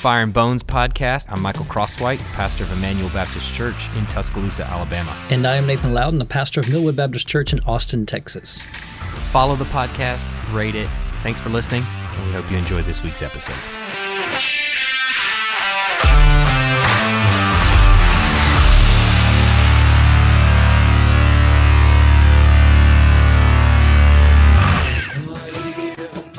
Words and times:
Fire 0.00 0.22
and 0.22 0.32
Bones 0.32 0.62
podcast. 0.62 1.26
I'm 1.28 1.42
Michael 1.42 1.66
Crosswhite, 1.66 2.20
pastor 2.32 2.64
of 2.64 2.72
Emmanuel 2.72 3.10
Baptist 3.10 3.52
Church 3.54 3.86
in 3.96 4.06
Tuscaloosa, 4.06 4.64
Alabama. 4.64 5.14
And 5.28 5.46
I 5.46 5.56
am 5.56 5.66
Nathan 5.66 5.92
Loudon, 5.92 6.18
the 6.18 6.24
pastor 6.24 6.60
of 6.60 6.70
Millwood 6.70 6.96
Baptist 6.96 7.28
Church 7.28 7.52
in 7.52 7.60
Austin, 7.64 8.06
Texas. 8.06 8.62
Follow 9.30 9.56
the 9.56 9.66
podcast, 9.66 10.26
rate 10.54 10.74
it. 10.74 10.88
Thanks 11.22 11.38
for 11.38 11.50
listening, 11.50 11.84
and 11.84 12.24
we 12.24 12.32
hope 12.32 12.50
you 12.50 12.56
enjoyed 12.56 12.86
this 12.86 13.02
week's 13.02 13.20
episode. 13.20 13.54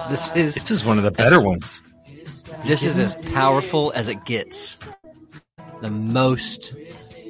This 0.10 0.36
is 0.36 0.56
This 0.56 0.72
is 0.72 0.84
one 0.84 0.98
of 0.98 1.04
the 1.04 1.12
better 1.12 1.40
ones. 1.40 1.84
This 2.66 2.84
is 2.84 3.00
as 3.00 3.16
powerful 3.34 3.92
as 3.96 4.08
it 4.08 4.24
gets. 4.26 4.78
The 5.82 5.90
most 5.90 6.74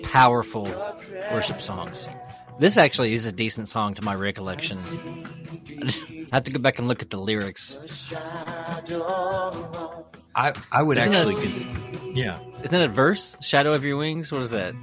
powerful 0.04 0.66
worship 1.32 1.62
songs. 1.62 2.08
This 2.60 2.78
actually 2.78 3.14
is 3.14 3.26
a 3.26 3.32
decent 3.32 3.68
song 3.70 3.94
to 3.96 4.02
my 4.04 4.14
recollection. 4.14 4.78
I 6.32 6.36
have 6.36 6.44
to 6.46 6.52
go 6.52 6.60
back 6.60 6.80
and 6.80 6.88
look 6.88 7.02
at 7.02 7.10
the 7.10 7.18
lyrics. 7.18 7.78
I, 10.36 10.54
I 10.72 10.82
would 10.84 10.98
Isn't 10.98 11.14
actually, 11.14 11.36
that- 11.36 12.00
con- 12.00 12.16
yeah, 12.16 12.40
Isn't 12.60 12.72
that 12.72 12.82
a 12.86 12.88
verse? 12.88 13.36
Shadow 13.42 13.74
of 13.74 13.84
your 13.84 13.98
wings? 13.98 14.32
What 14.32 14.42
is 14.42 14.52
that? 14.52 14.74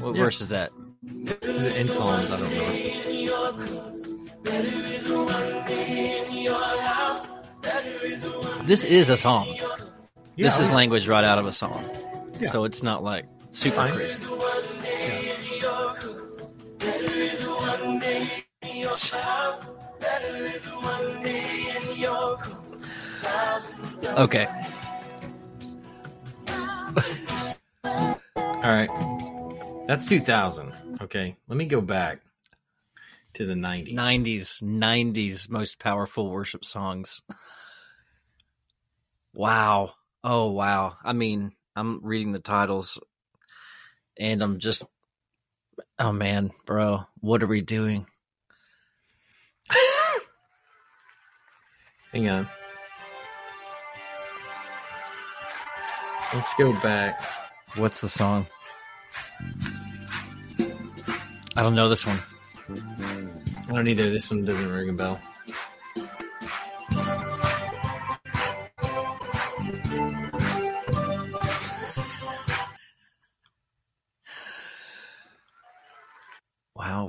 What 0.00 0.14
Yeah. 0.14 0.22
verse 0.24 0.40
is 0.40 0.48
that? 0.50 0.70
in 1.02 1.86
Psalms, 1.88 2.30
I 2.30 2.36
don't 2.38 2.50
know. 2.54 3.88
This 8.62 8.84
is 8.84 9.08
a 9.08 9.16
song. 9.16 9.48
this 10.36 10.60
is 10.60 10.70
language 10.70 11.08
right 11.08 11.24
out 11.24 11.38
of 11.38 11.46
a 11.46 11.52
song. 11.52 11.88
Yeah. 12.40 12.50
So 12.50 12.64
it's 12.64 12.82
not 12.82 13.02
like 13.02 13.26
super 13.50 13.76
Fine. 13.76 13.94
crazy. 13.94 14.26
Okay. 24.16 24.46
All 28.34 28.74
right. 28.74 28.90
That's 29.86 30.06
2000. 30.06 30.72
Okay. 31.02 31.36
Let 31.48 31.56
me 31.56 31.66
go 31.66 31.80
back 31.80 32.20
to 33.34 33.46
the 33.46 33.54
90s. 33.54 33.94
90s 33.94 34.62
90s 34.62 35.48
most 35.48 35.78
powerful 35.78 36.30
worship 36.30 36.64
songs 36.64 37.22
wow 39.38 39.92
oh 40.24 40.50
wow 40.50 40.96
i 41.04 41.12
mean 41.12 41.52
i'm 41.76 42.00
reading 42.02 42.32
the 42.32 42.40
titles 42.40 42.98
and 44.18 44.42
i'm 44.42 44.58
just 44.58 44.84
oh 46.00 46.10
man 46.10 46.50
bro 46.66 47.04
what 47.20 47.40
are 47.40 47.46
we 47.46 47.60
doing 47.60 48.04
Hang 52.12 52.26
on. 52.26 52.48
Let's 56.34 56.54
go 56.54 56.72
back. 56.80 57.22
what's 57.76 58.00
the 58.00 58.08
song 58.08 58.48
i 61.56 61.62
don't 61.62 61.76
know 61.76 61.88
this 61.88 62.04
one 62.04 62.18
I 63.68 63.72
don't 63.72 63.86
either. 63.86 64.10
This 64.10 64.30
one 64.30 64.46
doesn't 64.46 64.72
ring 64.72 64.88
a 64.88 64.92
bell. 64.94 65.20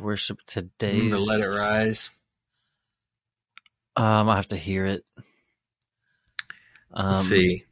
Worship 0.01 0.39
today 0.45 0.95
Remember 0.97 1.19
Let 1.19 1.41
It 1.41 1.47
Rise. 1.47 2.09
um 3.95 4.29
i 4.29 4.35
have 4.35 4.47
to 4.47 4.57
hear 4.57 4.85
it 4.85 5.03
um 6.93 7.13
Let's 7.15 7.27
see. 7.29 7.65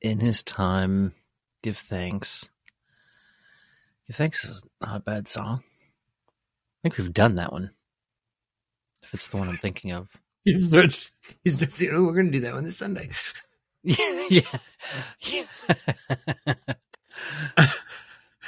in 0.00 0.20
his 0.20 0.42
time 0.42 1.14
give 1.62 1.76
thanks 1.78 2.50
give 4.06 4.16
thanks 4.16 4.44
is 4.44 4.62
not 4.80 4.96
a 4.96 5.00
bad 5.00 5.28
song 5.28 5.62
i 5.64 6.78
think 6.82 6.98
we've 6.98 7.12
done 7.12 7.36
that 7.36 7.52
one 7.52 7.70
if 9.02 9.12
it's 9.14 9.28
the 9.28 9.36
one 9.36 9.48
i'm 9.48 9.56
thinking 9.56 9.92
of 9.92 10.08
He's 10.44 10.70
just, 10.70 11.18
he's 11.42 11.56
just, 11.56 11.82
oh, 11.90 12.04
we're 12.04 12.12
going 12.12 12.26
to 12.26 12.32
do 12.32 12.40
that 12.40 12.52
one 12.52 12.64
this 12.64 12.76
Sunday. 12.76 13.08
yeah 13.82 14.42
yeah 15.20 15.44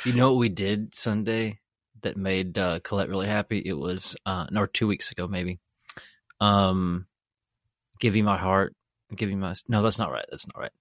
you 0.06 0.12
know 0.12 0.31
what 0.31 0.39
we 0.39 0.49
did 0.49 0.94
sunday 0.94 1.59
that 2.03 2.17
made 2.17 2.56
uh, 2.56 2.78
colette 2.81 3.09
really 3.09 3.27
happy? 3.27 3.61
It 3.65 3.72
was 3.72 4.17
uh 4.25 4.47
no 4.50 4.67
two 4.67 4.87
weeks 4.87 5.11
ago 5.11 5.27
maybe. 5.27 5.59
Um 6.41 7.06
give 7.99 8.15
you 8.15 8.22
my 8.22 8.37
heart 8.37 8.75
give 9.15 9.31
you 9.31 9.37
my 9.37 9.55
no 9.69 9.83
that's 9.83 9.99
not 9.99 10.12
right 10.12 10.27
that's 10.31 10.47
not 10.47 10.59
right. 10.59 10.72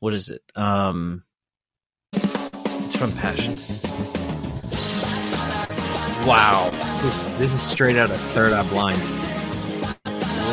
What 0.00 0.14
is 0.14 0.28
it? 0.28 0.42
Um 0.56 1.24
it's 2.12 2.96
from 2.96 3.12
passion. 3.12 3.54
Wow. 6.26 6.70
This, 7.02 7.24
this 7.38 7.54
is 7.54 7.62
straight 7.62 7.96
out 7.96 8.10
of 8.10 8.20
Third 8.20 8.52
Eye 8.52 8.68
Blind. 8.68 9.00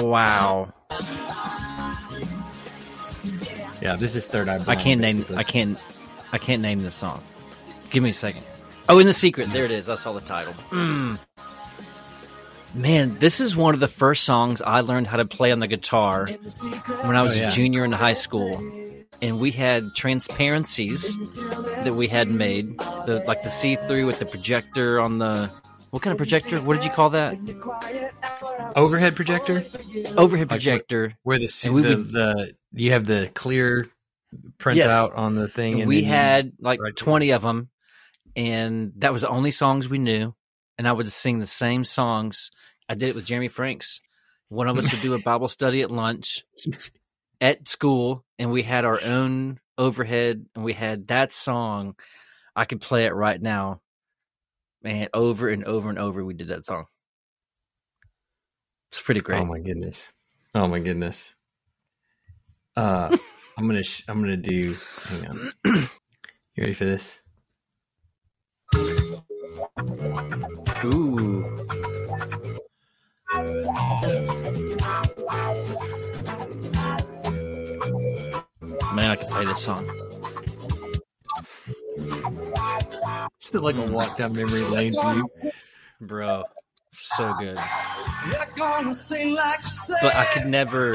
wow. 0.08 0.72
Yeah, 3.82 3.96
this 3.98 4.16
is 4.16 4.28
Third 4.28 4.48
Eye 4.50 4.64
i 4.68 4.76
can't 4.76 5.02
name 5.02 5.26
i 5.36 5.44
can't 5.44 5.78
i 6.32 6.38
can't 6.38 6.62
name 6.62 6.84
the 6.84 6.92
song 6.92 7.22
give 7.92 8.04
me 8.04 8.10
a 8.10 8.14
second 8.14 8.44
oh 8.90 9.00
in 9.00 9.08
the 9.08 9.14
secret 9.14 9.52
there 9.54 9.66
it 9.66 9.72
is 9.72 9.90
i 9.90 9.96
saw 9.96 10.14
the 10.14 10.22
title 10.22 10.54
mm. 10.70 11.18
man 12.76 13.16
this 13.20 13.40
is 13.40 13.56
one 13.56 13.74
of 13.74 13.80
the 13.80 13.88
first 13.88 14.24
songs 14.24 14.62
i 14.62 14.82
learned 14.82 15.08
how 15.08 15.18
to 15.18 15.26
play 15.26 15.52
on 15.52 15.60
the 15.60 15.68
guitar 15.68 16.28
when 17.04 17.16
i 17.16 17.22
was 17.22 17.38
Oh, 17.38 17.42
yeah. 17.42 17.48
a 17.48 17.52
junior 17.52 17.86
in 17.86 17.92
high 17.92 18.14
school 18.14 18.58
and 19.22 19.40
we 19.40 19.52
had 19.52 19.96
transparencies 19.96 21.16
that 21.84 21.96
we 21.96 22.08
had 22.08 22.28
made 22.30 22.78
the, 23.08 23.24
like 23.26 23.42
the 23.44 23.50
see-through 23.50 24.06
with 24.06 24.20
the 24.20 24.26
projector 24.26 25.00
on 25.00 25.18
the 25.18 25.50
what 25.90 26.02
kind 26.04 26.12
of 26.12 26.18
projector 26.18 26.60
what 26.62 26.76
did 26.76 26.84
you 26.86 26.92
call 26.92 27.10
that 27.12 27.36
Overhead 28.76 29.16
projector? 29.16 29.64
overhead 30.18 30.48
what- 30.48 30.50
projector 30.50 31.14
Where 31.24 31.40
the, 31.40 31.50
And 31.66 31.74
we 31.74 31.82
the, 31.82 31.90
would- 31.98 32.12
the, 32.12 32.56
you 32.74 32.92
have 32.92 33.06
the 33.08 33.32
clear 33.34 33.88
printout 34.60 34.76
Yes. 34.76 35.10
on 35.16 35.34
the 35.36 35.48
thing. 35.48 35.74
And 35.74 35.82
and 35.84 35.90
we 35.90 36.04
had 36.04 36.52
like 36.60 36.80
right. 36.80 36.96
20 36.96 37.32
of 37.32 37.42
them 37.42 37.70
and 38.38 38.94
that 38.98 39.12
was 39.12 39.24
the 39.24 39.30
only 39.30 39.52
songs 39.52 39.90
we 39.90 39.98
knew 39.98 40.34
and 40.78 40.88
i 40.88 40.92
would 40.94 41.12
sing 41.12 41.40
the 41.40 41.48
same 41.48 41.84
songs 41.84 42.52
i 42.88 42.96
did 42.96 43.10
it 43.10 43.16
with 43.16 43.26
jeremy 43.26 43.50
franks 43.50 44.00
one 44.48 44.70
of 44.70 44.78
us 44.78 44.90
would 44.92 45.02
do 45.02 45.14
a 45.14 45.20
bible 45.20 45.50
study 45.50 45.82
at 45.82 45.92
lunch 45.92 46.46
at 47.42 47.68
school 47.68 48.24
and 48.40 48.52
we 48.52 48.64
had 48.64 48.86
our 48.86 49.02
own 49.04 49.60
overhead 49.78 50.46
and 50.56 50.64
we 50.64 50.72
had 50.74 51.08
that 51.08 51.34
song 51.34 51.96
i 52.56 52.64
could 52.64 52.80
play 52.80 53.06
it 53.06 53.14
right 53.14 53.42
now 53.42 53.82
man 54.84 55.10
over 55.14 55.50
and 55.50 55.66
over 55.66 55.90
and 55.90 56.00
over 56.00 56.24
we 56.24 56.34
did 56.34 56.48
that 56.48 56.66
song 56.66 56.86
it's 58.90 59.02
pretty 59.02 59.20
great 59.22 59.42
Oh 59.42 59.46
my 59.46 59.60
goodness. 59.60 60.14
Oh 60.56 60.68
my 60.68 60.80
goodness. 60.80 61.36
Uh, 62.76 63.16
I'm 63.58 63.68
gonna 63.68 63.84
sh- 63.84 64.04
I'm 64.08 64.22
gonna 64.22 64.38
do. 64.38 64.78
Hang 65.04 65.28
on. 65.28 65.52
You 65.66 66.62
ready 66.62 66.74
for 66.74 66.86
this? 66.86 67.20
Ooh 70.86 71.44
man 78.94 79.12
i 79.12 79.16
could 79.16 79.28
play 79.28 79.46
this 79.46 79.62
song 79.64 79.90
It's 83.42 83.54
like 83.54 83.76
a 83.76 83.92
walk 83.92 84.18
down 84.18 84.34
memory 84.34 84.62
lane 84.66 84.94
for 84.94 85.14
you. 85.16 85.52
bro 86.02 86.44
so 86.90 87.34
good 87.40 87.56
but 90.02 90.16
i 90.16 90.26
could 90.34 90.46
never 90.48 90.94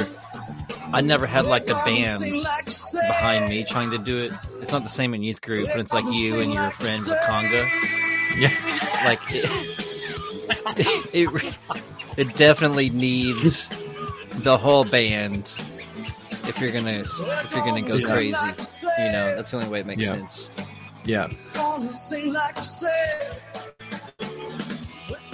i 0.93 1.00
never 1.00 1.26
had 1.26 1.44
like 1.47 1.69
a 1.69 1.75
band 1.85 2.20
behind 3.09 3.49
me 3.49 3.64
trying 3.64 3.91
to 3.91 3.99
do 3.99 4.19
it 4.19 4.32
it's 4.61 4.73
not 4.73 4.82
the 4.82 4.88
same 4.88 5.14
in 5.14 5.23
youth 5.23 5.41
group 5.41 5.67
but 5.69 5.79
it's 5.79 5.93
like 5.93 6.05
you 6.14 6.41
and 6.41 6.53
your 6.53 6.70
friend 6.73 7.03
Wakanga. 7.05 7.69
Yeah. 8.38 8.50
like 9.04 9.20
it, 9.30 11.14
it, 11.14 11.58
it 12.16 12.36
definitely 12.36 12.88
needs 12.90 13.69
the 14.42 14.56
whole 14.58 14.84
band 14.84 15.52
if 16.48 16.58
you're 16.60 16.72
gonna 16.72 17.00
if 17.00 17.52
you're 17.54 17.64
gonna 17.64 17.82
go 17.82 17.94
Yeah. 17.96 18.06
crazy 18.06 18.46
you 18.98 19.12
know 19.12 19.36
that's 19.36 19.50
the 19.50 19.58
only 19.58 19.69
way 19.69 19.80
it 19.80 19.86
makes 19.86 20.02
Yeah. 20.04 20.10
sense 20.10 20.50
Yeah. 21.04 21.28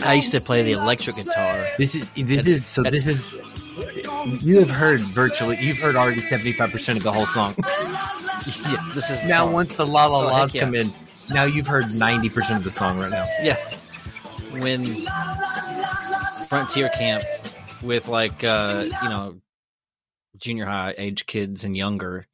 i 0.04 0.14
used 0.14 0.32
to 0.32 0.40
play 0.40 0.62
the 0.62 0.72
electric 0.72 1.16
guitar 1.16 1.68
This 1.78 1.94
is 1.94 2.10
this 2.10 2.38
At- 2.38 2.46
is 2.46 2.66
so 2.66 2.84
at- 2.84 2.92
this 2.92 3.06
is 3.06 3.32
you 4.42 4.58
have 4.58 4.70
heard 4.70 5.00
virtually. 5.00 5.56
You've 5.60 5.78
heard 5.78 5.94
already 5.94 6.20
seventy 6.20 6.52
five 6.52 6.72
percent 6.72 6.98
of 6.98 7.04
the 7.04 7.12
whole 7.12 7.26
song. 7.26 7.54
yeah, 8.68 8.76
this 8.92 9.08
is 9.08 9.22
now, 9.22 9.44
song. 9.44 9.52
once 9.52 9.76
the 9.76 9.86
la 9.86 10.06
la 10.06 10.18
Oh, 10.18 10.28
heck 10.30 10.32
la's 10.40 10.54
yeah. 10.56 10.60
come 10.62 10.74
in, 10.74 10.92
now 11.30 11.44
you've 11.44 11.66
heard 11.66 11.94
ninety 11.94 12.28
percent 12.28 12.58
of 12.58 12.64
the 12.64 12.70
song 12.70 12.98
right 12.98 13.10
now. 13.10 13.26
Yeah. 13.42 13.56
When 14.50 15.06
Frontier 16.46 16.88
Camp 16.88 17.24
with 17.82 18.08
like 18.08 18.44
uh, 18.44 18.84
you 18.86 19.08
know, 19.08 19.40
junior 20.36 20.66
high 20.66 20.94
age 20.96 21.26
kids 21.26 21.64
and 21.64 21.76
younger, 21.76 22.26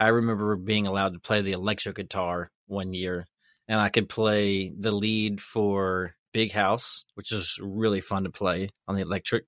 I 0.00 0.08
remember 0.08 0.56
being 0.56 0.86
allowed 0.86 1.14
to 1.14 1.20
play 1.20 1.42
the 1.42 1.52
electric 1.52 1.96
guitar 1.96 2.50
one 2.66 2.94
year 2.94 3.26
and 3.68 3.80
I 3.80 3.88
could 3.88 4.08
play 4.08 4.72
the 4.76 4.92
lead 4.92 5.40
for 5.40 6.14
Big 6.32 6.52
House, 6.52 7.04
which 7.14 7.32
is 7.32 7.58
really 7.62 8.00
fun 8.00 8.24
to 8.24 8.30
play 8.30 8.70
on 8.86 8.96
the 8.96 9.02
electric. 9.02 9.44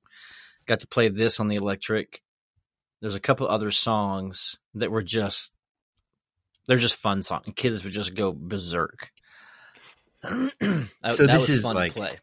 Got 0.67 0.81
to 0.81 0.87
play 0.87 1.08
this 1.08 1.40
on 1.40 1.49
the 1.49 1.56
electric. 1.56 2.23
There's 3.00 3.14
a 3.14 3.20
couple 3.20 3.46
other 3.49 3.70
songs 3.70 4.56
that 4.75 4.90
were 4.90 5.02
just 5.02 5.52
they're 6.66 6.76
just 6.78 6.96
fun 6.96 7.22
songs. 7.22 7.46
Kids 7.56 7.84
would 7.84 7.92
just 7.92 8.14
go 8.14 8.32
berserk. 8.32 9.10
That- 10.22 10.88
So 11.12 11.26
that 11.26 11.32
this 11.32 11.48
was 11.48 11.50
is 11.50 11.62
fun 11.62 11.74
to 11.74 11.78
like- 11.80 11.92
play. 11.94 12.16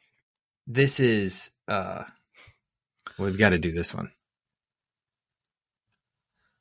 This 0.68 1.00
is. 1.00 1.50
uh 1.68 2.04
We've 3.20 3.38
got 3.38 3.50
to 3.50 3.58
do 3.60 3.72
this 3.72 3.94
one. 3.94 4.12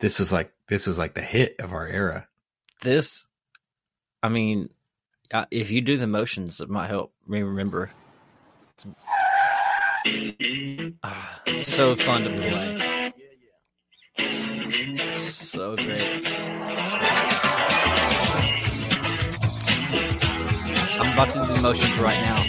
This 0.00 0.18
was 0.18 0.32
like 0.32 0.52
this 0.68 0.86
was 0.86 0.98
like 0.98 1.14
the 1.14 1.22
hit 1.22 1.56
of 1.60 1.72
our 1.72 1.86
era. 1.86 2.26
this. 2.82 3.24
I 4.22 4.28
mean, 4.28 4.68
uh, 5.32 5.46
if 5.50 5.70
you 5.70 5.80
do 5.80 5.96
the 5.98 6.06
motions, 6.06 6.60
it 6.60 6.68
might 6.68 6.88
help 6.88 7.12
me 7.26 7.42
remember. 7.42 7.90
Ah, 11.02 11.40
it's 11.46 11.72
so 11.72 11.94
fun 11.96 12.22
to 12.24 12.30
play. 12.30 13.12
It's 14.18 15.14
so 15.14 15.76
great. 15.76 16.41
I'm 21.02 21.12
about 21.14 21.30
to 21.30 21.38
do 21.40 21.46
the 21.52 21.60
motions 21.62 21.98
right 21.98 22.20
now. 22.22 22.36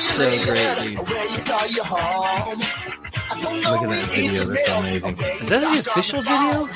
so 0.00 0.30
great, 0.42 0.74
dude. 0.80 0.96
Look 0.96 1.10
at 3.82 3.90
that 3.90 4.08
video. 4.10 4.44
That's 4.46 4.70
amazing. 4.70 5.18
Is 5.18 5.48
that 5.50 5.60
the 5.60 5.80
official 5.80 6.22
video? 6.22 6.66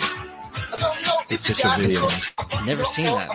The 1.29 1.35
official 1.37 1.71
video. 1.79 2.07
Never 2.67 2.85
seen 2.85 3.07
that. 3.07 3.31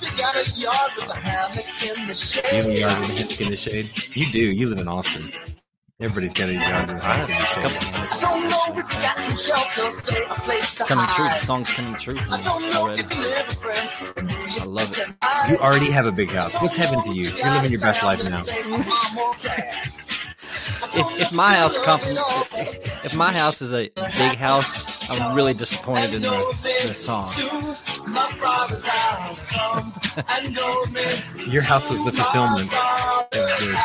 You 0.00 0.08
have 0.24 0.36
a 0.36 0.44
yard 0.58 0.92
with 0.96 1.10
a 1.10 1.16
hammock 1.16 1.66
in 1.86 2.06
the 3.50 3.56
shade? 3.58 3.90
You 4.16 4.32
do. 4.32 4.38
You 4.38 4.68
live 4.68 4.78
in 4.78 4.88
Austin. 4.88 5.30
Everybody's 6.00 6.32
got 6.32 6.48
a 6.48 6.54
yard 6.54 6.88
with 6.90 7.02
a 7.02 7.06
I 7.06 7.14
have 7.14 7.28
hammock 7.28 7.56
a 7.56 7.60
in 7.60 8.06
the 8.06 8.16
shade. 9.36 9.60
couple 10.24 10.52
It's 10.54 10.78
coming 10.78 11.06
true. 11.08 11.24
The 11.24 11.38
song's 11.40 11.74
coming 11.74 11.94
true 11.94 12.18
for 12.18 12.30
me 12.30 12.72
already. 12.74 13.02
I 14.60 14.64
love 14.64 14.96
it. 14.96 15.50
You 15.50 15.58
already 15.58 15.90
have 15.90 16.06
a 16.06 16.12
big 16.12 16.30
house. 16.30 16.54
What's 16.62 16.76
happened 16.76 17.04
to 17.04 17.12
you? 17.14 17.30
You're 17.30 17.52
living 17.52 17.70
your 17.70 17.80
best 17.80 18.02
life 18.02 18.22
now. 18.24 18.44
If, 20.92 21.20
if 21.20 21.32
my 21.32 21.54
house 21.54 21.78
compli- 21.78 22.16
if, 22.58 23.04
if 23.06 23.14
my 23.14 23.30
house 23.32 23.62
is 23.62 23.72
a 23.72 23.90
big 23.94 24.34
house, 24.36 25.08
I'm 25.08 25.36
really 25.36 25.54
disappointed 25.54 26.14
in 26.14 26.22
the, 26.22 26.56
the 26.88 26.94
song. 26.96 27.28
Your 31.48 31.62
house 31.62 31.88
was 31.90 32.02
the 32.04 32.12
fulfillment 32.12 32.72
of 32.72 33.30
this. 33.30 33.82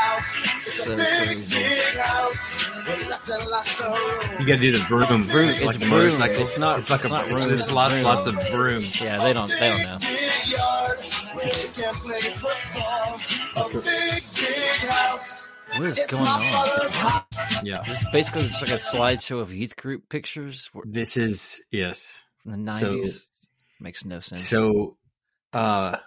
So 0.63 0.95
crazy. 0.95 1.61
You 4.39 4.45
got 4.45 4.55
to 4.55 4.57
do 4.59 4.71
the 4.77 4.85
broom. 4.87 5.23
Vroom. 5.23 5.49
It's 5.49 5.61
like 5.63 5.75
a 5.75 5.79
vroom. 5.79 5.89
motorcycle. 5.91 6.43
It's 6.43 6.57
not- 6.57 6.79
It's 6.79 6.89
like 6.89 7.01
it's 7.01 7.09
a. 7.11 7.13
not 7.13 7.25
It's, 7.25 7.33
room, 7.33 7.53
it's 7.53 7.61
it's 7.63 7.71
lots, 7.71 7.93
vroom. 7.95 8.05
lots 8.05 8.27
of 8.27 8.35
vroom. 8.51 8.83
Yeah, 9.01 9.23
they 9.23 9.33
don't 9.33 9.49
they 9.49 9.69
don't 9.69 9.81
know. 9.83 9.97
That's 13.55 13.75
a- 13.75 13.81
What 15.79 15.87
is 15.87 15.99
going 16.07 16.25
on? 16.27 17.23
yeah. 17.63 17.81
This 17.87 18.01
is 18.01 18.05
basically 18.11 18.43
just 18.47 18.61
like 18.61 18.71
a 18.71 18.75
slideshow 18.75 19.39
of 19.41 19.51
youth 19.51 19.75
group 19.75 20.07
pictures 20.09 20.69
This 20.85 21.17
is 21.17 21.61
yes. 21.71 22.23
from 22.43 22.65
the 22.65 22.71
So- 22.73 22.91
nineties. 22.93 23.27
Makes 23.79 24.05
no 24.05 24.19
sense. 24.19 24.47
So, 24.47 24.97
uh, 25.53 25.97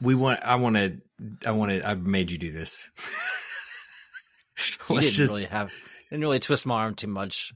we 0.00 0.14
want. 0.14 0.40
I 0.42 0.56
want 0.56 0.76
to. 0.76 0.98
I 1.46 1.50
want 1.52 1.72
to. 1.72 1.88
I've 1.88 2.02
made 2.02 2.30
you 2.30 2.38
do 2.38 2.52
this. 2.52 2.88
Let's 4.56 5.06
didn't 5.06 5.16
just. 5.16 5.34
really 5.34 5.44
have 5.44 5.72
didn't 6.10 6.22
really 6.22 6.40
twist 6.40 6.66
my 6.66 6.76
arm 6.76 6.94
too 6.94 7.08
much. 7.08 7.52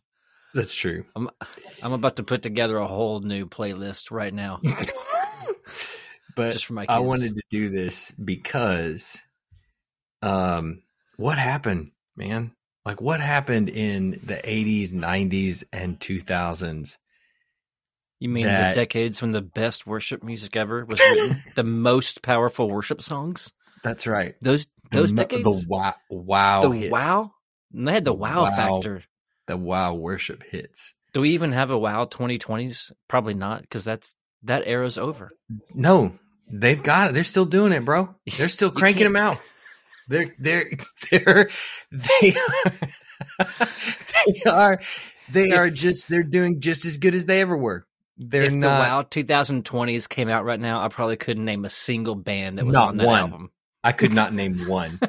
That's 0.55 0.75
true. 0.75 1.06
I'm 1.17 1.93
about 1.93 2.17
to 2.17 2.23
put 2.23 2.43
together 2.43 2.76
a 2.76 2.87
whole 2.87 3.20
new 3.20 3.46
playlist 3.46 4.11
right 4.11 4.34
now 4.34 4.61
But 6.34 6.52
just 6.52 6.67
for 6.67 6.75
my 6.75 6.82
kids. 6.82 6.94
I 6.94 7.00
wanted 7.00 7.37
to 7.37 7.43
do 7.50 7.70
this 7.70 8.11
because, 8.12 9.20
um, 10.23 10.82
what 11.17 11.38
happened, 11.38 11.90
man? 12.17 12.52
Like, 12.84 13.00
what 13.00 13.20
happened 13.20 13.69
in 13.69 14.12
the 14.25 14.37
'80s, 14.37 14.93
'90s, 14.93 15.64
and 15.73 15.99
2000s? 16.00 16.96
You 18.22 18.28
mean 18.28 18.44
that- 18.46 18.74
the 18.74 18.80
decades 18.80 19.20
when 19.20 19.32
the 19.32 19.40
best 19.42 19.86
worship 19.86 20.22
music 20.22 20.54
ever 20.56 20.84
was 20.84 21.00
written? 21.00 21.42
the 21.56 21.64
most 21.64 22.22
powerful 22.22 22.69
worship 22.70 23.02
songs? 23.02 23.52
That's 23.82 24.06
right. 24.06 24.34
Those 24.40 24.66
The 24.90 24.98
those 24.98 25.12
mo- 25.12 25.16
decades? 25.24 25.42
the 25.42 25.66
wow, 25.69 25.94
wow, 26.08 26.60
the 26.62 26.70
hits. 26.70 26.92
wow? 26.92 27.32
And 27.74 27.88
they 27.88 27.92
had 27.94 28.04
the 28.04 28.12
The 28.12 28.19
wow, 28.19 28.44
wow. 28.44 28.50
factor. 28.54 29.02
the 29.48 29.56
wow 29.56 29.94
worship 29.94 30.44
hits. 30.44 30.94
Do 31.14 31.20
we 31.22 31.30
even 31.30 31.50
have 31.52 31.70
a 31.70 31.76
wow 31.78 32.04
2020s? 32.04 32.92
Probably 33.08 33.34
not, 33.34 33.62
because 33.62 33.82
that's 33.82 34.08
that 34.44 34.62
era's 34.66 34.98
over. 34.98 35.30
No, 35.74 36.16
they've 36.48 36.80
got 36.82 37.08
it. 37.10 37.14
They're 37.14 37.24
still 37.24 37.44
doing 37.44 37.72
it, 37.72 37.84
bro. 37.84 38.14
They're 38.38 38.48
still 38.58 38.70
cranking 38.70 39.02
them 39.04 39.16
out. 39.16 39.38
They're 40.06 40.32
they're 40.38 40.70
they're 41.10 41.48
they 41.90 42.34
are 42.34 42.72
they 44.20 44.50
are 44.50 44.80
they 45.30 45.50
are 45.52 45.70
just 45.70 46.08
they're 46.08 46.22
doing 46.22 46.60
just 46.60 46.84
as 46.84 46.98
good 46.98 47.14
as 47.17 47.26
they 47.26 47.41
ever 47.41 47.56
were. 47.56 47.84
They're 48.19 48.42
if 48.44 48.52
not. 48.52 48.60
the 48.60 48.81
wow 48.81 49.02
2020s 49.02 50.08
came 50.08 50.28
out 50.28 50.44
right 50.44 50.60
now, 50.60 50.84
I 50.84 50.88
probably 50.88 51.16
couldn't 51.16 51.44
name 51.44 51.64
a 51.64 51.70
single 51.70 52.14
band 52.14 52.58
that 52.58 52.66
was 52.66 52.76
on 52.76 52.96
that 52.96 53.06
one. 53.06 53.20
album. 53.20 53.50
I 53.82 53.92
could 53.92 54.12
not 54.14 54.32
name 54.32 54.66
one 54.69 55.00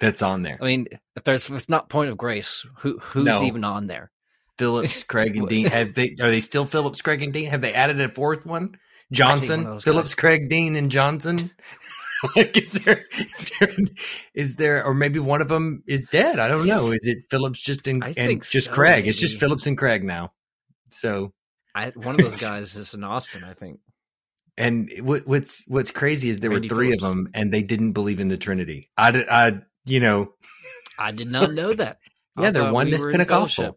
that's 0.00 0.22
on 0.22 0.42
there. 0.42 0.58
I 0.60 0.64
mean, 0.64 0.86
if 1.16 1.24
there's 1.24 1.48
if 1.48 1.56
it's 1.56 1.68
not 1.68 1.88
Point 1.88 2.10
of 2.10 2.16
Grace, 2.18 2.66
who 2.78 2.98
who's 2.98 3.26
No. 3.26 3.42
even 3.42 3.64
on 3.64 3.86
there? 3.86 4.10
Phillips, 4.58 5.02
Craig, 5.04 5.36
and 5.36 5.48
Dean. 5.48 5.66
Have 5.66 5.94
they? 5.94 6.14
Are 6.20 6.30
they 6.30 6.40
still 6.40 6.66
Phillips, 6.66 7.00
Craig, 7.00 7.22
and 7.22 7.32
Dean? 7.32 7.48
Have 7.48 7.62
they 7.62 7.72
added 7.72 8.00
a 8.00 8.08
fourth 8.10 8.44
one? 8.44 8.62
one 8.70 8.76
Johnson, 9.12 9.64
those 9.64 9.82
Phillips, 9.84 10.14
guys. 10.14 10.20
Craig, 10.20 10.48
Dean, 10.50 10.76
and 10.76 10.90
Johnson. 10.90 11.50
like, 12.36 12.56
is 12.58 12.74
there, 12.84 13.06
is 13.18 13.52
there, 13.58 13.74
is 14.34 14.56
there, 14.56 14.84
or 14.84 14.92
maybe 14.94 15.18
one 15.18 15.40
of 15.40 15.48
them 15.48 15.82
is 15.86 16.06
dead? 16.10 16.38
I 16.38 16.46
don't 16.48 16.66
know. 16.66 16.90
Is 16.92 17.06
it 17.06 17.24
Phillips 17.30 17.60
just 17.60 17.88
in, 17.88 18.02
and 18.02 18.42
just 18.42 18.66
so, 18.68 18.72
Craig? 18.72 19.08
It's 19.08 19.18
just. 19.18 19.40
Phillips 19.40 19.66
and 19.66 19.78
Craig 19.78 20.04
now. 20.04 20.32
So, 20.90 21.32
I, 21.74 21.90
one 21.90 22.14
of 22.16 22.20
those 22.22 22.42
guys 22.48 22.74
is 22.76 22.94
in 22.94 23.04
Austin, 23.04 23.44
I 23.44 23.54
think. 23.54 23.80
and 24.58 24.88
what, 25.02 25.26
what's 25.26 25.64
what's 25.68 25.90
crazy 25.90 26.28
is 26.30 26.40
there 26.40 26.50
Randy 26.50 26.68
were 26.68 26.74
three 26.74 26.86
Phillips. 26.88 27.04
of 27.04 27.08
them, 27.10 27.28
and 27.34 27.52
they 27.52 27.62
didn't 27.62 27.92
believe 27.92 28.20
in 28.20 28.28
the 28.28 28.36
Trinity. 28.36 28.90
I, 28.96 29.10
did, 29.12 29.28
I, 29.28 29.52
you 29.84 30.00
know, 30.00 30.32
I 30.98 31.12
did 31.12 31.30
not 31.30 31.52
know 31.52 31.72
that. 31.72 31.98
Yeah, 32.38 32.52
they're 32.52 32.64
we 32.64 32.70
oneness 32.70 33.04
in 33.04 33.10
Pentecostal. 33.10 33.76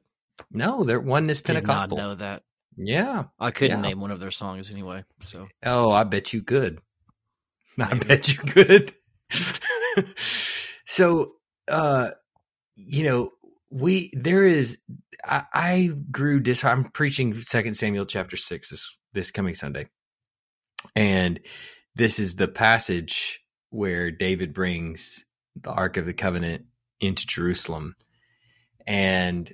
No, 0.51 0.83
they're 0.83 1.00
oneness 1.00 1.41
Did 1.41 1.53
Pentecostal. 1.55 1.97
not 1.97 2.03
know 2.03 2.15
that. 2.15 2.43
Yeah. 2.77 3.23
I 3.39 3.51
couldn't 3.51 3.77
Yeah. 3.83 3.89
name 3.89 4.00
one 4.00 4.12
of 4.12 4.19
their 4.21 4.31
songs 4.31 4.71
anyway. 4.71 5.03
So 5.21 5.47
Oh, 5.65 5.91
I 5.91 6.03
bet 6.05 6.31
you 6.33 6.43
could. 6.43 6.79
I 7.79 7.95
bet 7.95 8.31
you 8.31 8.38
could. 8.39 8.93
so, 10.85 11.33
uh, 11.67 12.12
you 12.75 13.03
know, 13.03 13.31
we 13.74 14.12
there 14.13 14.44
is. 14.44 14.77
I, 15.25 15.44
I 15.53 15.92
grew 16.12 16.39
dis. 16.39 16.63
I'm 16.63 16.86
preaching 16.86 17.34
Second 17.34 17.75
Samuel 17.75 18.06
chapter 18.06 18.38
six 18.38 18.70
this 18.70 18.96
this 19.13 19.32
coming 19.32 19.56
Sunday, 19.56 19.88
and 20.96 21.39
this 21.96 22.20
is 22.20 22.36
the 22.36 22.48
passage 22.48 23.42
where 23.72 24.12
David 24.12 24.53
brings 24.53 25.25
the 25.60 25.72
Ark 25.72 25.98
of 25.98 26.06
the 26.06 26.13
Covenant 26.13 26.65
into 27.01 27.25
Jerusalem, 27.25 27.96
and 28.86 29.51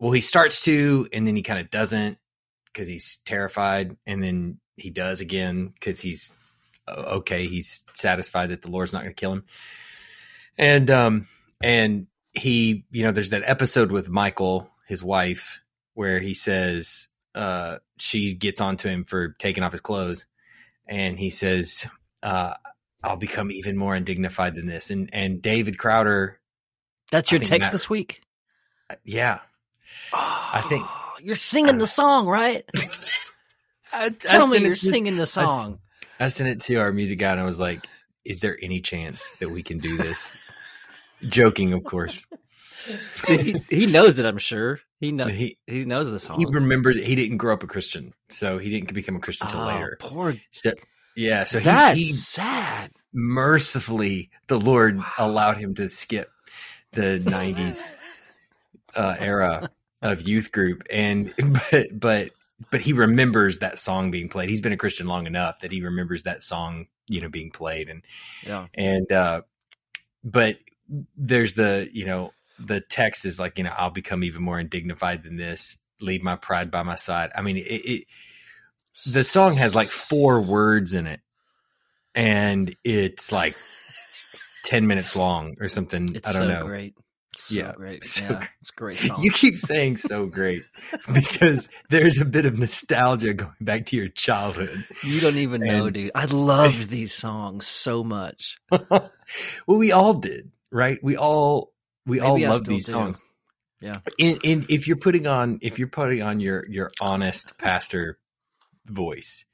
well, 0.00 0.12
he 0.12 0.20
starts 0.20 0.64
to, 0.64 1.06
and 1.12 1.26
then 1.26 1.36
he 1.36 1.42
kind 1.42 1.60
of 1.60 1.70
doesn't 1.70 2.18
because 2.66 2.88
he's 2.88 3.18
terrified, 3.24 3.96
and 4.06 4.22
then 4.22 4.58
he 4.76 4.90
does 4.90 5.20
again 5.20 5.68
because 5.68 6.00
he's 6.00 6.32
okay. 6.88 7.46
He's 7.46 7.84
satisfied 7.94 8.50
that 8.50 8.62
the 8.62 8.70
Lord's 8.70 8.92
not 8.92 9.02
going 9.02 9.14
to 9.14 9.20
kill 9.20 9.34
him, 9.34 9.44
and 10.58 10.90
um, 10.90 11.26
and 11.62 12.08
he, 12.32 12.84
you 12.90 13.02
know, 13.04 13.12
there's 13.12 13.30
that 13.30 13.42
episode 13.44 13.90
with 13.92 14.08
Michal, 14.08 14.70
his 14.86 15.02
wife, 15.02 15.60
where 15.94 16.18
he 16.18 16.34
says 16.34 17.08
uh, 17.34 17.78
she 17.98 18.34
gets 18.34 18.60
onto 18.60 18.88
him 18.88 19.04
for 19.04 19.30
taking 19.38 19.62
off 19.62 19.72
his 19.72 19.80
clothes, 19.80 20.26
and 20.86 21.18
he 21.18 21.30
says, 21.30 21.86
uh, 22.22 22.54
I'll 23.04 23.16
become 23.16 23.50
even 23.50 23.76
more 23.76 23.94
undignified 23.94 24.54
than 24.54 24.66
this. 24.66 24.90
And 24.90 25.10
and 25.12 25.42
David 25.42 25.76
Crowder, 25.78 26.38
That's 27.10 27.30
your 27.32 27.40
text 27.40 27.66
Matt- 27.68 27.72
this 27.72 27.90
week. 27.90 28.22
yeah, 29.04 29.40
I 30.12 30.62
think- 30.68 30.86
you're 31.20 31.34
singing 31.36 31.78
the 31.78 31.86
song, 31.86 32.26
right? 32.26 32.64
I, 33.92 34.08
Tell 34.10 34.46
I 34.46 34.50
me 34.50 34.58
you're 34.58 34.74
to- 34.74 34.80
singing 34.80 35.16
the 35.16 35.26
song. 35.26 35.78
I 36.18 36.28
sent 36.28 36.48
it 36.50 36.60
to 36.62 36.76
our 36.76 36.92
music 36.92 37.18
guy 37.18 37.32
and 37.32 37.40
I 37.40 37.44
was 37.44 37.60
like, 37.60 37.84
"Is 38.24 38.40
there 38.40 38.56
any 38.62 38.80
chance 38.80 39.32
that 39.40 39.50
we 39.50 39.62
can 39.62 39.78
do 39.78 39.96
this?" 39.96 40.36
Joking, 41.28 41.72
of 41.72 41.84
course. 41.84 42.26
he, 43.28 43.56
he 43.70 43.86
knows 43.86 44.18
it. 44.18 44.26
I'm 44.26 44.38
sure 44.38 44.80
he 45.00 45.12
knows. 45.12 45.30
He 45.30 45.56
He 45.66 45.84
knows 45.84 46.10
the 46.10 46.18
song. 46.18 46.38
he 46.38 46.46
remembered 46.50 46.96
he 46.96 47.14
didn't 47.14 47.36
grow 47.36 47.54
up 47.54 47.62
a 47.62 47.66
Christian, 47.66 48.12
so 48.28 48.58
he 48.58 48.70
didn't 48.70 48.92
become 48.92 49.16
a 49.16 49.20
Christian 49.20 49.46
until 49.46 49.60
Oh, 49.62 49.66
later. 49.66 49.96
Poor. 50.00 50.34
So, 50.50 50.72
yeah, 51.14 51.44
so 51.44 51.60
That's 51.60 51.96
he, 51.96 52.04
he 52.06 52.12
sad. 52.14 52.90
mercifully 53.12 54.30
the 54.48 54.58
Lord 54.58 55.00
allowed 55.18 55.58
him 55.58 55.74
to 55.74 55.88
skip 55.88 56.30
the 56.92 57.20
'90s 57.24 57.92
uh, 58.96 59.16
era 59.18 59.70
of 60.02 60.22
youth 60.22 60.50
group, 60.52 60.82
and 60.90 61.32
but 61.70 61.86
but 61.92 62.30
but 62.70 62.80
he 62.80 62.92
remembers 62.92 63.58
that 63.58 63.78
song 63.78 64.10
being 64.10 64.28
played. 64.28 64.48
He's 64.48 64.60
been 64.60 64.72
a 64.72 64.76
Christian 64.76 65.06
long 65.06 65.26
enough 65.26 65.60
that 65.60 65.70
he 65.72 65.82
remembers 65.82 66.24
that 66.24 66.42
song, 66.42 66.86
you 67.08 67.20
know, 67.20 67.28
being 67.28 67.50
played, 67.50 67.88
and 67.88 68.02
Yeah. 68.46 68.66
and 68.74 69.10
uh, 69.12 69.42
but 70.24 70.56
there's 71.16 71.54
the 71.54 71.88
you 71.92 72.04
know 72.04 72.32
the 72.58 72.80
text 72.80 73.24
is 73.24 73.38
like 73.38 73.58
you 73.58 73.64
know 73.64 73.72
I'll 73.76 73.90
become 73.90 74.24
even 74.24 74.42
more 74.42 74.58
undignified 74.58 75.22
than 75.22 75.36
this. 75.36 75.78
Leave 76.00 76.22
my 76.22 76.36
pride 76.36 76.70
by 76.70 76.82
my 76.82 76.96
side. 76.96 77.30
I 77.34 77.42
mean, 77.42 77.56
it, 77.56 77.62
it 77.62 78.04
the 79.06 79.24
song 79.24 79.54
has 79.56 79.74
like 79.74 79.88
four 79.88 80.40
words 80.40 80.94
in 80.94 81.06
it, 81.06 81.20
and 82.14 82.74
it's 82.84 83.32
like 83.32 83.56
ten 84.64 84.86
minutes 84.86 85.16
long 85.16 85.56
or 85.60 85.68
something. 85.68 86.14
It's 86.14 86.28
I 86.28 86.32
don't 86.32 86.42
so 86.42 86.48
know. 86.48 86.66
great. 86.66 86.94
So 87.34 87.54
Yeah, 87.54 87.72
great. 87.72 88.04
so 88.12 88.24
yeah, 88.24 88.32
great. 88.38 88.48
it's 88.60 88.70
great 88.72 88.96
song. 88.98 89.22
You 89.22 89.30
keep 89.30 89.56
saying 89.56 89.96
so 89.96 90.26
great 90.26 90.64
because 91.12 91.70
there's 91.88 92.20
a 92.20 92.24
bit 92.24 92.44
of 92.46 92.58
nostalgia 92.58 93.34
going 93.34 93.52
back 93.60 93.86
to 93.86 93.96
your 93.96 94.08
childhood. 94.08 94.84
You 95.02 95.20
don't 95.20 95.38
even 95.38 95.62
know, 95.62 95.88
dude. 95.90 96.12
I 96.14 96.26
loved 96.26 96.90
these 96.90 97.14
songs 97.14 97.66
so 97.66 98.04
much. 98.04 98.58
well, 98.70 99.10
we 99.66 99.92
all 99.92 100.14
did, 100.14 100.50
right? 100.72 100.98
We 101.02 101.16
all 101.16 101.72
we 102.06 102.20
all 102.20 102.42
I 102.42 102.48
love 102.48 102.64
these 102.64 102.86
do. 102.86 102.92
songs. 102.92 103.22
Yeah. 103.80 103.94
And, 104.18 104.38
and 104.44 104.70
if 104.70 104.88
you're 104.88 104.96
putting 104.96 105.26
on 105.26 105.58
if 105.62 105.78
you're 105.78 105.88
putting 105.88 106.22
on 106.22 106.40
your 106.40 106.64
your 106.68 106.90
honest 107.00 107.56
pastor 107.58 108.18
voice, 108.86 109.44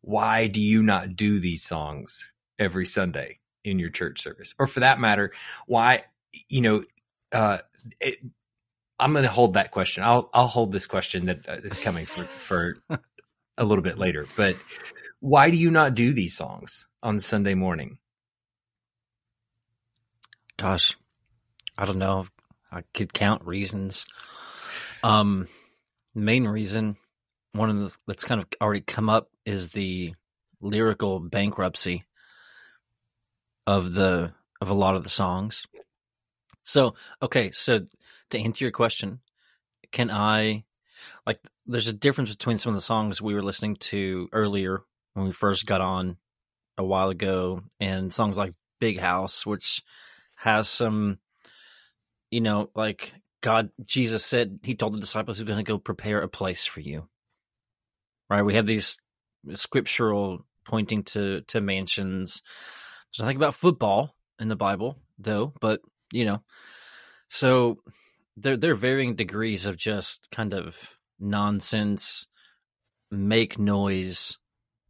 why 0.00 0.46
do 0.48 0.60
you 0.60 0.82
not 0.82 1.14
do 1.14 1.38
these 1.38 1.62
songs 1.62 2.32
every 2.58 2.86
Sunday 2.86 3.38
in 3.64 3.78
your 3.78 3.90
church 3.90 4.20
service? 4.22 4.54
Or 4.58 4.66
for 4.66 4.80
that 4.80 4.98
matter, 4.98 5.32
why 5.66 6.04
you 6.48 6.60
know 6.62 6.82
uh 7.32 7.58
it, 8.00 8.18
I'm 8.98 9.12
going 9.12 9.24
to 9.24 9.30
hold 9.30 9.54
that 9.54 9.72
question. 9.72 10.04
I'll 10.04 10.30
I'll 10.32 10.46
hold 10.46 10.70
this 10.70 10.86
question 10.86 11.26
that 11.26 11.48
uh, 11.48 11.58
coming 11.82 12.06
for 12.06 12.22
for 12.22 12.76
a 13.58 13.64
little 13.64 13.82
bit 13.82 13.98
later. 13.98 14.26
But 14.36 14.56
why 15.18 15.50
do 15.50 15.56
you 15.56 15.70
not 15.70 15.94
do 15.94 16.12
these 16.12 16.36
songs 16.36 16.88
on 17.02 17.18
Sunday 17.18 17.54
morning? 17.54 17.98
Gosh, 20.56 20.96
I 21.76 21.84
don't 21.84 21.98
know. 21.98 22.26
I 22.70 22.82
could 22.94 23.12
count 23.12 23.44
reasons. 23.44 24.06
Um, 25.02 25.48
main 26.14 26.46
reason, 26.46 26.96
one 27.52 27.70
of 27.70 27.78
the 27.78 27.96
that's 28.06 28.24
kind 28.24 28.40
of 28.40 28.46
already 28.60 28.80
come 28.80 29.08
up 29.08 29.28
is 29.44 29.68
the 29.68 30.14
lyrical 30.60 31.20
bankruptcy 31.20 32.04
of 33.66 33.92
the 33.92 34.32
of 34.60 34.70
a 34.70 34.74
lot 34.74 34.96
of 34.96 35.02
the 35.02 35.10
songs. 35.10 35.66
So, 36.64 36.94
okay, 37.20 37.50
so 37.50 37.84
to 38.30 38.38
answer 38.38 38.64
your 38.64 38.72
question, 38.72 39.20
can 39.90 40.10
I 40.10 40.64
like 41.26 41.38
there's 41.66 41.88
a 41.88 41.92
difference 41.92 42.30
between 42.30 42.58
some 42.58 42.70
of 42.70 42.76
the 42.76 42.84
songs 42.84 43.20
we 43.20 43.34
were 43.34 43.42
listening 43.42 43.76
to 43.76 44.28
earlier 44.32 44.82
when 45.14 45.26
we 45.26 45.32
first 45.32 45.66
got 45.66 45.80
on 45.80 46.16
a 46.78 46.84
while 46.84 47.10
ago 47.10 47.62
and 47.80 48.12
songs 48.12 48.36
like 48.38 48.54
Big 48.80 48.98
House 48.98 49.44
which 49.44 49.82
has 50.42 50.68
some 50.68 51.18
you 52.30 52.40
know 52.40 52.68
like 52.74 53.12
God 53.42 53.70
Jesus 53.84 54.24
said 54.24 54.58
he 54.64 54.74
told 54.74 54.94
the 54.94 55.00
disciples 55.00 55.38
he's 55.38 55.46
going 55.46 55.58
to 55.58 55.62
go 55.62 55.78
prepare 55.78 56.20
a 56.20 56.28
place 56.28 56.66
for 56.66 56.80
you. 56.80 57.08
Right? 58.28 58.42
We 58.42 58.54
have 58.54 58.66
these 58.66 58.96
scriptural 59.54 60.44
pointing 60.64 61.04
to 61.04 61.42
to 61.42 61.60
mansions. 61.60 62.42
There's 63.12 63.22
nothing 63.22 63.36
about 63.36 63.54
football 63.54 64.16
in 64.40 64.48
the 64.48 64.56
Bible 64.56 64.98
though, 65.18 65.52
but 65.60 65.80
you 66.12 66.24
know. 66.24 66.42
So 67.28 67.78
there 68.36 68.56
there 68.56 68.72
are 68.72 68.76
varying 68.76 69.14
degrees 69.14 69.66
of 69.66 69.76
just 69.76 70.28
kind 70.32 70.54
of 70.54 70.96
nonsense, 71.20 72.26
make 73.10 73.58
noise. 73.58 74.38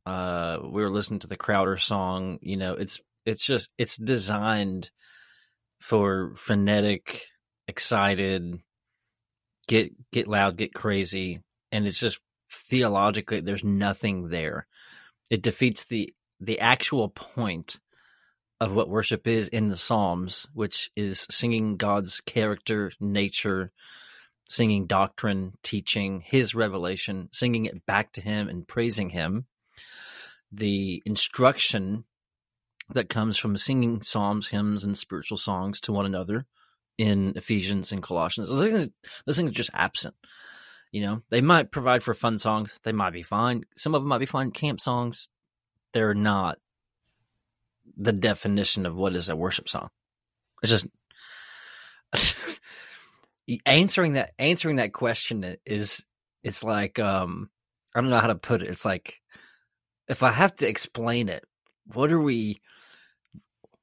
Uh, 0.07 0.59
we 0.63 0.83
were 0.83 0.91
listening 0.91 1.21
to 1.21 1.29
the 1.29 1.37
Crowder 1.37 1.77
song. 1.77 2.39
You 2.41 2.57
know, 2.57 2.75
it's 2.75 3.01
it's 3.27 3.45
just 3.45 3.71
it's 3.77 3.97
designed 3.97 4.91
for 5.83 6.33
frenetic, 6.37 7.25
excited, 7.67 8.61
get 9.67 9.93
get 10.13 10.29
loud, 10.29 10.57
get 10.57 10.73
crazy, 10.73 11.41
and 11.73 11.87
it's 11.87 11.99
just 11.99 12.21
theologically 12.51 13.41
there's 13.41 13.65
nothing 13.65 14.29
there. 14.29 14.67
It 15.31 15.43
defeats 15.43 15.85
the 15.85 16.15
the 16.41 16.61
actual 16.61 17.09
point 17.09 17.79
of 18.61 18.73
what 18.73 18.89
worship 18.89 19.27
is 19.27 19.49
in 19.49 19.69
the 19.69 19.77
Psalms, 19.77 20.47
which 20.55 20.91
is 20.95 21.27
singing 21.31 21.77
God's 21.77 22.21
character, 22.21 22.93
nature, 23.01 23.73
singing 24.49 24.87
doctrine, 24.87 25.55
teaching 25.65 26.23
His 26.25 26.55
revelation, 26.55 27.29
singing 27.33 27.67
it 27.67 27.85
back 27.87 28.13
to 28.13 28.21
Him 28.21 28.49
and 28.49 28.69
praising 28.69 29.11
Him. 29.11 29.47
The 30.53 31.03
instruction 31.05 32.05
that 32.95 33.09
comes 33.09 33.39
from 33.39 33.57
singing 33.57 34.03
psalms, 34.03 34.49
hymns, 34.49 34.85
and 34.85 34.97
spiritual 34.97 35.39
songs 35.39 35.81
to 35.83 35.93
one 35.93 36.07
another 36.07 36.47
in 36.99 37.33
Ephesians 37.37 37.93
and 37.93 38.03
Colossians. 38.03 38.49
Those 38.49 38.71
things, 38.71 38.89
those 39.27 39.39
are 39.39 39.49
just 39.51 39.71
absent. 39.75 40.15
You 40.91 41.03
know, 41.03 41.23
they 41.31 41.41
might 41.41 41.71
provide 41.71 42.03
for 42.03 42.13
fun 42.13 42.39
songs. 42.39 42.79
They 42.85 42.93
might 42.93 43.13
be 43.15 43.23
fine. 43.23 43.65
Some 43.77 43.95
of 43.95 44.03
them 44.03 44.09
might 44.09 44.19
be 44.19 44.27
fine 44.27 44.51
camp 44.51 44.81
songs. 44.81 45.29
They're 45.93 46.15
not 46.15 46.59
the 47.97 48.13
definition 48.13 48.87
of 48.87 48.97
what 48.97 49.17
is 49.17 49.29
a 49.29 49.37
worship 49.37 49.69
song. 49.69 49.89
It's 50.63 50.71
just 50.71 50.87
answering 53.67 54.15
that 54.15 54.33
answering 54.39 54.77
that 54.77 54.93
question 54.93 55.57
is 55.67 56.05
it's 56.45 56.63
like 56.63 56.99
um 56.99 57.51
I 57.95 58.01
don't 58.01 58.11
know 58.11 58.19
how 58.19 58.29
to 58.29 58.35
put 58.35 58.63
it. 58.63 58.69
It's 58.69 58.85
like 58.85 59.21
if 60.09 60.23
I 60.23 60.31
have 60.31 60.55
to 60.57 60.69
explain 60.69 61.29
it, 61.29 61.45
what 61.87 62.13
are 62.13 62.21
we 62.21 62.61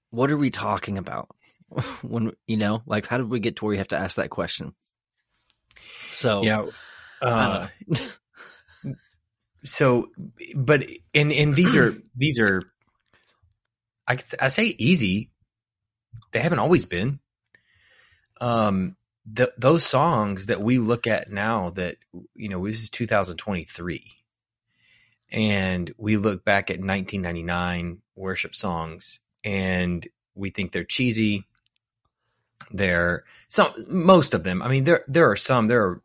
what 0.10 0.32
are 0.32 0.38
we 0.38 0.50
talking 0.50 0.98
about? 0.98 1.30
when 2.02 2.34
you 2.48 2.58
know, 2.58 2.82
like 2.86 3.06
how 3.08 3.18
did 3.18 3.30
we 3.30 3.40
get 3.40 3.58
to 3.58 3.66
where 3.66 3.74
you 3.74 3.80
have 3.80 3.90
to 3.90 3.98
ask 3.98 4.16
that 4.16 4.30
question? 4.30 4.74
So 6.10 6.44
Yeah. 6.44 6.66
Uh, 7.22 7.68
so, 9.64 10.10
but 10.56 10.86
and 11.14 11.32
and 11.32 11.56
these 11.56 11.76
are 11.76 11.96
these 12.16 12.40
are, 12.40 12.64
I 14.08 14.18
I 14.40 14.48
say 14.48 14.76
easy. 14.78 15.32
They 16.32 16.40
haven't 16.40 16.60
always 16.60 16.86
been. 16.86 17.20
Um, 18.42 18.96
the, 19.32 19.52
those 19.58 19.84
songs 19.84 20.48
that 20.48 20.62
we 20.62 20.78
look 20.78 21.06
at 21.06 21.32
now 21.32 21.72
that 21.72 21.98
you 22.36 22.50
know 22.50 22.66
this 22.66 22.82
is 22.82 22.90
2023, 22.90 24.12
and 25.32 25.94
we 25.98 26.18
look 26.18 26.46
back 26.46 26.70
at 26.70 26.80
1999 26.80 28.02
worship 28.16 28.56
songs, 28.56 29.20
and 29.44 30.08
we 30.36 30.50
think 30.50 30.72
they're 30.72 30.84
cheesy. 30.84 31.46
They're 32.72 33.24
some 33.48 33.74
most 33.88 34.34
of 34.34 34.44
them. 34.44 34.62
I 34.62 34.68
mean, 34.68 34.84
there 34.84 35.04
there 35.08 35.30
are 35.32 35.36
some. 35.36 35.68
There 35.68 35.84
are 35.84 36.02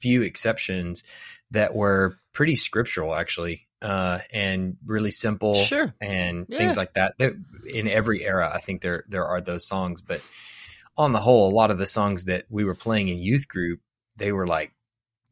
few 0.00 0.22
exceptions 0.22 1.02
that 1.50 1.74
were 1.74 2.18
pretty 2.32 2.54
scriptural 2.56 3.14
actually 3.14 3.66
uh, 3.80 4.18
and 4.32 4.76
really 4.86 5.10
simple 5.10 5.54
Sure. 5.54 5.94
and 6.00 6.46
Yeah. 6.48 6.58
things 6.58 6.76
like 6.76 6.94
that. 6.94 7.16
There, 7.18 7.34
in 7.66 7.88
every 7.88 8.24
era, 8.24 8.50
I 8.52 8.58
think 8.60 8.80
there 8.82 9.04
there 9.08 9.26
are 9.26 9.40
those 9.40 9.66
songs, 9.66 10.02
but 10.02 10.20
on 10.96 11.12
the 11.12 11.20
whole, 11.20 11.50
a 11.50 11.54
lot 11.54 11.70
of 11.72 11.78
the 11.78 11.86
songs 11.86 12.26
that 12.26 12.44
we 12.48 12.64
were 12.64 12.74
playing 12.74 13.08
in 13.08 13.18
youth 13.18 13.48
group, 13.48 13.80
they 14.16 14.30
were 14.30 14.46
like, 14.46 14.72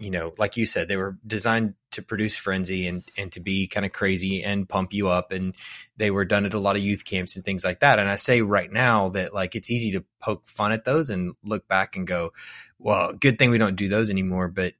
you 0.02 0.10
know, 0.10 0.34
like 0.36 0.56
you 0.56 0.66
said, 0.66 0.88
they 0.88 0.96
were 0.96 1.16
designed 1.24 1.74
to 1.92 2.02
produce 2.02 2.36
frenzy 2.36 2.88
and 2.88 3.04
and 3.16 3.30
to 3.32 3.40
be 3.40 3.68
kind 3.68 3.86
of 3.86 3.92
crazy 3.92 4.42
and 4.42 4.68
pump 4.68 4.92
you 4.92 5.08
up, 5.08 5.30
and 5.30 5.54
they 5.96 6.10
were 6.10 6.24
done 6.24 6.44
at 6.44 6.54
a 6.54 6.58
lot 6.58 6.74
of 6.74 6.82
youth 6.82 7.04
camps 7.04 7.36
and 7.36 7.44
things 7.44 7.64
like 7.64 7.80
that. 7.80 8.00
And 8.00 8.08
I 8.08 8.16
say 8.16 8.42
right 8.42 8.70
now 8.70 9.10
that 9.10 9.32
like 9.32 9.54
it's 9.54 9.70
easy 9.70 9.92
to 9.92 10.04
poke 10.20 10.48
fun 10.48 10.72
at 10.72 10.84
those 10.84 11.08
and 11.08 11.34
look 11.44 11.68
back 11.68 11.94
and 11.96 12.04
go, 12.04 12.32
well, 12.80 13.12
good 13.12 13.38
thing 13.38 13.50
we 13.50 13.58
don't 13.58 13.76
do 13.76 13.88
those 13.88 14.10
anymore, 14.10 14.48
but 14.48 14.74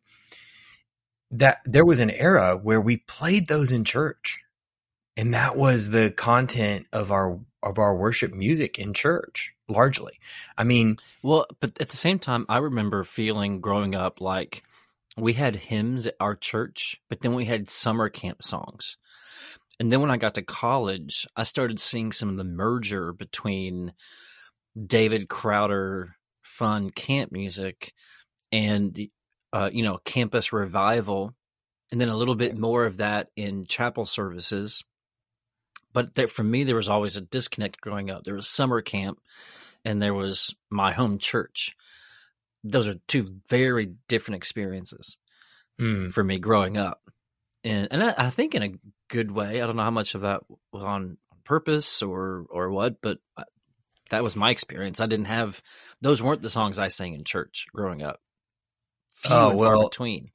that 1.30 1.58
there 1.64 1.84
was 1.84 2.00
an 2.00 2.10
era 2.10 2.58
where 2.60 2.80
we 2.80 2.96
played 2.96 3.46
those 3.46 3.70
in 3.70 3.84
church 3.84 4.42
and 5.16 5.34
that 5.34 5.56
was 5.56 5.90
the 5.90 6.10
content 6.10 6.86
of 6.92 7.12
our 7.12 7.38
of 7.62 7.78
our 7.78 7.94
worship 7.94 8.34
music 8.34 8.78
in 8.78 8.92
church 8.92 9.54
largely. 9.68 10.18
I 10.58 10.64
mean, 10.64 10.98
Well, 11.22 11.46
but 11.60 11.80
at 11.80 11.90
the 11.90 11.96
same 11.96 12.18
time, 12.18 12.44
I 12.48 12.58
remember 12.58 13.04
feeling 13.04 13.60
growing 13.60 13.94
up 13.94 14.20
like 14.20 14.64
we 15.16 15.34
had 15.34 15.56
hymns 15.56 16.06
at 16.06 16.16
our 16.20 16.34
church, 16.34 17.00
but 17.08 17.20
then 17.20 17.34
we 17.34 17.44
had 17.44 17.70
summer 17.70 18.08
camp 18.08 18.42
songs. 18.42 18.96
And 19.78 19.90
then 19.90 20.00
when 20.00 20.10
I 20.10 20.16
got 20.16 20.34
to 20.34 20.42
college, 20.42 21.26
I 21.36 21.42
started 21.42 21.80
seeing 21.80 22.12
some 22.12 22.28
of 22.28 22.36
the 22.36 22.44
merger 22.44 23.12
between 23.12 23.92
David 24.86 25.28
Crowder 25.28 26.16
fun 26.42 26.90
camp 26.90 27.32
music 27.32 27.94
and 28.50 28.98
uh, 29.52 29.70
you 29.72 29.82
know 29.82 29.98
campus 30.04 30.52
revival, 30.52 31.34
and 31.90 32.00
then 32.00 32.08
a 32.08 32.16
little 32.16 32.34
bit 32.34 32.56
more 32.56 32.84
of 32.84 32.98
that 32.98 33.28
in 33.36 33.66
chapel 33.66 34.06
services. 34.06 34.84
But 35.92 36.14
there, 36.14 36.28
for 36.28 36.42
me, 36.42 36.64
there 36.64 36.76
was 36.76 36.88
always 36.88 37.16
a 37.16 37.20
disconnect 37.20 37.80
growing 37.80 38.10
up. 38.10 38.24
There 38.24 38.34
was 38.34 38.48
summer 38.48 38.80
camp, 38.80 39.18
and 39.84 40.00
there 40.00 40.14
was 40.14 40.54
my 40.70 40.92
home 40.92 41.18
church. 41.18 41.76
Those 42.64 42.88
are 42.88 42.94
two 43.08 43.26
very 43.48 43.94
different 44.08 44.36
experiences 44.36 45.16
mm, 45.80 46.12
for 46.12 46.22
me 46.22 46.38
growing 46.38 46.76
up, 46.76 47.00
and 47.64 47.88
and 47.90 48.02
I, 48.02 48.14
I 48.16 48.30
think 48.30 48.54
in 48.54 48.62
a 48.62 48.72
good 49.08 49.30
way. 49.30 49.60
I 49.60 49.66
don't 49.66 49.76
know 49.76 49.82
how 49.82 49.90
much 49.90 50.14
of 50.14 50.20
that 50.22 50.42
was 50.72 50.82
on 50.82 51.16
purpose 51.44 52.02
or 52.02 52.46
or 52.50 52.70
what, 52.70 53.00
but 53.02 53.18
I- 53.36 53.44
that 54.10 54.22
was 54.22 54.36
my 54.36 54.50
experience. 54.50 55.00
I 55.00 55.06
didn't 55.06 55.24
have 55.26 55.62
those 56.02 56.22
weren't 56.22 56.42
the 56.42 56.50
songs 56.50 56.78
I 56.78 56.88
sang 56.88 57.14
in 57.14 57.24
church 57.24 57.66
growing 57.74 58.02
up. 58.02 58.20
Few 59.10 59.34
Oh, 59.34 59.54
well, 59.54 59.88
between. 59.88 60.28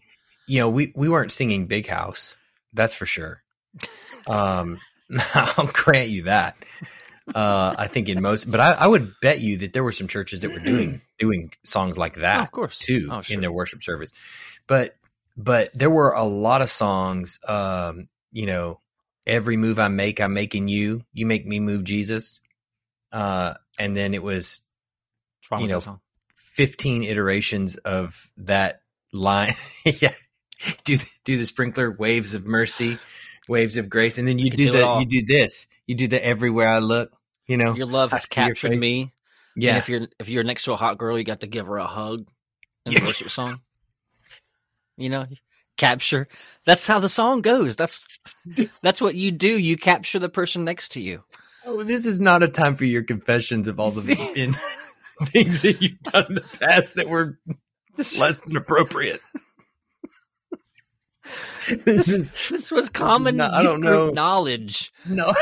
you 0.48 0.60
know, 0.60 0.70
we 0.70 0.92
we 0.96 1.10
weren't 1.10 1.32
singing 1.32 1.68
Big 1.68 1.88
House, 1.88 2.36
that's 2.74 2.96
for 2.96 3.06
sure. 3.06 3.44
Um, 4.28 4.80
I'll 5.36 5.68
grant 5.72 6.10
you 6.10 6.24
that. 6.24 6.58
Uh, 7.34 7.76
I 7.78 7.88
think 7.88 8.08
in 8.10 8.22
most, 8.22 8.50
but 8.50 8.60
I, 8.60 8.72
I 8.72 8.88
would 8.88 9.14
bet 9.22 9.42
you 9.42 9.58
that 9.58 9.74
there 9.74 9.84
were 9.84 9.92
some 9.92 10.08
churches 10.08 10.42
that 10.42 10.52
were 10.52 10.60
doing 10.60 11.02
doing 11.20 11.52
songs 11.64 11.98
like 11.98 12.18
Oh, 12.18 12.22
that 12.22 12.42
of 12.42 12.52
course, 12.52 12.80
too 12.80 13.10
Oh, 13.12 13.22
sure. 13.22 13.34
in 13.34 13.42
their 13.42 13.52
worship 13.52 13.84
service. 13.84 14.12
But 14.66 14.96
but 15.36 15.74
there 15.74 15.90
were 15.90 16.12
a 16.14 16.24
lot 16.24 16.62
of 16.62 16.70
songs. 16.70 17.40
Um, 17.48 18.08
you 18.32 18.46
know, 18.46 18.80
every 19.26 19.58
move 19.58 19.78
I 19.78 19.90
make, 19.90 20.22
I'm 20.22 20.34
making 20.34 20.68
you. 20.68 21.04
You 21.14 21.26
make 21.26 21.46
me 21.46 21.60
move, 21.60 21.84
Jesus. 21.84 22.40
Uh, 23.12 23.56
and 23.78 23.96
then 23.96 24.14
it 24.14 24.24
was 24.24 24.62
you 25.60 25.68
know? 25.68 26.00
15 26.36 27.04
iterations 27.04 27.76
of 27.78 28.32
that 28.38 28.82
line. 29.14 29.56
yeah. 29.86 30.14
Do 30.86 30.98
the, 30.98 31.06
do 31.24 31.38
the 31.38 31.46
sprinkler 31.46 31.92
waves 31.92 32.34
of 32.34 32.46
mercy, 32.46 32.98
waves 33.48 33.78
of 33.78 33.90
grace, 33.90 34.18
and 34.18 34.28
then 34.28 34.40
you 34.40 34.46
You 34.46 34.52
do 34.52 34.66
do 34.66 34.72
the 34.72 35.00
you 35.00 35.06
do 35.06 35.26
this. 35.26 35.68
You 35.86 35.96
do 35.96 36.08
the 36.08 36.24
everywhere 36.24 36.68
I 36.68 36.80
look. 36.80 37.12
You 37.48 37.58
know, 37.58 37.76
Your 37.76 37.86
love 37.88 38.12
has 38.12 38.26
captured 38.26 38.78
me. 38.80 39.02
And 39.56 39.64
yeah, 39.64 39.78
if 39.78 39.88
you're 39.90 40.08
if 40.20 40.30
you're 40.30 40.44
next 40.44 40.64
to 40.64 40.74
a 40.74 40.78
hot 40.78 40.98
girl, 40.98 41.18
you 41.18 41.24
got 41.24 41.42
to 41.42 41.48
give 41.48 41.68
her 41.68 41.78
a 41.78 41.88
hug 41.88 42.28
in 42.86 42.94
the 42.94 43.02
worship 43.02 43.30
song. 43.30 43.62
You 44.98 45.10
know, 45.10 45.26
capture. 45.78 46.28
That's 46.66 46.86
how 46.88 47.00
the 47.00 47.10
song 47.10 47.42
goes. 47.42 47.76
That's 47.76 48.06
that's 48.82 49.02
what 49.02 49.16
you 49.16 49.32
do. 49.32 49.58
You 49.58 49.78
capture 49.78 50.20
the 50.20 50.30
person 50.30 50.64
next 50.66 50.90
to 50.94 51.02
you. 51.02 51.24
Oh, 51.66 51.84
this 51.84 52.06
is 52.06 52.20
not 52.20 52.44
a 52.44 52.48
time 52.48 52.76
for 52.76 52.86
your 52.86 53.04
confessions 53.04 53.68
of 53.68 53.80
all 53.80 53.92
the 53.92 54.12
in, 54.36 54.54
things 55.28 55.62
that 55.64 55.82
you've 55.82 56.00
done 56.02 56.26
in 56.30 56.36
the 56.36 56.58
past 56.62 56.96
that 56.96 57.08
were 57.10 57.40
less 58.20 58.40
than 58.42 58.56
appropriate. 58.58 59.22
this 61.84 62.08
is 62.08 62.32
This 62.50 62.72
was 62.72 62.90
common 62.90 63.38
not- 63.38 63.54
I 63.54 63.64
don't 63.64 63.82
know. 63.82 64.12
knowledge. 64.12 64.92
no. 65.06 65.34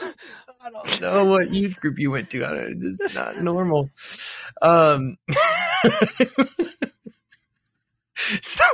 I 0.64 0.70
don't 0.70 1.00
know 1.00 1.24
what 1.26 1.50
youth 1.50 1.80
group 1.80 1.98
you 1.98 2.10
went 2.10 2.30
to. 2.30 2.44
I 2.44 2.50
don't, 2.50 2.76
it's 2.80 3.14
not 3.14 3.36
normal. 3.38 3.90
Um, 4.60 5.16
so 8.42 8.64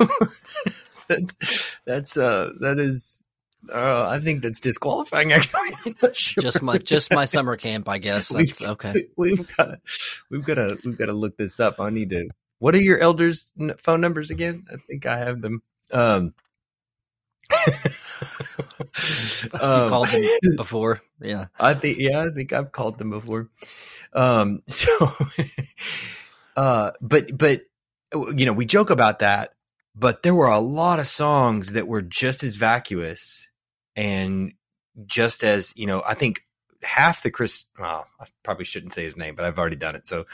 that's 1.09 1.77
that's 1.87 2.17
uh 2.17 2.51
that 2.61 2.79
is 2.79 3.23
uh 3.73 4.07
I 4.09 4.21
think 4.21 4.43
that's 4.43 4.61
disqualifying. 4.61 5.33
Actually, 5.33 5.71
sure. 6.13 6.43
Just 6.43 6.63
my 6.63 6.79
just 6.79 7.13
my 7.13 7.25
summer 7.25 7.57
camp, 7.57 7.89
I 7.89 7.99
guess. 7.99 8.31
We- 8.35 8.47
That's 8.47 8.63
okay. 8.63 9.07
we've 9.17 9.57
got 9.57 9.65
to 9.65 9.81
we've 10.31 10.45
got 10.45 10.55
to 10.55 10.79
we've 10.85 10.99
got 10.99 11.07
to 11.07 11.13
look 11.15 11.37
this 11.37 11.61
up. 11.61 11.81
I 11.81 11.91
need 11.91 12.11
to. 12.11 12.29
What 12.61 12.75
are 12.75 12.81
your 12.83 12.99
elders' 12.99 13.53
phone 13.79 14.01
numbers 14.01 14.31
again? 14.31 14.65
I 14.73 14.77
think 14.89 15.07
I 15.07 15.19
have 15.19 15.41
them. 15.41 15.63
Um, 15.93 16.25
you 16.25 16.33
um, 19.61 19.89
called 19.89 20.09
them 20.09 20.23
before, 20.57 21.01
yeah. 21.21 21.47
I 21.59 21.75
think 21.75 21.99
yeah, 21.99 22.25
I 22.25 22.35
think 22.35 22.53
I've 22.53 22.73
called 22.73 22.99
them 22.99 23.11
before. 23.11 23.49
Um, 24.13 24.63
so, 24.67 25.13
uh, 26.57 26.93
but 27.01 27.37
but 27.37 27.63
you 28.13 28.47
know 28.47 28.53
we 28.53 28.65
joke 28.65 28.91
about 28.91 29.21
that, 29.21 29.55
but 29.95 30.23
there 30.23 30.35
were 30.35 30.49
a 30.49 30.59
lot 30.59 31.01
of 31.01 31.07
songs 31.07 31.73
that 31.73 31.87
were 31.87 32.03
just 32.03 32.43
as 32.43 32.57
vacuous 32.57 33.49
and 33.97 34.53
just 35.07 35.45
as 35.45 35.73
you 35.77 35.87
know. 35.87 36.03
I 36.07 36.15
think 36.15 36.43
half 36.83 37.23
the 37.23 37.31
Chris. 37.31 37.65
Well, 37.79 38.07
I 38.21 38.27
probably 38.43 38.65
shouldn't 38.65 38.93
say 38.93 39.05
his 39.05 39.17
name, 39.17 39.35
but 39.35 39.45
I've 39.45 39.59
already 39.59 39.77
done 39.77 39.97
it. 39.97 40.07
So, 40.07 40.27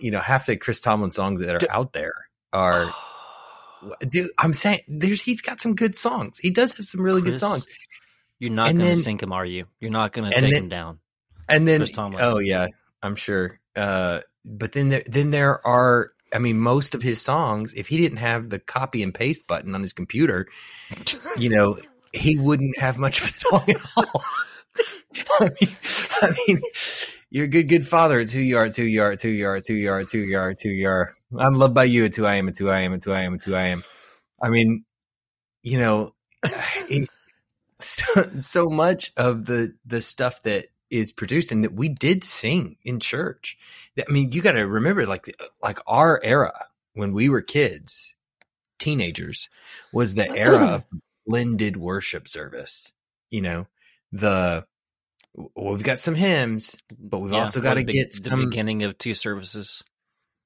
you 0.00 0.10
know, 0.10 0.20
half 0.20 0.46
the 0.46 0.56
Chris 0.56 0.80
Tomlin 0.80 1.10
songs 1.10 1.40
that 1.40 1.62
are 1.62 1.70
out 1.70 1.92
there 1.92 2.14
are. 2.52 2.92
Dude, 4.08 4.30
I'm 4.38 4.52
saying 4.52 4.80
there's 4.88 5.22
he's 5.22 5.42
got 5.42 5.60
some 5.60 5.74
good 5.74 5.94
songs. 5.96 6.38
He 6.38 6.50
does 6.50 6.72
have 6.74 6.86
some 6.86 7.00
really 7.00 7.22
good 7.22 7.38
songs. 7.38 7.66
You're 8.38 8.50
not 8.52 8.68
And 8.68 8.78
going 8.78 8.90
to 8.90 8.96
then- 8.96 9.02
sink 9.04 9.22
him, 9.22 9.32
are 9.32 9.44
you? 9.44 9.66
You're 9.80 9.90
not 9.90 10.12
going 10.12 10.30
to 10.30 10.38
take 10.38 10.50
then- 10.50 10.62
him 10.64 10.68
down. 10.68 10.98
and 11.48 11.66
then 11.66 11.80
Chris 11.80 11.92
oh 11.98 12.38
yeah 12.38 12.68
i'm 13.02 13.16
sure 13.16 13.58
uh 13.74 14.20
but 14.44 14.70
then 14.72 14.88
there 14.90 15.02
then 15.06 15.30
there 15.32 15.66
are 15.66 16.12
i 16.32 16.38
mean 16.38 16.60
most 16.60 16.94
of 16.94 17.02
his 17.02 17.20
songs 17.20 17.74
if 17.74 17.88
he 17.88 17.96
didn't 17.96 18.18
have 18.18 18.48
the 18.50 18.58
copy 18.60 19.02
and 19.02 19.12
paste 19.12 19.46
button 19.48 19.74
on 19.74 19.80
his 19.82 19.92
computer 19.92 20.46
you 21.36 21.48
know 21.48 21.76
he 22.12 22.38
wouldn't 22.38 22.78
have 22.78 22.98
much 22.98 23.18
of 23.20 23.26
a 23.26 23.30
song 23.30 23.64
at 23.68 23.80
all 23.96 24.22
I 25.40 25.50
mean, 25.60 25.70
I 26.22 26.34
mean 26.46 26.60
you're 27.30 27.44
a 27.44 27.48
good 27.48 27.68
good 27.68 27.86
father 27.86 28.20
it's 28.20 28.32
who 28.32 28.40
you 28.40 28.58
are 28.58 28.66
it's 28.66 28.76
who 28.76 28.82
you 28.84 29.02
are 29.02 29.12
it's 29.12 29.22
who 29.22 29.28
you 29.30 29.46
are 29.46 29.56
it's 29.56 29.68
who 29.68 29.74
you 29.74 29.90
are 29.90 30.00
it's 30.00 30.12
who 30.12 30.18
you 30.18 30.38
are 30.38 30.50
it's 30.50 30.62
who 30.62 30.68
you 30.68 30.88
are 30.88 31.12
i'm 31.38 31.54
loved 31.54 31.74
by 31.74 31.84
you 31.84 32.04
it's 32.04 32.16
who 32.16 32.26
i 32.26 32.36
am 32.36 32.48
it's 32.48 32.58
who 32.58 32.68
i 32.68 32.80
am 32.80 32.92
it's 32.92 33.04
who 33.04 33.12
i 33.12 33.22
am 33.22 33.34
it's 33.34 33.44
who 33.44 33.54
i 33.54 33.66
am 33.66 33.82
i 34.42 34.48
mean 34.48 34.84
you 35.62 35.78
know 35.78 36.14
it, 36.44 37.08
so 37.78 38.22
so 38.36 38.68
much 38.68 39.12
of 39.16 39.46
the 39.46 39.74
the 39.86 40.00
stuff 40.00 40.42
that 40.42 40.66
is 40.90 41.12
produced 41.12 41.52
and 41.52 41.64
that 41.64 41.72
we 41.72 41.88
did 41.88 42.24
sing 42.24 42.76
in 42.84 43.00
church. 43.00 43.56
I 43.98 44.10
mean, 44.10 44.32
you 44.32 44.42
got 44.42 44.52
to 44.52 44.62
remember, 44.62 45.06
like 45.06 45.34
like 45.62 45.78
our 45.86 46.20
era 46.22 46.66
when 46.94 47.12
we 47.12 47.28
were 47.28 47.42
kids, 47.42 48.14
teenagers, 48.78 49.48
was 49.92 50.14
the 50.14 50.28
era 50.30 50.58
of 50.58 50.86
blended 51.26 51.76
worship 51.76 52.28
service. 52.28 52.92
You 53.30 53.42
know, 53.42 53.66
the 54.12 54.66
well, 55.34 55.74
we've 55.74 55.82
got 55.82 55.98
some 55.98 56.14
hymns, 56.14 56.76
but 56.98 57.18
we've 57.20 57.32
Yeah, 57.32 57.40
also 57.40 57.60
got 57.60 57.74
to 57.74 57.82
get 57.84 58.10
the 58.10 58.30
some, 58.30 58.48
beginning 58.50 58.82
of 58.82 58.98
two 58.98 59.14
services. 59.14 59.82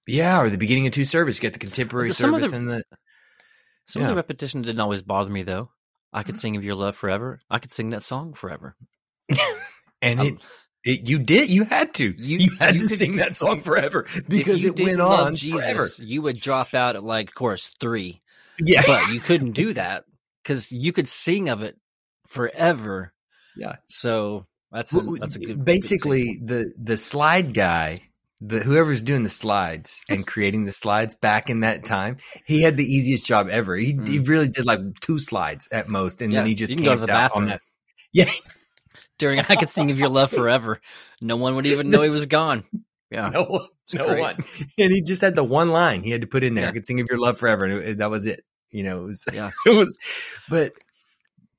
yeah, 0.06 0.40
or 0.40 0.50
the 0.50 0.58
beginning 0.58 0.86
of 0.86 0.92
two 0.92 1.04
services. 1.04 1.40
Get 1.40 1.52
the 1.54 1.58
contemporary 1.58 2.08
But 2.10 2.16
some 2.16 2.34
of 2.34 2.40
service 2.44 2.50
the- 2.50 2.56
and 2.58 2.70
the 2.70 2.84
Some 3.86 4.02
of 4.02 4.08
the 4.08 4.14
repetition 4.16 4.62
didn't 4.62 4.80
always 4.80 5.02
bother 5.02 5.30
me 5.30 5.42
though. 5.42 5.70
I 6.12 6.22
could 6.22 6.38
sing 6.38 6.56
of 6.56 6.64
your 6.64 6.74
love 6.74 6.96
forever. 6.96 7.40
I 7.50 7.58
could 7.58 7.72
sing 7.72 7.90
that 7.90 8.02
song 8.02 8.34
forever. 8.34 8.76
and 10.02 10.20
Um, 10.20 10.26
it, 10.26 10.40
it 10.84 11.08
you 11.08 11.18
did 11.18 11.50
you 11.50 11.64
had 11.64 11.92
to 11.94 12.14
You- 12.16 12.38
you, 12.38 12.50
had 12.58 12.80
you 12.80 12.88
to 12.88 12.96
sing 12.96 13.16
that 13.16 13.34
song 13.34 13.62
forever 13.62 14.06
because 14.28 14.64
it 14.64 14.78
went 14.78 15.00
on 15.00 15.34
Jesus, 15.34 15.60
forever. 15.60 15.88
you 15.98 16.22
would 16.22 16.40
drop 16.40 16.72
out 16.74 16.96
at 16.96 17.02
like 17.04 17.34
chorus 17.34 17.70
three. 17.80 18.20
Yeah, 18.58 18.82
But 18.86 19.08
you 19.12 19.18
couldn't 19.20 19.52
do 19.52 19.72
that 19.74 20.04
because 20.42 20.70
you 20.70 20.92
could 20.92 21.08
sing 21.08 21.48
of 21.48 21.62
it 21.62 21.76
forever. 22.28 23.12
yeah. 23.56 23.76
So 23.88 24.46
that's 24.74 24.92
a, 24.94 25.00
that's 25.00 25.36
a 25.36 25.38
good 25.38 25.46
good 25.46 25.64
basically 25.64 26.30
example. 26.32 26.46
the 26.56 26.74
the 26.92 26.96
slide 26.96 27.54
guy 27.54 28.02
the 28.40 28.58
whoever's 28.60 29.00
doing 29.02 29.22
the 29.22 29.28
slides 29.28 30.02
and 30.08 30.26
creating 30.26 30.66
the 30.66 30.72
slides 30.72 31.14
back 31.14 31.48
in 31.48 31.60
that 31.60 31.84
time 31.84 32.18
he 32.44 32.60
had 32.62 32.76
the 32.76 32.84
easiest 32.84 33.24
job 33.24 33.48
ever 33.48 33.74
he, 33.76 33.96
he 34.06 34.18
really 34.18 34.48
did 34.48 34.66
like 34.66 34.80
two 35.00 35.18
slides 35.18 35.68
at 35.72 35.88
most 35.88 36.20
and 36.20 36.32
then 36.32 36.44
Mm. 36.44 36.48
He 36.48 36.54
just 36.54 36.76
go 36.76 36.94
to 36.94 37.00
the 37.00 37.06
bathroom. 37.06 37.46
that 37.48 37.60
yeah 38.12 38.24
during 39.18 39.38
I 39.40 39.54
could 39.54 39.70
sing 39.70 39.90
of 39.92 39.98
your 39.98 40.08
love 40.08 40.30
forever. 40.32 40.80
No 41.22 41.36
one 41.36 41.54
would 41.54 41.66
even 41.66 41.88
know 41.88 42.02
he 42.02 42.10
was 42.10 42.26
gone. 42.26 42.64
Yeah. 43.10 43.28
no 43.30 43.44
one 43.44 43.66
no 43.92 44.06
great. 44.08 44.20
one 44.20 44.34
and 44.78 44.92
he 44.92 45.02
just 45.02 45.20
had 45.20 45.36
the 45.36 45.44
one 45.44 45.70
line 45.70 46.02
he 46.02 46.10
had 46.10 46.22
to 46.22 46.26
put 46.26 46.42
in 46.42 46.54
there 46.54 46.64
Yeah. 46.64 46.70
i 46.70 46.72
could 46.72 46.84
sing 46.86 47.00
of 47.00 47.06
your 47.08 47.20
love 47.20 47.38
forever 47.38 47.64
and 47.66 47.82
it- 47.84 47.98
that 47.98 48.10
was 48.10 48.26
it 48.26 48.42
you 48.70 48.82
know 48.82 49.02
it 49.02 49.06
was 49.06 49.24
Yeah. 49.32 49.50
it 49.66 49.70
was 49.76 49.96
but 50.48 50.72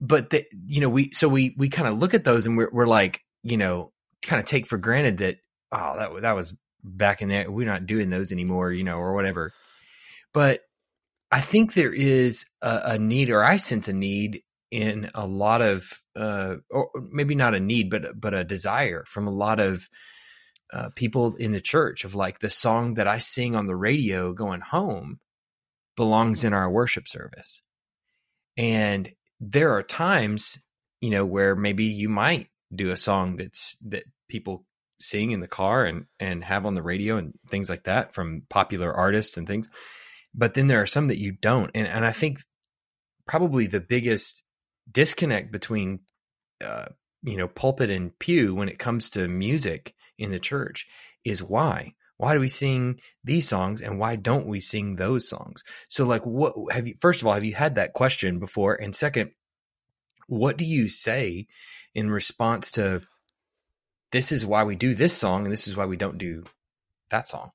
but 0.02 0.34
you 0.66 0.82
know 0.82 0.90
we 0.90 1.12
so 1.12 1.28
we 1.28 1.56
we 1.58 1.70
kind 1.70 1.88
of 1.88 1.98
look 1.98 2.14
at 2.14 2.24
those 2.24 2.48
and 2.48 2.58
we're, 2.58 2.70
we're 2.72 2.88
like 2.88 3.22
you 3.44 3.58
know 3.58 3.92
kind 4.22 4.40
of 4.40 4.46
take 4.46 4.68
for 4.68 4.78
granted 4.78 5.18
that 5.18 5.38
oh 5.72 5.98
that 5.98 6.22
that 6.22 6.36
was 6.36 6.56
back 6.84 7.22
in 7.22 7.30
there 7.30 7.50
we're 7.50 7.66
not 7.68 7.86
doing 7.86 8.10
those 8.10 8.32
anymore 8.32 8.72
you 8.72 8.84
know 8.84 8.98
or 8.98 9.14
whatever 9.14 9.52
but 10.34 10.62
i 11.32 11.40
think 11.40 11.74
there 11.74 11.94
is 11.94 12.46
a, 12.62 12.82
a 12.86 13.00
need 13.00 13.30
or 13.30 13.44
i 13.44 13.58
sense 13.58 13.88
a 13.88 13.94
need 13.94 14.42
in 14.72 15.10
a 15.16 15.26
lot 15.26 15.62
of, 15.62 16.02
uh, 16.18 16.56
or 16.70 16.90
maybe 17.10 17.36
not 17.36 17.56
a 17.56 17.60
need, 17.60 17.90
but 17.90 18.20
but 18.20 18.34
a 18.34 18.44
desire 18.44 19.06
from 19.08 19.28
a 19.28 19.32
lot 19.32 19.60
of 19.60 19.88
uh, 20.74 20.90
people 20.96 21.36
in 21.36 21.52
the 21.52 21.62
church 21.62 22.04
of 22.04 22.16
like 22.16 22.40
the 22.40 22.50
song 22.50 22.96
that 22.96 23.08
I 23.08 23.20
sing 23.20 23.56
on 23.56 23.68
the 23.68 23.76
radio 23.76 24.34
going 24.34 24.62
home 24.62 25.20
belongs 25.96 26.44
in 26.44 26.54
our 26.54 26.70
worship 26.70 27.08
service. 27.08 27.62
And 28.58 29.12
there 29.40 29.74
are 29.76 29.84
times, 29.84 30.58
you 31.02 31.10
know, 31.10 31.26
where 31.26 31.56
maybe 31.56 31.86
you 31.86 32.10
might 32.10 32.48
do 32.74 32.90
a 32.90 32.98
song 32.98 33.38
that's 33.38 33.76
that 33.88 34.04
people 34.30 34.66
sing 35.00 35.32
in 35.32 35.40
the 35.40 35.48
car 35.48 35.86
and 35.86 36.06
and 36.20 36.44
have 36.44 36.66
on 36.66 36.74
the 36.74 36.82
radio 36.82 37.18
and 37.18 37.34
things 37.50 37.70
like 37.70 37.84
that 37.84 38.14
from 38.14 38.44
popular 38.50 38.94
artists 38.94 39.38
and 39.38 39.48
things. 39.48 39.68
But 40.34 40.54
then 40.54 40.68
there 40.68 40.82
are 40.82 40.88
some 40.88 41.08
that 41.08 41.20
you 41.20 41.32
don't. 41.32 41.72
And 41.74 41.88
and 41.88 42.06
I 42.06 42.12
think 42.12 42.40
probably 43.28 43.68
the 43.68 43.82
biggest 43.82 44.44
disconnect 44.92 45.52
between 45.52 46.00
uh, 46.64 46.88
you 47.24 47.38
know 47.38 47.48
pulpit 47.48 47.90
and 47.90 48.18
pew 48.20 48.56
when 48.56 48.70
it 48.70 48.80
comes 48.80 49.10
to 49.12 49.28
music 49.28 49.94
in 50.18 50.32
the 50.32 50.40
church 50.40 50.86
is 51.24 51.44
why 51.44 51.94
why 52.18 52.34
do 52.34 52.40
we 52.40 52.48
sing 52.48 53.00
these 53.24 53.48
songs 53.48 53.82
and 53.82 54.00
why 54.00 54.16
don't 54.16 54.48
we 54.48 54.60
sing 54.60 54.96
those 54.96 55.28
songs 55.28 55.64
so 55.90 56.06
like 56.06 56.26
what 56.26 56.54
have 56.72 56.88
you 56.88 56.96
first 57.00 57.22
of 57.22 57.28
all 57.28 57.34
have 57.34 57.44
you 57.44 57.54
had 57.54 57.76
that 57.76 57.94
question 57.94 58.40
before 58.40 58.76
and 58.76 58.96
second 58.96 59.32
what 60.28 60.58
do 60.58 60.66
you 60.66 60.90
say 60.90 61.46
in 61.94 62.10
response 62.10 62.72
to 62.72 63.02
this 64.12 64.32
is 64.32 64.46
why 64.46 64.64
we 64.64 64.76
do 64.76 64.94
this 64.94 65.14
song 65.14 65.44
and 65.44 65.52
this 65.52 65.68
is 65.68 65.76
why 65.76 65.86
we 65.86 65.98
don't 65.98 66.18
do 66.18 66.44
that 67.10 67.28
song 67.28 67.52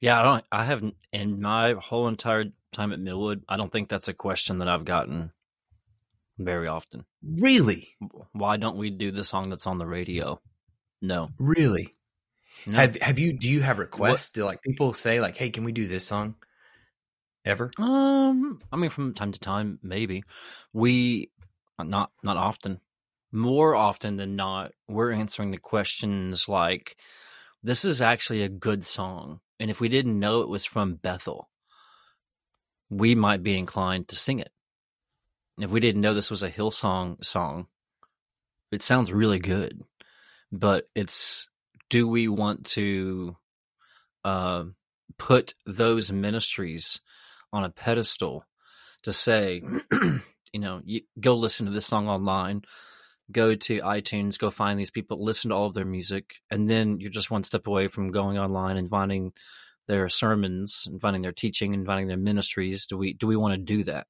Yeah, 0.00 0.20
I 0.20 0.22
don't. 0.22 0.44
I 0.52 0.64
haven't 0.64 0.94
in 1.12 1.40
my 1.40 1.74
whole 1.78 2.08
entire 2.08 2.44
time 2.72 2.92
at 2.92 3.00
Millwood. 3.00 3.42
I 3.48 3.56
don't 3.56 3.72
think 3.72 3.88
that's 3.88 4.08
a 4.08 4.14
question 4.14 4.58
that 4.58 4.68
I've 4.68 4.84
gotten 4.84 5.32
very 6.38 6.68
often. 6.68 7.04
really 7.22 7.88
Why 8.32 8.56
don't 8.56 8.78
we 8.78 8.90
do 8.90 9.10
the 9.10 9.24
song 9.24 9.50
that's 9.50 9.66
on 9.66 9.78
the 9.78 9.86
radio? 9.86 10.40
No, 11.02 11.30
really 11.38 11.96
no. 12.66 12.78
have 12.78 12.96
have 12.96 13.18
you 13.18 13.38
do 13.38 13.48
you 13.50 13.60
have 13.60 13.78
requests 13.78 14.30
do 14.30 14.44
like 14.44 14.62
people 14.62 14.92
say 14.94 15.20
like 15.20 15.36
hey 15.36 15.50
can 15.50 15.64
we 15.64 15.72
do 15.72 15.86
this 15.86 16.06
song 16.06 16.34
ever 17.44 17.70
Um, 17.78 18.60
I 18.72 18.76
mean, 18.76 18.90
from 18.90 19.14
time 19.14 19.32
to 19.32 19.40
time, 19.40 19.78
maybe 19.82 20.24
we 20.72 21.30
not 21.78 22.10
not 22.22 22.36
often. 22.36 22.80
More 23.32 23.76
often 23.76 24.16
than 24.16 24.34
not, 24.34 24.72
we're 24.88 25.12
answering 25.12 25.52
the 25.52 25.58
questions 25.58 26.48
like, 26.48 26.96
"This 27.62 27.84
is 27.84 28.02
actually 28.02 28.42
a 28.42 28.48
good 28.48 28.84
song," 28.84 29.40
and 29.60 29.70
if 29.70 29.80
we 29.80 29.88
didn't 29.88 30.18
know 30.18 30.40
it 30.40 30.48
was 30.48 30.64
from 30.64 30.96
Bethel, 30.96 31.48
we 32.88 33.14
might 33.14 33.42
be 33.42 33.56
inclined 33.56 34.08
to 34.08 34.16
sing 34.16 34.40
it. 34.40 34.50
And 35.56 35.64
if 35.64 35.70
we 35.70 35.80
didn't 35.80 36.00
know 36.00 36.14
this 36.14 36.30
was 36.30 36.42
a 36.42 36.50
Hillsong 36.50 37.24
song, 37.24 37.68
it 38.72 38.82
sounds 38.82 39.12
really 39.12 39.38
good, 39.38 39.84
but 40.50 40.88
it's 40.94 41.49
do 41.90 42.08
we 42.08 42.28
want 42.28 42.64
to 42.64 43.36
uh, 44.24 44.64
put 45.18 45.54
those 45.66 46.10
ministries 46.10 47.00
on 47.52 47.64
a 47.64 47.70
pedestal 47.70 48.44
to 49.02 49.12
say, 49.12 49.62
you 50.52 50.60
know, 50.60 50.80
you 50.84 51.02
go 51.18 51.34
listen 51.34 51.66
to 51.66 51.72
this 51.72 51.86
song 51.86 52.08
online, 52.08 52.62
go 53.30 53.54
to 53.54 53.80
iTunes, 53.80 54.38
go 54.38 54.50
find 54.50 54.78
these 54.78 54.90
people, 54.90 55.22
listen 55.22 55.50
to 55.50 55.56
all 55.56 55.66
of 55.66 55.74
their 55.74 55.84
music, 55.84 56.34
and 56.50 56.70
then 56.70 57.00
you're 57.00 57.10
just 57.10 57.30
one 57.30 57.44
step 57.44 57.66
away 57.66 57.88
from 57.88 58.12
going 58.12 58.38
online 58.38 58.76
and 58.76 58.88
finding 58.88 59.32
their 59.88 60.08
sermons 60.08 60.84
and 60.86 61.00
finding 61.00 61.22
their 61.22 61.32
teaching 61.32 61.74
and 61.74 61.86
finding 61.86 62.06
their 62.06 62.16
ministries. 62.16 62.86
Do 62.86 62.96
we 62.96 63.14
do 63.14 63.26
we 63.26 63.36
want 63.36 63.54
to 63.54 63.58
do 63.58 63.84
that? 63.84 64.06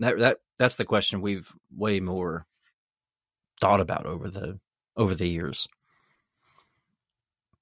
That 0.00 0.18
that 0.18 0.38
that's 0.58 0.76
the 0.76 0.84
question 0.84 1.20
we've 1.20 1.50
way 1.76 2.00
more 2.00 2.46
thought 3.60 3.80
about 3.80 4.06
over 4.06 4.28
the 4.28 4.58
over 4.96 5.14
the 5.14 5.28
years. 5.28 5.68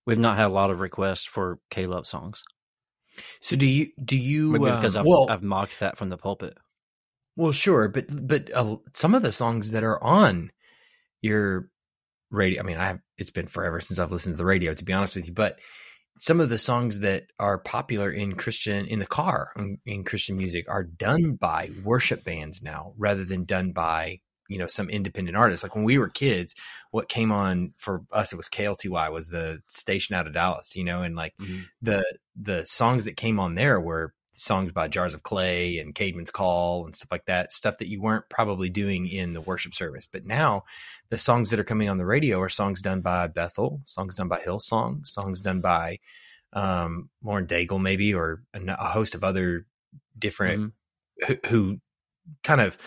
We've 0.07 0.19
not 0.19 0.37
had 0.37 0.47
a 0.47 0.53
lot 0.53 0.71
of 0.71 0.81
requests 0.81 1.25
for 1.25 1.59
K 1.71 1.87
Love 1.87 2.07
songs. 2.07 2.43
so 3.41 3.57
do 3.57 3.67
you 3.67 3.89
do 4.03 4.17
you 4.17 4.53
Maybe 4.53 4.71
um, 4.71 4.81
because 4.81 4.97
I've, 4.97 5.07
well 5.07 5.29
I've 5.31 5.43
mocked 5.43 5.81
that 5.81 5.99
from 5.99 6.09
the 6.09 6.17
pulpit. 6.17 6.57
Well, 7.37 7.53
sure, 7.53 7.89
but 7.89 8.07
but 8.27 8.51
uh, 8.53 8.77
some 8.95 9.15
of 9.15 9.23
the 9.23 9.33
songs 9.33 9.71
that 9.71 9.85
are 9.85 10.03
on 10.03 10.51
your 11.23 11.69
radio. 12.31 12.61
I 12.61 12.65
mean, 12.65 12.77
I 12.77 12.89
have, 12.89 13.01
it's 13.17 13.31
been 13.31 13.47
forever 13.47 13.81
since 13.81 13.99
I've 13.99 14.13
listened 14.13 14.35
to 14.35 14.39
the 14.39 14.45
radio, 14.45 14.75
to 14.75 14.85
be 14.85 14.93
honest 14.93 15.17
with 15.17 15.27
you. 15.27 15.33
But 15.33 15.59
some 16.19 16.41
of 16.41 16.49
the 16.49 16.59
songs 16.59 17.01
that 17.01 17.25
are 17.39 17.59
popular 17.59 18.11
in 18.11 18.35
Christian 18.35 18.87
in 18.87 18.99
the 18.99 19.07
car 19.07 19.51
in, 19.57 19.79
in 19.87 20.05
Christian 20.05 20.37
music 20.37 20.67
are 20.69 20.85
done 20.85 21.37
by 21.41 21.71
worship 21.85 22.25
bands 22.25 22.63
now, 22.63 22.93
rather 22.99 23.25
than 23.25 23.45
done 23.45 23.73
by 23.73 24.21
you 24.53 24.59
know 24.59 24.67
some 24.67 24.91
independent 24.91 25.37
artists. 25.37 25.63
Like 25.63 25.75
when 25.75 25.85
we 25.85 25.99
were 25.99 26.09
kids, 26.09 26.55
what 26.91 27.09
came 27.09 27.33
on 27.33 27.73
for 27.79 28.03
us 28.13 28.33
it 28.33 28.37
was 28.37 28.49
KLTY 28.49 29.11
was 29.13 29.29
the 29.29 29.61
station 29.67 30.15
out 30.15 30.27
of 30.27 30.35
Dallas, 30.35 30.77
you 30.77 30.85
know, 30.85 31.03
and 31.03 31.17
like 31.17 31.35
the 31.81 32.05
the 32.37 32.65
songs 32.65 33.05
that 33.07 33.17
came 33.17 33.41
on 33.41 33.55
there 33.55 33.81
were 33.81 34.15
songs 34.33 34.73
by 34.73 34.89
Jars 34.89 35.15
of 35.15 35.23
Clay 35.23 35.79
and 35.79 35.95
Caedmon's 35.95 36.31
Call 36.31 36.85
and 36.85 36.97
stuff 36.97 37.13
like 37.13 37.27
that, 37.27 37.53
stuff 37.53 37.79
that 37.79 37.89
you 37.89 38.01
weren't 38.01 38.29
probably 38.31 38.71
doing 38.71 39.07
in 39.07 39.35
the 39.35 39.41
worship 39.41 39.75
service. 39.75 40.07
But 40.07 40.25
now 40.25 40.63
the 41.11 41.19
songs 41.19 41.51
that 41.51 41.61
are 41.61 41.65
coming 41.65 41.89
on 41.89 41.99
the 41.99 42.07
radio 42.07 42.41
are 42.41 42.49
songs 42.49 42.81
done 42.81 43.03
by 43.03 43.27
Bethel, 43.27 43.83
songs 43.87 44.15
done 44.15 44.29
by 44.29 44.41
Hillsong, 44.41 45.07
songs 45.07 45.41
done 45.41 45.61
by 45.61 45.99
um, 46.55 47.11
Lauren 47.23 47.47
Daigle, 47.47 47.81
maybe, 47.81 48.15
or 48.15 48.43
a, 48.55 48.61
a 48.67 48.89
host 48.89 49.15
of 49.15 49.23
other 49.23 49.67
different 50.19 50.73
who, 51.27 51.37
who 51.47 51.79
kind 52.43 52.61
of 52.61 52.79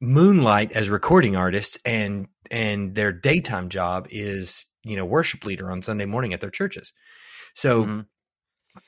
moonlight 0.00 0.72
as 0.72 0.90
recording 0.90 1.36
artists 1.36 1.78
and 1.84 2.28
and 2.50 2.94
their 2.94 3.12
daytime 3.12 3.68
job 3.68 4.06
is 4.10 4.64
you 4.84 4.96
know 4.96 5.04
worship 5.04 5.44
leader 5.44 5.70
on 5.70 5.82
Sunday 5.82 6.04
morning 6.04 6.32
at 6.32 6.40
their 6.40 6.50
churches. 6.50 6.92
So 7.54 7.84
Mhm. 7.84 8.06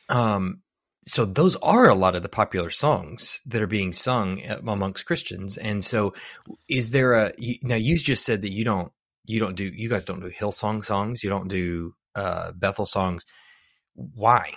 um 0.09 0.62
so 1.09 1.25
those 1.25 1.55
are 1.57 1.88
a 1.88 1.95
lot 1.95 2.16
of 2.16 2.23
the 2.23 2.29
popular 2.29 2.69
songs 2.71 3.40
that 3.47 3.62
are 3.62 3.69
being 3.69 3.92
sung 3.92 4.42
amongst 4.42 5.07
Christians. 5.07 5.57
And 5.57 5.85
so 5.85 6.14
is 6.69 6.90
there 6.90 7.12
a 7.14 7.33
now 7.62 7.77
you 7.77 7.97
just 7.97 8.25
said 8.25 8.42
that 8.42 8.51
you 8.53 8.64
don't 8.64 8.92
you 9.25 9.38
don't 9.40 9.55
do 9.55 9.64
you 9.64 9.88
guys 9.88 10.05
don't 10.05 10.21
do 10.21 10.31
Hillsong 10.31 10.85
songs, 10.85 11.23
you 11.23 11.31
don't 11.31 11.49
do 11.49 11.95
uh 12.14 12.53
Bethel 12.53 12.87
songs. 12.87 13.25
Why? 13.95 14.55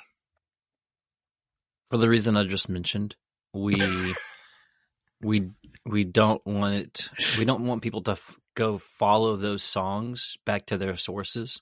For 1.92 1.98
the 1.98 2.10
reason 2.10 2.38
I 2.38 2.46
just 2.46 2.70
mentioned, 2.70 3.16
we 3.54 3.74
we 5.22 5.52
we 5.86 6.04
don't 6.04 6.46
want 6.46 6.76
it. 6.76 7.10
We 7.38 7.46
don't 7.46 7.66
want 7.66 7.82
people 7.82 8.02
to 8.04 8.12
f- 8.12 8.38
go 8.56 8.78
follow 8.78 9.36
those 9.36 9.64
songs 9.64 10.38
back 10.46 10.66
to 10.68 10.78
their 10.78 10.98
sources 10.98 11.62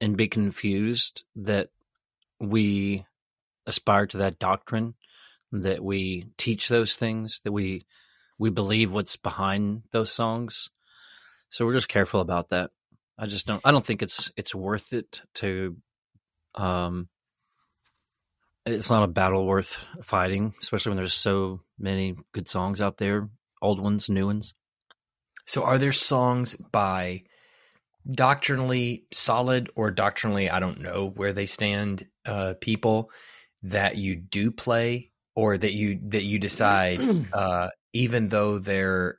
and 0.00 0.16
be 0.16 0.28
confused 0.28 1.24
that 1.36 1.68
we 2.40 3.06
aspire 3.66 4.06
to 4.06 4.18
that 4.18 4.38
doctrine, 4.38 4.94
that 5.52 5.82
we 5.82 6.26
teach 6.36 6.68
those 6.68 6.96
things, 6.96 7.40
that 7.44 7.52
we 7.52 7.86
we 8.38 8.50
believe 8.50 8.92
what's 8.92 9.16
behind 9.16 9.82
those 9.92 10.12
songs. 10.12 10.68
So 11.48 11.64
we're 11.64 11.74
just 11.74 11.88
careful 11.88 12.20
about 12.20 12.50
that. 12.50 12.70
I 13.18 13.26
just 13.26 13.46
don't. 13.46 13.62
I 13.64 13.70
don't 13.70 13.86
think 13.86 14.02
it's 14.02 14.30
it's 14.36 14.54
worth 14.54 14.92
it 14.92 15.22
to. 15.36 15.76
Um, 16.54 17.08
it's 18.66 18.90
not 18.90 19.04
a 19.04 19.08
battle 19.08 19.46
worth 19.46 19.76
fighting, 20.02 20.54
especially 20.60 20.90
when 20.90 20.96
there's 20.96 21.14
so 21.14 21.60
many 21.78 22.16
good 22.32 22.48
songs 22.48 22.80
out 22.80 22.98
there, 22.98 23.28
old 23.62 23.80
ones, 23.80 24.08
new 24.08 24.26
ones. 24.26 24.54
So 25.46 25.62
are 25.62 25.78
there 25.78 25.92
songs 25.92 26.56
by 26.72 27.22
doctrinally 28.10 29.06
solid 29.12 29.70
or 29.74 29.90
doctrinally 29.90 30.50
I 30.50 30.60
don't 30.60 30.80
know 30.80 31.08
where 31.08 31.32
they 31.32 31.46
stand 31.46 32.06
uh 32.24 32.54
people 32.60 33.10
that 33.64 33.96
you 33.96 34.14
do 34.14 34.52
play 34.52 35.10
or 35.34 35.58
that 35.58 35.72
you 35.72 35.98
that 36.10 36.22
you 36.22 36.38
decide 36.38 37.00
uh 37.32 37.70
even 37.92 38.28
though 38.28 38.58
they're 38.58 39.18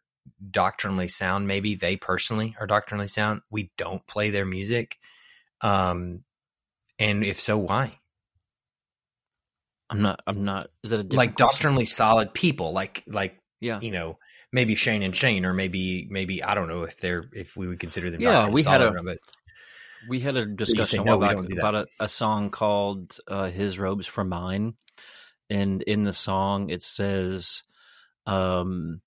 doctrinally 0.52 1.10
sound 1.10 1.48
maybe 1.48 1.76
they 1.76 1.98
personally 1.98 2.56
are 2.60 2.68
doctrinally 2.68 3.10
sound 3.10 3.42
we 3.50 3.72
don't 3.78 4.06
play 4.08 4.30
their 4.30 4.46
music 4.46 4.98
um 5.60 6.24
and 6.98 7.26
if 7.26 7.40
so 7.40 7.58
why 7.58 8.00
I'm 9.90 10.02
not. 10.02 10.22
I'm 10.28 10.44
not. 10.44 10.70
Is 10.84 10.92
that 10.92 11.00
a 11.00 11.04
different 11.04 11.18
like 11.18 11.36
question? 11.38 11.48
doctrinally 11.48 11.86
solid 11.86 12.34
people 12.34 12.74
like 12.74 13.04
like 13.08 13.38
Yeah. 13.62 13.80
you 13.80 13.92
know 13.92 14.18
maybe 14.52 14.76
Shane 14.76 15.04
and 15.04 15.16
Shane 15.16 15.46
or 15.46 15.54
maybe 15.54 16.08
maybe 16.10 16.44
I 16.44 16.56
don't 16.56 16.68
know 16.68 16.84
if 16.84 16.98
they're 17.00 17.26
if 17.34 17.56
we 17.56 17.68
would 17.68 17.80
consider 17.80 18.10
them 18.12 18.22
Yeah, 18.22 18.50
we 18.50 18.64
had 18.64 18.82
a- 18.82 18.92
but 19.04 19.20
We 20.10 20.20
had 20.20 20.36
a 20.38 20.46
discussion 20.46 21.04
"No, 21.06 21.18
while 21.18 21.28
back 21.28 21.36
don't 21.38 21.48
do 21.50 21.56
that." 21.56 21.62
about 21.62 21.76
a, 21.76 21.88
a 22.02 22.10
song 22.10 22.50
called 22.50 23.18
uh, 23.28 23.50
"His 23.50 23.80
Robes 23.80 24.08
for 24.08 24.24
Mine," 24.24 24.76
and 25.50 25.82
in 25.82 26.04
the 26.04 26.14
song 26.14 26.70
it 26.70 26.84
says, 26.84 27.64
um, 28.26 29.02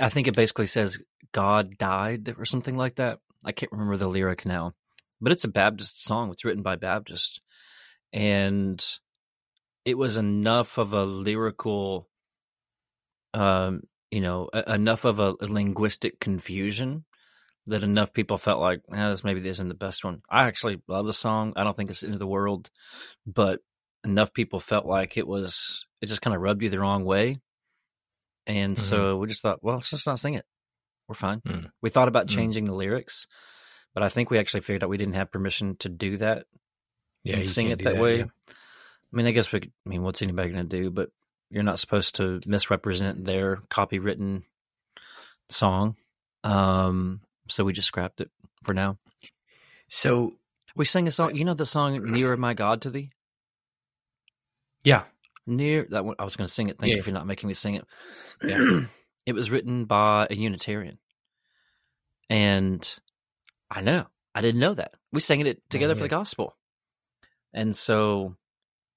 I 0.00 0.08
think 0.08 0.28
it 0.28 0.36
basically 0.36 0.66
says 0.66 0.98
God 1.32 1.76
died 1.78 2.34
or 2.38 2.44
something 2.44 2.76
like 2.76 2.96
that. 2.96 3.18
I 3.44 3.52
can't 3.52 3.72
remember 3.72 3.96
the 3.96 4.08
lyric 4.08 4.44
now, 4.46 4.72
but 5.20 5.32
it's 5.32 5.44
a 5.44 5.48
Baptist 5.48 6.02
song. 6.04 6.30
It's 6.30 6.44
written 6.44 6.62
by 6.62 6.76
Baptists, 6.76 7.40
and 8.12 8.84
it 9.86 9.96
was 9.96 10.18
enough 10.18 10.76
of 10.76 10.92
a 10.92 11.04
lyrical 11.04 12.10
um, 13.32 13.82
you 14.10 14.20
know, 14.20 14.48
a, 14.52 14.74
enough 14.74 15.04
of 15.04 15.18
a, 15.20 15.34
a 15.40 15.46
linguistic 15.46 16.20
confusion 16.20 17.04
that 17.66 17.82
enough 17.82 18.12
people 18.12 18.38
felt 18.38 18.60
like, 18.60 18.80
eh, 18.94 19.08
this 19.10 19.24
maybe 19.24 19.46
isn't 19.48 19.68
the 19.68 19.74
best 19.74 20.04
one. 20.04 20.22
I 20.30 20.46
actually 20.46 20.80
love 20.86 21.06
the 21.06 21.12
song. 21.12 21.52
I 21.56 21.64
don't 21.64 21.76
think 21.76 21.90
it's 21.90 22.02
into 22.02 22.18
the 22.18 22.26
world, 22.26 22.70
but 23.26 23.60
enough 24.04 24.32
people 24.32 24.60
felt 24.60 24.86
like 24.86 25.16
it 25.16 25.26
was, 25.26 25.86
it 26.00 26.06
just 26.06 26.22
kind 26.22 26.34
of 26.34 26.40
rubbed 26.42 26.62
you 26.62 26.70
the 26.70 26.78
wrong 26.78 27.04
way. 27.04 27.40
And 28.46 28.76
Mhm. 28.76 28.80
so 28.80 29.16
we 29.18 29.26
just 29.26 29.42
thought, 29.42 29.62
well, 29.62 29.74
let's 29.74 29.90
just 29.90 30.06
not 30.06 30.20
sing 30.20 30.34
it. 30.34 30.46
We're 31.08 31.16
fine. 31.16 31.40
Mm. 31.40 31.70
We 31.82 31.90
thought 31.90 32.08
about 32.08 32.28
Mm. 32.28 32.34
changing 32.34 32.64
the 32.64 32.74
lyrics, 32.74 33.26
but 33.94 34.02
I 34.02 34.08
think 34.08 34.30
we 34.30 34.38
actually 34.38 34.60
figured 34.60 34.82
out 34.84 34.90
we 34.90 34.96
didn't 34.98 35.14
have 35.14 35.32
permission 35.32 35.76
to 35.78 35.88
do 35.88 36.16
that 36.18 36.46
Yeah, 37.24 37.36
and 37.36 37.46
sing 37.46 37.68
it 37.68 37.78
do 37.78 37.84
that, 37.86 37.96
way. 37.96 38.18
yeah. 38.18 38.24
I 39.16 39.18
mean, 39.18 39.26
I 39.28 39.30
guess 39.30 39.50
we. 39.50 39.60
Could, 39.60 39.72
I 39.86 39.88
mean, 39.88 40.02
what's 40.02 40.20
anybody 40.20 40.50
going 40.50 40.68
to 40.68 40.82
do? 40.82 40.90
But 40.90 41.08
you're 41.48 41.62
not 41.62 41.78
supposed 41.78 42.16
to 42.16 42.38
misrepresent 42.46 43.24
their 43.24 43.56
copywritten 43.70 44.42
song. 45.48 45.96
Um, 46.44 47.22
so 47.48 47.64
we 47.64 47.72
just 47.72 47.88
scrapped 47.88 48.20
it 48.20 48.30
for 48.62 48.74
now. 48.74 48.98
So 49.88 50.34
We 50.74 50.84
sang 50.84 51.08
a 51.08 51.10
song. 51.10 51.34
You 51.34 51.46
know 51.46 51.54
the 51.54 51.64
song 51.64 52.12
"Nearer 52.12 52.36
My 52.36 52.52
God 52.52 52.82
to 52.82 52.90
Thee." 52.90 53.10
yeah, 54.84 55.04
Near 55.46 55.86
that 55.90 56.04
one, 56.04 56.16
I 56.18 56.24
was 56.24 56.36
going 56.36 56.46
to 56.46 56.52
sing 56.52 56.68
it. 56.68 56.78
Thank 56.78 56.90
Yeah. 56.90 56.96
you 56.96 57.02
for 57.02 57.10
not 57.10 57.26
making 57.26 57.48
me 57.48 57.54
sing 57.54 57.76
it. 57.76 57.86
Yeah. 58.44 58.80
it 59.26 59.32
was 59.32 59.50
written 59.50 59.86
by 59.86 60.26
a 60.28 60.34
Unitarian, 60.34 60.98
and 62.28 62.98
I 63.70 63.80
know 63.80 64.08
I 64.34 64.42
didn't 64.42 64.60
know 64.60 64.74
that. 64.74 64.92
We 65.10 65.20
sang 65.20 65.40
it 65.46 65.62
together 65.70 65.94
for 65.94 66.00
yeah. 66.00 66.04
the 66.04 66.08
gospel, 66.10 66.54
and 67.54 67.74
so 67.74 68.36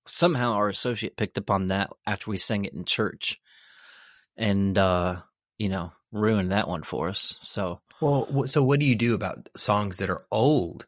somehow 0.09 0.53
our 0.53 0.69
associate 0.69 1.17
picked 1.17 1.37
up 1.37 1.49
on 1.49 1.67
that 1.67 1.89
after 2.05 2.29
we 2.31 2.37
sang 2.37 2.65
it 2.65 2.73
in 2.73 2.85
church, 2.85 3.39
and 4.37 4.77
uh, 4.77 5.17
you 5.57 5.69
know 5.69 5.91
ruined 6.11 6.51
that 6.51 6.67
one 6.67 6.83
for 6.83 7.09
us. 7.09 7.37
So 7.43 7.81
Well, 8.01 8.47
so 8.47 8.63
what 8.63 8.79
do 8.79 8.85
you 8.85 8.95
do 8.95 9.13
about 9.13 9.49
songs 9.55 9.97
that 9.97 10.09
are 10.09 10.25
old 10.31 10.85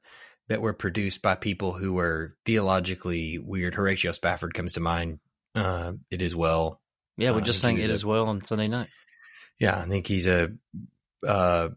that 0.48 0.62
were 0.62 0.74
produced 0.74 1.22
by 1.22 1.36
people 1.36 1.74
who 1.74 1.94
were 1.94 2.36
theologically 2.46 3.38
weird? 3.38 3.76
Horatio 3.76 4.12
Spafford 4.14 4.54
comes 4.54 4.74
to 4.74 4.80
mind. 4.80 5.20
Uh, 5.56 5.94
it 6.10 6.22
is 6.22 6.36
well. 6.36 6.82
yeah, 7.18 7.32
we 7.32 7.42
Uh, 7.42 7.46
just 7.46 7.60
sang 7.62 7.78
it 7.78 7.82
was 7.82 7.90
as 7.90 8.06
well 8.06 8.28
on 8.30 8.44
Sunday 8.44 8.68
night. 8.68 8.90
Yeah, 9.60 9.78
I 9.80 9.86
think 9.88 10.08
he's 10.08 10.26
a, 10.28 10.50
uh, 11.28 11.70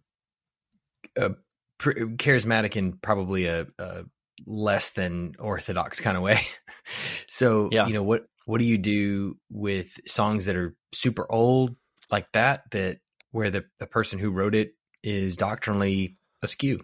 a 1.17 1.31
pr- 1.79 1.91
charismatic 2.17 2.77
and 2.77 3.01
probably 3.03 3.47
a, 3.47 3.67
a 3.79 4.05
less 4.47 4.93
than 4.93 5.35
orthodox 5.39 6.01
kind 6.01 6.17
of 6.17 6.23
way. 6.23 6.41
so, 7.29 7.69
Yeah. 7.73 7.87
you 7.87 7.93
know 7.93 8.03
what? 8.03 8.25
What 8.47 8.59
do 8.59 8.65
you 8.67 8.77
do 8.79 9.39
with 9.51 9.99
songs 10.07 10.47
that 10.47 10.57
are 10.57 10.75
super 10.93 11.31
old 11.31 11.77
like 12.11 12.31
that? 12.33 12.71
That 12.73 12.99
where 13.31 13.51
the 13.51 13.65
the 13.79 13.87
person 13.87 14.19
who 14.19 14.31
wrote 14.31 14.55
it 14.55 14.75
is 15.03 15.37
doctrinally 15.37 16.17
askew. 16.43 16.81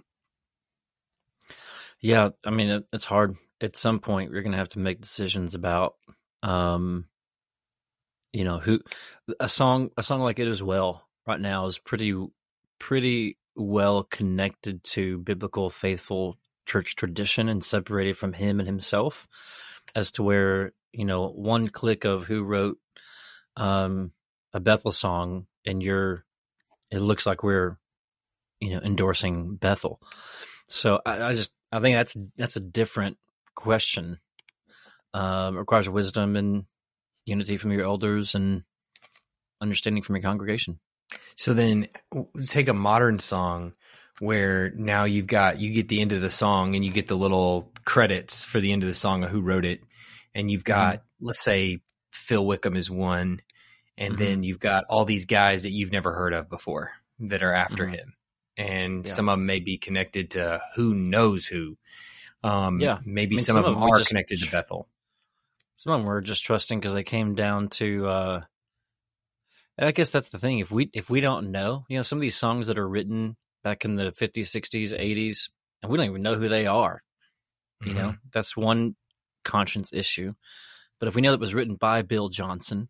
Yeah, 2.00 2.30
I 2.46 2.50
mean 2.50 2.68
it, 2.70 2.84
it's 2.92 3.04
hard. 3.04 3.36
At 3.60 3.76
some 3.76 3.98
point, 4.00 4.32
you're 4.32 4.42
going 4.42 4.52
to 4.52 4.58
have 4.58 4.70
to 4.70 4.78
make 4.78 5.02
decisions 5.02 5.54
about, 5.54 5.96
um, 6.42 7.04
you 8.32 8.44
know, 8.44 8.58
who 8.58 8.80
a 9.38 9.48
song 9.50 9.90
a 9.98 10.02
song 10.02 10.20
like 10.20 10.38
it 10.38 10.48
as 10.48 10.62
well 10.62 11.06
right 11.26 11.40
now 11.40 11.66
is 11.66 11.78
pretty 11.78 12.14
pretty 12.78 13.36
well 13.54 14.04
connected 14.04 14.82
to 14.84 15.18
biblical 15.18 15.68
faithful 15.68 16.38
church 16.70 16.94
tradition 16.94 17.48
and 17.48 17.64
separated 17.64 18.16
from 18.16 18.32
him 18.32 18.60
and 18.60 18.68
himself, 18.68 19.26
as 19.94 20.12
to 20.12 20.22
where 20.22 20.72
you 20.92 21.04
know 21.04 21.28
one 21.28 21.68
click 21.68 22.04
of 22.04 22.24
who 22.24 22.44
wrote 22.44 22.78
um, 23.56 24.12
a 24.52 24.60
Bethel 24.60 24.92
song 24.92 25.46
and 25.66 25.82
you're 25.82 26.24
it 26.92 27.00
looks 27.00 27.26
like 27.26 27.42
we're 27.42 27.76
you 28.60 28.70
know 28.70 28.80
endorsing 28.80 29.56
Bethel. 29.56 30.00
So 30.68 31.00
I, 31.04 31.22
I 31.22 31.34
just 31.34 31.52
I 31.72 31.80
think 31.80 31.96
that's 31.96 32.16
that's 32.36 32.56
a 32.56 32.60
different 32.60 33.18
question. 33.56 34.20
Um, 35.12 35.58
requires 35.58 35.88
wisdom 35.88 36.36
and 36.36 36.66
unity 37.24 37.56
from 37.56 37.72
your 37.72 37.82
elders 37.82 38.36
and 38.36 38.62
understanding 39.60 40.04
from 40.04 40.14
your 40.14 40.22
congregation. 40.22 40.78
So 41.36 41.52
then 41.52 41.88
take 42.46 42.68
a 42.68 42.74
modern 42.74 43.18
song 43.18 43.72
where 44.20 44.70
now 44.76 45.04
you've 45.04 45.26
got 45.26 45.60
you 45.60 45.72
get 45.72 45.88
the 45.88 46.00
end 46.00 46.12
of 46.12 46.20
the 46.20 46.30
song 46.30 46.76
and 46.76 46.84
you 46.84 46.92
get 46.92 47.06
the 47.08 47.16
little 47.16 47.72
credits 47.84 48.44
for 48.44 48.60
the 48.60 48.70
end 48.72 48.82
of 48.82 48.88
the 48.88 48.94
song 48.94 49.24
of 49.24 49.30
who 49.30 49.40
wrote 49.40 49.64
it 49.64 49.80
and 50.34 50.50
you've 50.50 50.64
got 50.64 51.02
let's 51.20 51.42
say 51.42 51.80
Phil 52.12 52.44
Wickham 52.46 52.76
is 52.76 52.90
one 52.90 53.40
and 53.96 54.14
Mhm. 54.14 54.18
then 54.18 54.42
you've 54.42 54.60
got 54.60 54.84
all 54.88 55.04
these 55.04 55.24
guys 55.26 55.62
that 55.64 55.72
you've 55.72 55.90
never 55.92 56.12
heard 56.14 56.32
of 56.34 56.48
before 56.48 56.92
that 57.18 57.42
are 57.42 57.52
after 57.54 57.86
Mhm. 57.86 57.94
him 57.94 58.14
and 58.56 59.06
Yeah. 59.06 59.10
some 59.12 59.28
of 59.28 59.38
them 59.38 59.46
may 59.46 59.58
be 59.60 59.78
connected 59.78 60.32
to 60.32 60.60
who 60.76 60.94
knows 60.94 61.46
who 61.46 61.76
um 62.44 62.80
Yeah. 62.80 62.98
maybe 63.04 63.36
I 63.36 63.38
mean, 63.38 63.44
some, 63.44 63.54
some 63.56 63.64
of 63.64 63.74
them 63.74 63.82
are 63.82 63.98
just- 63.98 64.08
connected 64.08 64.40
to 64.40 64.50
Bethel 64.50 64.88
Some 65.76 65.94
of 65.94 66.00
them 66.00 66.06
were 66.06 66.20
just 66.20 66.44
trusting 66.44 66.78
because 66.78 66.92
they 66.92 67.02
came 67.02 67.34
down 67.34 67.68
to. 67.70 68.06
Uh, 68.06 68.40
I 69.78 69.92
guess 69.92 70.10
that's 70.10 70.28
the 70.28 70.36
thing. 70.38 70.58
If 70.58 70.70
we 70.70 70.90
if 70.92 71.08
we 71.08 71.22
don't 71.22 71.50
know, 71.50 71.86
you 71.88 71.96
know, 71.96 72.02
some 72.02 72.18
of 72.18 72.20
these 72.20 72.36
songs 72.36 72.66
that 72.66 72.76
are 72.78 72.86
written 72.86 73.38
back 73.62 73.84
in 73.84 73.96
the 73.96 74.12
fifties, 74.12 74.50
sixties, 74.50 74.92
eighties, 74.92 75.50
and 75.82 75.90
we 75.90 75.98
don't 75.98 76.06
even 76.06 76.22
know 76.22 76.36
who 76.36 76.48
they 76.48 76.66
are. 76.66 77.02
You 77.84 77.94
know, 77.94 78.14
that's 78.32 78.56
one 78.56 78.94
conscience 79.44 79.90
issue. 79.92 80.34
But 80.98 81.08
if 81.08 81.14
we 81.14 81.22
know 81.22 81.30
that 81.30 81.36
it 81.36 81.40
was 81.40 81.54
written 81.54 81.76
by 81.76 82.02
Bill 82.02 82.28
Johnson, 82.28 82.88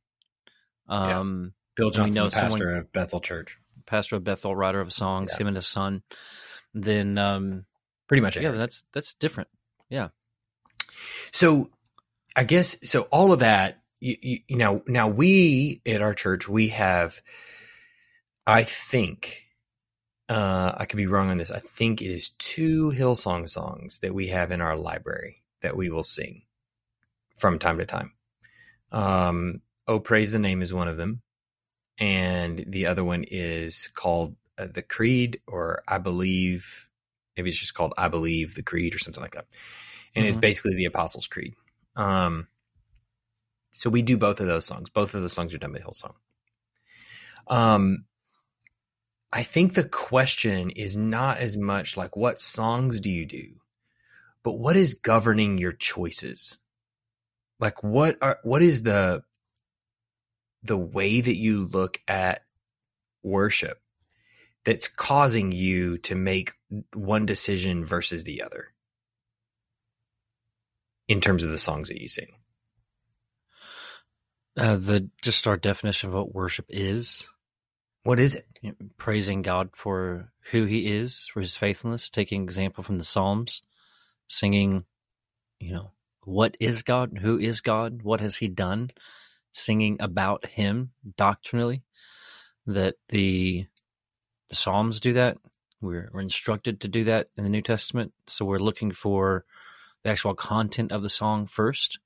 Yeah. 0.89 1.21
um, 1.21 1.55
Bill 1.77 1.91
we 1.91 1.95
Johnson 1.95 2.31
pastor 2.31 2.59
someone- 2.59 2.77
of 2.77 2.93
Bethel 2.93 3.21
Church 3.21 3.57
pastor 3.87 4.17
of 4.17 4.25
Bethel, 4.25 4.55
writer 4.55 4.81
of 4.81 4.93
songs, 4.93 5.33
Yeah. 5.33 5.39
him 5.43 5.47
and 5.49 5.57
his 5.57 5.67
son, 5.67 6.03
then 6.75 7.19
um, 7.19 7.67
pretty 8.07 8.21
much 8.21 8.37
yeah, 8.37 8.53
that's 8.53 8.85
that's 8.93 9.15
different. 9.15 9.49
Yeah. 9.89 10.09
So 11.33 11.71
I 12.37 12.45
guess 12.45 12.77
so. 12.89 13.03
All 13.11 13.33
of 13.33 13.41
that, 13.41 13.81
you, 14.01 14.17
you, 14.23 14.39
you 14.49 14.57
know, 14.57 14.83
now 14.87 15.09
we 15.09 15.81
at 15.87 16.03
our 16.03 16.15
church 16.15 16.49
we 16.49 16.69
have, 16.69 17.21
I 18.47 18.63
think, 18.63 19.47
uh, 20.31 20.73
I 20.77 20.87
could 20.87 20.97
be 20.97 21.07
wrong 21.07 21.31
on 21.31 21.39
this. 21.39 21.51
I 21.51 21.59
think 21.59 22.01
it 22.01 22.11
is 22.11 22.31
two 22.39 22.91
Hillsong 22.91 23.49
songs 23.49 23.99
that 23.99 24.15
we 24.15 24.29
have 24.29 24.51
in 24.51 24.61
our 24.61 24.77
library 24.77 25.43
that 25.61 25.77
we 25.77 25.91
will 25.91 26.03
sing 26.03 26.43
from 27.37 27.59
time 27.59 27.79
to 27.79 27.87
time. 27.87 28.15
Um, 28.93 29.61
"Oh 29.87 30.01
Praise 30.01 30.33
the 30.33 30.39
Name" 30.39 30.63
is 30.63 30.73
one 30.73 30.89
of 30.89 30.97
them, 30.97 31.21
and 31.99 32.65
the 32.67 32.87
other 32.87 33.05
one 33.05 33.25
is 33.29 33.89
called 33.95 34.37
uh, 34.57 34.69
the 34.73 34.83
Creed, 34.83 35.41
or 35.47 35.83
I 35.87 35.99
believe. 35.99 36.89
Maybe 37.37 37.51
it's 37.51 37.59
just 37.59 37.75
called 37.75 37.93
"I 37.99 38.09
Believe 38.09 38.55
the 38.55 38.63
Creed" 38.63 38.95
or 38.95 38.99
something 38.99 39.23
like 39.23 39.35
that 39.35 39.47
and 40.15 40.27
it's 40.27 40.37
Mhm. 40.37 40.41
basically 40.41 40.75
the 40.75 40.85
Apostles' 40.87 41.27
Creed. 41.27 41.55
Um, 41.97 42.49
so 43.71 43.89
we 43.91 44.03
do 44.03 44.17
both 44.17 44.41
of 44.41 44.47
those 44.47 44.67
songs. 44.67 44.91
Both 44.91 45.15
of 45.15 45.23
the 45.23 45.29
songs 45.29 45.55
are 45.55 45.59
done 45.59 45.73
by 45.73 45.79
Hillsong. 45.79 46.15
Um, 47.47 48.05
I 49.33 49.43
think 49.43 49.75
the 49.75 49.89
question 49.89 50.71
is 50.71 50.97
not 50.97 51.39
as 51.39 51.57
much 51.57 51.97
like 51.97 52.17
what 52.17 52.41
songs 52.41 53.01
do 53.01 53.11
you 53.11 53.27
do, 53.27 53.61
but 54.43 54.59
what 54.59 54.77
is 54.77 54.95
governing 54.95 55.59
your 55.59 55.73
choices? 55.73 56.59
Like 57.59 57.83
what 57.83 58.17
are 58.23 58.39
what 58.43 58.63
is 58.63 58.83
the 58.83 59.23
the 60.63 60.77
way 60.77 61.21
that 61.21 61.37
you 61.37 61.65
look 61.65 62.01
at 62.09 62.45
worship 63.23 63.81
that's 64.65 64.89
causing 64.89 65.53
you 65.53 65.99
to 65.99 66.15
make 66.15 66.53
one 66.95 67.27
decision 67.27 67.85
versus 67.85 68.25
the 68.25 68.43
other? 68.43 68.69
in 71.11 71.21
terms 71.21 71.43
of 71.43 71.51
the 71.51 71.59
songs 71.59 71.89
that 71.89 72.01
you 72.01 72.07
sing. 72.07 72.29
Uh, 74.57 74.77
the 74.77 75.11
just 75.23 75.47
our 75.49 75.57
definition 75.57 76.09
of 76.09 76.15
what 76.15 76.33
worship 76.33 76.67
is: 76.69 77.27
What 78.03 78.19
is 78.19 78.35
it? 78.35 78.47
praising 78.99 79.43
God 79.43 79.71
for 79.73 80.33
who 80.51 80.65
He 80.65 80.87
is, 80.87 81.29
for 81.33 81.41
His 81.41 81.57
faithfulness, 81.57 82.11
taking 82.11 82.43
example 82.43 82.85
from 82.85 82.99
the 82.99 83.05
Psalms, 83.05 83.63
singing, 84.29 84.85
you 85.59 85.73
know, 85.73 85.93
what 86.25 86.57
is 86.61 86.83
God, 86.83 87.19
who 87.23 87.39
is 87.39 87.61
God, 87.61 88.03
what 88.03 88.21
has 88.21 88.37
He 88.37 88.49
done, 88.49 88.89
singing 89.53 89.97
about 90.01 90.47
Him 90.47 90.91
doctrinally. 91.17 91.83
That 92.67 92.97
the 93.09 93.67
the 94.51 94.57
Psalms 94.57 95.01
do 95.01 95.15
that. 95.15 95.39
We're, 95.81 96.11
we're 96.13 96.21
instructed 96.21 96.81
to 96.81 96.89
do 96.89 97.05
that 97.05 97.29
in 97.37 97.45
the 97.45 97.51
New 97.51 97.63
Testament. 97.63 98.13
So 98.27 98.45
we're 98.45 98.59
looking 98.59 98.93
for 98.93 99.45
the 100.03 100.11
actual 100.11 100.35
content 100.35 100.93
of 100.93 101.03
the 101.03 101.09
song 101.09 101.47
first. 101.47 101.99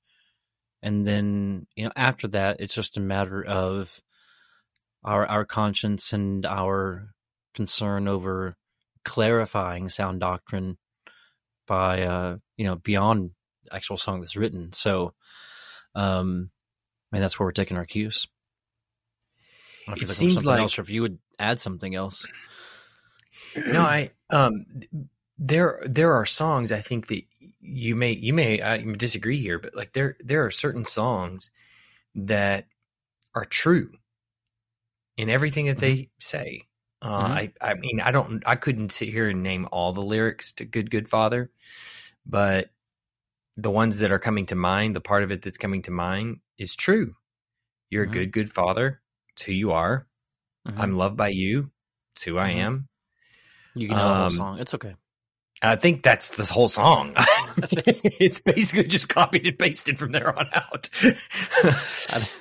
And 0.81 1.05
then, 1.05 1.67
you 1.75 1.85
know, 1.85 1.91
after 1.95 2.27
that, 2.29 2.61
it's 2.61 2.73
just 2.73 2.95
a 2.95 3.01
matter 3.01 3.43
of 3.43 4.01
our 5.05 5.25
our 5.27 5.45
conscience 5.45 6.11
and 6.11 6.45
our 6.45 7.09
concern 7.53 8.07
over 8.07 8.57
clarifying 9.05 9.87
sound 9.87 10.19
doctrine 10.19 10.77
by 11.67 12.01
uh, 12.01 12.37
you 12.57 12.65
know, 12.65 12.75
beyond 12.75 13.31
actual 13.71 13.97
song 13.97 14.19
that's 14.19 14.35
written. 14.35 14.73
So 14.73 15.13
um 15.93 16.49
I 17.11 17.15
mean 17.15 17.21
that's 17.21 17.39
where 17.39 17.47
we're 17.47 17.51
taking 17.51 17.77
our 17.77 17.85
cues. 17.85 18.27
It 19.95 20.09
seems 20.09 20.45
like- 20.45 20.59
else, 20.59 20.77
or 20.77 20.81
if 20.81 20.89
you 20.89 21.03
would 21.03 21.19
add 21.39 21.61
something 21.61 21.95
else. 21.95 22.27
no, 23.55 23.81
I 23.81 24.11
um 24.31 24.65
there 25.37 25.79
there 25.85 26.13
are 26.13 26.25
songs 26.25 26.71
I 26.71 26.79
think 26.79 27.07
that 27.07 27.23
you 27.61 27.95
may 27.95 28.11
you 28.11 28.33
may 28.33 28.61
I 28.61 28.77
disagree 28.81 29.39
here, 29.39 29.59
but 29.59 29.75
like 29.75 29.93
there 29.93 30.17
there 30.19 30.45
are 30.45 30.51
certain 30.51 30.85
songs 30.85 31.51
that 32.15 32.67
are 33.35 33.45
true 33.45 33.91
in 35.17 35.29
everything 35.29 35.67
that 35.67 35.77
they 35.77 36.09
say. 36.19 36.61
Uh, 37.01 37.27
Mhm. 37.29 37.31
I 37.31 37.53
I 37.61 37.73
mean 37.75 37.99
I 38.01 38.11
don't 38.11 38.43
I 38.45 38.55
couldn't 38.55 38.91
sit 38.91 39.09
here 39.09 39.29
and 39.29 39.43
name 39.43 39.67
all 39.71 39.93
the 39.93 40.01
lyrics 40.01 40.53
to 40.53 40.65
Good 40.65 40.89
Good 40.89 41.09
Father, 41.09 41.51
but 42.25 42.69
the 43.55 43.71
ones 43.71 43.99
that 43.99 44.11
are 44.11 44.19
coming 44.19 44.45
to 44.47 44.55
mind, 44.55 44.95
the 44.95 45.01
part 45.01 45.23
of 45.23 45.31
it 45.31 45.41
that's 45.41 45.57
coming 45.57 45.81
to 45.83 45.91
mind 45.91 46.39
is 46.57 46.75
true. 46.75 47.15
You're 47.89 48.05
Mhm. 48.05 48.09
a 48.09 48.13
good 48.13 48.31
good 48.31 48.51
father. 48.51 49.01
It's 49.33 49.43
who 49.43 49.53
you 49.53 49.71
are. 49.71 50.07
Mhm. 50.67 50.79
I'm 50.79 50.95
loved 50.95 51.17
by 51.17 51.29
you. 51.29 51.71
It's 52.15 52.23
who 52.23 52.37
I 52.37 52.51
Mhm. 52.51 52.57
am. 52.57 52.87
you 53.75 53.89
can 53.89 53.97
know 53.97 54.03
the 54.03 54.13
whole 54.15 54.25
um, 54.25 54.31
song. 54.31 54.59
It's 54.59 54.73
okay. 54.73 54.95
I 55.61 55.75
think 55.75 56.01
that's 56.03 56.31
the 56.31 56.45
whole 56.45 56.67
song. 56.69 57.13
it's 57.57 58.39
basically 58.41 58.87
just 58.87 59.09
copied 59.09 59.45
and 59.45 59.59
pasted 59.59 59.99
from 59.99 60.11
there 60.11 60.37
on 60.37 60.49
out. 60.53 60.89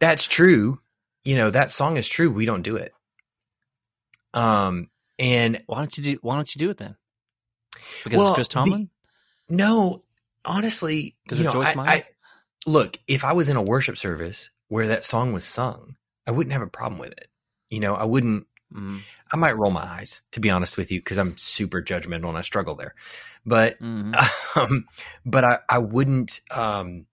that's 0.00 0.26
true. 0.28 0.80
You 1.24 1.36
know, 1.36 1.50
that 1.50 1.70
song 1.70 1.96
is 1.96 2.08
true. 2.08 2.30
We 2.30 2.44
don't 2.44 2.62
do 2.62 2.76
it. 2.76 2.92
Um, 4.32 4.90
and 5.18 5.62
Why 5.66 5.78
don't 5.78 5.96
you 5.96 6.04
do? 6.04 6.18
Why 6.22 6.36
don't 6.36 6.54
you 6.54 6.58
do 6.58 6.70
it 6.70 6.76
then? 6.78 6.96
Because 8.04 8.18
Well, 8.18 8.28
it's 8.28 8.34
Chris 8.34 8.48
the- 8.48 8.54
Tomlin. 8.54 8.90
no, 9.48 10.04
honestly, 10.44 11.16
'Cause 11.28 11.38
you 11.40 11.46
of 11.48 11.54
know, 11.54 11.62
Joyce 11.62 11.72
I, 11.72 11.74
Meyer? 11.76 11.88
I, 11.88 12.04
look, 12.66 12.98
if 13.06 13.24
I 13.24 13.32
was 13.32 13.48
in 13.48 13.56
a 13.56 13.62
worship 13.62 13.96
service 13.96 14.50
where 14.68 14.88
that 14.88 15.04
song 15.04 15.32
was 15.32 15.44
sung, 15.44 15.96
I 16.26 16.30
wouldn't 16.32 16.52
have 16.52 16.62
a 16.62 16.66
problem 16.66 16.98
with 16.98 17.12
it. 17.12 17.28
You 17.68 17.80
know, 17.80 17.94
I 17.94 18.04
wouldn't, 18.04 18.46
Mm, 18.72 19.02
I 19.32 19.36
might 19.36 19.56
roll 19.56 19.70
my 19.70 19.84
eyes 19.84 20.22
to 20.32 20.40
be 20.40 20.50
honest 20.50 20.76
with 20.76 20.90
you, 20.90 20.98
because 20.98 21.16
I'm 21.16 21.36
super 21.36 21.80
judgmental 21.80 22.28
and 22.28 22.36
I 22.38 22.40
struggle 22.40 22.74
there. 22.74 22.94
But 23.46 23.78
mhm. 23.78 24.14
um, 24.56 24.86
but 25.24 25.44
I, 25.44 25.58
I 25.68 25.78
wouldn't 25.78 26.40
um 26.50 27.06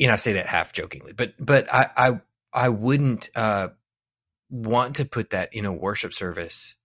you 0.00 0.08
know 0.08 0.14
I 0.14 0.16
say 0.16 0.34
that 0.34 0.46
half 0.46 0.72
jokingly 0.72 1.12
but 1.12 1.34
but 1.38 1.72
I 1.72 1.90
I, 1.96 2.20
I 2.52 2.68
wouldn't 2.70 3.30
uh 3.36 3.68
want 4.50 4.96
to 4.96 5.04
put 5.04 5.30
that 5.30 5.54
in 5.54 5.64
a 5.64 5.72
worship 5.72 6.12
service 6.12 6.76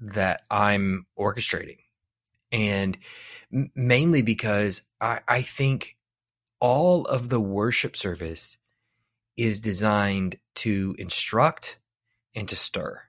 that 0.00 0.42
I'm 0.50 1.06
orchestrating. 1.18 1.78
And 2.52 2.98
mainly 3.74 4.22
because 4.22 4.82
I, 5.00 5.20
I 5.26 5.42
think 5.42 5.96
all 6.60 7.06
of 7.06 7.28
the 7.30 7.40
worship 7.40 7.96
service 7.96 8.58
is 9.36 9.60
designed 9.60 10.36
to 10.56 10.94
instruct 10.98 11.78
and 12.36 12.48
to 12.48 12.56
stir. 12.56 13.00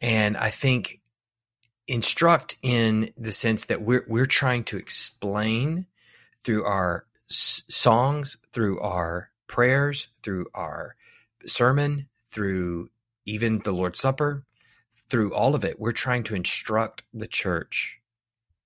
And 0.00 0.36
I 0.36 0.50
think 0.50 1.00
instruct 1.88 2.56
in 2.62 3.10
the 3.16 3.32
sense 3.32 3.66
that 3.66 3.82
we're 3.82 4.04
we're 4.08 4.26
trying 4.26 4.64
to 4.64 4.76
explain 4.76 5.86
through 6.44 6.64
our 6.64 7.06
s- 7.30 7.62
songs, 7.68 8.36
through 8.52 8.80
our 8.80 9.30
prayers, 9.46 10.08
through 10.22 10.46
our 10.54 10.96
sermon, 11.46 12.08
through 12.28 12.90
even 13.26 13.60
the 13.60 13.72
Lord's 13.72 14.00
Supper, 14.00 14.44
through 14.94 15.34
all 15.34 15.54
of 15.54 15.64
it. 15.64 15.78
We're 15.78 15.92
trying 15.92 16.22
to 16.24 16.34
instruct 16.34 17.02
the 17.12 17.26
church 17.26 18.00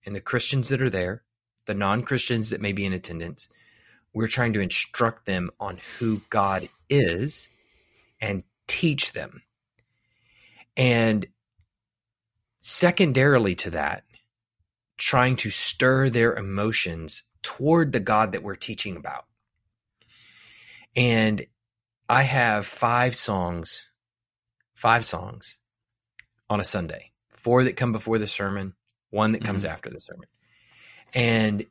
and 0.04 0.14
the 0.14 0.20
Christians 0.20 0.68
that 0.68 0.82
are 0.82 0.90
there, 0.90 1.22
the 1.66 1.74
non-Christians 1.74 2.50
that 2.50 2.60
may 2.60 2.72
be 2.72 2.86
in 2.86 2.92
attendance. 2.92 3.48
We're 4.12 4.26
trying 4.26 4.54
to 4.54 4.60
instruct 4.60 5.26
them 5.26 5.50
on 5.60 5.78
who 5.98 6.22
God 6.30 6.68
is 6.88 7.48
and 8.20 8.42
teach 8.66 9.12
them. 9.12 9.42
And 10.76 11.26
secondarily 12.58 13.54
to 13.56 13.70
that, 13.70 14.04
trying 14.96 15.36
to 15.36 15.50
stir 15.50 16.10
their 16.10 16.34
emotions 16.34 17.22
toward 17.42 17.92
the 17.92 18.00
God 18.00 18.32
that 18.32 18.42
we're 18.42 18.56
teaching 18.56 18.96
about. 18.96 19.24
And 20.96 21.46
I 22.08 22.22
have 22.22 22.66
five 22.66 23.14
songs, 23.14 23.90
five 24.74 25.04
songs 25.04 25.58
on 26.50 26.60
a 26.60 26.64
Sunday, 26.64 27.12
four 27.30 27.64
that 27.64 27.76
come 27.76 27.92
before 27.92 28.18
the 28.18 28.26
sermon, 28.26 28.74
one 29.10 29.32
that 29.32 29.44
comes 29.44 29.64
mm-hmm. 29.64 29.72
after 29.72 29.90
the 29.90 30.00
sermon. 30.00 30.28
And 31.14 31.66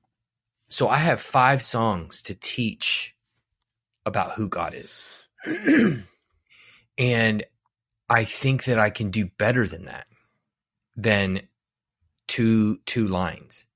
so 0.69 0.89
I 0.89 0.97
have 0.97 1.21
five 1.21 1.61
songs 1.61 2.21
to 2.23 2.35
teach 2.35 3.15
about 4.05 4.33
who 4.33 4.47
God 4.47 4.73
is. 4.75 5.05
and 6.97 7.43
I 8.09 8.23
think 8.23 8.63
that 8.65 8.79
I 8.79 8.89
can 8.89 9.11
do 9.11 9.29
better 9.37 9.67
than 9.67 9.85
that 9.85 10.07
than 10.95 11.41
two 12.27 12.79
two 12.85 13.07
lines. 13.07 13.66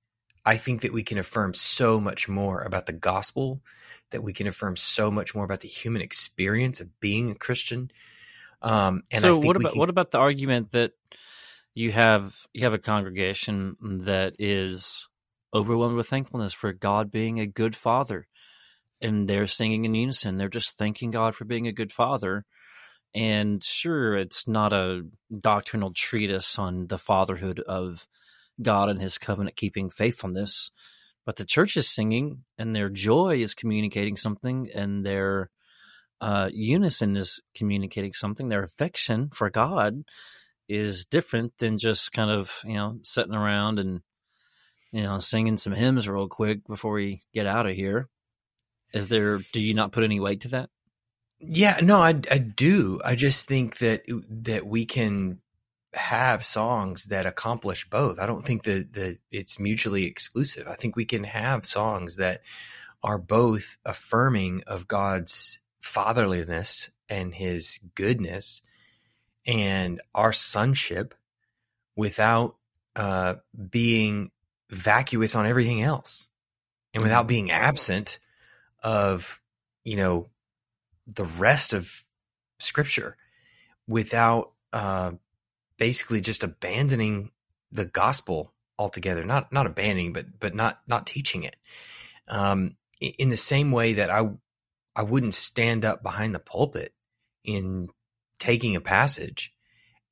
I 0.46 0.58
think 0.58 0.82
that 0.82 0.94
we 0.94 1.04
can 1.04 1.18
affirm 1.18 1.54
so 1.54 2.00
much 2.00 2.28
more 2.28 2.62
about 2.62 2.86
the 2.86 2.94
gospel, 2.94 3.62
that 4.10 4.24
we 4.24 4.34
can 4.34 4.48
affirm 4.48 4.76
so 4.76 5.12
much 5.12 5.36
more 5.36 5.46
about 5.46 5.62
the 5.62 5.68
human 5.68 6.02
experience 6.02 6.82
of 6.82 7.00
being 7.00 7.30
a 7.30 7.36
Christian. 7.36 7.92
Um, 8.62 9.04
and 9.12 9.26
I 9.26 9.30
so 9.30 9.36
think 9.36 9.46
what 9.46 9.56
about 9.58 9.72
can- 9.72 9.80
what 9.80 9.90
about 9.90 10.12
the 10.12 10.18
argument 10.18 10.72
that 10.72 10.92
you 11.74 11.92
have 11.92 12.36
you 12.54 12.64
have 12.64 12.74
a 12.74 12.80
congregation 12.80 13.76
that 14.06 14.36
is 14.40 15.08
overwhelmed 15.54 15.96
with 15.96 16.08
thankfulness 16.08 16.54
for 16.54 16.74
God 16.74 17.12
being 17.12 17.40
a 17.40 17.48
good 17.48 17.76
father? 17.76 18.28
And 19.04 19.28
they're 19.28 19.48
singing 19.48 19.86
in 19.86 19.96
unison. 19.96 20.38
They're 20.38 20.48
just 20.48 20.78
thanking 20.78 21.10
God 21.10 21.36
for 21.36 21.46
being 21.46 21.66
a 21.66 21.72
good 21.72 21.92
father. 21.92 22.46
And 23.14 23.64
sure 23.64 24.16
it's 24.16 24.48
not 24.48 24.74
a 24.74 25.04
doctrinal 25.38 25.92
treatise 25.92 26.58
on 26.60 26.88
the 26.88 27.00
fatherhood 27.00 27.60
of 27.60 28.08
God 28.64 28.90
and 28.90 29.02
his 29.02 29.18
covenant 29.18 29.56
keeping 29.56 29.90
faithfulness 29.90 30.72
but 31.26 31.36
the 31.36 31.46
church 31.46 31.78
is 31.78 31.90
singing 31.90 32.44
and 32.58 32.76
their 32.76 32.90
joy 32.90 33.42
is 33.42 33.54
communicating 33.54 34.18
something 34.18 34.70
and 34.74 35.06
their 35.06 35.50
uh, 36.20 36.50
unison 36.52 37.16
is 37.16 37.40
communicating 37.56 38.14
something. 38.14 38.50
Their 38.50 38.64
affection 38.64 39.30
for 39.34 39.50
God 39.50 40.04
is 40.68 41.06
different 41.06 41.54
than 41.58 41.78
just 41.78 42.12
kind 42.14 42.32
of 42.32 42.52
you 42.64 42.76
know 42.76 43.00
sitting 43.04 43.34
around 43.34 43.80
and 43.80 44.02
you 44.92 45.04
know 45.04 45.20
singing 45.20 45.58
some 45.58 45.74
hymns 45.74 46.08
real 46.08 46.28
quick 46.28 46.66
before 46.68 46.94
we 46.94 47.22
get 47.34 47.46
out 47.46 47.68
of 47.68 47.76
here. 47.76 48.08
Is 48.94 49.08
there? 49.10 49.40
Do 49.54 49.62
you 49.62 49.74
not 49.74 49.92
put 49.92 50.04
any 50.04 50.20
weight 50.20 50.42
to 50.42 50.50
that? 50.50 50.70
Yeah, 51.40 51.80
no, 51.82 51.98
I 51.98 52.20
I 52.30 52.38
do. 52.38 53.00
I 53.04 53.16
just 53.16 53.48
think 53.48 53.78
that 53.80 54.04
that 54.30 54.66
we 54.66 54.86
can 54.86 55.40
have 55.94 56.44
songs 56.44 57.06
that 57.06 57.26
accomplish 57.26 57.90
both. 57.90 58.20
I 58.20 58.26
don't 58.26 58.46
think 58.46 58.64
that 58.64 58.94
that 58.94 59.18
it's 59.32 59.60
mutually 59.60 60.06
exclusive. 60.06 60.68
I 60.68 60.76
think 60.76 60.96
we 60.96 61.06
can 61.06 61.24
have 61.24 61.66
songs 61.66 62.18
that 62.18 62.42
are 63.04 63.18
both 63.18 63.78
affirming 63.86 64.64
of 64.68 64.88
God's 64.88 65.60
fatherliness 65.82 66.90
and 67.10 67.34
his 67.34 67.80
goodness 67.96 68.62
and 69.46 70.00
our 70.14 70.32
sonship 70.32 71.16
without 71.96 72.56
uh 72.96 73.36
being 73.70 74.32
vacuous 74.70 75.36
on 75.36 75.46
everything 75.46 75.82
else 75.82 76.28
and 76.94 77.04
without 77.04 77.28
being 77.28 77.52
absent 77.52 78.20
of 78.84 79.42
you 79.84 79.98
know 79.98 80.30
the 81.08 81.26
rest 81.26 81.74
of 81.74 82.04
scripture 82.60 83.18
without 83.88 84.52
uh, 84.74 85.12
basically 85.82 86.22
just 86.22 86.44
abandoning 86.44 87.32
the 87.72 87.86
gospel 87.86 88.54
altogether. 88.78 89.24
Not 89.24 89.52
not 89.52 89.66
abandoning 89.66 90.14
but 90.14 90.40
but 90.40 90.54
not 90.54 90.80
not 90.86 91.08
teaching 91.08 91.42
it. 91.44 91.56
Um, 92.28 92.78
in 93.00 93.30
the 93.32 93.38
same 93.38 93.72
way 93.72 93.94
that 93.94 94.12
i 94.12 94.30
i 94.96 95.02
wouldn't 95.02 95.34
stand 95.34 95.84
up 95.84 96.04
behind 96.04 96.36
the 96.36 96.40
pulpit 96.40 96.94
in 97.44 97.90
taking 98.38 98.76
a 98.76 98.82
passage 98.82 99.56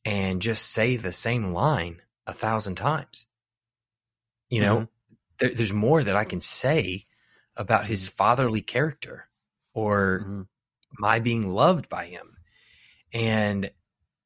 and 0.03 0.41
just 0.41 0.71
say 0.71 0.95
the 0.95 1.11
same 1.11 1.53
line 1.53 2.01
a 2.25 2.33
thousand 2.33 2.73
times. 2.73 3.27
You 4.49 4.61
know 4.61 4.87
there, 5.37 5.53
there's 5.53 5.71
more 5.73 6.03
that 6.03 6.15
i 6.15 6.25
can 6.25 6.41
say 6.41 7.05
about 7.55 7.85
his 7.87 8.09
fatherly 8.09 8.61
character 8.61 9.29
or 9.75 10.21
Mhm. 10.25 10.47
my 10.97 11.19
being 11.19 11.53
loved 11.53 11.89
by 11.89 12.05
him. 12.07 12.37
And 13.13 13.71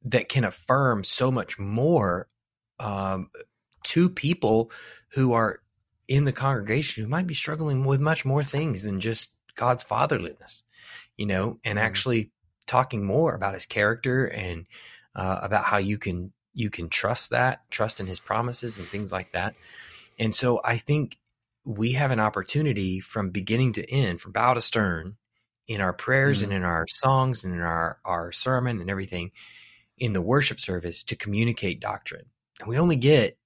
that 0.06 0.30
can 0.30 0.43
affirm 0.43 1.04
so 1.04 1.32
much 1.32 1.58
more 1.60 2.28
um, 2.80 3.30
to 3.84 4.10
people 4.10 4.72
who 5.10 5.34
are 5.34 5.62
in 6.08 6.26
the 6.26 6.32
congregation 6.32 7.04
who 7.04 7.10
might 7.10 7.28
be 7.28 7.34
struggling 7.34 7.86
with 7.86 8.01
much 8.01 8.26
more 8.26 8.43
things 8.43 8.84
than 8.84 8.99
just 8.99 9.34
God's 9.56 9.84
fatherliness, 9.84 10.64
you 11.18 11.26
know, 11.26 11.60
and 11.64 11.78
Mhm. 11.78 11.84
actually 11.84 12.32
talking 12.66 13.06
more 13.06 13.34
about 13.36 13.54
his 13.54 13.66
character 13.66 14.26
and 14.26 14.66
uh, 15.16 15.39
about 15.41 15.66
how 15.66 15.78
you 15.78 15.97
can 15.97 16.34
you 16.56 16.70
can 16.70 16.88
trust 16.88 17.32
that, 17.32 17.62
trust 17.72 17.99
in 17.99 18.06
his 18.06 18.20
promises 18.20 18.78
and 18.78 18.88
things 18.88 19.12
like 19.12 19.32
that. 19.32 19.56
And 20.20 20.36
so 20.36 20.62
I 20.64 20.78
think 20.78 21.18
we 21.66 21.93
have 21.93 22.12
an 22.12 22.20
opportunity 22.20 22.99
from 22.99 23.32
beginning 23.32 23.74
to 23.74 23.91
end, 23.91 24.22
from 24.22 24.34
bow 24.34 24.54
to 24.54 24.62
stern, 24.62 25.18
in 25.68 25.82
our 25.82 25.93
prayers 25.93 26.39
Mhm. 26.39 26.43
and 26.45 26.54
in 26.54 26.64
our 26.64 26.86
songs 26.88 27.43
and 27.43 27.54
in 27.54 27.62
our, 27.62 27.99
our 28.06 28.32
sermon 28.32 28.82
and 28.82 28.89
everything 28.89 29.32
in 29.98 30.14
the 30.14 30.22
worship 30.22 30.60
service 30.60 31.04
to 31.06 31.16
communicate 31.16 31.80
doctrine. 31.80 32.26
And 32.60 32.68
we 32.68 32.78
only 32.78 32.96
get 32.96 33.38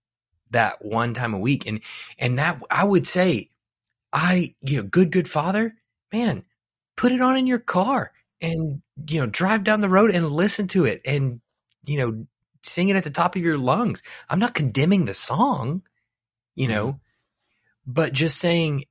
that 0.52 0.84
one 0.84 1.14
time 1.14 1.34
a 1.34 1.40
week. 1.40 1.66
And 1.66 1.82
and 2.18 2.38
that 2.40 2.62
I 2.70 2.84
would 2.84 3.08
say, 3.08 3.50
I, 4.14 4.56
you 4.62 4.78
know, 4.78 4.84
good, 4.84 5.12
good 5.12 5.30
father, 5.30 5.76
man, 6.12 6.44
put 6.96 7.12
it 7.12 7.22
on 7.22 7.38
in 7.38 7.48
your 7.48 7.60
car 7.60 8.12
and 8.42 8.82
you 9.08 9.20
know, 9.20 9.28
drive 9.28 9.64
down 9.64 9.82
the 9.82 9.90
road 9.90 10.12
and 10.12 10.30
listen 10.32 10.68
to 10.68 10.86
it 10.86 11.02
and 11.06 11.42
you 11.86 11.98
know, 11.98 12.26
sing 12.64 12.90
it 12.90 12.96
at 12.96 13.04
the 13.04 13.10
top 13.10 13.36
of 13.36 13.42
your 13.42 13.58
lungs. 13.58 14.04
I'm 14.30 14.40
not 14.40 14.54
condemning 14.54 15.06
the 15.06 15.14
song, 15.14 15.84
you 16.56 16.68
know, 16.68 17.00
but 17.86 18.14
just 18.14 18.40
saying 18.40 18.86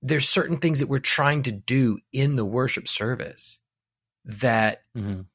there's 0.00 0.28
certain 0.28 0.58
things 0.58 0.78
that 0.80 0.88
we're 0.88 0.98
trying 0.98 1.42
to 1.42 1.52
do 1.52 1.98
in 2.12 2.36
the 2.36 2.44
worship 2.44 2.88
service 2.88 3.60
that 4.24 4.82
Mhm. 4.96 5.26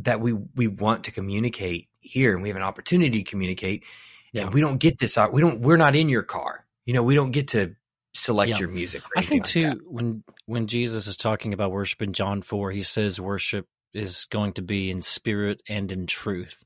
That 0.00 0.20
we 0.20 0.32
we 0.32 0.66
want 0.68 1.04
to 1.04 1.10
communicate 1.12 1.88
here 2.00 2.32
and 2.34 2.42
we 2.42 2.48
have 2.48 2.56
an 2.56 2.62
opportunity 2.62 3.22
to 3.22 3.30
communicate 3.30 3.84
Yeah. 4.32 4.44
and 4.44 4.54
we 4.54 4.60
don't 4.60 4.78
get 4.78 4.98
this 4.98 5.18
out 5.18 5.32
we 5.32 5.40
don't 5.40 5.60
we're 5.60 5.76
not 5.76 5.94
in 5.96 6.08
your 6.08 6.22
car 6.22 6.66
you 6.86 6.94
know 6.94 7.02
we 7.02 7.14
don't 7.14 7.30
get 7.30 7.48
to 7.48 7.74
select 8.14 8.50
Yeah. 8.50 8.58
your 8.58 8.68
music 8.68 9.02
I 9.16 9.22
think 9.22 9.44
like 9.44 9.50
too 9.50 9.68
that. 9.70 9.78
when 9.92 10.24
when 10.46 10.66
Jesus 10.66 11.06
is 11.06 11.16
talking 11.16 11.52
about 11.54 11.70
worship 11.70 12.02
in 12.02 12.12
John 12.12 12.42
four, 12.42 12.70
he 12.72 12.82
says 12.82 13.20
worship 13.20 13.66
is 13.94 14.26
going 14.30 14.54
to 14.54 14.62
be 14.62 14.90
in 14.90 15.02
spirit 15.02 15.62
and 15.68 15.92
in 15.92 16.06
truth, 16.06 16.62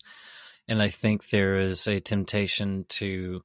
and 0.69 0.81
I 0.81 0.89
think 0.89 1.29
there 1.31 1.57
is 1.61 1.87
a 1.87 2.01
temptation 2.01 2.85
to 2.91 3.43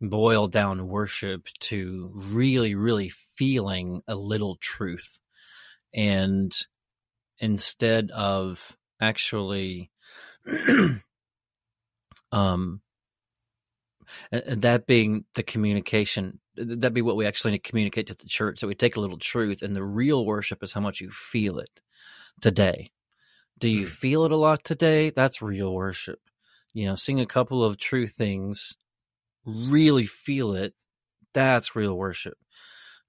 boil 0.00 0.48
down 0.48 0.88
worship 0.88 1.46
to 1.60 2.10
really, 2.14 2.74
really 2.74 3.08
feeling 3.08 4.02
a 4.06 4.14
little 4.14 4.56
truth, 4.56 5.18
and 5.94 6.52
instead 7.38 8.10
of 8.12 8.76
actually, 9.02 9.90
um, 12.32 12.80
and 14.30 14.62
that 14.62 14.86
being 14.86 15.24
the 15.34 15.42
communication 15.42 16.38
that 16.56 16.92
be 16.92 17.02
what 17.02 17.16
we 17.16 17.26
actually 17.26 17.58
communicate 17.58 18.06
to 18.08 18.14
the 18.14 18.26
church 18.26 18.60
that 18.60 18.66
we 18.66 18.74
take 18.74 18.96
a 18.96 19.00
little 19.00 19.18
truth 19.18 19.62
and 19.62 19.74
the 19.74 19.82
real 19.84 20.26
worship 20.26 20.62
is 20.62 20.72
how 20.72 20.80
much 20.80 21.00
you 21.00 21.10
feel 21.10 21.58
it 21.58 21.80
today. 22.40 22.90
Do 23.58 23.68
you 23.68 23.86
Mm. 23.86 23.90
feel 23.90 24.24
it 24.24 24.32
a 24.32 24.36
lot 24.36 24.64
today? 24.64 25.10
That's 25.10 25.42
real 25.42 25.72
worship. 25.74 26.20
You 26.74 26.86
know 26.86 26.94
sing 26.96 27.20
a 27.20 27.26
couple 27.26 27.64
of 27.64 27.78
true 27.78 28.06
things 28.08 28.76
really 29.46 30.06
feel 30.06 30.54
it 30.54 30.74
that's 31.34 31.76
real 31.76 31.94
worship. 31.96 32.38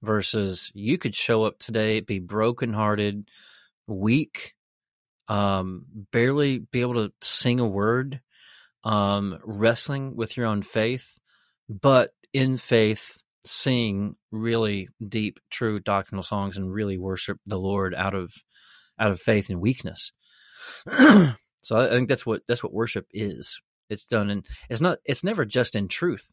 Versus 0.02 0.70
you 0.74 0.98
could 0.98 1.16
show 1.16 1.44
up 1.44 1.58
today 1.58 2.00
be 2.00 2.18
brokenhearted 2.20 3.28
weak 3.86 4.53
um 5.28 5.84
barely 6.12 6.58
be 6.58 6.80
able 6.80 6.94
to 6.94 7.12
sing 7.22 7.60
a 7.60 7.66
word 7.66 8.20
um 8.84 9.38
wrestling 9.44 10.14
with 10.16 10.36
your 10.36 10.46
own 10.46 10.62
faith 10.62 11.18
but 11.68 12.10
in 12.32 12.56
faith 12.56 13.16
sing 13.46 14.16
really 14.30 14.88
deep 15.06 15.38
true 15.50 15.80
doctrinal 15.80 16.22
songs 16.22 16.56
and 16.56 16.72
really 16.72 16.98
worship 16.98 17.38
the 17.46 17.58
lord 17.58 17.94
out 17.94 18.14
of 18.14 18.32
out 18.98 19.10
of 19.10 19.20
faith 19.20 19.50
and 19.50 19.60
weakness. 19.60 20.12
So 21.64 21.78
i 21.78 21.88
think 21.88 22.10
that's 22.10 22.26
what 22.26 22.42
that's 22.46 22.62
what 22.62 22.74
worship 22.74 23.06
is. 23.10 23.58
It's 23.88 24.04
done 24.04 24.28
and 24.28 24.44
it's 24.68 24.82
not 24.82 24.98
it's 25.06 25.24
never 25.24 25.46
just 25.46 25.74
in 25.74 25.88
truth. 25.88 26.30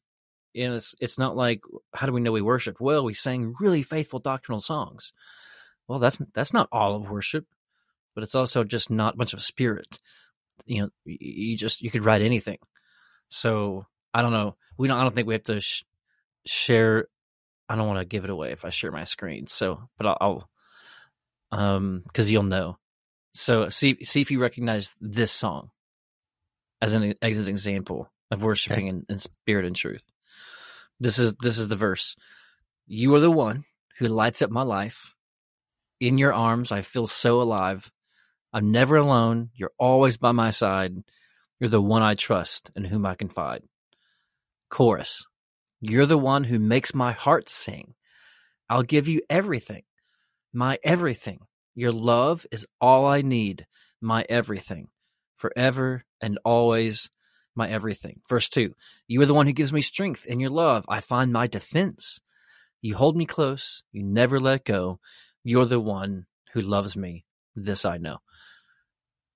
You 0.51 0.67
know 0.67 0.75
it's 0.75 0.93
it's 0.99 1.17
not 1.17 1.37
like 1.37 1.61
how 1.95 2.05
do 2.05 2.11
we 2.11 2.19
know 2.19 2.33
we 2.33 2.41
worship? 2.41 2.81
Well 2.81 3.05
we 3.05 3.13
sang 3.13 3.53
really 3.61 3.81
faithful 3.81 4.19
doctrinal 4.19 4.59
songs. 4.59 5.13
Well 5.87 5.99
that's 5.99 6.21
that's 6.35 6.51
not 6.51 6.67
all 6.69 6.95
of 6.95 7.09
worship 7.09 7.45
but 8.13 8.23
it's 8.23 8.35
also 8.35 8.63
just 8.63 8.89
not 8.89 9.17
much 9.17 9.33
of 9.33 9.39
a 9.39 9.43
spirit. 9.43 9.99
You 10.65 10.83
know 10.83 10.89
you 11.05 11.57
just 11.57 11.81
you 11.81 11.89
could 11.89 12.05
write 12.05 12.21
anything. 12.21 12.57
So 13.29 13.85
i 14.13 14.21
don't 14.21 14.33
know. 14.33 14.55
We 14.77 14.87
don't 14.87 14.97
i 14.97 15.03
don't 15.03 15.15
think 15.15 15.27
we 15.27 15.35
have 15.35 15.43
to 15.45 15.61
sh- 15.61 15.83
share 16.45 17.07
i 17.69 17.75
don't 17.75 17.87
want 17.87 17.99
to 17.99 18.05
give 18.05 18.23
it 18.23 18.29
away 18.29 18.51
if 18.51 18.65
i 18.65 18.69
share 18.69 18.91
my 18.91 19.03
screen 19.03 19.45
so 19.45 19.87
but 19.97 20.07
i'll, 20.07 20.17
I'll 20.19 20.49
um 21.51 22.01
because 22.05 22.31
you'll 22.31 22.43
know. 22.43 22.77
So 23.33 23.69
see 23.69 24.03
see 24.03 24.21
if 24.21 24.31
you 24.31 24.41
recognize 24.41 24.95
this 24.99 25.31
song 25.31 25.69
as 26.81 26.93
an 26.93 27.15
as 27.21 27.37
an 27.37 27.47
example 27.47 28.11
of 28.29 28.43
worshiping 28.43 28.87
in, 28.87 29.05
in 29.09 29.19
spirit 29.19 29.65
and 29.65 29.75
truth. 29.75 30.03
This 30.99 31.19
is 31.19 31.35
this 31.41 31.57
is 31.57 31.67
the 31.67 31.75
verse. 31.75 32.15
You 32.87 33.13
are 33.15 33.19
the 33.19 33.31
one 33.31 33.65
who 33.99 34.07
lights 34.07 34.41
up 34.41 34.49
my 34.49 34.63
life. 34.63 35.15
In 35.99 36.17
your 36.17 36.33
arms 36.33 36.71
i 36.71 36.81
feel 36.81 37.05
so 37.05 37.41
alive 37.41 37.91
i'm 38.53 38.71
never 38.71 38.97
alone. 38.97 39.49
You're 39.55 39.71
always 39.77 40.17
by 40.17 40.31
my 40.31 40.51
side. 40.51 40.95
You're 41.59 41.69
the 41.69 41.81
one 41.81 42.01
i 42.01 42.15
trust 42.15 42.71
and 42.75 42.85
whom 42.85 43.05
i 43.05 43.15
confide. 43.15 43.63
Chorus. 44.69 45.25
You're 45.79 46.05
the 46.05 46.17
one 46.17 46.43
who 46.43 46.59
makes 46.59 46.93
my 46.93 47.11
heart 47.11 47.49
sing. 47.49 47.93
I'll 48.69 48.83
give 48.83 49.07
you 49.07 49.21
everything. 49.29 49.83
My 50.53 50.79
everything. 50.83 51.39
Your 51.75 51.91
love 51.91 52.45
is 52.51 52.67
all 52.79 53.05
i 53.05 53.21
need. 53.21 53.65
My 54.01 54.25
everything. 54.29 54.87
Forever 55.35 56.03
and 56.21 56.39
always 56.45 57.09
my 57.55 57.69
everything. 57.69 58.21
Verse 58.29 58.49
2 58.49 58.73
you 59.07 59.21
are 59.21 59.25
the 59.25 59.33
one 59.33 59.45
who 59.45 59.53
gives 59.53 59.73
me 59.73 59.81
strength 59.81 60.25
in 60.25 60.39
your 60.39 60.49
love. 60.49 60.85
I 60.87 61.01
find 61.01 61.31
my 61.31 61.47
defense. 61.47 62.19
You 62.81 62.95
hold 62.95 63.15
me 63.15 63.25
close. 63.25 63.83
You 63.91 64.03
never 64.03 64.39
let 64.39 64.65
go. 64.65 64.99
You're 65.43 65.65
the 65.65 65.79
one 65.79 66.25
who 66.53 66.61
loves 66.61 66.95
me. 66.95 67.25
This 67.55 67.85
i 67.85 67.97
know 67.97 68.17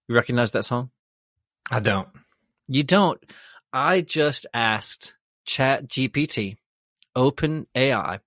you 0.07 0.15
recognize 0.15 0.51
that 0.51 0.65
song 0.65 0.89
i 1.71 1.79
don't 1.79 2.07
you 2.67 2.81
don't. 2.81 3.21
I 3.71 4.01
just 4.01 4.47
asked 4.51 5.13
Chat 5.45 5.87
GPT, 5.87 6.55
Open 7.15 7.67
AI, 7.75 8.21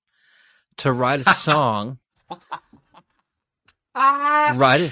to 0.76 0.93
write 0.93 1.26
a 1.26 1.35
song. 1.35 1.99
write 3.97 4.81
a, 4.81 4.91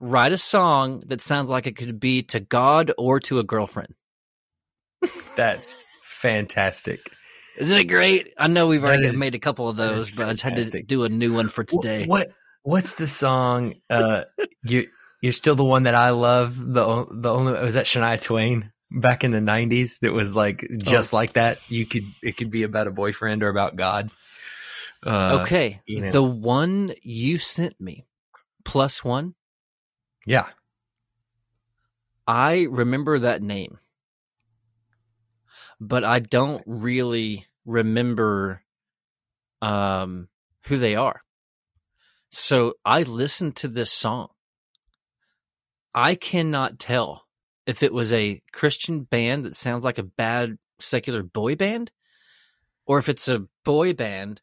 write 0.00 0.32
a 0.32 0.36
song 0.36 1.02
that 1.06 1.20
sounds 1.20 1.48
like 1.50 1.66
it 1.68 1.76
could 1.76 2.00
be 2.00 2.22
to 2.24 2.40
God 2.40 2.92
or 2.98 3.20
to 3.20 3.38
a 3.38 3.44
girlfriend. 3.44 3.94
that's 5.36 5.84
fantastic 6.02 7.08
Isn't 7.56 7.76
it 7.78 7.84
great? 7.84 8.34
I 8.36 8.48
know 8.48 8.66
we've 8.66 8.82
already 8.84 9.06
is- 9.06 9.20
made 9.20 9.34
a 9.36 9.38
couple 9.38 9.68
of 9.68 9.76
those, 9.76 10.10
but 10.10 10.28
I 10.28 10.32
just 10.32 10.42
had 10.42 10.56
to 10.56 10.82
do 10.82 11.04
a 11.04 11.08
new 11.08 11.32
one 11.32 11.48
for 11.48 11.62
today. 11.64 12.04
what 12.06 12.28
what's 12.62 12.96
the 12.96 13.06
song 13.06 13.74
uh 13.88 14.24
you 14.64 14.88
you're 15.20 15.32
still 15.32 15.54
the 15.54 15.64
one 15.64 15.84
that 15.84 15.94
i 15.94 16.10
love 16.10 16.56
the 16.56 17.06
the 17.10 17.32
only 17.32 17.52
was 17.52 17.74
that 17.74 17.86
shania 17.86 18.22
twain 18.22 18.72
back 18.90 19.22
in 19.24 19.30
the 19.30 19.38
90s 19.38 20.00
that 20.00 20.12
was 20.12 20.34
like 20.34 20.66
just 20.78 21.12
like 21.12 21.34
that 21.34 21.58
you 21.68 21.84
could 21.84 22.04
it 22.22 22.36
could 22.36 22.50
be 22.50 22.62
about 22.62 22.86
a 22.86 22.90
boyfriend 22.90 23.42
or 23.42 23.48
about 23.48 23.76
god 23.76 24.10
uh, 25.06 25.40
okay, 25.42 25.80
you 25.86 26.00
know. 26.00 26.10
the 26.10 26.22
one 26.22 26.92
you 27.02 27.38
sent 27.38 27.80
me, 27.80 28.04
plus 28.64 29.04
one. 29.04 29.34
yeah 30.26 30.48
I 32.26 32.66
remember 32.68 33.20
that 33.20 33.40
name, 33.40 33.78
but 35.80 36.04
I 36.04 36.18
don't 36.18 36.62
really 36.66 37.46
remember 37.64 38.62
um, 39.62 40.28
who 40.64 40.76
they 40.78 40.94
are. 40.94 41.22
So 42.30 42.74
I 42.84 43.02
listened 43.02 43.56
to 43.56 43.68
this 43.68 43.90
song. 43.90 44.28
I 45.94 46.14
cannot 46.14 46.78
tell 46.78 47.26
if 47.66 47.82
it 47.82 47.92
was 47.92 48.12
a 48.12 48.42
Christian 48.52 49.02
band 49.02 49.44
that 49.44 49.56
sounds 49.56 49.84
like 49.84 49.98
a 49.98 50.02
bad 50.02 50.58
secular 50.80 51.22
boy 51.22 51.56
band 51.56 51.90
or 52.86 52.98
if 52.98 53.08
it's 53.08 53.28
a 53.28 53.44
boy 53.64 53.92
band 53.94 54.40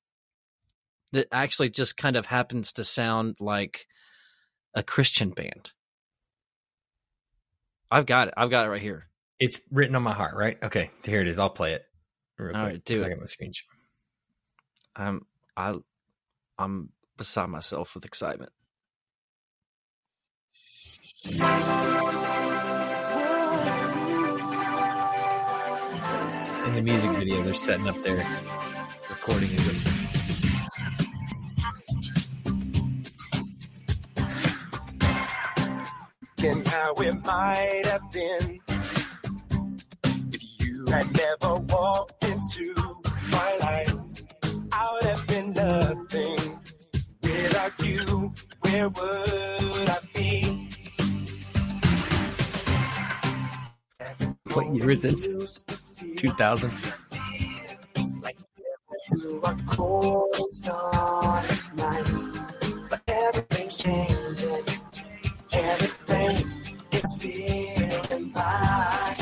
that 1.13 1.27
actually 1.31 1.69
just 1.69 1.95
kind 1.97 2.15
of 2.15 2.25
happens 2.25 2.73
to 2.73 2.83
sound 2.83 3.37
like 3.39 3.87
a 4.73 4.83
Christian 4.83 5.29
band. 5.29 5.71
I've 7.89 8.05
got 8.05 8.27
it. 8.27 8.33
I've 8.35 8.49
got 8.49 8.65
it 8.65 8.69
right 8.69 8.81
here. 8.81 9.07
it's 9.39 9.59
written 9.71 9.95
on 9.95 10.03
my 10.03 10.13
heart 10.13 10.35
right 10.35 10.57
okay 10.63 10.89
here 11.05 11.21
it 11.21 11.27
is 11.27 11.37
i'll 11.39 11.49
play 11.49 11.73
it 11.73 11.83
real 12.37 12.55
All 12.55 12.63
quick, 12.63 12.73
right, 12.73 12.85
do 12.85 12.95
'cause 12.95 13.03
i 13.03 13.09
got 13.09 13.19
my 13.19 13.25
screen 13.25 13.51
share. 13.53 13.67
I'm 14.95 15.25
I 15.55 15.75
I'm 16.57 16.89
beside 17.17 17.47
myself 17.49 17.95
with 17.95 18.05
excitement. 18.05 18.51
In 21.27 21.37
the 26.75 26.81
music 26.83 27.09
video 27.11 27.41
they're 27.41 27.53
setting 27.53 27.87
up 27.87 28.01
their 28.03 28.17
recording 29.09 29.51
equipment 29.51 29.95
and 36.45 36.67
how 36.67 36.93
it 36.93 37.25
might 37.25 37.81
have 37.85 38.11
been 38.11 38.59
if 40.31 40.59
you 40.59 40.85
had 40.89 41.07
never 41.17 41.55
walked 41.55 42.23
into 42.25 42.75
my 43.31 43.57
life. 43.61 43.93
I 44.71 44.89
would 44.93 45.03
have 45.09 45.25
been 45.25 45.53
nothing 45.53 46.59
without 47.23 47.83
you. 47.83 48.31
where 48.61 48.89
would 48.89 49.89
I 49.89 49.97
be? 50.13 50.64
What 54.55 54.73
year 54.73 54.91
is 54.91 55.01
this? 55.01 55.65
2000. 56.15 56.71
Like 58.23 58.37
you 59.11 59.41
are 59.43 59.57
cold 59.67 60.33
starless 60.49 61.73
night, 61.73 62.05
but 62.89 63.01
everything's 63.05 63.77
changing. 63.77 64.63
Everything 65.51 66.47
is 66.93 67.15
feeling 67.19 68.31
right. 68.33 69.15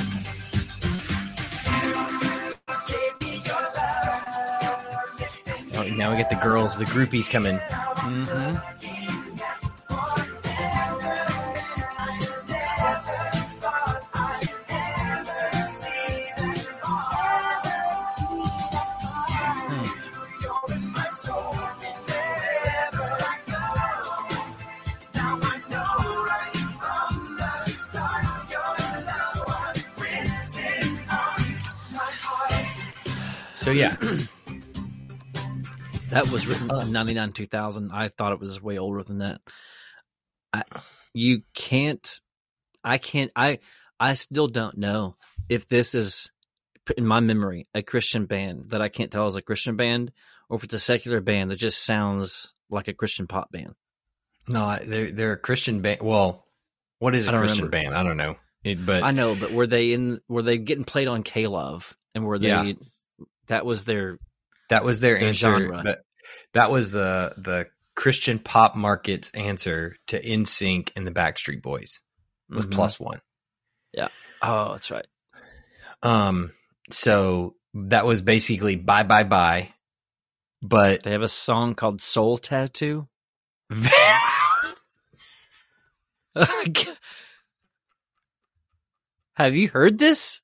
Oh, 5.75 5.95
now 5.97 6.11
we 6.11 6.17
get 6.17 6.29
the 6.29 6.39
girls, 6.43 6.77
the 6.77 6.85
groupies 6.85 7.27
coming. 7.27 7.57
Mm-hmm. 7.57 8.92
So 33.63 33.71
yeah, 33.71 33.95
That 36.09 36.27
was 36.27 36.45
written 36.45 36.69
in 36.69 36.91
99 36.91 37.31
2000. 37.31 37.91
I 37.91 38.09
thought 38.09 38.33
it 38.33 38.39
was 38.39 38.61
way 38.61 38.77
older 38.77 39.01
than 39.01 39.19
that. 39.19 39.41
I, 40.53 40.63
you 41.13 41.43
can't, 41.55 42.19
I 42.83 42.99
can't, 42.99 43.31
I, 43.35 43.57
I 43.99 44.13
still 44.13 44.47
don't 44.47 44.77
know 44.77 45.15
if 45.49 45.67
this 45.67 45.95
is, 45.95 46.29
in 46.97 47.07
my 47.07 47.19
memory, 47.19 47.67
a 47.73 47.81
Christian 47.81 48.25
band 48.25 48.71
that 48.71 48.81
I 48.81 48.89
can't 48.89 49.11
tell 49.11 49.27
is 49.27 49.35
a 49.35 49.41
Christian 49.41 49.75
band 49.75 50.11
or 50.49 50.57
if 50.57 50.63
it's 50.65 50.75
a 50.75 50.79
secular 50.79 51.19
band 51.19 51.49
that 51.49 51.55
just 51.55 51.83
sounds 51.83 52.53
like 52.69 52.89
a 52.89 52.93
Christian 52.93 53.25
pop 53.25 53.51
band. 53.51 53.73
no, 54.47 54.77
they're 54.83 55.11
they're 55.11 55.33
a 55.33 55.37
Christian 55.37 55.81
band. 55.81 56.01
Well, 56.01 56.45
what 56.99 57.15
is 57.15 57.27
a 57.27 57.31
Christian 57.31 57.65
remember. 57.65 57.89
band? 57.89 57.97
I 57.97 58.03
don't 58.03 58.17
know. 58.17 58.35
It, 58.63 58.85
but 58.85 59.03
I 59.03 59.11
know, 59.11 59.35
but 59.35 59.51
were 59.51 59.67
they 59.67 59.93
in, 59.93 60.19
were 60.27 60.43
they 60.43 60.59
getting 60.59 60.83
played 60.83 61.07
on 61.07 61.23
K 61.23 61.47
Love 61.47 61.95
and 62.13 62.23
were 62.23 62.37
they, 62.37 62.49
Yeah. 62.49 62.73
That 63.47 63.65
was 63.65 63.83
their, 63.83 64.17
that 64.69 64.83
was 64.85 64.99
their 64.99 65.19
their 65.19 65.27
answer. 65.27 65.67
That, 65.83 65.99
that 66.53 66.71
was 66.71 66.91
the 66.91 67.33
the 67.37 67.67
Christian 67.95 68.39
pop 68.39 68.75
market's 68.75 69.29
answer 69.31 69.95
to 70.07 70.21
NSYNC 70.21 70.91
and 70.95 71.05
the 71.05 71.11
Backstreet 71.11 71.61
Boys 71.61 71.99
was 72.49 72.65
Mhm. 72.65 72.71
plus 72.71 72.99
one. 72.99 73.21
Yeah. 73.93 74.07
Oh, 74.41 74.71
that's 74.71 74.89
right. 74.89 75.05
Um, 76.01 76.51
so 76.89 77.55
that 77.73 78.05
was 78.05 78.21
basically 78.21 78.75
bye 78.75 79.03
bye 79.03 79.23
bye. 79.23 79.73
But 80.61 81.03
They 81.03 81.11
have 81.11 81.21
a 81.21 81.27
song 81.27 81.75
called 81.75 82.01
Soul 82.01 82.37
Tattoo. 82.37 83.07
Have 89.35 89.55
you 89.55 89.67
heard 89.69 89.97
this? 89.97 90.41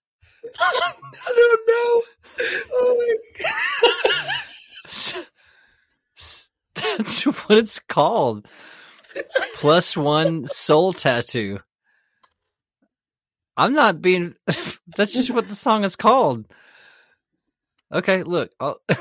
I 0.59 1.33
don't 1.35 1.67
know. 1.67 2.03
Oh 2.73 2.95
my 2.97 3.15
God. 3.43 5.25
That's 6.75 7.25
what 7.25 7.57
it's 7.57 7.79
called. 7.79 8.47
Plus 9.55 9.97
one 9.97 10.45
soul 10.45 10.93
tattoo. 10.93 11.59
I'm 13.57 13.73
not 13.73 14.01
being. 14.01 14.35
That's 14.95 15.13
just 15.13 15.31
what 15.31 15.49
the 15.49 15.55
song 15.55 15.83
is 15.83 15.95
called. 15.95 16.45
Okay, 17.91 18.23
look. 18.23 18.51
I'll, 18.59 18.79
when 18.87 18.99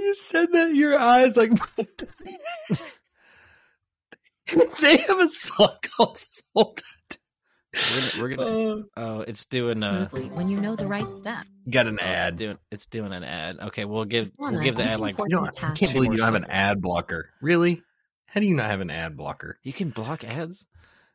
you 0.00 0.14
said 0.14 0.52
that, 0.52 0.74
your 0.74 0.98
eyes 0.98 1.36
like 1.36 1.52
they 4.80 4.96
have 4.98 5.20
a 5.20 5.28
song 5.28 5.76
called 5.96 6.18
Soul 6.18 6.74
we're, 7.72 8.22
we're 8.22 8.36
gonna. 8.36 8.82
Oh, 8.96 9.20
it's 9.20 9.46
doing. 9.46 9.82
Uh, 9.82 10.06
when 10.08 10.48
you 10.48 10.60
know 10.60 10.74
the 10.76 10.86
right 10.86 11.12
steps. 11.14 11.48
Got 11.70 11.86
an 11.86 11.98
oh, 12.00 12.04
ad. 12.04 12.32
It's 12.34 12.38
doing. 12.40 12.58
It's 12.70 12.86
doing 12.86 13.12
an 13.12 13.22
ad. 13.24 13.58
Okay, 13.60 13.84
we'll 13.84 14.04
give. 14.04 14.30
We'll 14.38 14.60
give 14.60 14.76
the 14.76 14.84
ad 14.84 15.00
like. 15.00 15.16
You 15.18 15.26
don't, 15.28 15.48
I 15.48 15.50
tasks 15.52 15.78
can't 15.80 15.92
believe 15.94 16.12
you 16.12 16.18
don't 16.18 16.26
have 16.26 16.34
an 16.34 16.42
seconds. 16.42 16.58
ad 16.58 16.80
blocker. 16.82 17.30
Really? 17.40 17.82
How 18.26 18.40
do 18.40 18.46
you 18.46 18.54
not 18.56 18.66
have 18.66 18.80
an 18.80 18.90
ad 18.90 19.16
blocker? 19.16 19.58
You 19.62 19.72
can 19.72 19.90
block 19.90 20.24
ads. 20.24 20.66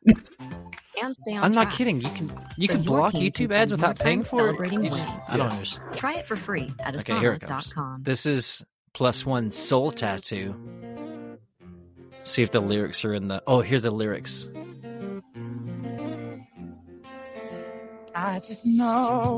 and 0.06 0.16
stay 0.16 1.34
on 1.36 1.42
I'm 1.44 1.52
not 1.52 1.64
track. 1.64 1.72
kidding. 1.74 2.00
You 2.00 2.08
can. 2.10 2.32
You 2.56 2.68
So 2.68 2.74
can 2.74 2.82
block 2.84 3.12
team 3.12 3.30
can 3.32 3.46
YouTube 3.48 3.52
ads 3.52 3.72
without 3.72 3.98
paying 3.98 4.22
for 4.22 4.40
it. 4.50 4.56
celebrating 4.56 4.84
You- 4.84 4.90
wins. 4.92 5.04
I 5.28 5.36
don't 5.36 5.46
Yes. 5.46 5.56
understand. 5.58 5.94
Try 5.94 6.14
it 6.14 6.26
for 6.26 6.36
free 6.36 6.72
at 6.80 6.94
Okay, 6.96 7.18
here 7.18 7.32
it 7.32 7.42
comes. 7.42 7.72
asana.com. 7.72 8.02
This 8.02 8.24
is 8.26 8.64
plus 8.94 9.26
one 9.26 9.50
soul 9.50 9.90
tattoo. 9.90 10.54
See 12.24 12.42
if 12.42 12.50
the 12.50 12.60
lyrics 12.60 13.04
are 13.04 13.14
in 13.14 13.28
the. 13.28 13.42
Oh, 13.46 13.60
here's 13.60 13.82
the 13.84 13.90
lyrics. 13.90 14.48
I 18.18 18.40
just 18.40 18.64
know 18.64 19.36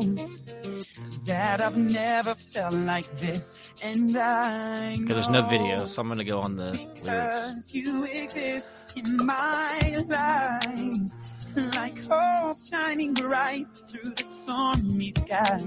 that 1.26 1.61
I've 1.61 1.76
never 1.76 2.37
felt 2.37 2.74
like 2.74 3.07
this, 3.18 3.72
and 3.83 4.16
I 4.16 4.97
Because 4.97 5.14
there's 5.16 5.29
no 5.31 5.43
video, 5.43 5.85
so 5.85 6.01
I'm 6.03 6.09
gonna 6.09 6.22
go 6.24 6.41
on 6.41 6.57
the 6.57 6.70
lyrics. 6.70 7.01
Because 7.01 7.74
you 7.74 8.05
exist 8.05 8.68
in 8.97 9.16
my 9.26 10.05
life, 10.09 11.74
like 11.74 12.05
hope 12.07 12.59
shining 12.64 13.14
bright 13.14 13.66
through 13.89 14.11
the 14.14 14.24
stormy 14.45 15.12
sky, 15.18 15.61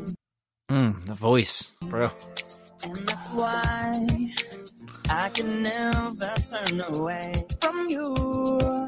Mm, 0.72 1.04
the 1.06 1.14
voice, 1.14 1.74
bro. 1.88 2.08
and 2.84 2.96
that's 2.96 3.28
why 3.30 4.34
I 5.10 5.28
can 5.30 5.64
never 5.64 6.34
turn 6.50 6.82
away 6.96 7.46
from 7.60 7.90
you. 7.90 8.88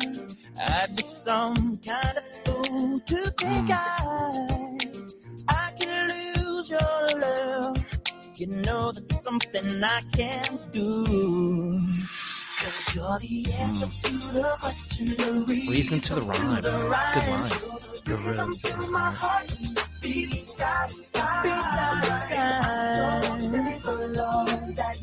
I'd 0.60 0.96
be 0.96 1.04
some 1.26 1.78
kind 1.78 2.18
of 2.18 2.24
fool 2.46 3.00
to 3.00 3.18
think 3.32 3.70
I 3.72 4.78
I 5.50 5.74
can 5.80 6.10
lose 6.36 6.70
your 6.70 7.20
love. 7.20 7.84
You 8.36 8.48
know 8.48 8.92
that's 8.92 9.24
something 9.24 9.84
I 9.84 10.02
can't 10.12 10.72
do. 10.72 11.06
Cause 12.64 12.96
you're 12.96 13.20
the 13.20 13.54
answer 13.60 13.88
to 14.04 14.18
the 14.34 14.56
question, 14.60 15.08
the 15.18 15.66
Reason 15.70 16.00
to 16.00 16.16
the 16.16 16.22
rhyme. 16.22 16.58
It's 16.58 16.68
a 16.68 16.72
good 17.14 17.28
line. 17.30 17.52
You're 18.06 18.18
really 18.18 18.58
to 18.58 18.78
my 18.88 19.12
heart. 19.12 19.54
Beating 20.02 20.46
side 20.58 20.90
to 20.90 21.18
side. 21.18 21.54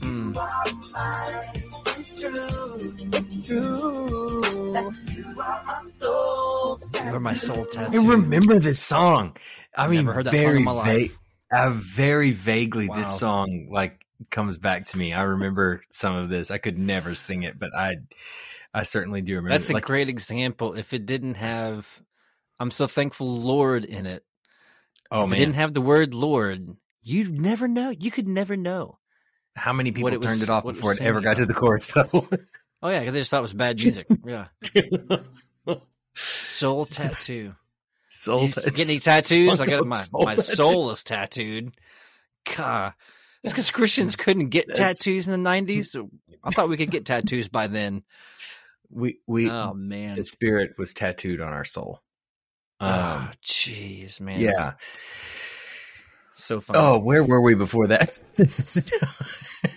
Mm. 0.00 1.69
It's 2.22 2.36
true. 2.36 2.94
It's 3.12 3.46
true. 3.46 4.42
You 4.44 5.40
are 5.40 5.64
my 5.64 5.82
soul. 5.98 6.80
Are 7.00 7.20
my 7.20 7.32
soul 7.34 7.66
I 7.78 7.86
remember 7.96 8.58
this 8.58 8.80
song. 8.80 9.36
I 9.74 9.84
I've 9.84 9.90
mean, 9.90 10.04
never 10.04 10.12
heard 10.14 10.26
that 10.26 10.32
song 10.32 10.40
very 10.42 10.56
in 10.58 10.64
my 10.64 10.72
life. 10.72 10.86
vague. 10.86 11.12
Uh, 11.52 11.70
very 11.70 12.30
vaguely, 12.30 12.88
Wow. 12.88 12.96
this 12.96 13.18
song 13.18 13.68
like 13.70 14.04
comes 14.30 14.58
back 14.58 14.84
to 14.86 14.98
me. 14.98 15.12
I 15.14 15.22
remember 15.22 15.82
some 15.88 16.14
of 16.14 16.28
this. 16.28 16.50
I 16.50 16.58
could 16.58 16.78
never 16.78 17.14
sing 17.14 17.42
it, 17.42 17.58
but 17.58 17.74
I, 17.74 17.96
I 18.74 18.82
certainly 18.84 19.22
do 19.22 19.36
remember. 19.36 19.56
That's 19.58 19.70
it. 19.70 19.72
a 19.72 19.76
like, 19.76 19.84
great 19.84 20.08
example. 20.08 20.74
If 20.74 20.92
it 20.92 21.06
didn't 21.06 21.34
have, 21.34 21.88
I'm 22.60 22.70
so 22.70 22.86
thankful, 22.86 23.34
Lord, 23.34 23.84
in 23.84 24.04
it. 24.06 24.24
oh 25.10 25.22
if 25.22 25.26
it 25.26 25.30
man, 25.30 25.38
didn't 25.38 25.54
have 25.54 25.72
the 25.74 25.80
word 25.80 26.14
Lord, 26.14 26.76
you 27.02 27.30
never 27.32 27.66
know. 27.66 27.90
You 27.90 28.10
could 28.12 28.28
never 28.28 28.56
know. 28.56 28.98
How 29.56 29.72
many 29.72 29.92
people 29.92 30.08
it 30.12 30.16
was- 30.18 30.26
turned 30.26 30.42
it 30.42 30.50
off 30.50 30.64
what 30.64 30.74
it 30.74 30.78
before 30.78 30.92
it 30.92 31.00
ever 31.02 31.20
got 31.20 31.36
to 31.38 31.46
the 31.46 31.54
chorus? 31.54 31.88
Though. 31.92 32.28
Oh 32.82 32.88
yeah, 32.88 33.00
because 33.00 33.12
they 33.12 33.20
just 33.20 33.30
thought 33.30 33.40
it 33.40 33.42
was 33.42 33.52
bad 33.52 33.76
music. 33.78 34.06
yeah, 34.24 34.46
soul 36.14 36.84
tattoo. 36.86 37.54
Soul 38.08 38.44
You 38.46 38.52
ta- 38.52 38.60
get 38.62 38.80
any 38.80 38.98
tattoos? 38.98 39.60
I 39.60 39.66
got 39.66 39.86
my 39.86 39.96
Soul 39.98 40.22
my 40.24 40.34
Tattoo. 40.34 40.54
soul 40.54 40.90
is 40.90 41.04
tattooed. 41.04 41.74
God, 42.56 42.94
it's 43.44 43.52
because 43.52 43.70
Christians 43.70 44.16
couldn't 44.16 44.48
get 44.48 44.66
That's- 44.68 44.98
tattoos 44.98 45.28
in 45.28 45.42
the 45.42 45.48
'90s. 45.50 45.86
So 45.88 46.08
I 46.42 46.50
thought 46.50 46.68
we 46.70 46.76
could 46.76 46.90
get 46.90 47.04
tattoos 47.04 47.48
by 47.48 47.66
then. 47.66 48.02
we 48.88 49.18
we 49.26 49.50
Oh 49.50 49.74
man. 49.74 50.16
the 50.16 50.24
spirit 50.24 50.72
was 50.78 50.94
tattooed 50.94 51.40
on 51.40 51.52
our 51.52 51.64
soul. 51.64 52.00
Um, 52.80 52.90
Oh 52.90 53.30
jeez, 53.46 54.20
man. 54.20 54.40
yeah. 54.40 54.72
So 56.40 56.60
funny. 56.60 56.78
Oh, 56.78 56.98
where 56.98 57.22
were 57.22 57.40
we 57.40 57.54
before 57.54 57.88
that? 57.88 58.20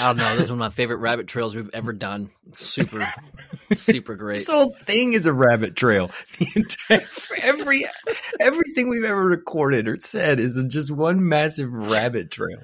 I 0.00 0.08
don't 0.08 0.16
know. 0.16 0.34
This 0.34 0.44
is 0.44 0.50
one 0.50 0.56
of 0.56 0.58
my 0.58 0.70
favorite 0.70 0.96
rabbit 0.96 1.28
trails 1.28 1.54
we've 1.54 1.70
ever 1.72 1.92
done. 1.92 2.30
It's 2.48 2.60
super, 2.60 3.06
super 3.74 4.16
great. 4.16 4.38
This 4.38 4.48
whole 4.48 4.74
thing 4.84 5.12
is 5.12 5.26
a 5.26 5.32
rabbit 5.32 5.76
trail. 5.76 6.10
The 6.38 6.48
entire 6.56 7.06
every 7.40 7.86
everything 8.40 8.88
we've 8.88 9.04
ever 9.04 9.24
recorded 9.24 9.86
or 9.86 9.98
said 10.00 10.40
is 10.40 10.60
just 10.68 10.90
one 10.90 11.28
massive 11.28 11.72
rabbit 11.72 12.30
trail. 12.30 12.58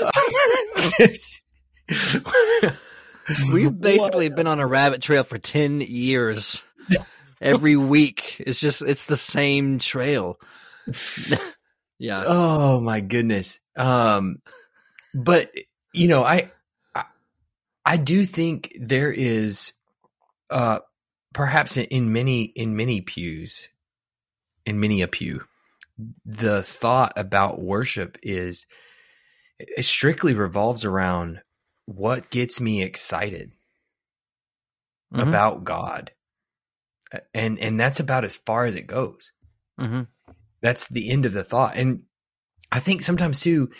We've 3.52 3.80
basically 3.80 4.28
been 4.28 4.46
on 4.46 4.60
a 4.60 4.66
rabbit 4.66 5.02
trail 5.02 5.22
for 5.22 5.38
10 5.38 5.80
years. 5.80 6.64
Every 7.40 7.76
week. 7.76 8.36
It's 8.38 8.60
just, 8.60 8.82
it's 8.82 9.04
the 9.04 9.16
same 9.16 9.78
trail. 9.78 10.38
Yeah. 11.98 12.24
Oh 12.26 12.80
my 12.80 13.00
goodness. 13.00 13.60
Um, 13.76 14.42
but 15.14 15.50
you 15.92 16.08
know, 16.08 16.24
I, 16.24 16.50
I, 16.94 17.04
I 17.84 17.96
do 17.96 18.24
think 18.24 18.72
there 18.80 19.12
is, 19.12 19.74
uh, 20.50 20.80
perhaps 21.32 21.76
in, 21.76 21.84
in 21.86 22.12
many, 22.12 22.42
in 22.44 22.76
many 22.76 23.00
pews, 23.00 23.68
in 24.66 24.80
many 24.80 25.02
a 25.02 25.08
pew, 25.08 25.42
the 26.26 26.62
thought 26.62 27.12
about 27.16 27.60
worship 27.60 28.18
is 28.22 28.66
it 29.58 29.84
strictly 29.84 30.34
revolves 30.34 30.84
around 30.84 31.40
what 31.86 32.30
gets 32.30 32.60
me 32.60 32.82
excited 32.82 33.52
Mhm. 35.12 35.28
about 35.28 35.64
God. 35.64 36.10
And 37.32 37.58
and 37.60 37.78
that's 37.78 38.00
about 38.00 38.24
as 38.24 38.36
far 38.38 38.64
as 38.64 38.74
it 38.74 38.88
goes. 38.88 39.32
Mhm. 39.78 40.08
That's 40.64 40.88
the 40.88 41.10
end 41.10 41.26
of 41.26 41.34
the 41.34 41.44
thought. 41.44 41.76
And 41.76 42.04
I 42.72 42.80
think 42.80 43.02
sometimes 43.02 43.42
too 43.42 43.70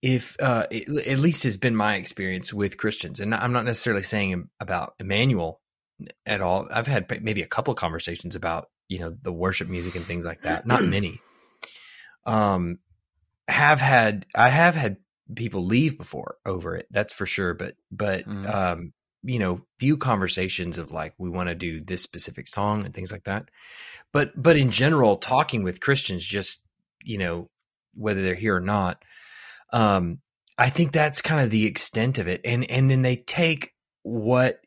if 0.00 0.34
uh 0.40 0.66
it, 0.70 0.88
at 1.06 1.18
least 1.18 1.44
has 1.44 1.58
been 1.58 1.76
my 1.76 1.96
experience 1.96 2.54
with 2.54 2.78
Christians 2.78 3.20
and 3.20 3.34
I'm 3.34 3.52
not 3.52 3.66
necessarily 3.66 4.02
saying 4.02 4.48
about 4.58 4.94
Emmanuel 4.98 5.60
at 6.24 6.40
all. 6.40 6.66
I've 6.72 6.86
had 6.86 7.06
maybe 7.22 7.42
a 7.42 7.46
couple 7.46 7.74
conversations 7.74 8.34
about, 8.34 8.70
you 8.88 8.98
know, 8.98 9.14
the 9.20 9.30
worship 9.30 9.68
music 9.68 9.94
and 9.94 10.06
things 10.06 10.24
like 10.24 10.40
that. 10.44 10.66
Not 10.66 10.82
many. 10.96 11.20
Um 12.24 12.78
have 13.46 13.82
had 13.82 14.24
I 14.34 14.48
have 14.48 14.74
had 14.74 14.96
people 15.36 15.66
leave 15.66 15.98
before 15.98 16.36
over 16.46 16.76
it. 16.76 16.86
That's 16.90 17.12
for 17.12 17.26
sure, 17.26 17.52
but 17.52 17.74
but 17.90 18.24
Mhm. 18.26 18.54
um 18.54 18.92
you 19.22 19.38
know, 19.38 19.64
few 19.78 19.96
conversations 19.96 20.78
of 20.78 20.90
like 20.90 21.14
we 21.18 21.30
want 21.30 21.48
to 21.48 21.54
do 21.54 21.80
this 21.80 22.02
specific 22.02 22.48
song 22.48 22.84
and 22.84 22.94
things 22.94 23.12
like 23.12 23.24
that. 23.24 23.50
But 24.12 24.30
but 24.40 24.56
in 24.56 24.70
general, 24.70 25.16
talking 25.16 25.62
with 25.62 25.80
Christians, 25.80 26.24
just 26.24 26.60
you 27.04 27.18
know, 27.18 27.48
whether 27.94 28.22
they're 28.22 28.34
here 28.34 28.56
or 28.56 28.60
not, 28.60 29.02
um, 29.72 30.18
I 30.58 30.70
think 30.70 30.92
that's 30.92 31.22
kind 31.22 31.42
of 31.42 31.50
the 31.50 31.66
extent 31.66 32.18
of 32.18 32.28
it. 32.28 32.40
And 32.44 32.68
and 32.70 32.90
then 32.90 33.02
they 33.02 33.16
take 33.16 33.72
what 34.02 34.60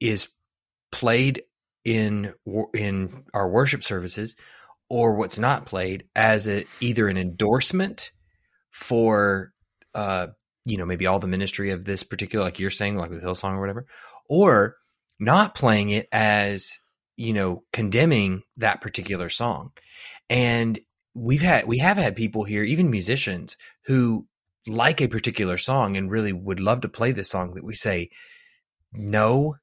is 0.00 0.28
played 0.92 1.42
in 1.84 2.32
in 2.72 3.24
our 3.34 3.48
worship 3.48 3.82
services 3.82 4.36
or 4.88 5.14
what's 5.14 5.38
not 5.38 5.66
played 5.66 6.04
as 6.14 6.48
a, 6.48 6.64
either 6.80 7.08
an 7.08 7.16
endorsement 7.16 8.12
for 8.70 9.52
uh 9.94 10.28
you 10.64 10.76
know 10.76 10.86
maybe 10.86 11.06
all 11.06 11.18
the 11.18 11.26
ministry 11.26 11.70
of 11.70 11.84
this 11.84 12.02
particular 12.02 12.44
like 12.44 12.58
you're 12.58 12.70
saying 12.70 12.96
like 12.96 13.10
with 13.10 13.22
Hillsong 13.22 13.54
or 13.54 13.60
whatever 13.60 13.86
or 14.28 14.76
not 15.18 15.54
playing 15.54 15.90
it 15.90 16.08
as 16.12 16.78
you 17.16 17.32
know 17.32 17.62
condemning 17.72 18.42
that 18.56 18.80
particular 18.80 19.28
song. 19.28 19.72
And 20.28 20.78
we've 21.14 21.42
had 21.42 21.66
we 21.66 21.78
have 21.78 21.96
had 21.96 22.16
people 22.16 22.44
here 22.44 22.64
even 22.64 22.90
musicians 22.90 23.56
who 23.86 24.26
like 24.66 25.00
a 25.00 25.08
particular 25.08 25.56
song 25.56 25.96
and 25.96 26.10
really 26.10 26.32
would 26.32 26.60
love 26.60 26.80
to 26.80 26.88
play 26.88 27.12
this 27.12 27.28
song 27.28 27.54
that 27.54 27.64
we 27.64 27.74
say 27.74 28.08
no 28.92 29.56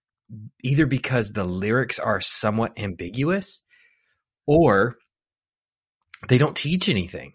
either 0.63 0.85
because 0.85 1.31
the 1.31 1.43
lyrics 1.43 1.99
are 1.99 2.21
somewhat 2.21 2.73
ambiguous 2.77 3.61
or 4.45 4.95
they 6.29 6.37
don't 6.37 6.55
teach 6.55 6.87
anything. 6.87 7.33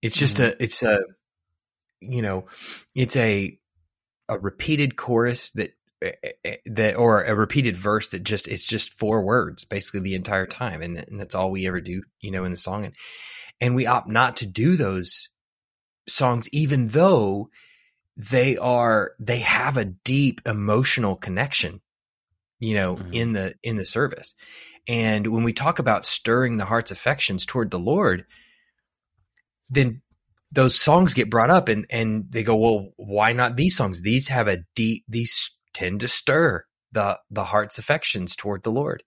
It's 0.00 0.16
just 0.16 0.38
hmm. 0.38 0.44
a 0.44 0.54
it's 0.60 0.82
a 0.82 1.00
you 2.10 2.22
know 2.22 2.46
it's 2.94 3.16
a 3.16 3.58
a 4.28 4.38
repeated 4.38 4.96
chorus 4.96 5.50
that 5.52 5.74
eh, 6.02 6.56
that 6.66 6.96
or 6.96 7.22
a 7.22 7.34
repeated 7.34 7.76
verse 7.76 8.08
that 8.08 8.22
just 8.22 8.48
it's 8.48 8.64
just 8.64 8.90
four 8.98 9.22
words 9.22 9.64
basically 9.64 10.00
the 10.00 10.14
entire 10.14 10.46
time 10.46 10.82
and, 10.82 10.96
and 10.96 11.20
that's 11.20 11.34
all 11.34 11.50
we 11.50 11.66
ever 11.66 11.80
do 11.80 12.02
you 12.20 12.30
know 12.30 12.44
in 12.44 12.50
the 12.50 12.56
song 12.56 12.84
and 12.84 12.94
and 13.60 13.74
we 13.74 13.86
opt 13.86 14.08
not 14.08 14.36
to 14.36 14.46
do 14.46 14.76
those 14.76 15.28
songs 16.08 16.48
even 16.52 16.88
though 16.88 17.48
they 18.16 18.56
are 18.56 19.12
they 19.18 19.38
have 19.38 19.76
a 19.76 19.84
deep 19.84 20.40
emotional 20.46 21.16
connection 21.16 21.80
you 22.60 22.74
know 22.74 22.96
Mhm. 22.96 23.14
in 23.14 23.32
the 23.32 23.54
in 23.62 23.76
the 23.76 23.86
service 23.86 24.34
and 24.86 25.26
when 25.26 25.44
we 25.44 25.52
talk 25.52 25.78
about 25.78 26.06
stirring 26.06 26.56
the 26.56 26.66
heart's 26.66 26.90
affections 26.90 27.44
toward 27.44 27.70
the 27.70 27.78
lord 27.78 28.24
then 29.70 30.02
those 30.54 30.80
songs 30.80 31.14
get 31.14 31.30
brought 31.30 31.50
up 31.50 31.68
and 31.68 31.86
and 31.90 32.26
they 32.30 32.42
go 32.42 32.56
well 32.56 32.88
why 32.96 33.32
not 33.32 33.56
these 33.56 33.76
songs? 33.76 34.02
These 34.02 34.28
have 34.28 34.48
a 34.48 34.58
deep 34.74 35.04
these 35.08 35.50
tend 35.72 36.00
to 36.00 36.08
stir 36.08 36.64
the 36.92 37.18
the 37.30 37.44
heart's 37.44 37.78
affections 37.78 38.36
toward 38.36 38.62
the 38.62 38.70
lord. 38.72 39.02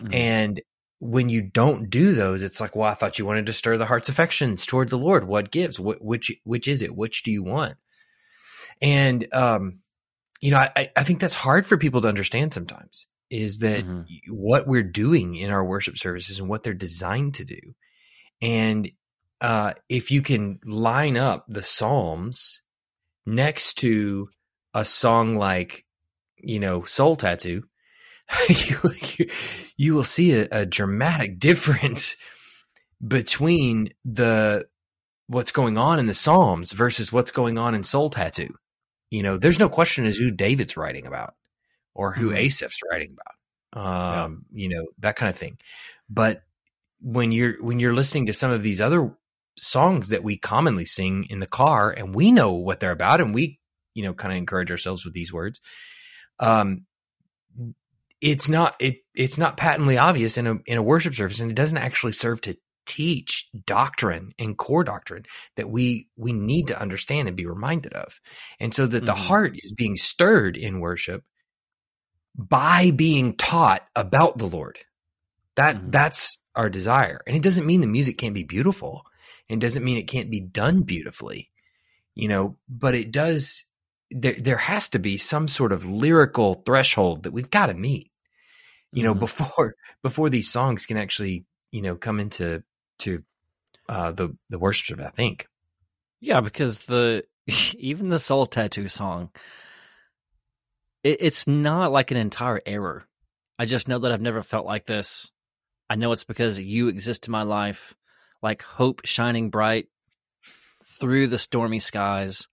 Mhm. 0.00 0.14
and 0.14 0.60
when 0.98 1.28
you 1.30 1.42
don't 1.42 1.88
do 1.90 2.12
those 2.14 2.42
it's 2.42 2.60
like 2.60 2.74
well 2.76 2.88
i 2.90 2.94
thought 2.94 3.18
you 3.18 3.24
wanted 3.26 3.46
to 3.46 3.52
stir 3.52 3.76
the 3.78 3.86
heart's 3.86 4.08
affections 4.10 4.66
toward 4.66 4.88
the 4.90 4.98
lord. 4.98 5.26
What 5.26 5.50
gives? 5.50 5.76
Wh- 5.78 6.00
which 6.02 6.30
which 6.44 6.68
is 6.68 6.82
it? 6.82 6.94
Which 6.96 7.22
do 7.22 7.30
you 7.30 7.42
want? 7.42 7.76
And 8.82 9.26
um 9.32 9.72
you 10.42 10.50
know 10.50 10.58
i 10.58 10.88
i 10.96 11.02
think 11.02 11.20
that's 11.20 11.34
hard 11.34 11.64
for 11.66 11.78
people 11.78 12.00
to 12.02 12.08
understand 12.08 12.52
sometimes 12.52 13.06
is 13.30 13.58
that 13.58 13.84
Mhm. 13.84 14.04
what 14.30 14.66
we're 14.68 14.82
doing 14.82 15.34
in 15.34 15.50
our 15.50 15.64
worship 15.64 15.96
services 15.98 16.38
and 16.38 16.48
what 16.48 16.62
they're 16.62 16.74
designed 16.74 17.34
to 17.34 17.44
do. 17.44 17.58
And 18.40 18.90
uh 19.40 19.72
if 19.88 20.10
you 20.10 20.22
can 20.22 20.58
line 20.64 21.16
up 21.16 21.44
the 21.48 21.62
psalms 21.62 22.60
next 23.26 23.74
to 23.74 24.28
a 24.74 24.84
song 24.84 25.36
like 25.36 25.84
you 26.38 26.60
know 26.60 26.84
soul 26.84 27.16
tattoo 27.16 27.62
you, 28.48 28.76
you, 29.18 29.26
you 29.76 29.94
will 29.94 30.04
see 30.04 30.32
a, 30.34 30.48
a 30.50 30.66
dramatic 30.66 31.38
difference 31.38 32.16
between 33.06 33.90
the 34.04 34.66
what's 35.28 35.52
going 35.52 35.76
on 35.76 35.98
in 35.98 36.06
the 36.06 36.14
Psalms 36.14 36.72
versus 36.72 37.12
what's 37.12 37.30
going 37.30 37.58
on 37.58 37.74
in 37.74 37.82
Soul 37.82 38.10
Tattoo. 38.10 38.54
You 39.10 39.22
know, 39.22 39.36
there's 39.38 39.58
no 39.58 39.68
question 39.68 40.06
as 40.06 40.16
who 40.16 40.30
David's 40.30 40.76
writing 40.76 41.06
about 41.06 41.34
or 41.94 42.12
who 42.12 42.30
Mhm. 42.30 42.38
Asaph's 42.38 42.78
writing 42.90 43.14
about. 43.14 44.24
Um, 44.24 44.46
you 44.52 44.68
know, 44.68 44.86
that 44.98 45.16
kind 45.16 45.28
of 45.28 45.36
thing. 45.36 45.58
But 46.08 46.42
when 47.00 47.32
you're 47.32 47.62
when 47.62 47.78
you're 47.78 47.94
listening 47.94 48.26
to 48.26 48.32
some 48.32 48.50
of 48.50 48.62
these 48.62 48.80
other 48.80 49.12
songs 49.58 50.08
that 50.10 50.24
we 50.24 50.36
commonly 50.36 50.84
sing 50.84 51.24
in 51.30 51.40
the 51.40 51.46
car 51.46 51.90
and 51.90 52.14
we 52.14 52.32
know 52.32 52.52
what 52.54 52.80
they're 52.80 52.90
about 52.92 53.20
and 53.20 53.34
we, 53.34 53.58
you 53.94 54.02
know, 54.02 54.14
kind 54.14 54.32
of 54.32 54.38
encourage 54.38 54.70
ourselves 54.70 55.04
with 55.04 55.14
these 55.14 55.32
words. 55.32 55.60
Um 56.38 56.86
it's 58.20 58.48
not 58.48 58.74
it 58.80 58.98
it's 59.14 59.38
not 59.38 59.56
patently 59.56 59.98
obvious 59.98 60.38
in 60.38 60.46
a 60.46 60.56
in 60.66 60.78
a 60.78 60.82
worship 60.82 61.14
service 61.14 61.40
and 61.40 61.50
it 61.50 61.54
doesn't 61.54 61.78
actually 61.78 62.12
serve 62.12 62.40
to 62.40 62.56
teach 62.86 63.48
doctrine 63.66 64.32
and 64.38 64.56
core 64.56 64.84
doctrine 64.84 65.24
that 65.56 65.68
we 65.68 66.08
we 66.16 66.32
need 66.32 66.68
to 66.68 66.80
understand 66.80 67.28
and 67.28 67.36
be 67.36 67.46
reminded 67.46 67.92
of 67.92 68.20
and 68.60 68.72
so 68.72 68.86
that 68.86 69.04
the 69.04 69.12
Mhm. 69.12 69.16
heart 69.16 69.52
is 69.56 69.72
being 69.72 69.96
stirred 69.96 70.56
in 70.56 70.80
worship 70.80 71.24
by 72.36 72.90
being 72.90 73.34
taught 73.36 73.86
about 73.94 74.38
the 74.38 74.46
lord 74.46 74.78
that 75.56 75.76
Mhm. 75.76 75.90
that's 75.90 76.38
our 76.54 76.70
desire 76.70 77.20
and 77.26 77.36
it 77.36 77.42
doesn't 77.42 77.66
mean 77.66 77.80
the 77.80 77.86
music 77.86 78.18
can't 78.18 78.34
be 78.34 78.44
beautiful 78.44 79.04
and 79.48 79.60
doesn't 79.60 79.84
mean 79.84 79.96
it 79.96 80.08
can't 80.08 80.30
be 80.30 80.40
done 80.40 80.82
beautifully 80.82 81.50
you 82.14 82.28
know 82.28 82.56
but 82.68 82.94
it 82.94 83.10
does 83.12 83.64
there 84.10 84.34
there 84.38 84.56
has 84.56 84.88
to 84.88 84.98
be 84.98 85.16
some 85.16 85.48
sort 85.48 85.72
of 85.72 85.84
lyrical 85.84 86.62
threshold 86.66 87.22
that 87.24 87.32
we've 87.32 87.50
got 87.50 87.66
to 87.66 87.74
meet 87.74 88.10
you 88.92 89.02
know 89.02 89.14
Mhm. 89.14 89.20
before 89.20 89.74
before 90.02 90.30
these 90.30 90.50
songs 90.50 90.86
can 90.86 90.96
actually 90.96 91.44
you 91.72 91.82
know 91.82 91.96
come 91.96 92.20
into 92.20 92.62
to 93.00 93.22
uh 93.88 94.12
the 94.12 94.36
the 94.50 94.58
worship 94.58 95.00
i 95.00 95.10
think 95.10 95.48
Yeah, 96.20 96.40
because 96.40 96.80
the 96.86 97.24
even 97.78 98.08
the 98.08 98.18
soul 98.18 98.46
tattoo 98.46 98.88
song, 98.88 99.30
it, 101.02 101.18
it's 101.20 101.46
not 101.46 101.92
like 101.92 102.10
an 102.10 102.16
entire 102.16 102.60
error. 102.66 103.04
I 103.58 103.64
just 103.64 103.88
know 103.88 103.98
that 104.00 104.12
I've 104.12 104.20
never 104.20 104.42
felt 104.42 104.66
like 104.66 104.86
this. 104.86 105.30
I 105.88 105.96
know 105.96 106.12
it's 106.12 106.24
because 106.24 106.58
you 106.58 106.88
exist 106.88 107.28
in 107.28 107.32
my 107.32 107.42
life, 107.42 107.94
like 108.42 108.62
hope 108.62 109.02
shining 109.04 109.50
bright 109.50 109.88
through 110.98 111.28
the 111.28 111.38
stormy 111.38 111.80
skies. 111.80 112.48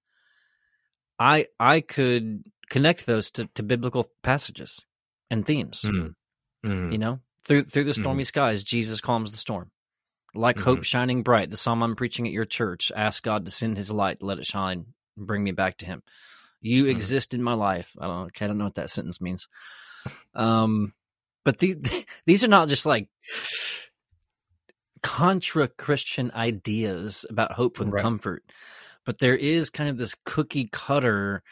I 1.19 1.47
I 1.59 1.81
could 1.81 2.43
connect 2.69 3.05
those 3.05 3.31
to, 3.31 3.47
to 3.55 3.63
biblical 3.63 4.09
passages 4.21 4.85
and 5.29 5.45
themes. 5.45 5.85
Mm. 5.85 6.15
Mm. 6.65 6.91
You 6.91 6.97
know, 6.97 7.19
through 7.45 7.65
through 7.65 7.85
the 7.85 7.93
stormy 7.93 8.23
skies, 8.23 8.63
Jesus 8.63 9.01
calms 9.01 9.31
the 9.31 9.37
storm. 9.37 9.71
Like 10.35 10.57
hope 10.57 10.83
shining 10.83 11.21
bright, 11.21 11.51
the 11.51 11.57
psalm 11.57 11.83
I'm 11.83 11.95
preaching 11.95 12.25
at 12.25 12.33
your 12.33 12.45
church. 12.45 12.91
Ask 12.95 13.21
God 13.21 13.45
to 13.45 13.51
send 13.51 13.77
His 13.77 13.91
light, 13.91 14.23
let 14.23 14.39
it 14.39 14.47
shine, 14.47 14.87
bring 15.15 15.43
me 15.43 15.51
back 15.51 15.77
to 15.77 15.85
Him. 15.85 16.01
You 16.59 16.87
exist 16.87 17.33
in 17.35 17.43
my 17.43 17.53
life. 17.53 17.91
I 17.99 18.07
don't. 18.07 18.41
I 18.41 18.47
don't 18.47 18.57
know 18.57 18.63
what 18.63 18.75
that 18.75 18.89
sentence 18.89 19.21
means. 19.21 19.47
Um, 20.33 20.93
but 21.43 21.59
the, 21.59 21.75
these 22.25 22.43
are 22.43 22.47
not 22.47 22.69
just 22.69 22.85
like 22.85 23.09
contra 25.03 25.67
Christian 25.67 26.31
ideas 26.33 27.25
about 27.29 27.51
hope 27.51 27.79
and 27.79 27.91
Right. 27.91 28.01
comfort, 28.01 28.43
but 29.05 29.19
there 29.19 29.35
is 29.35 29.69
kind 29.69 29.89
of 29.89 29.97
this 29.97 30.15
cookie 30.25 30.69
cutter. 30.71 31.43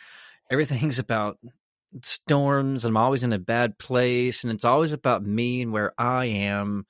Everything's 0.50 0.98
about 1.00 1.38
storms 2.04 2.86
and 2.86 2.92
I'm 2.92 2.98
always 3.04 3.24
in 3.24 3.34
a 3.34 3.40
bad 3.40 3.78
place 3.78 4.44
and 4.44 4.52
it's 4.54 4.66
always 4.66 4.94
about 4.94 5.24
me 5.26 5.62
and 5.62 5.74
where 5.74 5.94
I 5.98 6.26
am 6.26 6.86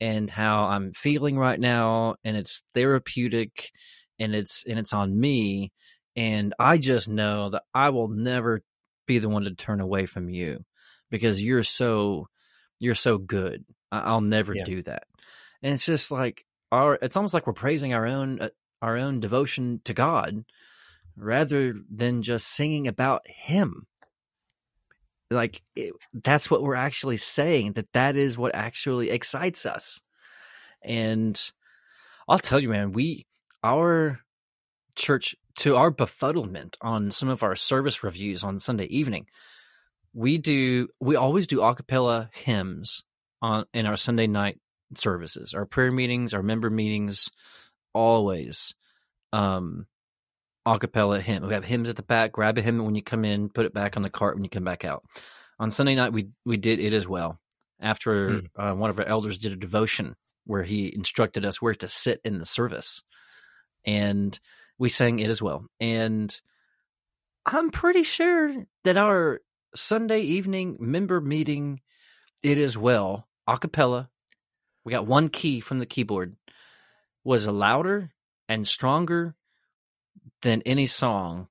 and 0.00 0.28
how 0.28 0.64
I'm 0.64 0.92
feeling 0.94 1.38
right 1.38 1.60
now 1.60 2.16
and 2.24 2.36
it's 2.36 2.62
therapeutic 2.74 3.70
and 4.18 4.34
it's 4.34 4.64
and 4.66 4.78
it's 4.80 4.92
on 4.92 5.18
me 5.18 5.70
and 6.16 6.54
I 6.58 6.78
just 6.78 7.08
know 7.08 7.50
that 7.50 7.62
I 7.72 7.90
will 7.90 8.08
never 8.08 8.62
be 9.06 9.20
the 9.20 9.28
one 9.28 9.44
to 9.44 9.54
turn 9.54 9.80
away 9.80 10.06
from 10.06 10.28
you 10.28 10.64
because 11.10 11.40
you're 11.40 11.62
so 11.64 12.26
you're 12.80 12.96
so 12.96 13.18
good. 13.18 13.64
I'll 13.92 14.20
never 14.20 14.54
Yeah. 14.54 14.64
do 14.64 14.82
that. 14.82 15.04
And 15.62 15.74
it's 15.74 15.86
just 15.86 16.10
like 16.10 16.44
our 16.70 16.98
it's 17.00 17.16
almost 17.16 17.34
like 17.34 17.46
we're 17.46 17.52
praising 17.52 17.94
our 17.94 18.06
own 18.06 18.40
uh, 18.40 18.48
our 18.80 18.96
own 18.96 19.20
devotion 19.20 19.80
to 19.84 19.94
God 19.94 20.44
rather 21.16 21.74
than 21.90 22.22
just 22.22 22.48
singing 22.48 22.88
about 22.88 23.22
him. 23.26 23.86
Like 25.30 25.62
it, 25.76 25.94
that's 26.12 26.50
what 26.50 26.62
we're 26.62 26.74
actually 26.74 27.16
saying 27.16 27.74
that 27.74 27.92
that 27.92 28.16
is 28.16 28.36
what 28.36 28.54
actually 28.54 29.10
excites 29.10 29.64
us. 29.66 30.00
And 30.82 31.40
i'll 32.28 32.38
tell 32.38 32.60
you 32.60 32.68
man 32.68 32.92
we 32.92 33.26
our 33.62 34.20
church 34.96 35.34
to 35.56 35.76
our 35.76 35.90
befuddlement 35.90 36.76
on 36.80 37.10
some 37.10 37.28
of 37.28 37.42
our 37.42 37.56
service 37.56 38.02
reviews 38.02 38.44
on 38.44 38.58
sunday 38.58 38.86
evening 38.86 39.26
we 40.14 40.38
do 40.38 40.88
we 41.00 41.16
always 41.16 41.46
do 41.46 41.62
a 41.62 41.74
cappella 41.74 42.30
hymns 42.32 43.04
on 43.40 43.64
in 43.72 43.86
our 43.86 43.96
sunday 43.96 44.26
night 44.26 44.60
services 44.98 45.54
our 45.54 45.66
prayer 45.66 45.92
meetings 45.92 46.34
our 46.34 46.42
member 46.42 46.70
meetings 46.70 47.30
always 47.94 48.74
um 49.32 49.86
a 50.64 50.78
cappella 50.78 51.20
hymn. 51.20 51.46
We 51.46 51.54
have 51.54 51.64
hymns 51.64 51.88
at 51.88 51.96
the 51.96 52.02
back. 52.02 52.32
Grab 52.32 52.58
a 52.58 52.62
hymn 52.62 52.84
when 52.84 52.94
you 52.94 53.02
come 53.02 53.24
in, 53.24 53.48
put 53.48 53.66
it 53.66 53.74
back 53.74 53.96
on 53.96 54.02
the 54.02 54.10
cart 54.10 54.36
when 54.36 54.44
you 54.44 54.50
come 54.50 54.64
back 54.64 54.84
out. 54.84 55.04
On 55.58 55.70
Sunday 55.70 55.94
night, 55.94 56.12
we 56.12 56.28
we 56.44 56.56
did 56.56 56.78
it 56.78 56.92
as 56.92 57.06
well. 57.06 57.38
After 57.80 58.42
uh, 58.56 58.72
one 58.72 58.90
of 58.90 58.98
our 58.98 59.04
elders 59.04 59.38
did 59.38 59.52
a 59.52 59.56
devotion 59.56 60.14
where 60.44 60.62
he 60.62 60.92
instructed 60.94 61.44
us 61.44 61.60
where 61.60 61.74
to 61.74 61.88
sit 61.88 62.20
in 62.24 62.38
the 62.38 62.46
service, 62.46 63.02
and 63.84 64.38
we 64.78 64.88
sang 64.88 65.18
it 65.18 65.30
as 65.30 65.42
well. 65.42 65.66
And 65.80 66.34
I'm 67.44 67.70
pretty 67.70 68.04
sure 68.04 68.64
that 68.84 68.96
our 68.96 69.40
Sunday 69.74 70.20
evening 70.20 70.76
member 70.78 71.20
meeting, 71.20 71.80
it 72.42 72.58
as 72.58 72.76
well, 72.76 73.26
a 73.48 73.58
cappella. 73.58 74.10
We 74.84 74.92
got 74.92 75.06
one 75.06 75.28
key 75.28 75.60
from 75.60 75.78
the 75.78 75.86
keyboard, 75.86 76.36
was 77.24 77.46
louder 77.46 78.10
and 78.48 78.66
stronger 78.66 79.34
than 80.42 80.62
any 80.62 80.86
song 80.86 81.48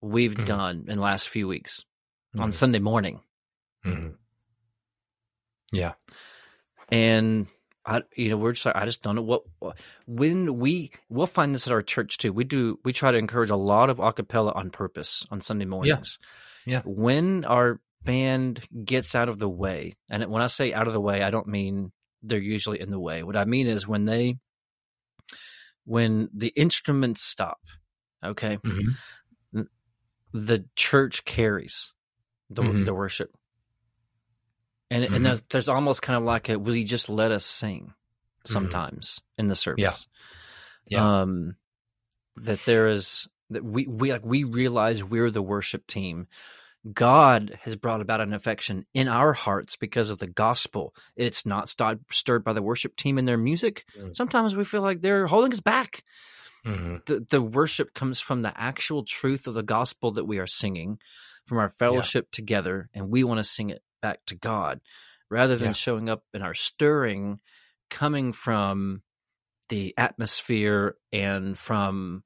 we've 0.00 0.34
Mhm. 0.34 0.46
done 0.46 0.84
in 0.88 0.96
the 0.96 1.02
last 1.02 1.28
few 1.28 1.46
weeks 1.46 1.84
on 2.38 2.50
Mhm. 2.50 2.54
Sunday 2.54 2.78
morning. 2.78 3.20
Mhm. 3.84 4.16
Yeah. 5.72 5.92
And 6.90 7.46
I, 7.84 8.02
you 8.16 8.30
know, 8.30 8.36
we're 8.36 8.52
just, 8.52 8.66
I 8.66 8.84
just 8.84 9.02
don't 9.02 9.14
know 9.14 9.22
what, 9.22 9.42
what- 9.58 9.78
when 10.06 10.58
we, 10.58 10.92
we'll 11.08 11.26
find 11.26 11.54
this 11.54 11.66
at 11.66 11.72
our 11.72 11.82
church 11.82 12.18
too. 12.18 12.32
We 12.32 12.44
do, 12.44 12.78
we 12.84 12.92
try 12.92 13.10
to 13.10 13.18
encourage 13.18 13.50
a 13.50 13.56
lot 13.56 13.90
of 13.90 13.98
acapella 13.98 14.54
on 14.54 14.70
purpose 14.70 15.26
on 15.30 15.40
Sunday 15.40 15.64
mornings. 15.64 16.18
Yeah. 16.66 16.72
Yeah. 16.78 16.82
When 16.84 17.44
our 17.44 17.80
band 18.02 18.66
gets 18.84 19.14
out 19.14 19.28
of 19.28 19.38
the 19.38 19.48
way, 19.48 19.96
and 20.10 20.24
when 20.30 20.42
I 20.42 20.46
say 20.48 20.72
out 20.74 20.86
of 20.88 20.92
the 20.92 21.00
way, 21.00 21.22
I 21.22 21.30
don't 21.30 21.46
mean 21.48 21.92
they're 22.22 22.38
usually 22.38 22.80
in 22.80 22.90
the 22.90 23.00
way. 23.00 23.22
What 23.22 23.36
I 23.36 23.44
mean 23.44 23.66
is 23.66 23.86
when 23.86 24.04
they, 24.04 24.36
when 25.84 26.28
the 26.34 26.48
instruments 26.48 27.22
stop, 27.22 27.60
okay, 28.24 28.58
Mhm. 28.58 29.66
the 30.32 30.64
church 30.76 31.24
carries 31.24 31.92
the, 32.50 32.62
Mhm. 32.62 32.84
the 32.84 32.94
worship. 32.94 33.34
And, 34.90 35.04
Mhm. 35.04 35.16
and 35.16 35.26
there's, 35.26 35.42
there's 35.50 35.68
almost 35.68 36.02
kind 36.02 36.16
of 36.16 36.24
like 36.24 36.48
a, 36.48 36.58
will 36.58 36.76
you 36.76 36.84
just 36.84 37.08
let 37.08 37.32
us 37.32 37.44
sing 37.44 37.94
Mm-hmm. 38.46 38.52
sometimes 38.52 39.20
in 39.38 39.48
the 39.48 39.56
service? 39.56 40.06
Yeah. 40.88 41.20
Um, 41.22 41.56
that 42.36 42.64
there 42.64 42.88
is, 42.88 43.28
that 43.50 43.64
we, 43.64 43.86
we, 43.86 44.12
like, 44.12 44.24
we 44.24 44.44
realize 44.44 45.04
we're 45.04 45.30
the 45.30 45.42
worship 45.42 45.86
team. 45.86 46.26
God 46.92 47.58
has 47.62 47.76
brought 47.76 48.00
about 48.00 48.20
an 48.22 48.32
affection 48.32 48.86
in 48.94 49.06
our 49.08 49.32
hearts 49.34 49.76
because 49.76 50.08
of 50.10 50.18
the 50.18 50.26
gospel. 50.26 50.94
It's 51.16 51.44
not 51.44 51.68
st- 51.68 52.00
stirred 52.10 52.42
by 52.42 52.52
the 52.54 52.62
worship 52.62 52.96
team 52.96 53.18
and 53.18 53.28
their 53.28 53.36
music. 53.36 53.84
Mm. 53.98 54.16
Sometimes 54.16 54.56
we 54.56 54.64
feel 54.64 54.80
like 54.82 55.02
they're 55.02 55.26
holding 55.26 55.52
us 55.52 55.60
back 55.60 56.02
Mhm. 56.64 57.04
the, 57.06 57.26
the 57.30 57.40
worship 57.40 57.94
comes 57.94 58.20
from 58.20 58.42
the 58.42 58.52
actual 58.54 59.02
truth 59.02 59.46
of 59.46 59.54
the 59.54 59.62
gospel 59.62 60.12
that 60.12 60.26
we 60.26 60.38
are 60.38 60.46
singing 60.46 60.98
from 61.46 61.56
our 61.56 61.70
fellowship 61.70 62.30
together 62.32 62.90
and 62.92 63.08
we 63.10 63.24
want 63.24 63.38
to 63.38 63.44
sing 63.44 63.70
it 63.70 63.82
back 64.02 64.20
to 64.26 64.34
god 64.34 64.78
rather 65.30 65.56
than 65.56 65.68
Yeah. 65.68 65.72
showing 65.72 66.10
up 66.10 66.22
in 66.34 66.42
our 66.42 66.52
stirring 66.52 67.40
coming 67.88 68.34
from 68.34 69.02
the 69.70 69.94
atmosphere 69.96 70.96
and 71.12 71.58
from 71.58 72.24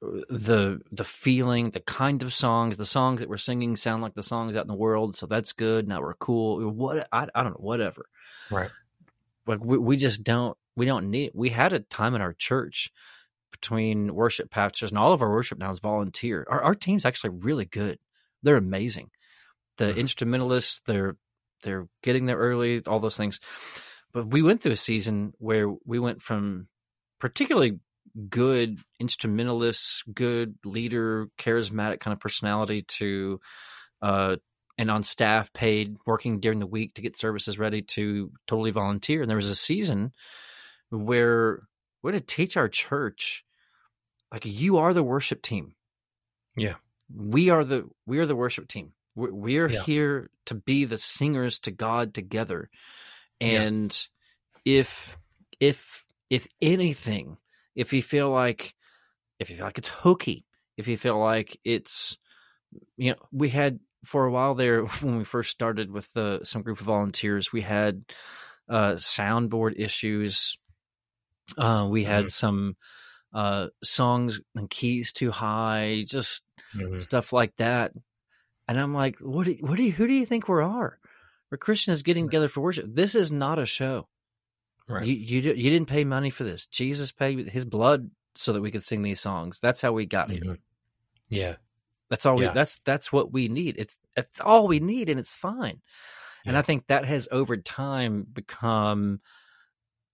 the 0.00 0.80
the 0.90 1.04
feeling 1.04 1.70
the 1.70 1.80
kind 1.80 2.22
of 2.22 2.32
songs 2.32 2.76
the 2.78 2.86
songs 2.86 3.20
that 3.20 3.28
we're 3.28 3.36
singing 3.36 3.76
sound 3.76 4.02
like 4.02 4.14
the 4.14 4.22
songs 4.22 4.56
out 4.56 4.62
in 4.62 4.68
the 4.68 4.74
world 4.74 5.14
so 5.14 5.26
that's 5.26 5.52
good 5.52 5.86
now 5.86 6.00
we're 6.00 6.14
cool 6.14 6.70
what 6.70 7.06
i, 7.12 7.26
I 7.34 7.42
don't 7.42 7.52
know 7.52 7.58
whatever. 7.58 8.06
Right. 8.50 8.70
like 9.46 9.62
we, 9.62 9.76
we 9.76 9.96
just 9.98 10.24
don't 10.24 10.56
we 10.74 10.86
don't 10.86 11.10
need 11.10 11.32
we 11.34 11.50
had 11.50 11.72
a 11.74 11.80
time 11.80 12.14
in 12.14 12.22
our 12.22 12.32
church 12.32 12.90
between 13.50 14.14
worship 14.14 14.50
pastors 14.50 14.90
and 14.90 14.98
all 14.98 15.12
of 15.12 15.20
our 15.22 15.30
worship 15.30 15.58
now 15.58 15.70
is 15.70 15.80
volunteer. 15.80 16.46
Our, 16.48 16.62
our 16.62 16.74
team's 16.74 17.04
actually 17.04 17.36
really 17.40 17.64
good. 17.66 17.98
They're 18.42 18.56
amazing. 18.56 19.10
The 19.76 19.86
Mhm. 19.86 19.96
instrumentalists 19.98 20.80
they're 20.86 21.16
they're 21.62 21.88
getting 22.02 22.24
there 22.24 22.38
early 22.38 22.80
all 22.86 23.00
those 23.00 23.16
things. 23.18 23.38
But 24.12 24.28
we 24.28 24.40
went 24.40 24.62
through 24.62 24.72
a 24.72 24.76
season 24.76 25.34
where 25.38 25.68
we 25.84 25.98
went 25.98 26.22
from 26.22 26.68
particularly 27.18 27.80
good 28.28 28.78
instrumentalist, 28.98 30.02
good 30.12 30.56
leader 30.64 31.28
charismatic 31.38 32.00
kind 32.00 32.12
of 32.12 32.20
personality 32.20 32.82
to 32.82 33.40
uh 34.02 34.36
and 34.78 34.90
on 34.90 35.02
staff 35.02 35.52
paid 35.52 35.96
working 36.06 36.40
during 36.40 36.58
the 36.58 36.66
week 36.66 36.94
to 36.94 37.02
get 37.02 37.16
services 37.16 37.58
ready 37.58 37.82
to 37.82 38.32
totally 38.46 38.70
volunteer 38.70 39.20
and 39.20 39.28
there 39.28 39.36
was 39.36 39.50
a 39.50 39.54
season 39.54 40.10
where 40.88 41.60
we're 42.02 42.12
to 42.12 42.20
teach 42.20 42.56
our 42.56 42.68
church 42.68 43.44
like 44.32 44.44
you 44.46 44.78
are 44.78 44.94
the 44.94 45.02
worship 45.02 45.42
team 45.42 45.74
Yeah. 46.56 46.74
we 47.14 47.50
are 47.50 47.62
the 47.64 47.88
we 48.06 48.18
are 48.18 48.26
the 48.26 48.36
worship 48.36 48.68
team 48.68 48.92
we're, 49.14 49.32
we're 49.32 49.68
Yeah. 49.70 49.82
here 49.82 50.30
to 50.46 50.54
be 50.54 50.84
the 50.86 50.98
singers 50.98 51.60
to 51.60 51.70
god 51.70 52.14
together 52.14 52.70
Yeah. 53.38 53.62
and 53.62 54.06
if 54.64 55.14
if 55.60 56.06
if 56.30 56.48
anything 56.62 57.36
if 57.74 57.92
you 57.92 58.02
feel 58.02 58.30
like 58.30 58.74
if 59.38 59.50
you 59.50 59.56
feel 59.56 59.64
like 59.66 59.78
it's 59.78 59.88
hokey 59.88 60.44
if 60.76 60.88
you 60.88 60.96
feel 60.96 61.18
like 61.18 61.58
it's 61.64 62.16
you 62.96 63.10
know 63.10 63.16
we 63.32 63.48
had 63.50 63.80
for 64.04 64.24
a 64.24 64.30
while 64.32 64.54
there 64.54 64.84
when 65.02 65.18
we 65.18 65.24
first 65.24 65.50
started 65.50 65.90
with 65.90 66.10
the 66.14 66.40
some 66.44 66.62
group 66.62 66.80
of 66.80 66.86
volunteers 66.86 67.52
we 67.52 67.60
had 67.62 68.04
uh 68.68 68.92
soundboard 68.94 69.74
issues. 69.78 70.56
Uh 71.58 71.86
we 71.90 72.04
had 72.04 72.30
some 72.30 72.76
uh 73.34 73.66
songs 73.82 74.40
and 74.54 74.70
keys 74.70 75.12
too 75.12 75.30
high 75.30 76.04
just 76.06 76.44
Mhm. 76.76 77.00
stuff 77.00 77.32
like 77.32 77.56
that. 77.56 77.92
And 78.68 78.78
i'm 78.78 78.94
like 78.94 79.18
what 79.18 79.46
do, 79.46 79.56
what 79.60 79.76
do 79.76 79.82
you 79.82 79.92
who 79.92 80.06
do 80.06 80.14
you 80.14 80.24
think 80.26 80.48
we 80.48 80.54
are? 80.62 80.98
We're 81.50 81.58
christians 81.58 82.02
getting 82.02 82.26
together 82.26 82.48
for 82.48 82.60
worship. 82.60 82.86
This 82.88 83.14
is 83.16 83.32
not 83.32 83.58
a 83.58 83.66
show 83.66 84.06
Right. 84.90 85.06
you 85.06 85.14
you 85.14 85.52
you 85.54 85.70
didn't 85.70 85.88
pay 85.88 86.04
money 86.04 86.30
for 86.30 86.44
this 86.44 86.66
jesus 86.66 87.12
paid 87.12 87.48
his 87.50 87.64
blood 87.64 88.10
so 88.34 88.52
that 88.52 88.60
we 88.60 88.70
could 88.70 88.82
sing 88.84 89.02
these 89.02 89.20
songs 89.20 89.58
that's 89.60 89.80
how 89.80 89.92
we 89.92 90.04
got 90.06 90.30
here 90.30 90.42
Mhm. 90.42 90.58
Yeah. 91.28 91.56
that's 92.08 92.26
all 92.26 92.36
we 92.36 92.44
Yeah. 92.44 92.52
that's 92.52 92.80
that's 92.84 93.12
what 93.12 93.32
we 93.32 93.48
need 93.48 93.76
it's 93.78 93.96
that's 94.16 94.40
all 94.40 94.66
we 94.66 94.80
need 94.80 95.08
and 95.08 95.20
it's 95.20 95.34
fine 95.34 95.80
and 96.44 96.56
i 96.56 96.62
think 96.62 96.86
that 96.88 97.04
has 97.04 97.28
over 97.30 97.56
time 97.56 98.26
become 98.32 99.20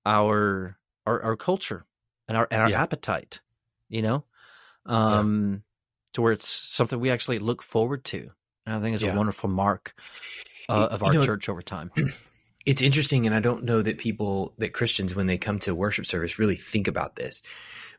our 0.04 0.76
our, 1.06 1.22
our 1.22 1.36
culture 1.36 1.84
and 2.28 2.36
our 2.36 2.46
and 2.50 2.60
our 2.62 2.70
Yeah. 2.70 2.82
appetite 2.82 3.40
you 3.88 4.02
know 4.02 4.24
um 4.84 5.62
to 6.12 6.22
where 6.22 6.32
it's 6.32 6.48
something 6.48 7.00
we 7.00 7.10
actually 7.10 7.38
look 7.38 7.62
forward 7.62 8.04
to 8.04 8.30
and 8.66 8.74
i 8.74 8.80
think 8.80 8.94
is 8.94 9.02
Yeah. 9.02 9.14
a 9.14 9.16
wonderful 9.16 9.48
mark 9.48 9.94
uh, 10.68 10.86
Y- 10.90 10.94
of 10.94 11.00
you 11.02 11.06
our 11.06 11.14
know, 11.14 11.24
church 11.24 11.48
over 11.48 11.62
time 11.62 11.90
It's 12.66 12.82
interesting, 12.82 13.26
and 13.26 13.34
I 13.34 13.40
don't 13.40 13.64
know 13.64 13.82
that 13.82 13.98
people, 13.98 14.54
that 14.58 14.74
Christians, 14.74 15.14
when 15.14 15.28
they 15.28 15.38
come 15.38 15.60
to 15.60 15.74
worship 15.74 16.06
service, 16.06 16.38
really 16.38 16.56
think 16.56 16.88
about 16.88 17.16
this. 17.16 17.42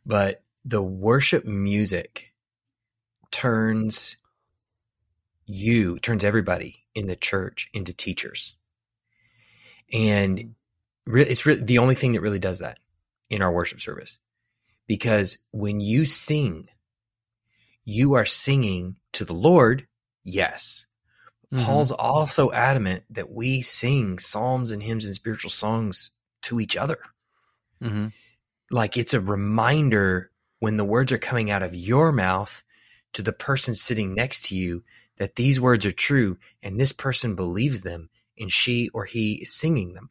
But 0.06 0.44
the 0.66 0.84
worship 0.84 1.46
music 1.46 2.34
turns 3.32 4.18
you, 5.46 6.00
turns 6.00 6.26
everybody 6.26 6.86
in 6.94 7.08
the 7.08 7.16
church 7.16 7.70
into 7.74 7.94
teachers. 7.94 8.56
And 9.94 10.56
it's 11.08 11.46
re- 11.46 11.56
the 11.56 11.78
only 11.78 11.96
thing 11.96 12.12
that 12.14 12.22
really 12.22 12.40
does 12.40 12.60
that 12.60 12.80
in 13.30 13.42
our 13.42 13.52
worship 13.52 13.80
service. 13.80 14.20
Because 14.88 15.38
when 15.52 15.80
you 15.80 16.06
sing, 16.06 16.68
you 17.86 18.16
are 18.16 18.26
singing 18.26 18.98
to 19.14 19.24
the 19.26 19.34
Lord, 19.34 19.88
Yes. 20.30 20.87
Mhm. 21.54 21.64
Paul's 21.64 21.92
also 21.92 22.52
adamant 22.52 23.04
that 23.10 23.32
we 23.32 23.62
sing 23.62 24.20
psalms 24.20 24.72
and 24.72 24.84
hymns 24.84 25.06
and 25.06 25.16
spiritual 25.16 25.50
songs 25.50 26.12
to 26.44 26.60
each 26.60 26.76
other. 26.76 27.00
Mhm. 27.82 28.12
Like 28.70 28.98
it's 28.98 29.14
a 29.14 29.22
reminder 29.22 30.32
when 30.60 30.78
the 30.78 30.86
words 30.86 31.12
are 31.12 31.18
coming 31.18 31.50
out 31.50 31.64
of 31.64 31.74
your 31.76 32.12
mouth 32.12 32.64
to 33.14 33.22
the 33.22 33.32
person 33.32 33.76
sitting 33.76 34.14
next 34.14 34.46
to 34.46 34.56
you 34.56 34.84
that 35.18 35.36
these 35.36 35.60
words 35.60 35.86
are 35.86 35.92
true 35.92 36.38
and 36.62 36.80
this 36.80 36.92
person 36.92 37.36
believes 37.36 37.82
them 37.84 38.10
and 38.38 38.52
she 38.52 38.90
or 38.90 39.06
he 39.06 39.36
is 39.42 39.54
singing 39.54 39.94
them. 39.94 40.10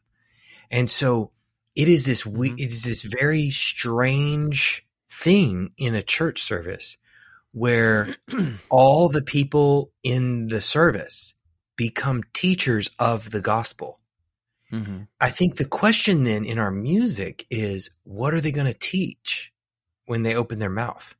And 0.70 0.90
so 0.90 1.32
it 1.74 1.88
is 1.88 2.06
this 2.06 2.24
we 2.24 2.50
Mhm. 2.50 2.60
it 2.60 2.66
is 2.72 2.82
this 2.82 3.02
very 3.02 3.50
strange 3.50 4.86
thing 5.10 5.72
in 5.76 5.94
a 5.94 6.02
church 6.02 6.40
service 6.40 6.96
where 7.56 8.14
all 8.68 9.08
the 9.08 9.22
people 9.22 9.90
in 10.02 10.46
the 10.48 10.60
service 10.60 11.32
become 11.74 12.22
teachers 12.34 12.90
of 12.98 13.30
the 13.30 13.40
gospel. 13.40 13.98
Mhm. 14.70 15.08
I 15.22 15.30
think 15.30 15.56
the 15.56 15.64
question 15.64 16.24
then 16.24 16.44
in 16.44 16.58
our 16.58 16.70
music 16.70 17.46
is 17.48 17.88
what 18.04 18.34
are 18.34 18.42
they 18.42 18.52
going 18.52 18.66
to 18.66 18.78
teach 18.78 19.54
when 20.04 20.22
they 20.22 20.34
open 20.34 20.58
their 20.58 20.68
mouth? 20.68 21.16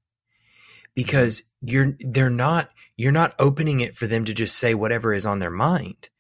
Because 0.95 1.43
you're 1.63 1.97
they're 2.01 2.29
not 2.29 2.69
you're 2.99 3.13
not 3.13 3.35
opening 3.39 3.81
it 3.81 3.97
for 3.97 4.07
them 4.07 4.27
to 4.27 4.35
just 4.35 4.59
say 4.59 4.75
whatever 4.75 5.15
is 5.15 5.25
on 5.25 5.39
their 5.39 5.51
mind. 5.51 6.11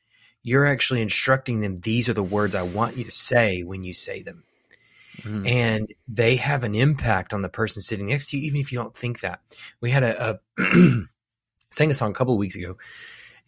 You're 0.43 0.65
actually 0.65 1.03
instructing 1.03 1.61
them 1.61 1.81
these 1.81 2.09
are 2.09 2.15
the 2.15 2.23
words 2.23 2.55
I 2.55 2.63
want 2.63 2.97
you 2.97 3.05
to 3.05 3.11
say 3.11 3.65
when 3.65 3.85
you 3.85 3.93
say 3.93 4.23
them. 4.23 4.45
Mhm. 5.23 5.47
And 5.49 5.95
they 6.09 6.37
have 6.37 6.65
an 6.65 6.75
impact 6.75 7.33
on 7.35 7.43
the 7.43 7.49
person 7.49 7.83
sitting 7.83 8.07
next 8.07 8.31
to 8.31 8.39
you 8.39 8.47
even 8.47 8.61
if 8.61 8.73
you 8.73 8.79
don't 8.79 8.97
think 8.97 9.21
that. 9.21 9.41
We 9.81 9.91
had 9.91 10.03
a, 10.03 10.41
a 10.57 10.63
sang 11.71 11.91
a 11.91 11.95
song 11.95 12.11
a 12.11 12.15
couple 12.15 12.37
weeks 12.39 12.57
ago 12.57 12.77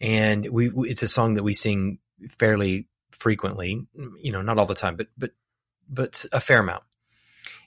and 0.01 0.47
we- 0.49 0.71
it's 0.89 1.03
a 1.03 1.07
song 1.07 1.33
that 1.35 1.43
we 1.43 1.53
sing 1.53 1.99
fairly 2.29 2.87
frequently 3.11 3.85
you 4.21 4.31
know 4.31 4.41
not 4.41 4.57
all 4.57 4.65
the 4.65 4.73
time 4.73 4.95
but 4.95 5.07
but 5.17 5.31
but 5.89 6.25
a 6.31 6.39
fair 6.39 6.59
amount 6.59 6.83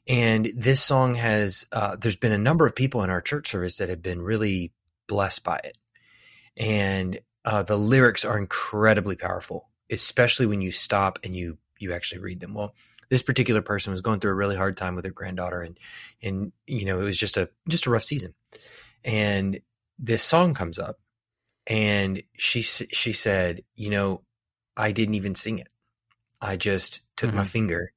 and 0.07 0.51
this 0.57 0.81
song 0.83 1.15
has 1.15 1.67
uh, 1.73 1.97
there's 1.97 2.17
been 2.17 2.33
a 2.33 2.39
number 2.39 2.67
of 2.67 2.75
people 2.75 3.03
in 3.03 3.11
our 3.11 3.21
church 3.21 3.49
service 3.49 3.77
that 3.79 3.89
have 3.89 4.03
been 4.03 4.23
really 4.23 4.73
blessed 5.09 5.43
by 5.45 5.57
it 5.65 5.77
and 6.57 7.19
uh, 7.45 7.63
the 7.63 7.77
lyrics 7.79 8.25
are 8.25 8.39
incredibly 8.39 9.17
powerful 9.17 9.69
especially 9.91 10.47
when 10.47 10.61
you 10.61 10.71
stop 10.71 11.19
and 11.25 11.35
you 11.37 11.59
you 11.79 11.93
actually 11.93 12.21
read 12.21 12.41
them 12.41 12.55
well 12.55 12.75
this 13.13 13.23
particular 13.23 13.61
person 13.61 13.91
was 13.91 14.01
going 14.01 14.21
through 14.21 14.31
a 14.31 14.35
really 14.35 14.57
hard 14.57 14.75
time 14.75 14.95
with 14.97 15.05
her 15.05 15.11
granddaughter 15.11 15.61
and 15.61 15.77
and 16.23 16.51
you 16.67 16.87
know 16.87 16.99
it 16.99 17.05
was 17.05 17.19
just 17.19 17.37
a 17.37 17.51
just 17.69 17.85
a 17.85 17.91
rough 17.91 18.05
season. 18.05 18.33
And 19.05 19.61
this 19.99 20.23
song 20.23 20.55
comes 20.55 20.79
up 20.79 20.99
and 21.67 22.23
she 22.39 22.63
she 22.63 23.13
said 23.13 23.65
you 23.77 23.91
know 23.91 24.23
i 24.79 24.93
didn't 24.93 25.15
even 25.17 25.35
sing 25.35 25.59
it. 25.59 25.69
I 26.41 26.57
just 26.57 27.03
took 27.19 27.35
my 27.35 27.43
Mhm. 27.43 27.49
finger 27.49 27.93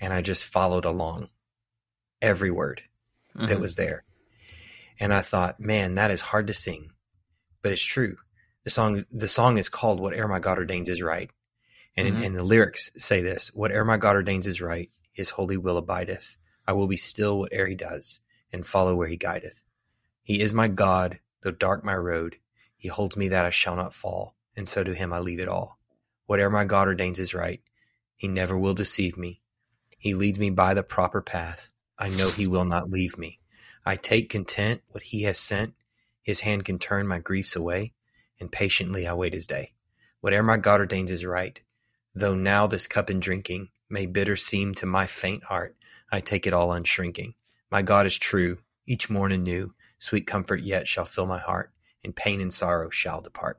and 0.00 0.14
i 0.14 0.22
just 0.22 0.46
followed 0.46 0.86
along 0.86 1.28
every 2.22 2.50
word 2.50 2.80
that 3.34 3.58
Mhm. 3.58 3.60
was 3.60 3.76
there. 3.76 4.02
And 4.98 5.12
i 5.12 5.20
thought 5.20 5.60
man 5.60 5.94
that 5.96 6.10
is 6.10 6.22
hard 6.22 6.46
to 6.46 6.54
sing 6.54 6.90
but 7.60 7.70
it's 7.70 7.84
true. 7.84 8.16
The 8.62 8.70
song 8.70 9.04
the 9.12 9.28
song 9.28 9.58
is 9.58 9.68
called 9.68 10.00
whatever 10.00 10.26
my 10.26 10.38
god 10.38 10.56
ordains 10.56 10.88
is 10.88 11.02
right 11.02 11.30
and 11.96 12.08
Mhm. 12.08 12.26
and 12.26 12.36
the 12.36 12.42
lyrics 12.42 12.90
say 12.96 13.22
this 13.22 13.48
whatever 13.54 13.84
my 13.84 13.96
god 13.96 14.16
ordains 14.16 14.46
is 14.46 14.60
right 14.60 14.90
his 15.12 15.30
holy 15.30 15.56
will 15.56 15.76
abideth. 15.76 16.36
I 16.66 16.72
will 16.72 16.88
be 16.88 16.96
still 16.96 17.38
whate'er 17.38 17.66
he 17.66 17.74
does 17.76 18.20
and 18.52 18.66
follow 18.66 18.96
where 18.96 19.06
he 19.08 19.16
guideth. 19.16 19.62
He 20.22 20.40
is 20.40 20.52
my 20.52 20.66
god 20.68 21.20
though 21.42 21.50
dark 21.52 21.84
my 21.84 21.94
road. 21.94 22.36
He 22.76 22.88
holds 22.88 23.16
me 23.16 23.28
that 23.28 23.44
i 23.44 23.50
shall 23.50 23.76
not 23.76 23.94
fall 23.94 24.34
and 24.56 24.66
so 24.66 24.82
to 24.82 24.94
him 24.94 25.12
i 25.12 25.18
leave 25.20 25.38
it 25.40 25.48
all. 25.48 25.78
Whatever 26.26 26.50
my 26.50 26.64
god 26.64 26.88
ordains 26.88 27.18
is 27.20 27.34
right. 27.34 27.62
He 28.16 28.26
never 28.28 28.58
will 28.58 28.74
deceive 28.74 29.16
me. 29.16 29.40
He 29.98 30.14
leads 30.14 30.38
me 30.38 30.50
by 30.50 30.74
the 30.74 30.82
proper 30.82 31.20
path. 31.22 31.70
I 31.98 32.08
know 32.08 32.30
he 32.30 32.46
will 32.46 32.64
not 32.64 32.90
leave 32.90 33.16
me. 33.18 33.40
I 33.86 33.96
take 33.96 34.30
content 34.30 34.82
what 34.88 35.02
he 35.04 35.22
has 35.22 35.38
sent. 35.38 35.74
His 36.22 36.40
hand 36.40 36.64
can 36.64 36.78
turn 36.78 37.06
my 37.06 37.18
griefs 37.18 37.54
away 37.54 37.92
and 38.40 38.50
patiently 38.50 39.06
i 39.06 39.12
wait 39.14 39.32
his 39.34 39.46
day. 39.46 39.74
Whatever 40.20 40.42
my 40.42 40.56
god 40.56 40.80
ordains 40.80 41.10
is 41.12 41.24
right 41.24 41.60
though 42.14 42.34
now 42.34 42.66
this 42.66 42.86
cup 42.86 43.10
in 43.10 43.20
drinking 43.20 43.68
may 43.88 44.06
bitter 44.06 44.36
seem 44.36 44.74
to 44.74 44.86
my 44.86 45.06
faint 45.06 45.44
heart 45.44 45.76
i 46.10 46.20
take 46.20 46.46
it 46.46 46.52
all 46.52 46.70
unshrinking 46.72 47.34
my 47.74 47.82
god 47.82 48.06
is 48.06 48.16
true. 48.16 48.58
Each 48.86 49.10
morning 49.10 49.42
new 49.42 49.74
sweet 49.98 50.28
comfort 50.28 50.60
yet 50.60 50.86
shall 50.86 51.04
fill 51.04 51.26
my 51.26 51.40
heart 51.40 51.72
and 52.04 52.14
pain 52.14 52.40
and 52.40 52.52
sorrow 52.52 52.88
shall 52.88 53.20
depart. 53.20 53.58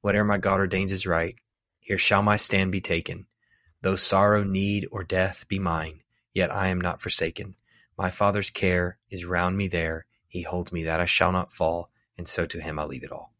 Whatever 0.00 0.24
my 0.24 0.38
god 0.38 0.60
ordains 0.60 0.92
is 0.92 1.06
right 1.06 1.36
here 1.78 1.98
shall 1.98 2.22
my 2.22 2.38
stand 2.38 2.72
be 2.72 2.80
taken. 2.80 3.26
Though 3.82 3.96
sorrow 3.96 4.44
need 4.44 4.88
or 4.90 5.04
death 5.04 5.46
be 5.46 5.58
mine 5.58 6.00
yet 6.32 6.50
i 6.50 6.68
am 6.68 6.80
not 6.80 7.02
forsaken. 7.02 7.54
My 7.98 8.08
father's 8.08 8.48
care 8.48 8.96
is 9.10 9.26
round 9.26 9.58
me 9.58 9.68
there. 9.68 10.06
He 10.26 10.40
holds 10.40 10.72
me. 10.72 10.84
That 10.84 11.00
i 11.00 11.04
shall 11.04 11.30
not 11.30 11.52
fall 11.52 11.90
and 12.16 12.26
so 12.26 12.46
to 12.46 12.62
him 12.62 12.78
i 12.78 12.84
leave 12.84 13.04
it 13.04 13.12
all. 13.12 13.34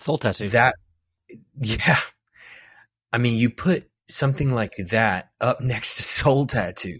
Soul 0.00 0.18
tattoo. 0.18 0.50
that 0.50 0.74
yeah 1.58 2.00
i 3.12 3.18
mean 3.18 3.36
you 3.38 3.50
put 3.50 3.88
something 4.08 4.52
like 4.54 4.74
that 4.90 5.30
up 5.40 5.60
next 5.72 5.96
to 5.96 6.02
soul 6.02 6.46
tattoo. 6.46 6.98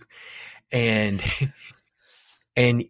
And 0.71 1.23
and 2.57 2.85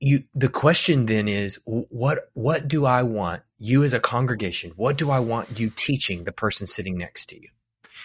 you 0.00 0.20
the 0.34 0.48
question 0.48 1.06
then 1.06 1.28
is 1.28 1.58
what 1.66 2.30
what 2.34 2.68
do 2.68 2.84
i 2.84 3.02
want 3.02 3.42
you 3.58 3.84
as 3.84 3.94
a 3.94 4.00
congregation 4.00 4.72
what 4.76 4.98
do 4.98 5.10
i 5.10 5.20
want 5.20 5.58
you 5.58 5.70
teaching 5.70 6.24
the 6.24 6.32
person 6.32 6.66
sitting 6.66 6.98
next 6.98 7.26
to 7.30 7.40
you? 7.40 7.48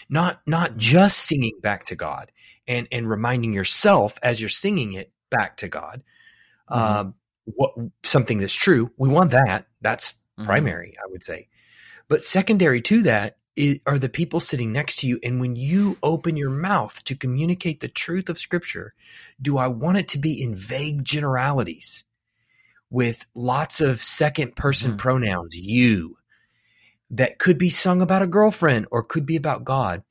Not 0.09 0.41
not 0.47 0.77
just 0.77 1.17
singing 1.19 1.59
back 1.61 1.85
to 1.85 1.95
god 1.95 2.31
and 2.67 2.87
and 2.91 3.09
reminding 3.09 3.53
yourself 3.53 4.17
as 4.23 4.39
you're 4.39 4.49
singing 4.49 4.93
it 4.93 5.11
back 5.29 5.57
to 5.57 5.67
god 5.67 6.03
um 6.69 7.15
what 7.45 7.73
something 8.03 8.37
that's 8.37 8.53
true. 8.53 8.91
We 8.97 9.09
want 9.09 9.31
that. 9.31 9.65
That's 9.81 10.15
Mhm. 10.39 10.45
primary 10.45 10.95
i 11.03 11.07
would 11.09 11.23
say. 11.23 11.47
But 12.07 12.23
secondary 12.23 12.81
to 12.83 13.03
that 13.03 13.38
are 13.85 13.99
the 13.99 14.09
people 14.09 14.39
sitting 14.39 14.71
next 14.71 14.99
to 14.99 15.07
you. 15.07 15.19
And 15.23 15.39
when 15.39 15.55
you 15.55 15.97
open 16.01 16.37
your 16.37 16.49
mouth 16.49 17.03
to 17.05 17.15
communicate 17.15 17.79
the 17.79 17.87
truth 17.87 18.29
of 18.29 18.37
scripture 18.37 18.93
do 19.41 19.57
i 19.57 19.67
want 19.67 19.97
it 19.97 20.07
to 20.09 20.17
be 20.17 20.41
in 20.41 20.53
vague 20.55 21.03
generalities 21.03 22.03
with 22.89 23.25
lots 23.35 23.81
of 23.81 23.99
second 23.99 24.55
person 24.55 24.93
Mhm. 24.93 24.97
pronouns 24.97 25.55
you 25.55 26.17
that 27.11 27.39
could 27.39 27.57
be 27.57 27.69
sung 27.69 28.01
about 28.01 28.21
a 28.21 28.27
girlfriend 28.27 28.87
or 28.91 29.03
could 29.03 29.25
be 29.25 29.35
about 29.35 29.63
god? 29.63 30.03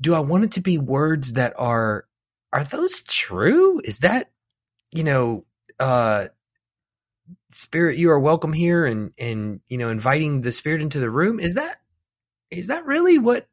Do 0.00 0.14
i 0.14 0.20
want 0.20 0.44
it 0.44 0.52
to 0.52 0.60
be 0.60 0.78
words 0.78 1.34
that 1.34 1.52
are 1.58 2.06
are 2.52 2.64
those 2.64 3.02
true? 3.02 3.80
Is 3.84 4.00
that 4.00 4.30
you 4.92 5.04
know 5.04 5.46
uh 5.78 6.28
spirit 7.50 7.96
you 7.98 8.10
are 8.10 8.18
welcome 8.20 8.52
here 8.52 8.86
and 8.86 9.12
and 9.18 9.60
you 9.68 9.78
know 9.78 9.90
inviting 9.90 10.40
the 10.42 10.52
spirit 10.52 10.82
into 10.82 11.00
the 11.00 11.10
room? 11.10 11.40
Is 11.40 11.54
that 11.54 11.80
is 12.50 12.68
that 12.68 12.86
really 12.86 13.18
what 13.18 13.46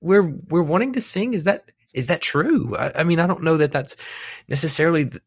we're 0.00 0.34
we're 0.48 0.62
wanting 0.62 0.94
to 0.94 1.00
sing 1.00 1.34
is 1.34 1.44
that 1.44 1.70
is 1.92 2.06
that 2.06 2.20
true 2.20 2.76
i, 2.76 3.00
I 3.00 3.04
mean 3.04 3.20
i 3.20 3.26
don't 3.26 3.42
know 3.42 3.58
that 3.58 3.72
that's 3.72 3.96
necessarily 4.48 5.06
th- 5.06 5.22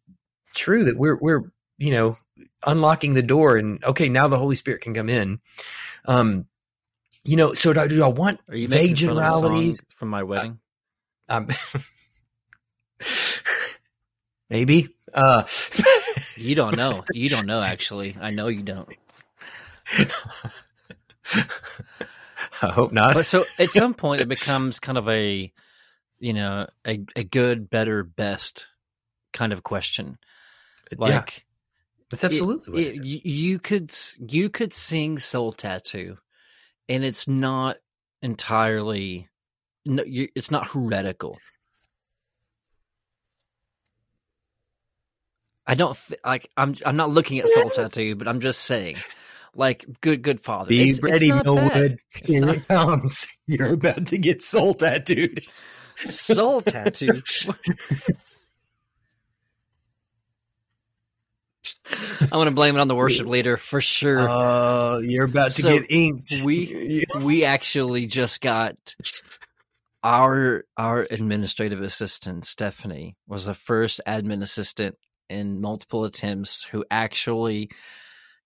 true 0.54 0.86
that 0.86 0.98
we're 0.98 1.18
we're 1.20 1.44
you 1.78 1.92
know 1.92 2.18
unlocking 2.66 3.14
the 3.14 3.22
door 3.22 3.58
and 3.58 3.84
okay 3.84 4.10
now 4.10 4.28
the 4.28 4.38
holy 4.38 4.56
spirit 4.56 4.82
can 4.82 4.94
come 4.94 5.10
in 5.10 5.40
um 6.06 6.46
you 7.24 7.36
know 7.36 7.54
so 7.54 7.74
do, 7.74 7.88
do 7.88 8.04
i 8.04 8.08
want 8.08 8.40
Are 8.50 8.56
you 8.56 8.68
vague 8.68 8.92
making 8.92 9.10
fun 9.10 9.18
of 9.18 9.24
the 9.24 9.30
song 9.30 9.42
generalities 9.42 9.84
from 9.94 10.10
my 10.10 10.24
wedding? 10.24 10.60
um 11.30 11.48
maybe 14.50 14.96
uh 15.14 15.44
you 16.36 16.56
don't 16.56 16.76
know. 16.76 17.04
You 17.14 17.30
don't 17.30 17.46
know. 17.46 17.62
Actually, 17.62 18.18
I 18.20 18.32
know 18.32 18.48
you 18.48 18.64
don't. 18.64 18.90
i 22.62 22.70
hope 22.72 22.92
not 22.94 23.16
But 23.16 23.26
so 23.26 23.46
at 23.60 23.72
some 23.72 23.94
point, 23.96 24.22
it 24.22 24.28
becomes 24.30 24.80
kind 24.80 24.98
of 24.98 25.08
a, 25.10 25.52
you 26.20 26.34
know, 26.34 26.68
a 26.88 27.02
a 27.16 27.24
good, 27.24 27.70
better, 27.70 28.04
best 28.04 28.68
kind 29.34 29.54
of 29.54 29.64
question. 29.64 30.18
yeah 31.04 31.26
Like 31.26 31.46
that's 32.10 32.24
absolutely 32.24 32.88
it- 32.88 32.98
it 32.98 33.26
you 33.26 33.60
could 33.60 33.92
you 34.20 34.50
could 34.50 34.74
sing 34.74 35.20
Soul 35.20 35.54
Tattoo, 35.54 36.18
and 36.90 37.04
it's 37.04 37.28
not 37.28 37.78
entirely, 38.22 39.30
no, 39.86 40.04
you, 40.04 40.30
it's 40.36 40.52
not 40.52 40.68
heretical. 40.70 41.40
I 45.68 45.76
don't 45.76 45.98
like. 46.26 46.50
I'm. 46.58 46.76
I'm 46.86 46.98
not 46.98 47.12
looking 47.12 47.40
at 47.40 47.50
Soul 47.50 47.70
Tattoo, 47.70 48.16
but 48.16 48.28
I'm 48.28 48.42
just 48.42 48.62
saying, 48.62 49.04
like, 49.56 49.86
good, 50.02 50.22
good 50.22 50.40
father. 50.40 50.70
Be 50.70 50.90
It's- 50.90 50.96
it's 50.98 51.04
ready, 51.04 51.28
not. 51.30 51.46
Millwood. 51.46 52.00
It's 52.16 52.28
Here 52.32 52.42
not- 52.46 52.56
it 52.58 52.68
comes. 52.68 53.28
You're 53.48 53.74
about 53.74 54.08
to 54.08 54.18
get 54.18 54.42
soul 54.42 54.74
tattooed. 54.74 55.44
Soul 55.96 56.62
Tattoo. 56.64 57.22
I'm 62.22 62.46
to 62.46 62.52
blame 62.52 62.76
it 62.76 62.80
on 62.80 62.88
the 62.88 62.96
worship 62.96 63.28
leader 63.28 63.58
for 63.58 63.80
sure. 63.80 64.28
Oh, 64.30 65.00
you're 65.00 65.26
about 65.26 65.52
to 65.52 65.62
So, 65.62 65.70
get 65.80 65.90
inked. 65.92 66.42
we 66.44 67.06
we 67.26 67.46
actually 67.46 68.06
just 68.08 68.42
got 68.42 68.96
our 70.04 70.66
our 70.78 71.08
administrative 71.10 71.82
assistant 71.82 72.46
Stephanie 72.46 73.16
was 73.28 73.46
the 73.46 73.54
first 73.54 74.02
admin 74.08 74.42
assistant 74.42 74.98
in 75.30 75.62
multiple 75.62 76.04
attempts 76.06 76.64
who 76.64 76.84
actually 76.92 77.70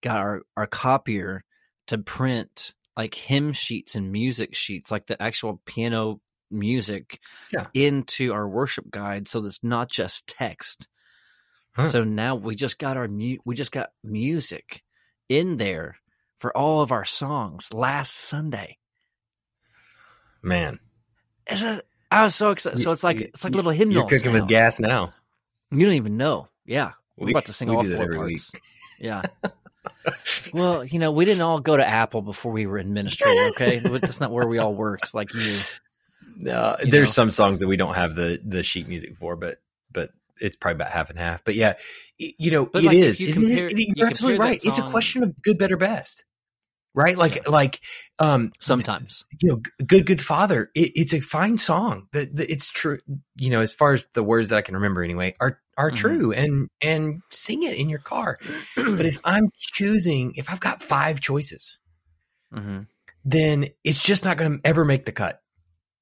got 0.02 0.18
our 0.18 0.42
our 0.56 0.68
copier 0.68 1.44
to 1.88 1.98
print 1.98 2.74
like 2.96 3.14
hymn 3.16 3.54
sheets 3.54 3.96
and 3.96 4.12
music 4.12 4.56
sheets 4.56 4.92
like 4.92 5.08
the 5.08 5.22
actual 5.22 5.62
piano 5.66 6.20
music 6.50 7.20
Yeah. 7.52 7.68
into 7.74 8.34
our 8.34 8.48
worship 8.48 8.90
guide 8.90 9.28
so 9.28 9.42
that's 9.42 9.64
not 9.64 9.90
just 9.90 10.28
text 10.28 10.88
Huh. 11.76 11.88
so 11.88 12.04
now 12.04 12.36
we 12.36 12.56
just 12.56 12.80
got 12.80 12.98
our 12.98 13.08
mu- 13.08 13.38
we 13.46 13.54
just 13.56 13.72
got 13.72 13.90
music 14.04 14.82
in 15.30 15.58
there 15.58 15.98
for 16.40 16.56
all 16.58 16.82
of 16.82 16.92
our 16.92 17.06
songs 17.06 17.72
last 17.74 18.16
Sunday. 18.16 18.78
Man, 20.42 20.80
Is 21.52 21.64
it? 21.64 21.86
I 22.10 22.24
was 22.24 22.36
so 22.36 22.52
excited. 22.52 22.80
So 22.80 22.92
it's 22.92 23.04
like 23.04 23.18
it's 23.18 23.44
like 23.44 23.54
little 23.54 23.72
hymnals. 23.72 23.96
you're 24.10 24.20
cooking 24.20 24.34
now. 24.34 24.40
with 24.42 24.50
gas 24.50 24.80
now. 24.80 25.14
You 25.72 25.82
don't 25.86 25.96
even 25.96 26.18
know. 26.18 26.48
Yeah, 26.66 26.94
we're 27.18 27.26
We- 27.28 27.32
about 27.34 27.46
to 27.46 27.54
sing 27.54 27.70
all 27.70 27.82
do 27.82 27.90
that 27.90 27.96
four 27.98 28.06
every 28.06 28.18
parts. 28.18 28.52
Yeah. 29.00 29.22
well, 30.54 30.84
you 30.84 31.00
know, 31.00 31.12
we 31.12 31.26
didn't 31.26 31.42
all 31.42 31.60
go 31.60 31.76
to 31.78 31.88
Apple 31.88 32.22
before 32.22 32.52
we 32.52 32.66
were 32.66 32.78
in 32.78 32.94
ministry. 32.94 33.32
Okay, 33.50 33.80
that's 34.02 34.20
not 34.20 34.32
where 34.32 34.48
we 34.48 34.58
all 34.60 34.74
worked. 34.74 35.14
Like 35.14 35.34
you. 35.34 35.62
Uh, 36.50 36.78
You 36.84 36.92
there's 36.92 37.10
know? 37.10 37.14
some 37.14 37.32
songs 37.32 37.62
that 37.62 37.68
we 37.68 37.78
don't 37.78 37.96
have 37.96 38.16
the 38.16 38.40
the 38.46 38.64
sheet 38.64 38.88
music 38.88 39.18
for, 39.18 39.36
but 39.36 39.60
but 39.92 40.12
it's 40.40 40.56
probably 40.56 40.76
about 40.76 40.92
half 40.92 41.10
and 41.10 41.18
half. 41.18 41.44
But 41.44 41.56
yeah, 41.56 41.74
y- 42.20 42.34
you 42.38 42.52
know, 42.52 42.70
it 42.74 42.84
like, 42.84 42.96
is. 42.96 43.20
you 43.22 43.30
It 43.30 43.34
compare- 43.34 43.66
is- 43.66 43.74
you 43.74 43.88
you're 43.96 44.08
absolutely 44.08 44.38
compare 44.38 44.52
right. 44.52 44.62
It's 44.64 44.78
a 44.78 44.84
question 44.84 45.24
of 45.24 45.42
good, 45.42 45.58
better, 45.58 45.78
best. 45.78 46.26
Right? 46.98 47.16
Like 47.16 47.48
like 47.48 47.80
um 48.18 48.52
Sometimes. 48.60 49.24
you 49.40 49.50
know, 49.50 49.62
good 49.86 50.08
good 50.08 50.20
father. 50.22 50.72
It, 50.74 50.94
it's 50.96 51.14
a 51.14 51.20
fine 51.20 51.60
song. 51.60 52.08
The, 52.12 52.28
the, 52.34 52.52
it's 52.52 52.72
true. 52.72 52.98
You 53.36 53.52
know, 53.52 53.62
as 53.62 53.72
far 53.72 53.94
as 53.94 54.04
the 54.16 54.24
words 54.24 54.50
that 54.50 54.58
I 54.58 54.64
can 54.64 54.74
remember 54.74 55.04
anyway 55.04 55.36
are 55.40 55.60
are 55.78 55.92
Mhm. 55.92 55.96
true, 55.96 56.32
and 56.32 56.70
and 56.82 57.22
sing 57.30 57.62
it 57.62 57.78
in 57.78 57.88
your 57.88 58.00
car. 58.00 58.40
but 58.76 59.06
if 59.06 59.20
I'm 59.24 59.52
choosing, 59.60 60.34
if 60.38 60.50
I've 60.52 60.60
got 60.60 60.82
five 60.82 61.20
choices, 61.22 61.78
hmm 62.52 62.80
then 63.24 63.68
it's 63.84 64.02
just 64.04 64.26
not 64.26 64.38
going 64.38 64.58
to 64.58 64.68
ever 64.68 64.84
make 64.84 65.06
the 65.06 65.12
cut 65.12 65.40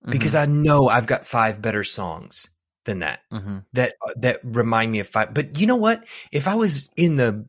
because 0.09 0.35
I 0.35 0.45
know 0.45 0.87
I've 0.87 1.07
got 1.07 1.25
five 1.25 1.61
better 1.61 1.83
songs 1.83 2.47
than 2.85 2.99
that 2.99 3.19
hmm 3.31 3.59
that 3.73 3.95
that 4.17 4.39
remind 4.43 4.93
me 4.93 4.99
of 4.99 5.07
five. 5.09 5.33
But 5.33 5.59
you 5.59 5.67
know 5.67 5.75
what? 5.75 6.05
If 6.31 6.47
I 6.47 6.55
was 6.55 6.89
in 6.95 7.17
the 7.17 7.45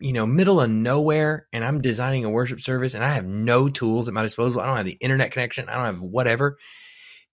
you 0.00 0.12
know 0.12 0.26
middle 0.26 0.60
of 0.60 0.70
nowhere 0.70 1.46
and 1.52 1.64
I'm 1.64 1.80
designing 1.80 2.24
a 2.24 2.30
worship 2.30 2.60
service 2.60 2.94
and 2.94 3.04
I 3.04 3.08
have 3.08 3.26
no 3.26 3.68
tools 3.68 4.08
at 4.08 4.14
my 4.14 4.22
disposal, 4.22 4.60
I 4.60 4.66
don't 4.66 4.76
have 4.76 4.86
the 4.86 4.98
internet 5.00 5.32
connection, 5.32 5.68
I 5.68 5.74
don't 5.74 5.84
have 5.86 6.00
whatever. 6.00 6.56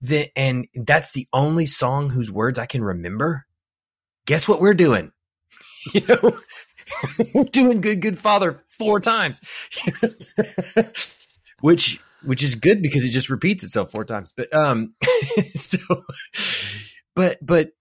Then 0.01 0.27
and 0.35 0.67
that's 0.75 1.13
the 1.13 1.27
only 1.33 1.65
song 1.65 2.09
whose 2.09 2.31
words 2.31 2.59
I 2.59 2.65
can 2.65 2.83
remember. 2.83 3.45
Guess 4.25 4.47
what 4.47 4.59
we're 4.59 4.73
doing? 4.73 5.11
You 5.93 6.01
know, 6.05 6.37
we're 7.33 7.43
doing 7.51 7.79
"Good 7.79 8.01
Good 8.01 8.17
Father" 8.17 8.63
four 8.69 8.99
times, 8.99 9.41
which 11.61 12.01
which 12.23 12.43
is 12.43 12.55
good 12.55 12.81
because 12.81 13.05
it 13.05 13.11
just 13.11 13.29
repeats 13.29 13.63
itself 13.63 13.91
four 13.91 14.03
times. 14.03 14.33
But 14.35 14.53
um, 14.53 14.95
so, 15.53 16.03
but 17.15 17.37
but 17.41 17.71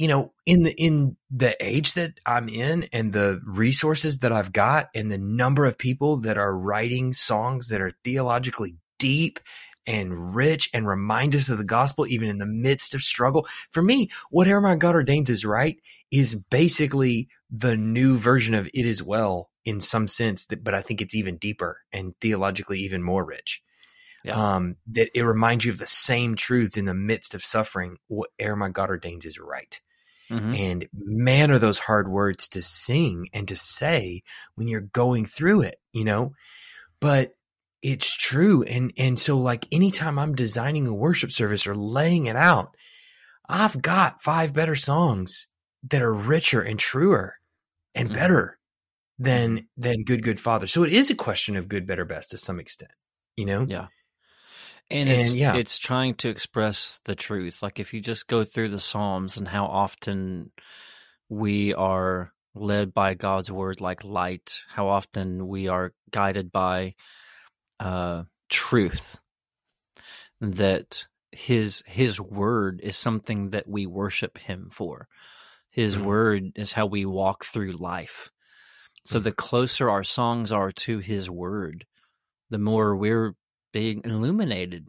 you 0.00 0.08
know, 0.08 0.32
in 0.46 0.62
the 0.62 0.72
in 0.82 1.18
the 1.30 1.54
age 1.62 1.92
that 1.92 2.14
I'm 2.24 2.48
in 2.48 2.88
and 2.90 3.12
the 3.12 3.38
resources 3.44 4.20
that 4.20 4.32
I've 4.32 4.50
got 4.50 4.88
and 4.94 5.12
the 5.12 5.18
number 5.18 5.66
of 5.66 5.76
people 5.76 6.20
that 6.20 6.38
are 6.38 6.56
writing 6.56 7.12
songs 7.12 7.68
that 7.68 7.82
are 7.82 7.92
theologically 8.02 8.76
deep 8.98 9.40
and 9.86 10.34
rich 10.34 10.70
and 10.72 10.88
remind 10.88 11.34
us 11.34 11.50
of 11.50 11.58
the 11.58 11.64
gospel 11.64 12.06
even 12.06 12.30
in 12.30 12.38
the 12.38 12.46
midst 12.46 12.94
of 12.94 13.02
struggle. 13.02 13.46
For 13.72 13.82
me, 13.82 14.08
whatever 14.30 14.62
my 14.62 14.74
God 14.74 14.94
ordains 14.94 15.28
is 15.28 15.44
right 15.44 15.76
is 16.10 16.34
basically 16.34 17.28
the 17.50 17.76
new 17.76 18.16
version 18.16 18.54
of 18.54 18.68
it 18.68 18.86
is 18.86 19.02
well 19.02 19.50
in 19.66 19.80
some 19.80 20.08
sense 20.08 20.46
that 20.46 20.64
but 20.64 20.72
I 20.72 20.80
think 20.80 21.02
it's 21.02 21.14
even 21.14 21.36
deeper 21.36 21.76
and 21.92 22.14
theologically 22.22 22.78
even 22.78 23.02
more 23.02 23.22
rich. 23.22 23.62
Yeah. 24.24 24.54
Um, 24.54 24.76
that 24.92 25.10
it 25.14 25.24
reminds 25.24 25.66
you 25.66 25.72
of 25.72 25.78
the 25.78 25.86
same 25.86 26.36
truths 26.36 26.78
in 26.78 26.86
the 26.86 26.94
midst 26.94 27.34
of 27.34 27.42
suffering. 27.42 27.98
Whatever 28.08 28.56
my 28.56 28.70
God 28.70 28.88
ordains 28.88 29.26
is 29.26 29.38
right. 29.38 29.78
Hmm 30.30 30.54
And 30.56 30.88
man, 30.94 31.50
are 31.50 31.58
those 31.58 31.78
hard 31.78 32.08
words 32.08 32.48
to 32.50 32.62
sing 32.62 33.28
and 33.32 33.48
to 33.48 33.56
say 33.56 34.22
when 34.54 34.68
you're 34.68 34.80
going 34.80 35.26
through 35.26 35.62
it, 35.62 35.80
you 35.92 36.04
know? 36.04 36.32
But 37.00 37.34
it's 37.82 38.14
true. 38.14 38.62
And, 38.64 38.92
and 38.98 39.18
so 39.18 39.38
like 39.38 39.66
anytime 39.72 40.18
I'm 40.18 40.34
designing 40.34 40.86
a 40.86 40.94
worship 40.94 41.32
service 41.32 41.66
or 41.66 41.74
laying 41.76 42.26
it 42.26 42.36
out, 42.36 42.76
I've 43.48 43.80
got 43.82 44.22
five 44.22 44.54
better 44.54 44.74
songs 44.74 45.46
that 45.90 46.02
are 46.02 46.14
richer 46.14 46.62
and 46.62 46.78
truer 46.78 47.36
and 47.94 48.10
Mhm. 48.10 48.14
better 48.14 48.58
than, 49.18 49.68
than 49.76 50.04
good, 50.04 50.22
good 50.24 50.40
father. 50.40 50.66
So 50.66 50.84
it 50.84 50.92
is 50.92 51.10
a 51.10 51.14
question 51.16 51.56
of 51.56 51.68
good, 51.68 51.86
better, 51.86 52.04
best 52.04 52.30
to 52.32 52.38
some 52.38 52.60
extent, 52.60 52.92
you 53.36 53.46
know? 53.46 53.66
Yeah. 53.66 53.88
And, 54.90 55.08
And, 55.08 55.20
it's 55.20 55.34
yeah. 55.36 55.54
it's 55.56 55.78
trying 55.78 56.14
to 56.16 56.28
express 56.28 57.00
the 57.04 57.14
truth. 57.14 57.62
Like 57.62 57.78
if 57.78 57.94
you 57.94 58.00
just 58.00 58.26
go 58.28 58.44
through 58.44 58.70
the 58.70 58.80
Psalms 58.80 59.36
and 59.36 59.46
how 59.48 59.66
often 59.66 60.52
we 61.28 61.74
are 61.74 62.32
led 62.54 62.92
by 62.92 63.14
God's 63.14 63.52
word 63.52 63.80
like 63.80 64.04
light, 64.04 64.56
how 64.68 64.88
often 64.88 65.46
we 65.48 65.68
are 65.68 65.92
guided 66.10 66.50
by 66.52 66.94
uh, 67.80 68.24
truth. 68.48 69.18
That 70.40 71.06
his 71.32 71.82
his 71.86 72.20
word 72.20 72.80
is 72.82 72.96
something 72.96 73.50
that 73.50 73.68
we 73.68 73.86
worship 73.86 74.38
him 74.38 74.70
for. 74.72 75.06
His 75.70 75.96
Mhm. 75.96 76.04
word 76.04 76.52
is 76.56 76.72
how 76.72 76.86
we 76.86 77.04
walk 77.06 77.44
through 77.44 77.72
life. 77.72 78.30
So 79.04 79.20
Mhm. 79.20 79.24
the 79.24 79.32
closer 79.32 79.88
our 79.90 80.04
songs 80.04 80.52
are 80.52 80.72
to 80.72 80.98
his 80.98 81.30
word, 81.30 81.86
the 82.50 82.58
more 82.58 82.96
we're 82.96 83.34
being 83.72 84.02
illuminated 84.04 84.88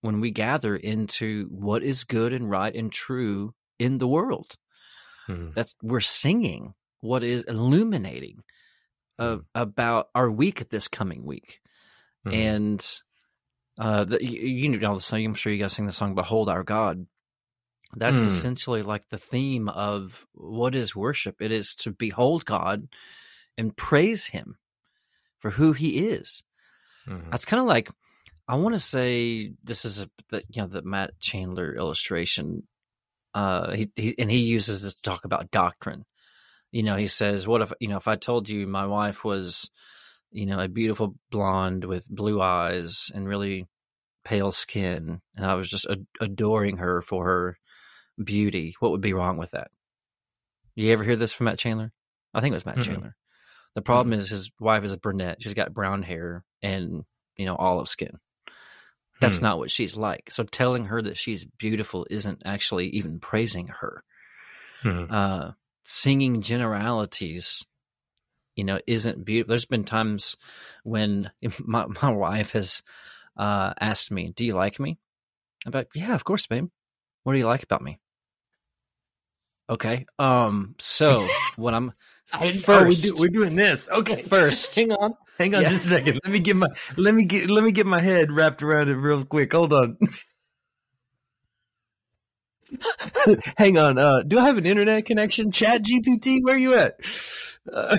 when 0.00 0.20
we 0.20 0.30
gather 0.30 0.76
into 0.76 1.46
what 1.50 1.82
is 1.82 2.04
good 2.04 2.32
and 2.32 2.48
right 2.50 2.74
and 2.74 2.92
true 2.92 3.54
in 3.78 3.98
the 3.98 4.08
world. 4.08 4.56
Mhm. 5.28 5.54
That's 5.54 5.74
we're 5.82 6.00
singing 6.00 6.74
what 7.00 7.22
is 7.24 7.44
illuminating 7.44 8.42
uh, 9.18 9.38
about 9.54 10.08
our 10.14 10.30
week 10.30 10.68
this 10.68 10.88
coming 10.88 11.24
week, 11.24 11.60
Mhm. 12.26 12.34
and 12.34 13.00
uh, 13.78 14.04
the, 14.04 14.22
you, 14.24 14.40
you 14.40 14.78
know 14.78 14.94
the 14.94 15.00
song. 15.00 15.24
I'm 15.24 15.34
sure 15.34 15.52
you 15.52 15.58
guys 15.62 15.72
sing 15.74 15.86
the 15.86 15.92
song 15.92 16.14
"Behold 16.14 16.48
Our 16.48 16.62
God." 16.62 17.06
That's 17.94 18.22
Mm. 18.24 18.28
essentially 18.28 18.82
like 18.82 19.08
the 19.10 19.18
theme 19.18 19.68
of 19.68 20.26
what 20.32 20.74
is 20.74 20.94
worship. 20.96 21.40
It 21.40 21.50
is 21.52 21.74
to 21.76 21.92
behold 21.92 22.44
God 22.44 22.88
and 23.56 23.76
praise 23.76 24.26
Him 24.26 24.58
for 25.38 25.50
who 25.52 25.72
He 25.72 25.98
is. 26.08 26.42
Mhm. 27.06 27.30
That's 27.30 27.44
kind 27.44 27.60
of 27.60 27.66
like 27.66 27.90
I 28.48 28.56
want 28.56 28.74
to 28.74 28.80
say 28.80 29.52
this 29.64 29.84
is 29.84 30.00
a 30.00 30.10
the, 30.30 30.42
you 30.48 30.62
know 30.62 30.68
the 30.68 30.82
Matt 30.82 31.18
Chandler 31.18 31.74
illustration. 31.74 32.62
Uh, 33.34 33.72
he, 33.72 33.90
he 33.96 34.14
and 34.18 34.30
he 34.30 34.38
uses 34.38 34.82
this 34.82 34.94
to 34.94 35.02
talk 35.02 35.24
about 35.24 35.50
doctrine. 35.50 36.04
You 36.70 36.82
know, 36.82 36.96
he 36.96 37.08
says, 37.08 37.46
"What 37.46 37.62
if 37.62 37.72
you 37.80 37.88
know 37.88 37.96
if 37.96 38.08
I 38.08 38.16
told 38.16 38.48
you 38.48 38.66
my 38.66 38.86
wife 38.86 39.24
was, 39.24 39.70
you 40.30 40.46
know, 40.46 40.60
a 40.60 40.68
beautiful 40.68 41.16
blonde 41.30 41.84
with 41.84 42.08
blue 42.08 42.40
eyes 42.40 43.10
and 43.14 43.28
really 43.28 43.66
pale 44.24 44.52
skin, 44.52 45.20
and 45.34 45.46
I 45.46 45.54
was 45.54 45.68
just 45.68 45.86
ad- 45.90 46.06
adoring 46.20 46.76
her 46.78 47.02
for 47.02 47.24
her 47.24 47.58
beauty? 48.22 48.74
What 48.78 48.92
would 48.92 49.00
be 49.00 49.12
wrong 49.12 49.38
with 49.38 49.50
that?" 49.52 49.68
You 50.76 50.92
ever 50.92 51.04
hear 51.04 51.16
this 51.16 51.32
from 51.32 51.46
Matt 51.46 51.58
Chandler? 51.58 51.92
I 52.34 52.40
think 52.40 52.52
it 52.52 52.56
was 52.56 52.66
Matt 52.66 52.76
Mm-mm. 52.76 52.84
Chandler. 52.84 53.16
The 53.74 53.82
problem 53.82 54.12
is 54.12 54.30
his 54.30 54.50
wife 54.60 54.84
is 54.84 54.92
a 54.92 54.98
brunette. 54.98 55.42
She's 55.42 55.54
got 55.54 55.74
brown 55.74 56.02
hair 56.02 56.44
and 56.62 57.04
you 57.36 57.46
know 57.46 57.56
olive 57.56 57.88
skin. 57.88 58.18
That's 59.20 59.38
Hmm. 59.38 59.44
not 59.44 59.58
what 59.58 59.70
she's 59.70 59.96
like. 59.96 60.30
So 60.30 60.44
telling 60.44 60.86
her 60.86 61.00
that 61.02 61.16
she's 61.18 61.44
beautiful 61.44 62.06
isn't 62.10 62.42
actually 62.44 62.88
even 62.90 63.18
praising 63.20 63.68
her. 63.68 64.02
Mhm. 64.84 65.10
Uh, 65.10 65.52
singing 65.84 66.40
generalities, 66.42 67.64
you 68.56 68.64
know, 68.64 68.80
isn't 68.86 69.24
beautiful. 69.24 69.50
There's 69.50 69.66
been 69.66 69.84
times 69.84 70.36
when 70.84 71.30
my 71.60 71.86
my 72.02 72.10
wife 72.10 72.52
has 72.52 72.82
uh, 73.36 73.74
asked 73.80 74.10
me, 74.10 74.32
"Do 74.34 74.44
you 74.44 74.54
like 74.54 74.80
me?" 74.80 74.98
I'm 75.66 75.72
like, 75.72 75.88
"Yeah, 75.94 76.14
of 76.14 76.24
course, 76.24 76.46
babe. 76.46 76.68
What 77.24 77.34
do 77.34 77.38
you 77.38 77.46
like 77.46 77.62
about 77.64 77.82
me?" 77.82 78.00
Okay. 79.68 80.06
Um. 80.18 80.74
So 80.78 81.26
what 81.56 81.74
I'm 81.74 81.92
first, 82.26 82.68
oh, 82.68 82.84
we 82.84 82.94
do, 82.96 83.14
we're 83.16 83.28
doing 83.28 83.56
this. 83.56 83.88
Okay, 83.88 84.22
First. 84.22 84.74
hang 84.76 84.92
on, 84.92 85.14
hang 85.38 85.54
on, 85.54 85.62
Yeah. 85.62 85.68
just 85.70 85.86
a 85.86 85.88
second. 85.90 86.20
Let 86.24 86.32
me 86.32 86.38
get 86.40 86.56
my 86.56 86.68
let 86.96 87.14
me 87.14 87.24
get 87.24 87.48
let 87.50 87.64
me 87.64 87.72
get 87.72 87.86
my 87.86 88.00
head 88.00 88.30
wrapped 88.32 88.62
around 88.62 88.88
it 88.88 88.94
real 88.94 89.24
quick. 89.24 89.52
Hold 89.52 89.72
on. 89.72 89.96
hang 93.56 93.78
on. 93.78 93.98
Uh, 93.98 94.22
do 94.22 94.38
I 94.38 94.46
have 94.46 94.58
an 94.58 94.66
internet 94.66 95.06
connection? 95.06 95.52
Chat 95.52 95.82
GPT, 95.84 96.40
where 96.42 96.54
are 96.54 96.58
you 96.58 96.74
at? 96.74 96.96
Uh, 97.72 97.96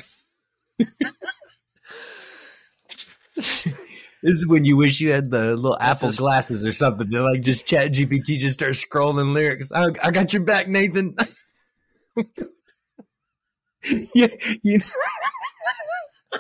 this 3.36 3.66
is 4.24 4.48
when 4.48 4.66
you 4.66 4.76
wish 4.78 5.00
you 5.00 5.12
had 5.12 5.30
the 5.30 5.56
little 5.56 5.78
Apple 5.80 6.12
glasses 6.12 6.66
or 6.66 6.74
something. 6.74 7.10
They're 7.10 7.24
like 7.24 7.42
just 7.42 7.66
Chat 7.66 7.92
GPT 7.92 8.38
just 8.38 8.60
starts 8.60 8.84
scrolling 8.84 9.34
lyrics. 9.34 9.72
I, 9.72 9.88
I 10.04 10.12
got 10.12 10.34
your 10.34 10.44
back, 10.44 10.68
Nathan. 10.68 11.16
yeah, 14.16 14.28
you 14.64 14.80
know. 14.80 16.40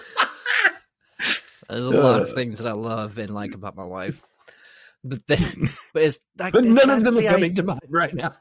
There's 1.69 1.85
a 1.85 1.89
lot 1.89 2.21
of 2.21 2.29
Uh. 2.29 2.33
things 2.33 2.59
that 2.59 2.67
I 2.67 2.73
love 2.73 3.17
and 3.17 3.29
like 3.33 3.53
about 3.53 3.75
my 3.75 3.83
wife. 3.83 4.21
But 5.03 5.25
then, 5.27 5.53
but 5.93 6.03
it's 6.03 6.19
like 6.37 6.53
but 6.53 6.63
none 6.63 6.89
of 6.89 7.03
them 7.03 7.17
are 7.17 7.21
I- 7.21 7.27
coming 7.27 7.55
to 7.55 7.63
mind 7.63 7.81
right 7.89 8.13
now. 8.13 8.33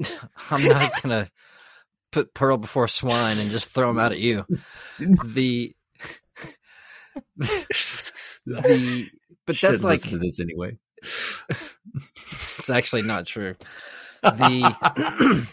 I'm 0.50 0.62
not 0.64 1.02
gonna 1.02 1.30
put 2.12 2.34
pearl 2.34 2.56
before 2.56 2.88
swine 2.88 3.38
and 3.38 3.50
just 3.50 3.66
throw 3.66 3.88
them 3.88 3.98
out 3.98 4.12
at 4.12 4.18
you. 4.18 4.44
The 4.98 5.74
the 8.46 9.08
but 9.46 9.56
that's 9.60 9.80
Shouldn't 9.80 9.82
like 9.84 9.92
listen 9.92 10.10
to 10.12 10.18
this 10.18 10.40
anyway. 10.40 10.76
it's 12.58 12.70
actually 12.70 13.02
not 13.02 13.26
true. 13.26 13.54
The 14.22 15.46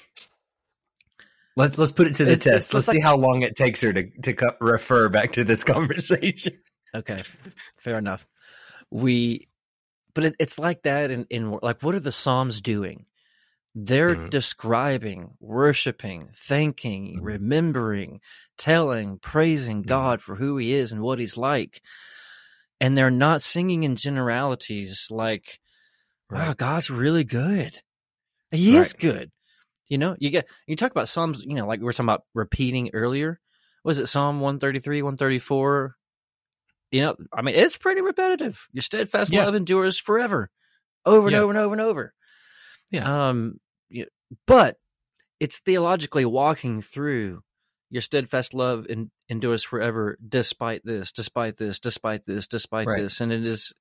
Let's 1.58 1.78
let's 1.78 1.92
put 1.92 2.08
it 2.08 2.14
to 2.16 2.26
the 2.26 2.32
It's- 2.34 2.46
it's- 2.48 2.64
test. 2.66 2.74
Let's 2.74 2.88
it's 2.88 2.94
see 2.96 3.02
how 3.02 3.18
long 3.18 3.42
it 3.42 3.56
takes 3.56 3.82
her 3.82 3.92
to 3.92 4.04
to 4.22 4.34
co- 4.34 4.56
refer 4.62 5.10
back 5.10 5.32
to 5.34 5.44
this 5.44 5.64
conversation. 5.76 6.54
okay, 6.96 7.20
fair 7.78 7.98
enough. 7.98 8.26
We, 8.92 9.50
but 10.14 10.24
it, 10.24 10.36
it's 10.40 10.58
like 10.58 10.84
that 10.84 11.12
in 11.12 11.26
in 11.30 11.52
like 11.62 11.82
what 11.84 11.96
are 11.96 12.00
the 12.00 12.12
Psalms 12.12 12.62
doing? 12.62 13.06
They're 13.76 14.16
Mhm. 14.16 14.30
describing, 14.32 15.32
worshiping, 15.40 16.30
thanking, 16.34 17.18
Mhm. 17.18 17.24
remembering, 17.24 18.22
telling, 18.58 19.20
praising 19.20 19.82
God 19.84 20.22
for 20.22 20.36
who 20.36 20.58
He 20.58 20.74
is 20.74 20.92
and 20.92 21.02
what 21.02 21.20
He's 21.20 21.38
like. 21.38 21.82
And 22.80 22.96
they're 22.98 23.12
not 23.12 23.42
singing 23.44 23.84
in 23.84 23.96
generalities 23.96 25.08
like, 25.12 25.60
wow, 26.30 26.54
God's 26.54 26.90
really 26.92 27.24
good. 27.24 27.80
He 28.52 28.78
is 28.78 28.94
good. 28.94 29.32
You 29.90 29.98
know, 29.98 30.16
you 30.20 30.30
get, 30.30 30.48
you 30.68 30.76
talk 30.76 30.92
about 30.92 31.08
Psalms, 31.08 31.42
you 31.46 31.56
know, 31.56 31.66
like 31.66 31.80
we 31.80 31.86
were 31.86 31.94
talking 31.94 32.06
about 32.06 32.24
repeating 32.34 32.92
earlier. 32.94 33.40
Was 33.84 34.00
it 34.00 34.08
Psalm 34.08 34.42
133, 34.42 35.02
134? 35.02 35.96
You 36.92 37.02
know, 37.02 37.16
I 37.34 37.42
mean, 37.42 37.56
it's 37.56 37.78
pretty 37.78 38.02
repetitive. 38.02 38.68
Your 38.72 38.82
steadfast 38.82 39.32
Yeah. 39.32 39.46
love 39.46 39.56
endures 39.56 39.98
forever, 40.00 40.50
over 41.06 41.28
and 41.28 41.36
Yeah. 41.36 41.42
over 41.42 41.52
and 41.52 41.58
over 41.60 41.74
and 41.74 41.82
over. 41.82 42.14
Yeah. 42.92 43.30
Um, 43.30 43.60
yeah, 43.90 44.06
but 44.46 44.78
it's 45.40 45.60
theologically 45.60 46.26
walking 46.26 46.82
through 46.82 47.44
your 47.90 48.02
steadfast 48.02 48.54
love 48.54 48.86
and 48.90 49.12
endures 49.30 49.64
forever, 49.64 50.18
despite 50.28 50.84
this, 50.84 51.12
despite 51.14 51.58
this, 51.58 51.80
despite 51.80 52.26
this, 52.26 52.48
despite 52.48 52.88
Right. 52.88 53.04
this, 53.04 53.22
and 53.22 53.32
it 53.32 53.46
is. 53.46 53.74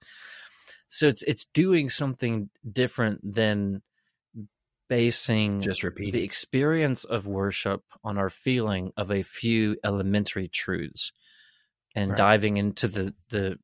So 0.88 1.08
it's 1.08 1.22
it's 1.22 1.46
doing 1.54 1.88
something 1.88 2.50
different 2.70 3.20
than 3.24 3.82
basing 4.88 5.60
Just 5.60 5.82
the 5.82 6.22
experience 6.22 7.04
of 7.04 7.26
worship 7.26 7.82
on 8.04 8.18
our 8.18 8.30
feeling 8.30 8.92
of 8.96 9.10
a 9.10 9.22
few 9.22 9.76
elementary 9.84 10.48
truths 10.48 11.12
and 11.94 12.10
Right. 12.10 12.16
diving 12.18 12.56
into 12.56 12.88
the 12.88 13.14
the 13.30 13.58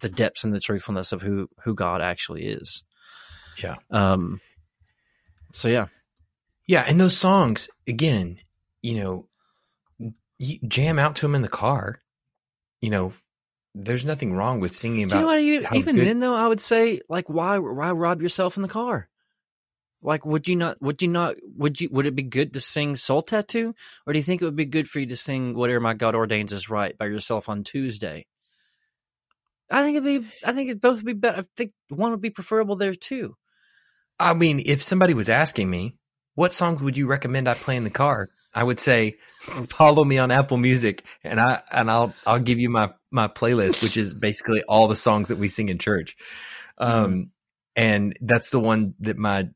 the 0.00 0.08
depths 0.08 0.42
and 0.44 0.52
the 0.54 0.60
truthfulness 0.60 1.12
of 1.12 1.22
who 1.22 1.48
who 1.64 1.74
God 1.74 2.00
actually 2.00 2.46
is. 2.46 2.82
Yeah. 3.62 3.76
Um 3.90 4.40
so 5.52 5.68
yeah. 5.68 5.86
Yeah, 6.66 6.84
and 6.88 6.98
those 7.00 7.16
songs 7.16 7.68
again, 7.86 8.38
you 8.82 8.94
know, 8.96 9.28
you 10.38 10.58
jam 10.66 10.98
out 10.98 11.14
to 11.16 11.22
them 11.22 11.34
in 11.34 11.42
the 11.42 11.48
car. 11.48 12.02
You 12.80 12.90
know, 12.90 13.12
there's 13.74 14.04
nothing 14.04 14.32
wrong 14.34 14.60
with 14.60 14.74
singing 14.74 15.06
Do 15.08 15.14
you 15.16 15.20
about. 15.20 15.20
know 15.20 15.26
what 15.34 15.42
you, 15.42 15.62
even 15.74 15.94
good- 15.94 16.06
then 16.06 16.18
though 16.18 16.34
I 16.34 16.46
would 16.48 16.60
say 16.60 17.00
like 17.08 17.28
why 17.30 17.58
why 17.58 17.92
rob 17.92 18.20
yourself 18.20 18.56
in 18.56 18.62
the 18.62 18.68
car? 18.68 19.08
Like 20.06 20.24
would 20.24 20.46
you 20.46 20.54
not 20.54 20.80
would 20.80 21.02
you 21.02 21.08
not 21.08 21.34
would 21.56 21.80
you 21.80 21.88
would 21.90 22.06
it 22.06 22.14
be 22.14 22.22
good 22.22 22.52
to 22.52 22.60
sing 22.60 22.94
Soul 22.94 23.22
Tattoo 23.22 23.74
or 24.06 24.12
do 24.12 24.18
you 24.18 24.22
think 24.22 24.40
it 24.40 24.44
would 24.44 24.54
be 24.54 24.64
good 24.64 24.88
for 24.88 25.00
you 25.00 25.06
to 25.06 25.16
sing 25.16 25.54
whatever 25.54 25.80
my 25.80 25.94
God 25.94 26.14
ordains 26.14 26.52
is 26.52 26.70
right 26.70 26.96
by 26.96 27.06
yourself 27.06 27.48
on 27.48 27.64
Tuesday? 27.64 28.24
I 29.68 29.82
think 29.82 29.96
it'd 29.96 30.22
be 30.22 30.28
I 30.44 30.52
think 30.52 30.70
it 30.70 30.80
both 30.80 30.98
would 30.98 31.04
be 31.04 31.12
better. 31.12 31.40
I 31.40 31.44
think 31.56 31.72
one 31.88 32.12
would 32.12 32.20
be 32.20 32.30
preferable 32.30 32.76
there 32.76 32.94
too. 32.94 33.34
I 34.18 34.32
mean, 34.32 34.62
if 34.64 34.80
somebody 34.80 35.12
was 35.12 35.28
asking 35.28 35.68
me, 35.68 35.96
what 36.36 36.52
songs 36.52 36.82
would 36.82 36.96
you 36.96 37.08
recommend 37.08 37.48
I 37.48 37.54
play 37.54 37.76
in 37.76 37.82
the 37.84 37.90
car? 37.90 38.28
I 38.54 38.62
would 38.62 38.80
say, 38.80 39.16
follow 39.40 40.04
me 40.04 40.18
on 40.18 40.30
Apple 40.30 40.56
Music, 40.56 41.04
and 41.24 41.40
I 41.40 41.62
and 41.70 41.90
I'll 41.90 42.14
I'll 42.24 42.38
give 42.38 42.60
you 42.60 42.70
my 42.70 42.92
my 43.10 43.26
playlist, 43.26 43.82
which 43.82 43.96
is 43.96 44.14
basically 44.14 44.62
all 44.62 44.86
the 44.86 44.96
songs 44.96 45.28
that 45.28 45.36
we 45.36 45.48
sing 45.48 45.68
in 45.68 45.78
church. 45.78 46.16
Um, 46.78 47.32
and 47.76 48.16
that's 48.22 48.50
the 48.50 48.58
one 48.58 48.94
that 49.00 49.18
my 49.18 49.48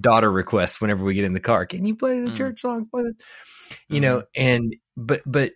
daughter 0.00 0.30
requests 0.30 0.80
whenever 0.80 1.04
we 1.04 1.14
get 1.14 1.24
in 1.24 1.32
the 1.32 1.40
car. 1.40 1.64
Can 1.64 1.84
you 1.84 1.94
play 1.94 2.20
the 2.20 2.30
Mm. 2.30 2.36
church 2.36 2.60
songs? 2.60 2.88
Play 2.88 3.04
this, 3.04 3.16
you 3.88 4.00
know. 4.00 4.24
And 4.34 4.74
but 4.96 5.22
but 5.24 5.52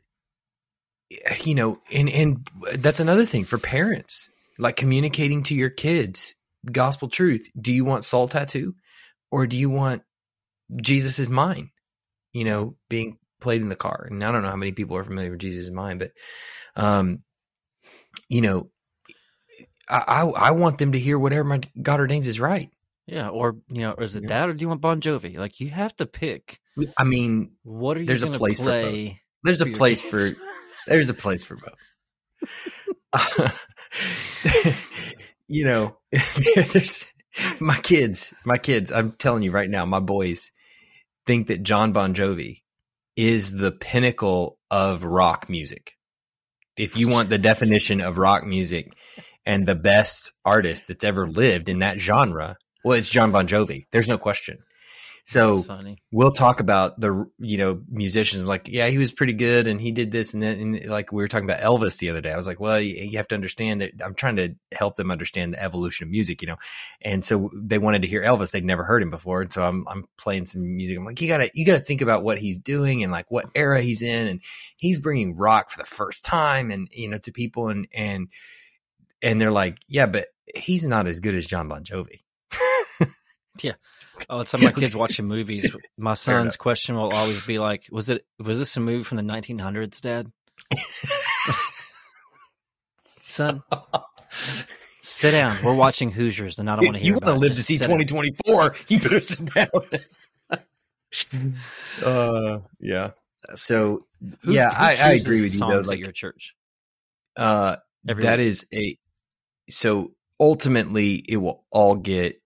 you 1.45 1.55
know, 1.55 1.79
and 1.93 2.09
and 2.09 2.49
that's 2.75 3.01
another 3.01 3.27
thing 3.27 3.45
for 3.45 3.59
parents, 3.59 4.31
like 4.59 4.77
communicating 4.77 5.43
to 5.45 5.55
your 5.55 5.71
kids 5.71 6.35
gospel 6.71 7.09
truth. 7.09 7.49
Do 7.61 7.73
you 7.73 7.85
want 7.85 8.05
soul 8.05 8.29
tattoo, 8.29 8.75
or 9.31 9.47
do 9.47 9.57
you 9.57 9.69
want 9.69 10.03
Jesus 10.81 11.19
is 11.19 11.29
mine? 11.29 11.71
You 12.33 12.45
know, 12.45 12.77
being 12.89 13.19
played 13.41 13.63
in 13.63 13.69
the 13.69 13.77
car. 13.77 14.07
And 14.11 14.23
I 14.25 14.31
don't 14.31 14.43
know 14.43 14.51
how 14.51 14.57
many 14.57 14.73
people 14.73 14.97
are 14.97 15.05
familiar 15.05 15.31
with 15.31 15.41
Jesus 15.41 15.65
is 15.65 15.71
mine, 15.73 15.99
but 15.99 16.13
um, 16.77 17.23
you 18.29 18.41
know, 18.41 18.71
I 19.89 20.03
I, 20.07 20.25
I 20.25 20.51
want 20.53 20.79
them 20.79 20.93
to 20.93 20.99
hear 20.99 21.19
whatever 21.19 21.45
my 21.45 21.61
God 21.81 22.01
ordains 22.01 22.27
is 22.27 22.41
right. 22.41 22.71
Yeah, 23.07 23.29
or 23.29 23.57
you 23.69 23.83
know, 23.83 23.93
or 23.93 24.03
is 24.03 24.17
it 24.17 24.25
Yeah. 24.25 24.29
that 24.31 24.49
or 24.49 24.55
do 24.55 24.63
you 24.63 24.69
want 24.69 24.81
Bon 24.81 25.01
Jovi? 25.01 25.37
Like 25.39 25.61
you 25.61 25.71
have 25.71 25.95
to 25.97 26.07
pick 26.07 26.61
I 26.99 27.05
mean, 27.05 27.53
what 27.63 27.97
are 27.97 28.01
you 28.01 28.07
There's 28.07 28.23
a 28.23 28.31
place 28.31 28.59
for 28.61 28.67
both. 28.67 29.11
there's 29.45 29.61
a 29.61 29.65
for 29.65 29.69
your 29.71 29.79
place 29.79 30.03
for 30.03 30.21
there's 30.87 31.09
a 31.09 31.15
place 31.15 31.45
for 31.45 31.57
both. 31.57 31.75
you 35.49 35.65
know, 35.65 35.97
there's 36.73 37.07
my 37.61 37.77
kids, 37.79 38.35
my 38.45 38.59
kids, 38.59 38.93
I'm 38.93 39.13
telling 39.13 39.43
you 39.43 39.51
right 39.51 39.71
now, 39.71 39.85
my 39.87 40.01
boys 40.01 40.51
think 41.27 41.49
that 41.49 41.63
John 41.63 41.93
Bon 41.93 42.15
Jovi 42.15 42.63
is 43.17 43.53
the 43.57 43.73
pinnacle 43.73 44.59
of 44.71 45.05
rock 45.05 45.49
music. 45.49 45.93
If 46.77 46.97
you 46.97 47.09
want 47.09 47.31
the 47.31 47.39
definition 47.39 48.01
of 48.03 48.19
rock 48.19 48.45
music 48.45 48.93
and 49.47 49.65
the 49.67 49.77
best 49.77 50.33
artist 50.45 50.89
that's 50.89 51.05
ever 51.05 51.27
lived 51.27 51.69
in 51.69 51.79
that 51.79 51.99
genre, 51.99 52.57
well, 52.85 52.99
it's 52.99 53.09
John 53.09 53.33
Bon 53.33 53.47
Jovi. 53.47 53.85
There's 53.93 54.09
no 54.09 54.19
question. 54.19 54.59
So 55.29 55.67
we'll 56.13 56.31
talk 56.31 56.61
about 56.61 57.01
the 57.01 57.29
you 57.41 57.59
know 57.59 57.83
musicians 57.91 58.45
like 58.45 58.69
yeah 58.69 58.87
he 58.87 58.99
was 58.99 59.11
pretty 59.11 59.33
good 59.33 59.67
and 59.67 59.81
he 59.81 59.91
did 59.91 60.13
this 60.13 60.35
and 60.35 60.41
then 60.41 60.61
and 60.61 60.87
like 60.87 61.11
we 61.11 61.21
were 61.21 61.27
talking 61.27 61.51
about 61.51 61.61
Elvis 61.63 61.99
the 61.99 62.11
other 62.11 62.21
day. 62.21 62.31
I 62.31 62.37
was 62.37 62.47
like 62.47 62.61
well 62.61 62.81
you, 62.81 62.95
you 62.95 63.17
have 63.17 63.27
to 63.29 63.35
understand 63.35 63.81
that 63.81 63.91
I'm 64.05 64.15
trying 64.15 64.37
to 64.37 64.55
help 64.73 64.95
them 64.95 65.11
understand 65.11 65.53
the 65.53 65.61
evolution 65.61 66.07
of 66.07 66.13
music 66.13 66.43
you 66.43 66.49
know? 66.49 66.59
And 67.03 67.25
so 67.25 67.51
they 67.53 67.79
wanted 67.79 68.03
to 68.03 68.09
hear 68.09 68.23
Elvis. 68.23 68.53
They'd 68.53 68.65
never 68.65 68.85
heard 68.85 69.03
him 69.03 69.11
before. 69.11 69.43
And 69.43 69.53
so 69.53 69.65
I'm 69.65 69.85
I'm 69.89 70.05
playing 70.17 70.47
some 70.47 70.77
music. 70.77 70.97
I'm 70.97 71.05
like 71.05 71.21
you 71.21 71.27
gotta 71.27 71.51
you 71.55 71.67
gotta 71.67 71.81
think 71.81 72.03
about 72.03 72.23
what 72.23 72.39
he's 72.39 72.61
doing 72.61 73.03
and 73.03 73.11
like 73.11 73.29
what 73.29 73.47
era 73.57 73.83
he's 73.83 74.03
in. 74.03 74.29
And 74.29 74.41
he's 74.77 75.01
bringing 75.01 75.37
rock 75.37 75.71
for 75.71 75.79
the 75.81 75.89
first 75.89 76.25
time 76.25 76.71
and 76.71 76.87
you 76.93 77.09
know 77.09 77.19
to 77.19 77.33
people. 77.33 77.69
And 77.69 77.89
and 77.93 78.29
and 79.23 79.41
they're 79.41 79.53
like 79.53 79.79
yeah 79.89 80.07
but 80.07 80.27
he's 80.55 80.87
not 80.87 81.07
as 81.07 81.21
good 81.21 81.35
as 81.35 81.47
John 81.47 81.69
Bon 81.69 81.83
Jovi 81.85 82.21
yeah. 83.63 83.73
Oh, 84.31 84.41
it's 84.41 84.53
how 84.53 84.59
my 84.59 84.73
kids 84.73 84.95
watching 84.97 85.27
movies. 85.27 85.71
My 85.99 86.15
son's 86.15 86.57
question 86.57 86.95
will 86.95 87.11
always 87.11 87.43
be 87.45 87.59
like, 87.59 87.87
"Was 87.91 88.09
it? 88.11 88.25
Was 88.39 88.59
this 88.59 88.77
a 88.77 88.81
movie 88.81 89.03
from 89.05 89.17
the 89.17 89.23
1900s, 89.23 90.01
Dad?" 90.01 90.31
Son, 93.05 93.63
sit 95.03 95.31
down. 95.33 95.57
We're 95.63 95.75
watching 95.77 96.11
Hoosiers, 96.11 96.59
and 96.59 96.69
I 96.71 96.77
don't 96.77 96.87
want 96.87 96.97
to 96.99 97.03
hear. 97.03 97.13
you 97.13 97.15
want 97.15 97.25
to 97.27 97.33
it. 97.33 97.39
live 97.39 97.53
to 97.55 97.63
see 97.63 97.77
2024, 97.79 98.75
you 98.89 98.99
better 99.01 99.21
sit 99.21 99.45
down. 99.55 99.69
uh, 102.05 102.59
yeah. 102.81 103.11
So, 103.55 104.07
Who- 104.43 104.53
yeah, 104.55 104.71
who 104.71 104.83
I, 104.83 104.97
I 105.11 105.13
agree 105.13 105.41
with 105.43 105.55
you 105.55 105.61
though. 105.61 105.81
Like, 105.81 106.01
your 106.01 106.13
church. 106.13 106.55
uh, 107.37 107.77
Every 108.09 108.23
that 108.25 108.39
week? 108.39 108.47
is 108.49 108.67
a 108.73 108.99
so 109.69 110.13
ultimately 110.39 111.23
it 111.29 111.37
will 111.39 111.65
all 111.71 111.97
get 111.97 112.41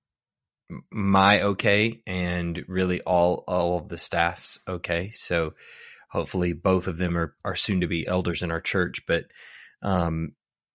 my 0.91 1.43
okay 1.43 2.01
and 2.07 2.65
really 2.69 3.01
all 3.03 3.45
all 3.49 3.79
of 3.79 3.89
the 3.89 3.99
staff's 3.99 4.59
okay. 4.69 5.11
So 5.11 5.55
hopefully 6.11 6.53
both 6.53 6.87
of 6.87 6.99
them 6.99 7.17
are 7.17 7.35
are 7.45 7.57
soon 7.57 7.81
to 7.81 7.87
be 7.89 8.07
elders 8.07 8.43
in 8.43 8.51
our 8.51 8.61
church, 8.61 9.05
but 9.07 9.25
um, 9.83 10.33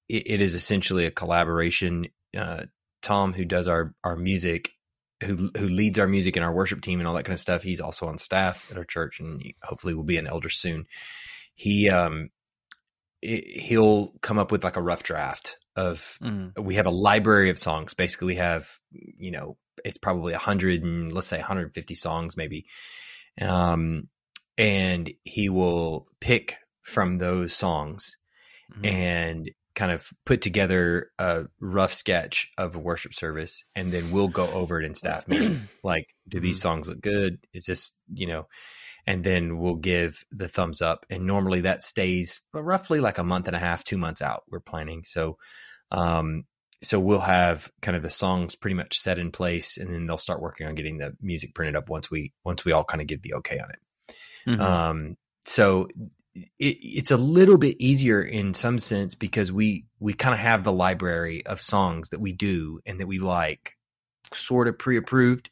it, 0.10 0.24
it 0.26 0.42
is 0.42 0.56
essentially 0.56 1.06
a 1.06 1.12
collaboration. 1.12 2.08
Uh, 2.38 2.66
Tom, 3.02 3.34
who 3.34 3.46
does 3.46 3.68
our 3.68 3.96
our 4.04 4.16
music, 4.16 4.72
who 5.24 5.52
who 5.58 5.68
leads 5.68 6.00
our 6.00 6.08
music 6.08 6.36
and 6.36 6.44
our 6.44 6.54
worship 6.54 6.82
team 6.82 7.00
and 7.00 7.08
all 7.08 7.16
that 7.16 7.24
kind 7.24 7.34
of 7.34 7.40
stuff, 7.40 7.64
he's 7.64 7.82
also 7.82 8.08
on 8.08 8.18
staff 8.18 8.70
at 8.72 8.78
our 8.78 8.86
church, 8.86 9.20
and 9.20 9.42
hopefully 9.64 9.94
will 9.94 10.04
be 10.04 10.18
an 10.18 10.28
elder 10.28 10.50
soon. 10.50 10.86
he 11.56 11.90
um 11.90 12.30
it, 13.22 13.46
he'll 13.62 14.14
come 14.22 14.38
up 14.38 14.52
with 14.52 14.64
like 14.64 14.76
a 14.78 14.82
rough 14.82 15.04
draft 15.04 15.58
of 15.76 16.18
Mm. 16.22 16.58
we 16.60 16.76
have 16.76 16.86
a 16.86 16.92
library 16.92 17.50
of 17.50 17.60
songs. 17.60 17.94
Basically, 17.94 18.28
we 18.28 18.36
have 18.36 18.68
you 18.92 19.32
know 19.32 19.58
it's 19.84 19.98
probably 19.98 20.34
a 20.34 20.38
hundred 20.38 20.84
and 20.84 21.12
let's 21.12 21.28
say 21.28 21.38
150 21.38 21.96
songs 21.96 22.38
maybe, 22.38 22.66
um, 23.42 24.08
and 24.58 25.12
he 25.24 25.50
will 25.50 26.08
pick 26.22 26.56
from 26.82 27.18
those 27.18 27.54
songs 27.54 28.18
Mhm. 28.74 28.86
and 28.86 29.52
kind 29.76 29.92
of 29.92 30.08
put 30.26 30.42
together 30.42 31.12
a 31.20 31.46
rough 31.60 31.92
sketch 31.92 32.50
of 32.58 32.76
a 32.76 32.80
worship 32.80 33.14
service 33.14 33.66
and 33.76 33.92
then 33.92 34.10
we'll 34.10 34.30
go 34.30 34.50
over 34.52 34.80
it 34.80 34.86
in 34.86 34.94
staff 34.94 35.28
meeting 35.28 35.68
like 35.84 36.06
do 36.30 36.40
these 36.40 36.62
songs 36.62 36.88
look 36.88 37.02
good 37.02 37.38
is 37.54 37.66
this 37.66 37.92
you 38.14 38.26
know 38.26 38.48
and 39.08 39.24
then 39.24 39.58
we'll 39.60 39.76
give 39.76 40.24
the 40.32 40.48
thumbs 40.48 40.82
up 40.82 41.06
and 41.10 41.26
normally 41.26 41.62
that 41.62 41.82
stays 41.84 42.42
roughly 42.54 43.00
like 43.00 43.18
a 43.18 43.24
month 43.24 43.48
and 43.48 43.56
a 43.56 43.60
half 43.60 43.84
two 43.84 43.98
months 43.98 44.22
out 44.22 44.44
we're 44.50 44.60
planning 44.60 45.04
so 45.04 45.38
um 45.92 46.44
so 46.84 47.00
we'll 47.00 47.20
have 47.20 47.72
kind 47.82 47.96
of 47.96 48.04
the 48.04 48.10
songs 48.10 48.56
pretty 48.56 48.76
much 48.76 48.98
set 49.00 49.18
in 49.18 49.32
place 49.32 49.78
and 49.78 49.94
then 49.94 50.06
they'll 50.06 50.18
start 50.18 50.42
working 50.42 50.68
on 50.68 50.76
getting 50.76 50.98
the 50.98 51.16
music 51.22 51.54
printed 51.56 51.76
up 51.76 51.90
once 51.90 52.12
we 52.12 52.34
once 52.44 52.66
we 52.66 52.72
all 52.72 52.84
kind 52.84 53.02
of 53.02 53.08
give 53.08 53.22
the 53.22 53.34
okay 53.36 53.60
on 53.60 53.70
it 53.70 53.80
Mhm. 54.48 54.60
um, 54.60 55.18
so 55.46 55.88
it, 56.36 56.78
it's 56.82 57.12
a 57.12 57.18
little 57.18 57.58
bit 57.58 57.78
easier 57.80 58.22
in 58.22 58.54
some 58.54 58.78
sense 58.78 59.16
because 59.16 59.52
we 59.52 59.86
we 60.00 60.14
kind 60.14 60.34
of 60.34 60.40
have 60.40 60.64
the 60.64 60.72
library 60.72 61.46
of 61.46 61.60
songs 61.62 62.10
that 62.10 62.20
we 62.20 62.34
do 62.34 62.80
and 62.86 63.00
that 63.00 63.08
we 63.08 63.20
like, 63.20 63.78
sort 64.34 64.68
of 64.68 64.78
pre-approved. 64.78 65.50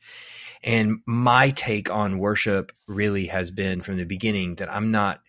And 0.64 1.00
my 1.06 1.50
take 1.50 1.92
on 1.92 2.20
worship 2.20 2.72
really 2.88 3.28
has 3.28 3.52
been 3.52 3.82
from 3.82 3.98
the 3.98 4.06
beginning 4.06 4.56
that 4.56 4.72
I'm 4.72 4.92
not 4.92 5.22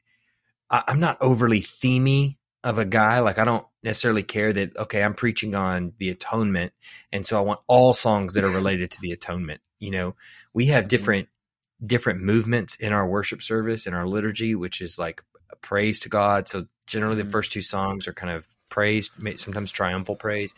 I, 0.70 0.84
I'm 0.88 1.00
not 1.00 1.18
overly 1.20 1.60
themey 1.60 2.36
of 2.62 2.78
a 2.78 2.84
guy. 2.84 3.18
Like 3.20 3.38
I 3.38 3.44
don't 3.44 3.66
necessarily 3.82 4.22
care 4.22 4.52
that 4.52 4.76
okay, 4.76 5.02
I'm 5.02 5.14
preaching 5.14 5.54
on 5.54 5.92
the 5.98 6.10
atonement, 6.10 6.72
and 7.12 7.26
so 7.26 7.36
I 7.38 7.42
want 7.42 7.60
all 7.66 7.92
songs 7.92 8.34
that 8.34 8.44
are 8.44 8.50
related 8.60 8.90
to 8.92 9.00
the 9.00 9.12
atonement. 9.12 9.60
You 9.80 9.90
know, 9.90 10.16
we 10.52 10.66
have 10.66 10.88
different 10.88 11.28
different 11.84 12.20
movements 12.22 12.76
in 12.76 12.92
our 12.92 13.06
worship 13.06 13.42
service 13.42 13.86
in 13.86 13.94
our 13.94 14.06
liturgy, 14.06 14.54
which 14.54 14.80
is 14.80 14.98
like 14.98 15.22
praise 15.60 16.00
to 16.00 16.08
God. 16.08 16.48
So 16.48 16.66
generally, 16.86 17.16
the 17.16 17.28
Mhm. 17.28 17.32
first 17.32 17.52
two 17.52 17.60
songs 17.60 18.08
are 18.08 18.12
kind 18.12 18.32
of 18.32 18.46
praise, 18.68 19.10
sometimes 19.36 19.72
triumphal 19.72 20.16
praise. 20.16 20.54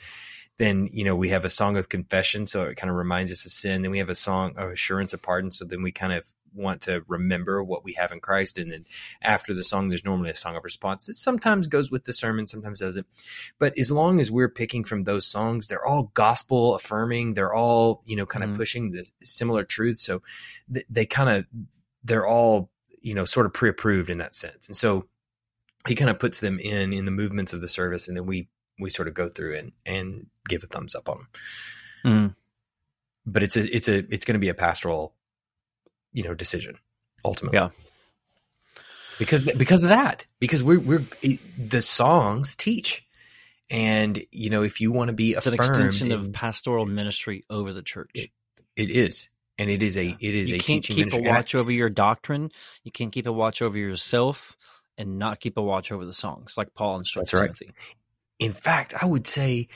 Then 0.58 0.88
you 0.92 1.04
know 1.04 1.14
we 1.16 1.28
have 1.30 1.44
a 1.44 1.50
song 1.50 1.76
of 1.76 1.88
confession, 1.88 2.46
so 2.46 2.64
it 2.64 2.76
kind 2.76 2.90
of 2.90 2.96
reminds 2.96 3.30
us 3.30 3.44
of 3.46 3.52
sin. 3.52 3.82
Then 3.82 3.90
we 3.90 3.98
have 3.98 4.08
a 4.10 4.14
song 4.14 4.54
of 4.56 4.70
assurance 4.70 5.12
of 5.12 5.22
pardon, 5.22 5.50
so 5.50 5.64
then 5.64 5.82
we 5.82 5.92
kind 5.92 6.12
of 6.12 6.32
want 6.54 6.80
to 6.80 7.04
remember 7.06 7.62
what 7.62 7.84
we 7.84 7.92
have 7.92 8.10
in 8.12 8.18
Christ. 8.20 8.56
And 8.56 8.72
then 8.72 8.86
after 9.20 9.52
the 9.52 9.62
song, 9.62 9.88
there's 9.88 10.06
normally 10.06 10.30
a 10.30 10.34
song 10.34 10.56
of 10.56 10.64
response. 10.64 11.06
It 11.06 11.16
sometimes 11.16 11.66
goes 11.66 11.90
with 11.90 12.04
the 12.04 12.14
sermon, 12.14 12.46
sometimes 12.46 12.80
doesn't. 12.80 13.06
But 13.58 13.76
as 13.78 13.92
long 13.92 14.20
as 14.20 14.30
we're 14.30 14.48
picking 14.48 14.82
from 14.82 15.04
those 15.04 15.26
songs, 15.26 15.66
they're 15.66 15.84
all 15.84 16.10
gospel 16.14 16.74
affirming. 16.74 17.34
They're 17.34 17.52
all 17.54 18.02
you 18.06 18.16
know 18.16 18.24
kind 18.26 18.42
of 18.44 18.50
Mhm. 18.50 18.56
pushing 18.56 18.90
the 18.92 19.06
similar 19.22 19.64
truths. 19.64 20.00
So 20.02 20.22
th- 20.72 20.86
they 20.88 21.04
kind 21.04 21.28
of 21.28 21.46
they're 22.02 22.26
all 22.26 22.70
you 23.02 23.14
know 23.14 23.26
sort 23.26 23.44
of 23.44 23.52
pre-approved 23.52 24.08
in 24.08 24.18
that 24.18 24.32
sense. 24.32 24.68
And 24.68 24.76
so 24.76 25.06
he 25.86 25.94
kind 25.94 26.08
of 26.10 26.18
puts 26.18 26.40
them 26.40 26.58
in 26.58 26.94
in 26.94 27.04
the 27.04 27.10
movements 27.10 27.52
of 27.52 27.60
the 27.60 27.68
service, 27.68 28.08
and 28.08 28.16
then 28.16 28.24
we 28.24 28.48
we 28.78 28.90
sort 28.90 29.08
of 29.08 29.14
go 29.14 29.28
through 29.28 29.56
and 29.56 29.72
and 29.84 30.26
give 30.48 30.62
a 30.62 30.66
thumbs 30.66 30.94
up 30.94 31.08
on 31.08 31.18
them. 31.18 31.28
Mhm. 32.04 32.34
But 33.26 33.42
it's 33.42 33.56
a 33.56 33.76
it's 33.76 33.88
a 33.88 33.98
it's 34.12 34.24
going 34.24 34.34
to 34.34 34.38
be 34.40 34.48
a 34.48 34.54
pastoral 34.54 35.14
you 36.12 36.22
know 36.22 36.34
decision 36.34 36.78
ultimately. 37.24 37.58
Yeah. 37.58 37.68
Because 39.18 39.42
because 39.44 39.82
of 39.82 39.88
that, 39.88 40.26
because 40.40 40.62
we're 40.62 40.78
we're 40.78 41.02
the 41.58 41.80
songs 41.80 42.54
teach, 42.54 43.02
and 43.70 44.22
you 44.30 44.50
know 44.50 44.62
if 44.62 44.80
you 44.80 44.92
want 44.92 45.08
to 45.08 45.14
be 45.14 45.32
It's 45.32 45.46
an 45.46 45.54
affirmed, 45.54 45.70
extension 45.70 46.12
of 46.12 46.32
pastoral 46.32 46.84
ministry 46.84 47.44
over 47.48 47.72
the 47.72 47.82
church. 47.82 48.10
It- 48.14 48.30
it 48.76 48.90
is, 48.90 49.30
and 49.56 49.70
it 49.70 49.82
is 49.82 49.96
a 49.96 50.06
it 50.20 50.34
is 50.34 50.50
you 50.50 50.56
a 50.56 50.58
can't 50.58 50.84
teaching 50.84 51.08
keep 51.08 51.18
a 51.18 51.22
watch 51.30 51.54
over 51.54 51.72
your 51.72 51.88
doctrine. 51.88 52.50
You 52.84 52.92
can't 52.92 53.10
keep 53.10 53.26
a 53.26 53.32
watch 53.32 53.62
over 53.62 53.78
yourself, 53.78 54.54
and 54.98 55.18
not 55.18 55.40
keep 55.40 55.56
a 55.56 55.62
watch 55.62 55.90
over 55.90 56.04
the 56.04 56.12
songs, 56.12 56.58
like 56.58 56.74
Paul 56.74 56.98
instructs 56.98 57.30
That's 57.30 57.40
right. 57.40 57.46
Timothy. 57.56 57.72
In 58.38 58.52
fact, 58.52 58.94
I 59.00 59.06
would 59.06 59.26
say 59.26 59.68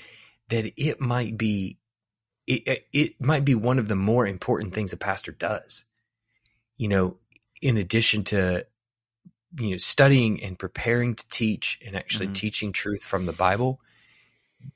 that 0.49 0.73
it 0.77 1.01
might 1.01 1.37
be 1.39 1.79
it, 2.47 2.87
it- 2.93 3.21
might 3.21 3.45
be 3.45 3.55
one 3.55 3.79
of 3.79 3.87
the 3.87 3.95
more 3.95 4.27
important 4.27 4.75
things 4.75 4.93
a 4.93 4.97
pastor 4.97 5.31
does. 5.31 5.85
You 6.79 6.89
know, 6.89 7.19
in 7.63 7.77
addition 7.77 8.25
to 8.25 8.67
you 9.59 9.71
know 9.71 9.77
studying 9.77 10.43
and 10.43 10.59
preparing 10.59 11.15
to 11.15 11.29
teach 11.29 11.79
and 11.85 11.97
actually 11.97 12.29
Mhm. 12.29 12.35
teaching 12.35 12.73
truth 12.73 13.03
from 13.03 13.27
the 13.27 13.33
Bible, 13.33 13.81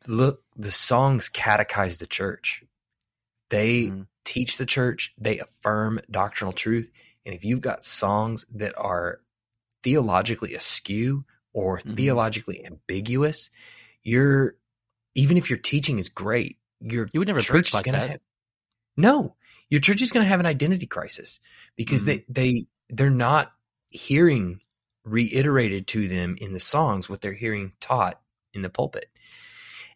look, 0.07 0.43
the 0.57 0.71
songs 0.73 1.29
catechize 1.29 1.99
the 1.99 2.07
church. 2.07 2.63
They 3.51 3.85
Mhm. 3.85 4.07
teach 4.25 4.57
the 4.57 4.67
church, 4.67 5.13
they 5.19 5.39
affirm 5.39 6.01
doctrinal 6.11 6.53
truth, 6.53 6.91
and 7.25 7.35
if 7.35 7.45
you've 7.45 7.61
got 7.61 7.83
songs 7.85 8.47
that 8.55 8.77
are 8.77 9.21
theologically 9.83 10.55
askew 10.55 11.25
or 11.53 11.81
Mhm. 11.81 11.97
theologically 11.97 12.65
ambiguous, 12.65 13.51
you're 14.05 14.55
even 15.15 15.37
if 15.37 15.51
your 15.51 15.59
teaching 15.59 15.99
is 15.99 16.09
great, 16.09 16.59
your 16.81 17.09
You 17.13 17.21
would 17.21 17.29
never 17.29 17.41
church 17.41 17.51
preach 17.53 17.69
is 17.69 17.75
like 17.75 17.85
that. 17.87 18.11
Have, 18.11 18.21
no, 18.97 19.37
your 19.71 19.81
church 19.81 20.03
is 20.03 20.13
going 20.13 20.25
to 20.25 20.29
have 20.29 20.41
an 20.41 20.47
identity 20.47 20.87
crisis 20.87 21.41
because 21.77 22.03
Mhm. 22.05 22.07
they 22.07 22.25
they 22.29 22.65
they're 22.91 23.11
not 23.11 23.53
hearing 23.89 24.61
reiterated 25.05 25.87
to 25.87 26.09
them 26.09 26.37
in 26.41 26.53
the 26.53 26.61
songs 26.61 27.09
what 27.09 27.21
they're 27.21 27.33
hearing 27.35 27.73
taught 27.81 28.21
in 28.53 28.63
the 28.63 28.71
pulpit. 28.71 29.07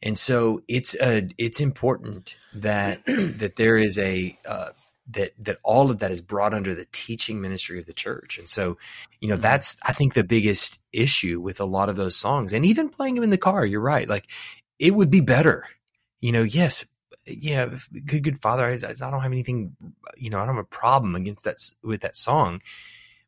And 0.02 0.18
so 0.18 0.62
it's 0.68 0.94
a 1.00 1.28
it's 1.38 1.60
important 1.60 2.36
that 2.54 3.04
that 3.06 3.56
there 3.56 3.76
is 3.76 3.98
a 3.98 4.38
uh, 4.46 4.70
that 5.10 5.32
that 5.38 5.58
all 5.62 5.90
of 5.90 6.00
that 6.00 6.10
is 6.10 6.20
brought 6.20 6.52
under 6.54 6.74
the 6.74 6.86
teaching 6.92 7.40
ministry 7.40 7.78
of 7.78 7.86
the 7.86 7.92
church. 7.92 8.38
And 8.38 8.48
so, 8.48 8.76
you 9.20 9.28
know, 9.28 9.36
Mhm. 9.36 9.42
that's 9.42 9.76
I 9.82 9.92
think 9.92 10.14
the 10.14 10.24
biggest 10.24 10.80
issue 10.92 11.40
with 11.40 11.60
a 11.60 11.64
lot 11.64 11.88
of 11.88 11.96
those 11.96 12.16
songs, 12.16 12.52
and 12.52 12.66
even 12.66 12.88
playing 12.88 13.14
them 13.14 13.24
in 13.24 13.30
the 13.30 13.38
car. 13.38 13.64
You're 13.64 13.80
right, 13.80 14.08
like 14.08 14.30
it 14.78 14.94
would 14.94 15.10
be 15.10 15.20
better. 15.20 15.66
You 16.20 16.32
know, 16.32 16.42
yes, 16.42 16.84
yeah, 17.26 17.70
good, 18.04 18.22
good 18.24 18.40
Father. 18.40 18.66
I, 18.66 18.74
I 18.74 18.92
don't 19.10 19.22
have 19.22 19.32
anything, 19.32 19.76
you 20.16 20.30
know, 20.30 20.38
I 20.38 20.46
don't 20.46 20.56
have 20.56 20.64
a 20.64 20.68
problem 20.68 21.14
against 21.14 21.44
that 21.44 21.56
with 21.82 22.00
that 22.02 22.16
song. 22.16 22.60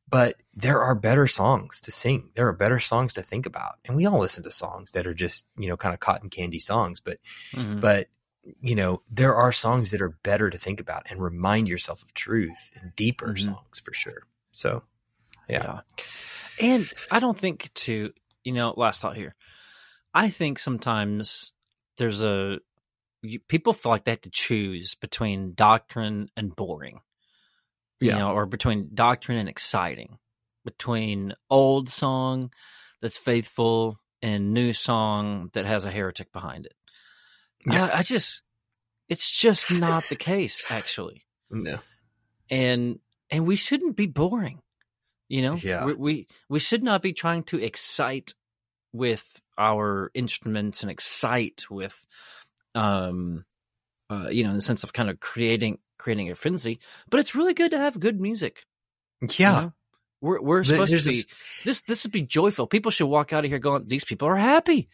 But 0.09 0.37
there 0.55 0.81
are 0.81 0.97
better 0.97 1.29
songs 1.29 1.81
to 1.83 1.93
sing. 1.93 2.31
There 2.35 2.49
are 2.49 2.53
better 2.53 2.81
songs 2.81 3.13
to 3.13 3.23
think 3.23 3.47
about, 3.47 3.77
and 3.85 3.97
we 3.97 4.07
all 4.07 4.19
listen 4.19 4.43
to 4.43 4.51
songs 4.51 4.91
that 4.93 5.07
are 5.07 5.15
just 5.15 5.47
you 5.57 5.69
know 5.69 5.77
kind 5.77 5.95
of 5.95 6.01
cotton 6.01 6.31
candy 6.31 6.59
songs. 6.59 7.01
But 7.01 7.19
Mhm. 7.55 7.81
but 7.81 8.09
you 8.61 8.75
know 8.75 9.03
there 9.11 9.35
are 9.35 9.53
songs 9.53 9.91
that 9.91 10.01
are 10.01 10.17
better 10.23 10.49
to 10.51 10.59
think 10.59 10.81
about 10.81 11.07
and 11.11 11.23
remind 11.23 11.69
yourself 11.69 12.03
of 12.03 12.15
truth 12.15 12.71
and 12.75 12.95
deeper 12.97 13.29
Mhm. 13.35 13.45
songs 13.45 13.79
for 13.79 13.93
sure. 13.93 14.23
So 14.53 14.83
yeah, 15.49 15.81
And 16.61 16.91
I 17.11 17.19
don't 17.19 17.39
think 17.39 17.73
to, 17.75 18.13
you 18.45 18.53
know, 18.53 18.73
last 18.77 19.01
thought 19.01 19.17
here. 19.17 19.35
I 20.15 20.31
think 20.31 20.59
sometimes 20.59 21.53
there's 21.97 22.23
a 22.23 22.59
you, 23.23 23.39
people 23.41 23.73
feel 23.73 23.91
like 23.91 24.05
they 24.05 24.13
have 24.13 24.21
to 24.23 24.31
choose 24.31 24.95
between 24.95 25.55
doctrine 25.55 26.31
and 26.37 26.55
boring. 26.57 27.01
Yeah. 28.01 28.15
You 28.15 28.19
know, 28.21 28.31
or 28.33 28.47
between 28.47 28.91
doctrine 28.95 29.39
and 29.39 29.49
exciting. 29.49 30.19
Between 30.65 31.35
old 31.51 31.89
song 31.89 32.53
that's 33.03 33.19
faithful 33.19 33.99
and 34.23 34.55
new 34.55 34.73
song 34.73 35.51
that 35.53 35.67
has 35.67 35.85
a 35.85 35.91
heretic 35.91 36.33
behind 36.33 36.67
it. 36.67 36.75
Yeah. 37.67 37.87
I, 37.87 37.99
I 37.99 38.03
just 38.03 38.43
it's 39.09 39.31
just 39.31 39.71
not 39.71 40.05
the 40.05 40.17
case 40.17 40.65
actually. 40.71 41.25
No, 41.51 41.79
and 42.49 42.99
and 43.31 43.47
we 43.47 43.57
shouldn't 43.57 43.97
be 43.97 44.07
boring 44.07 44.61
you 45.31 45.43
know? 45.43 45.55
Yeah. 45.55 45.87
we, 45.87 45.95
we 45.95 46.29
we 46.51 46.59
should 46.59 46.83
not 46.83 47.01
be 47.01 47.15
trying 47.15 47.45
to 47.45 47.59
excite 47.59 48.35
with 48.93 49.25
our 49.57 50.11
instruments 50.13 50.83
and 50.83 50.91
excite 50.91 51.63
with 51.71 52.05
um 52.75 53.45
uh, 54.11 54.29
you 54.29 54.43
know 54.43 54.51
in 54.51 54.57
the 54.57 54.63
sense 54.63 54.83
of 54.83 54.93
kind 54.93 55.09
of 55.09 55.21
creating 55.21 55.79
creating 55.99 56.31
a 56.31 56.35
frenzy 56.35 56.81
but 57.09 57.21
it's 57.21 57.35
really 57.35 57.55
good 57.55 57.71
to 57.71 57.79
have 57.79 57.99
good 57.99 58.21
music. 58.21 58.67
You 59.23 59.29
yeah, 59.39 59.53
know? 59.53 59.73
we're 60.21 60.41
we're 60.41 60.65
supposed 60.65 60.91
to 60.91 60.97
be 60.97 61.03
this- 61.03 61.27
this 61.65 61.83
this 61.83 62.01
should 62.01 62.13
be 62.13 62.23
joyful. 62.23 62.67
People 62.67 62.91
should 62.91 63.07
walk 63.07 63.33
out 63.33 63.45
of 63.45 63.51
here 63.51 63.61
going 63.61 63.87
these 63.87 64.05
people 64.05 64.27
are 64.29 64.37
happy 64.37 64.89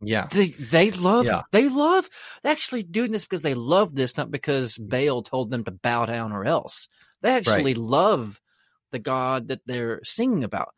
yeah, 0.00 0.26
they 0.26 0.48
they 0.48 0.90
love 0.90 1.24
Yeah. 1.26 1.42
they 1.52 1.68
love 1.68 2.08
actually 2.44 2.82
doing 2.82 3.12
this 3.12 3.24
because 3.24 3.42
they 3.42 3.54
love 3.54 3.94
this, 3.94 4.16
not 4.16 4.30
because 4.30 4.76
Baal 4.78 5.22
told 5.22 5.50
them 5.50 5.64
to 5.64 5.70
bow 5.70 6.04
down 6.06 6.32
or 6.32 6.44
else. 6.44 6.88
They 7.22 7.32
actually 7.32 7.74
love 7.74 8.40
the 8.92 8.98
God 8.98 9.48
that 9.48 9.60
they're 9.66 10.00
singing 10.04 10.44
about. 10.44 10.74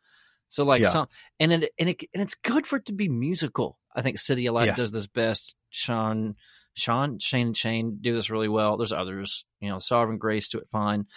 So 0.49 0.63
like 0.63 0.81
Yeah. 0.81 0.89
some 0.89 1.07
and 1.39 1.51
it 1.51 1.71
and 1.77 1.89
it 1.89 2.03
and 2.13 2.23
it's 2.23 2.35
good 2.35 2.65
for 2.65 2.77
it 2.77 2.85
to 2.85 2.93
be 2.93 3.09
musical. 3.09 3.77
I 3.95 4.01
think 4.01 4.17
CityAlight 4.17 4.67
Yeah. 4.67 4.75
does 4.75 4.91
this 4.91 5.07
best. 5.07 5.55
Sean 5.69 6.35
Sean 6.73 7.19
Shane 7.19 7.47
and 7.47 7.57
Shane 7.57 7.97
do 7.99 8.13
this 8.13 8.29
really 8.29 8.47
well. 8.47 8.77
There's 8.77 8.93
others, 8.93 9.45
you 9.59 9.69
know, 9.69 9.79
Sovereign 9.79 10.19
Grace 10.19 10.47
do 10.47 10.59
it 10.59 10.69
fine. 10.69 11.07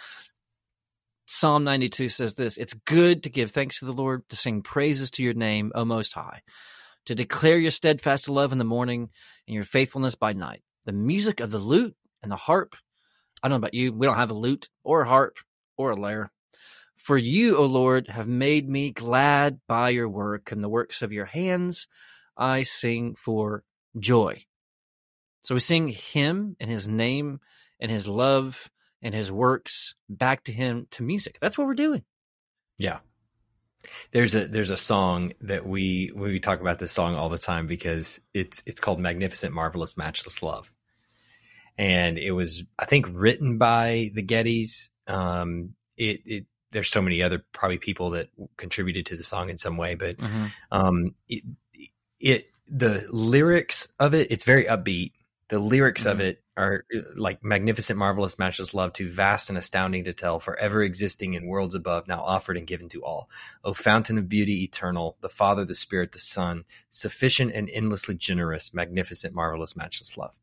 Psalm 1.26 1.62
92 1.64 2.08
says 2.08 2.34
this 2.34 2.56
It's 2.56 2.74
good 2.74 3.22
to 3.22 3.30
give 3.30 3.50
thanks 3.52 3.78
to 3.78 3.84
the 3.84 3.92
Lord, 3.92 4.28
to 4.30 4.36
sing 4.36 4.62
praises 4.62 5.10
to 5.12 5.22
your 5.22 5.34
name, 5.34 5.70
O 5.74 5.84
Most 5.84 6.14
High, 6.14 6.42
to 7.06 7.14
declare 7.14 7.58
your 7.58 7.70
steadfast 7.70 8.28
love 8.28 8.52
in 8.52 8.58
the 8.58 8.64
morning 8.64 9.10
and 9.46 9.54
your 9.54 9.64
faithfulness 9.64 10.14
by 10.14 10.32
night. 10.32 10.62
The 10.84 10.92
music 10.92 11.40
of 11.40 11.50
the 11.50 11.58
lute 11.58 11.94
and 12.22 12.30
the 12.30 12.36
harp. 12.36 12.74
I 13.42 13.48
don't 13.48 13.60
know 13.60 13.66
about 13.66 13.74
you, 13.74 13.92
we 13.92 14.06
don't 14.06 14.16
have 14.16 14.30
a 14.30 14.34
lute 14.34 14.68
or 14.84 15.02
a 15.02 15.08
harp 15.08 15.36
or 15.76 15.92
a 15.92 15.96
lyre. 15.96 16.30
For 16.96 17.16
you, 17.16 17.56
O 17.56 17.64
Lord, 17.64 18.08
have 18.08 18.28
made 18.28 18.68
me 18.68 18.90
glad 18.90 19.60
by 19.66 19.88
your 19.88 20.08
work, 20.08 20.52
and 20.52 20.62
the 20.62 20.68
works 20.68 21.00
of 21.00 21.12
your 21.12 21.24
hands 21.24 21.86
I 22.36 22.62
sing 22.62 23.14
for 23.14 23.64
joy. 23.98 24.44
So 25.42 25.54
we 25.54 25.60
sing 25.60 25.88
him 25.88 26.56
and 26.60 26.70
his 26.70 26.86
name 26.86 27.40
and 27.80 27.90
his 27.90 28.06
love 28.06 28.70
and 29.00 29.14
his 29.14 29.32
works 29.32 29.94
back 30.10 30.44
to 30.44 30.52
him 30.52 30.86
to 30.90 31.02
music. 31.02 31.38
That's 31.40 31.56
what 31.56 31.66
we're 31.66 31.74
doing. 31.74 32.04
Yeah. 32.78 32.98
There's 34.12 34.34
a 34.34 34.46
there's 34.46 34.70
a 34.70 34.76
song 34.76 35.32
that 35.42 35.66
we 35.66 36.12
we 36.14 36.38
talk 36.40 36.60
about 36.60 36.78
this 36.78 36.92
song 36.92 37.14
all 37.14 37.28
the 37.28 37.38
time 37.38 37.66
because 37.66 38.20
it's 38.34 38.62
it's 38.66 38.80
called 38.80 39.00
Magnificent 39.00 39.54
Marvelous 39.54 39.96
Matchless 39.96 40.42
Love. 40.42 40.72
And 41.78 42.18
it 42.18 42.32
was 42.32 42.64
I 42.78 42.84
think 42.84 43.06
written 43.10 43.58
by 43.58 44.10
the 44.14 44.22
Gettys. 44.22 44.90
Um 45.06 45.74
it 45.96 46.20
it 46.26 46.46
there's 46.72 46.88
so 46.90 47.02
many 47.02 47.22
other 47.22 47.44
probably 47.52 47.78
people 47.78 48.10
that 48.10 48.28
contributed 48.56 49.06
to 49.06 49.16
the 49.16 49.22
song 49.24 49.50
in 49.50 49.58
some 49.58 49.76
way, 49.76 49.94
but 49.94 50.16
Mm-hmm. 50.18 50.46
um 50.70 51.14
it, 51.28 51.42
it 52.20 52.46
the 52.66 53.06
lyrics 53.10 53.88
of 53.98 54.14
it 54.14 54.30
it's 54.30 54.44
very 54.44 54.64
upbeat 54.66 55.12
the 55.50 55.58
lyrics 55.58 56.06
of 56.06 56.18
Mhm. 56.18 56.20
it 56.22 56.42
are 56.56 56.84
uh, 56.96 57.00
like 57.16 57.42
magnificent 57.44 57.98
marvelous 57.98 58.38
matchless 58.38 58.72
love 58.72 58.92
too 58.92 59.08
vast 59.10 59.48
and 59.48 59.58
astounding 59.58 60.04
to 60.04 60.12
tell 60.12 60.40
forever 60.40 60.82
existing 60.82 61.34
in 61.34 61.46
worlds 61.46 61.74
above 61.74 62.06
now 62.08 62.20
offered 62.20 62.56
and 62.56 62.66
given 62.66 62.88
to 62.88 63.02
all 63.04 63.28
o 63.64 63.74
fountain 63.74 64.16
of 64.18 64.28
beauty 64.28 64.62
eternal 64.62 65.16
the 65.20 65.28
father 65.28 65.64
the 65.64 65.74
spirit 65.74 66.12
the 66.12 66.18
son 66.18 66.64
sufficient 66.88 67.52
and 67.52 67.68
endlessly 67.70 68.14
generous 68.14 68.72
magnificent 68.72 69.34
marvelous 69.34 69.76
matchless 69.76 70.16
love 70.16 70.34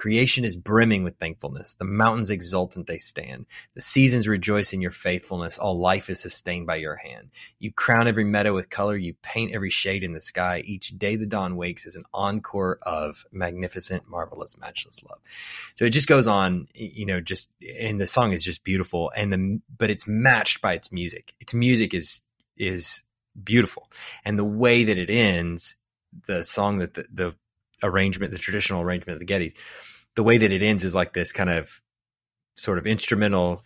Creation 0.00 0.46
is 0.46 0.56
brimming 0.56 1.04
with 1.04 1.18
thankfulness. 1.18 1.74
The 1.74 1.84
mountains 1.84 2.30
exultant 2.30 2.86
they 2.86 2.96
stand. 2.96 3.44
The 3.74 3.82
seasons 3.82 4.26
rejoice 4.26 4.72
in 4.72 4.80
your 4.80 4.90
faithfulness. 4.90 5.58
All 5.58 5.78
life 5.78 6.08
is 6.08 6.18
sustained 6.18 6.66
by 6.66 6.76
your 6.76 6.96
hand. 6.96 7.28
You 7.58 7.70
crown 7.70 8.08
every 8.08 8.24
meadow 8.24 8.54
with 8.54 8.70
color. 8.70 8.96
You 8.96 9.12
paint 9.20 9.52
every 9.54 9.68
shade 9.68 10.02
in 10.02 10.14
the 10.14 10.20
sky. 10.22 10.62
Each 10.64 10.96
day 10.96 11.16
the 11.16 11.26
dawn 11.26 11.54
wakes 11.54 11.84
is 11.84 11.96
an 11.96 12.04
encore 12.14 12.78
of 12.80 13.26
magnificent, 13.30 14.08
marvelous, 14.08 14.56
matchless 14.56 15.04
love. 15.04 15.18
So 15.74 15.84
it 15.84 15.90
just 15.90 16.08
goes 16.08 16.26
on, 16.26 16.68
you 16.72 17.04
know, 17.04 17.20
just, 17.20 17.50
and 17.78 18.00
the 18.00 18.06
song 18.06 18.32
is 18.32 18.42
just 18.42 18.64
beautiful. 18.64 19.12
And 19.14 19.30
the, 19.30 19.60
but 19.76 19.90
it's 19.90 20.08
matched 20.08 20.62
by 20.62 20.72
its 20.72 20.90
music. 20.90 21.34
Its 21.40 21.52
music 21.52 21.92
is, 21.92 22.22
is 22.56 23.02
beautiful. 23.44 23.90
And 24.24 24.38
the 24.38 24.44
way 24.44 24.84
that 24.84 24.96
it 24.96 25.10
ends, 25.10 25.76
the 26.26 26.42
song 26.42 26.78
that 26.78 26.94
the, 26.94 27.04
the 27.12 27.34
arrangement, 27.82 28.32
the 28.32 28.38
traditional 28.38 28.82
arrangement 28.82 29.20
of 29.20 29.26
the 29.26 29.32
Gettys, 29.32 29.54
the 30.16 30.22
way 30.22 30.38
that 30.38 30.50
it 30.52 30.62
ends 30.62 30.84
is 30.84 30.94
like 30.94 31.12
this 31.12 31.32
kind 31.32 31.50
of 31.50 31.80
sort 32.56 32.78
of 32.78 32.86
instrumental, 32.86 33.62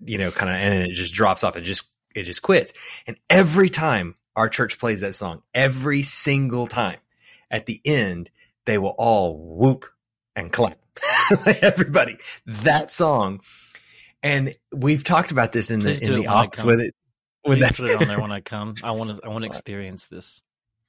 you 0.00 0.18
know, 0.18 0.30
kind 0.30 0.50
of, 0.50 0.56
and 0.56 0.90
it 0.90 0.94
just 0.94 1.14
drops 1.14 1.44
off. 1.44 1.56
It 1.56 1.62
just, 1.62 1.86
it 2.14 2.24
just 2.24 2.42
quits. 2.42 2.72
And 3.06 3.16
every 3.28 3.68
time 3.68 4.14
our 4.36 4.48
church 4.48 4.78
plays 4.78 5.00
that 5.02 5.14
song, 5.14 5.42
every 5.52 6.02
single 6.02 6.66
time 6.66 6.98
at 7.50 7.66
the 7.66 7.80
end, 7.84 8.30
they 8.66 8.78
will 8.78 8.94
all 8.96 9.36
whoop 9.38 9.86
and 10.34 10.52
clap. 10.52 10.78
Everybody, 11.46 12.16
that 12.46 12.90
song. 12.90 13.40
And 14.22 14.54
we've 14.74 15.04
talked 15.04 15.32
about 15.32 15.52
this 15.52 15.70
in 15.70 15.80
the, 15.80 15.90
Please 15.90 16.00
do 16.00 16.14
in 16.14 16.20
the 16.20 16.26
office 16.28 16.64
with 16.64 16.80
it. 16.80 16.94
When 17.42 17.58
Please 17.58 17.68
that, 17.68 17.76
put 17.76 17.90
it 17.90 18.00
on 18.00 18.08
there 18.08 18.20
when 18.22 18.32
I 18.32 18.40
come. 18.40 18.76
I 18.82 18.92
want 18.92 19.14
to. 19.14 19.20
I 19.24 19.28
want 19.28 19.42
to 19.42 19.48
experience 19.48 20.06
this. 20.06 20.40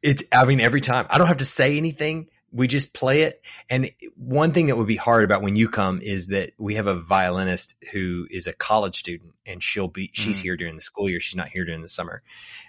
it's 0.02 0.24
i 0.32 0.46
mean 0.46 0.62
every 0.62 0.82
time 0.82 1.06
i 1.10 1.18
don't 1.18 1.28
have 1.28 1.38
to 1.38 1.46
say 1.46 1.78
anything 1.78 2.28
we 2.56 2.68
just 2.70 2.94
play 2.94 3.24
it. 3.24 3.42
And 3.70 3.92
one 4.16 4.54
thing 4.54 4.68
that 4.68 4.78
would 4.78 4.88
be 4.88 4.96
hard 4.96 5.26
about 5.26 5.42
when 5.42 5.58
you 5.58 5.68
come 5.68 6.00
is 6.02 6.28
that 6.28 6.54
we 6.58 6.76
have 6.76 6.88
a 6.88 6.96
violinist 6.96 7.76
who 7.92 8.28
is 8.32 8.48
a 8.48 8.54
college 8.54 8.96
student 8.96 9.34
and 9.46 9.62
she'll 9.62 9.90
be 9.90 10.10
she's 10.14 10.40
Mhm. 10.40 10.44
here 10.44 10.58
during 10.58 10.76
the 10.76 10.82
school 10.82 11.10
year. 11.10 11.20
She's 11.20 11.36
not 11.36 11.50
here 11.54 11.66
during 11.66 11.82
the 11.82 11.90
summer. 11.90 12.24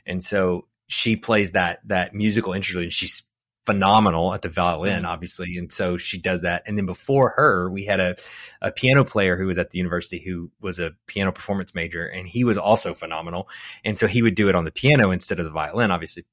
And 0.04 0.20
so 0.20 0.66
she 0.88 1.14
plays 1.14 1.52
that 1.52 1.86
that 1.86 2.14
musical 2.14 2.52
interlude 2.52 2.84
and 2.84 2.92
she's 2.92 3.24
phenomenal 3.64 4.34
at 4.34 4.42
the 4.42 4.48
violin 4.48 5.04
Mhm. 5.04 5.08
obviously. 5.08 5.56
And 5.56 5.72
so 5.72 5.96
she 5.98 6.18
does 6.18 6.42
that. 6.42 6.64
And 6.66 6.76
then 6.76 6.86
before 6.86 7.34
her 7.36 7.70
we 7.70 7.84
had 7.84 8.00
a, 8.00 8.16
a 8.60 8.72
piano 8.72 9.04
player 9.04 9.36
who 9.36 9.46
was 9.46 9.58
at 9.58 9.70
the 9.70 9.78
university 9.78 10.18
who 10.18 10.50
was 10.60 10.80
a 10.80 10.92
piano 11.06 11.30
performance 11.30 11.76
major 11.76 12.06
and 12.06 12.26
he 12.26 12.42
was 12.42 12.58
also 12.58 12.92
phenomenal. 12.92 13.48
And 13.84 13.96
so 13.96 14.08
he 14.08 14.20
would 14.22 14.34
do 14.34 14.48
it 14.48 14.56
on 14.56 14.64
the 14.64 14.72
piano 14.72 15.12
instead 15.12 15.38
of 15.38 15.44
the 15.44 15.52
violin 15.52 15.92
obviously. 15.92 16.24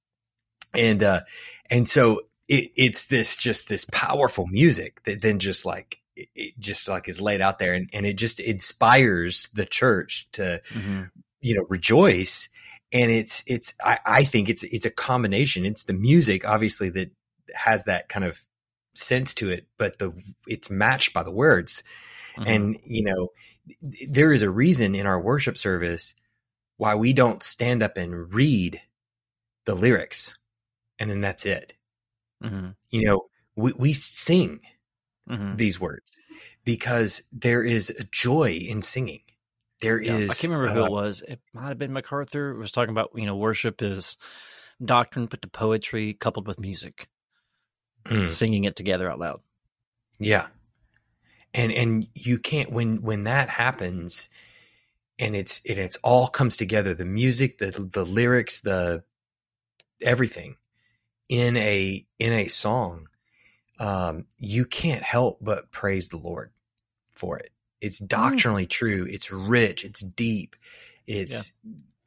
And 0.76 1.04
uh 1.04 1.22
and 1.70 1.88
so 1.88 2.22
it, 2.48 2.72
it's 2.76 3.06
this 3.08 3.36
just 3.38 3.70
this 3.70 3.86
powerful 3.92 4.48
music 4.48 5.02
that 5.04 5.22
then 5.22 5.40
just 5.40 5.66
like 5.66 6.00
it, 6.16 6.54
just 6.60 6.88
like 6.90 7.10
is 7.10 7.20
laid 7.22 7.42
out 7.42 7.60
there 7.60 7.74
and, 7.74 7.90
and 7.94 8.06
it 8.06 8.18
just 8.18 8.40
inspires 8.40 9.50
the 9.54 9.66
church 9.66 10.28
to 10.34 10.62
Mm-hmm. 10.74 11.04
you 11.42 11.56
know 11.56 11.66
rejoice 11.70 12.50
and 12.92 13.12
it's 13.12 13.44
it's 13.48 13.74
I, 13.84 14.00
I 14.06 14.24
think 14.24 14.50
it's 14.50 14.64
it's 14.64 14.86
a 14.86 14.92
combination 14.92 15.66
it's 15.66 15.86
the 15.86 15.94
music 15.94 16.48
obviously 16.48 16.90
that 16.92 17.12
has 17.56 17.86
that 17.86 18.10
kind 18.10 18.26
of 18.26 18.40
sense 18.96 19.34
to 19.36 19.50
it 19.50 19.66
but 19.78 19.98
the 20.00 20.14
it's 20.48 20.70
matched 20.70 21.14
by 21.14 21.24
the 21.24 21.32
words 21.32 21.84
Mm-hmm. 22.36 22.50
and 22.50 22.80
you 22.84 23.04
know 23.04 23.28
there 24.10 24.34
is 24.34 24.42
a 24.42 24.50
reason 24.50 24.96
in 24.96 25.06
our 25.06 25.20
worship 25.22 25.56
service 25.58 26.16
why 26.78 26.96
we 26.96 27.14
don't 27.14 27.44
stand 27.44 27.84
up 27.84 27.96
and 27.96 28.34
read 28.34 28.82
the 29.66 29.76
lyrics 29.76 30.36
and 31.00 31.10
then 31.12 31.22
that's 31.22 31.46
it 31.46 31.74
hmm 32.44 32.70
you 32.90 33.04
know 33.04 33.26
we, 33.56 33.74
we 33.74 33.94
sing 33.94 34.60
hmm 35.28 35.56
these 35.56 35.80
words 35.80 36.12
because 36.66 37.24
there 37.32 37.64
is 37.64 37.90
a 37.92 38.04
joy 38.06 38.52
in 38.52 38.82
singing 38.82 39.22
There 39.82 40.00
is. 40.00 40.08
Yeah, 40.08 40.16
I 40.16 40.36
can't 40.36 40.44
remember 40.54 40.70
who 40.70 40.84
uh, 40.84 40.88
it 40.88 40.92
was. 40.92 41.24
It 41.28 41.40
might 41.54 41.70
have 41.70 41.78
been 41.78 41.94
MacArthur. 41.94 42.52
It 42.52 42.58
was 42.58 42.72
talking 42.72 42.92
about 42.92 43.12
you 43.16 43.26
know 43.26 43.36
worship 43.36 43.82
is 43.82 44.18
doctrine 44.84 45.28
put 45.28 45.42
to 45.42 45.50
poetry 45.50 46.14
coupled 46.14 46.48
with 46.48 46.60
music, 46.60 47.08
mm, 48.06 48.30
singing 48.30 48.64
it 48.64 48.76
together 48.76 49.12
out 49.12 49.20
loud. 49.20 49.42
Yeah. 50.20 50.48
And 51.54 51.72
and 51.72 52.08
you 52.16 52.40
can't 52.40 52.72
when 52.72 53.02
when 53.02 53.26
that 53.26 53.50
happens 53.50 54.30
and 55.20 55.36
it's 55.36 55.62
and 55.68 55.78
it's 55.78 55.98
all 55.98 56.28
comes 56.28 56.58
together, 56.58 56.94
the 56.94 57.06
music, 57.06 57.60
the 57.60 57.72
the 57.72 58.06
lyrics, 58.06 58.62
the 58.62 59.04
everything 60.02 60.56
in 61.30 61.58
a 61.58 62.06
in 62.20 62.34
a 62.34 62.48
song, 62.48 63.08
um, 63.80 64.26
you 64.38 64.66
can't 64.66 65.04
help 65.04 65.40
but 65.42 65.72
praise 65.72 66.10
the 66.10 66.18
Lord 66.18 66.52
for 67.12 67.38
it. 67.38 67.52
It's 67.82 68.00
doctrinally 68.00 68.66
true, 68.66 69.06
it's 69.10 69.32
rich, 69.32 69.84
it's 69.84 70.02
deep, 70.02 70.56
it's 71.08 71.54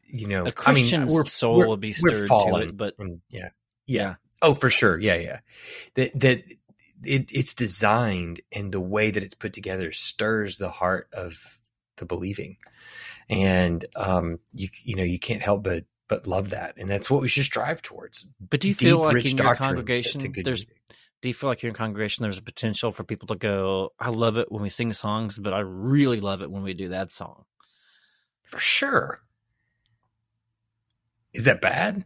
you 0.07 0.29
know 0.29 0.47
A 0.47 0.49
I 0.49 0.49
mean 0.49 0.55
Christian's 0.55 1.13
we're 1.13 1.25
soul 1.25 1.57
we're- 1.59 1.69
will 1.69 1.77
be 1.77 1.93
stirred 1.93 2.29
to 2.29 2.57
it, 2.63 2.77
but 2.77 2.95
and 2.99 3.21
yeah. 3.29 3.51
Yeah. 3.87 4.15
Oh, 4.43 4.53
for 4.53 4.69
sure. 4.69 4.99
Yeah, 4.99 5.17
yeah. 5.17 5.39
That 5.95 6.19
that 6.21 6.45
it, 7.03 7.31
it's 7.33 7.55
designed 7.55 8.41
and 8.53 8.73
the 8.73 8.81
way 8.81 9.11
that 9.11 9.23
it's 9.23 9.35
put 9.35 9.53
together 9.53 9.93
stirs 9.93 10.59
the 10.59 10.71
heart 10.71 11.09
of 11.13 11.37
the 11.97 12.05
believing, 12.07 12.57
and 13.29 13.85
um, 13.97 14.39
you 14.53 14.69
you 14.83 14.97
know 14.97 15.03
you 15.03 15.19
can't 15.19 15.43
help 15.43 15.63
but 15.63 15.85
but 16.09 16.27
love 16.27 16.51
that, 16.51 16.75
and 16.77 16.89
that's 16.89 17.11
what 17.11 17.21
we 17.23 17.29
should 17.29 17.45
strive 17.45 17.83
towards. 17.83 18.27
but 18.51 18.61
do 18.61 18.69
you 18.69 18.75
Deep, 18.75 18.81
feel 18.81 18.99
like 19.01 19.25
in 19.25 19.37
your 19.37 19.55
congregation 19.57 20.21
there's 20.45 20.65
music. 20.65 20.77
do 21.23 21.29
you 21.29 21.35
feel 21.35 21.49
like 21.51 21.63
in 21.63 21.69
your 21.69 21.75
congregation 21.75 22.23
there's 22.23 22.39
a 22.39 22.43
potential 22.43 22.93
for 22.93 23.03
people 23.05 23.27
to 23.29 23.35
go 23.37 23.91
i 23.99 24.09
love 24.09 24.37
it 24.37 24.51
when 24.53 24.63
we 24.63 24.69
sing 24.69 24.93
songs 24.93 25.39
but 25.39 25.53
i 25.53 25.61
really 25.61 26.21
love 26.21 26.43
it 26.43 26.51
when 26.51 26.63
we 26.63 26.75
do 26.75 26.89
that 26.91 27.11
song 27.11 27.45
for 28.45 28.59
sure. 28.61 29.21
Is 31.35 31.45
that 31.45 31.61
bad? 31.61 32.05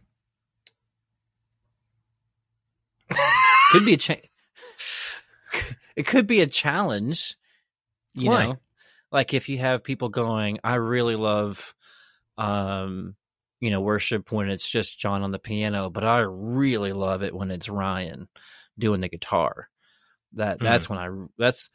could 3.71 3.85
be 3.85 3.93
a 3.93 3.97
cha- 3.97 4.15
it 5.95 6.05
could 6.07 6.25
be 6.27 6.41
a 6.41 6.47
challenge 6.47 7.35
you 8.13 8.29
Why? 8.29 8.45
know 8.45 8.57
like 9.11 9.33
if 9.33 9.47
you 9.49 9.57
have 9.59 9.83
people 9.83 10.09
going 10.09 10.59
i 10.63 10.75
really 10.75 11.15
love 11.15 11.73
um 12.37 13.15
you 13.61 13.69
know 13.71 13.79
worship 13.79 14.31
when 14.31 14.49
it's 14.49 14.67
just 14.67 14.99
john 14.99 15.23
on 15.23 15.31
the 15.31 15.39
piano 15.39 15.89
but 15.89 16.03
i 16.03 16.19
really 16.19 16.91
love 16.91 17.23
it 17.23 17.33
when 17.33 17.49
it's 17.51 17.69
ryan 17.69 18.27
doing 18.77 18.99
the 18.99 19.07
guitar 19.09 19.69
that 20.33 20.59
Mm. 20.59 20.63
that's 20.63 20.89
when 20.89 20.99
i 20.99 21.07
that's 21.37 21.69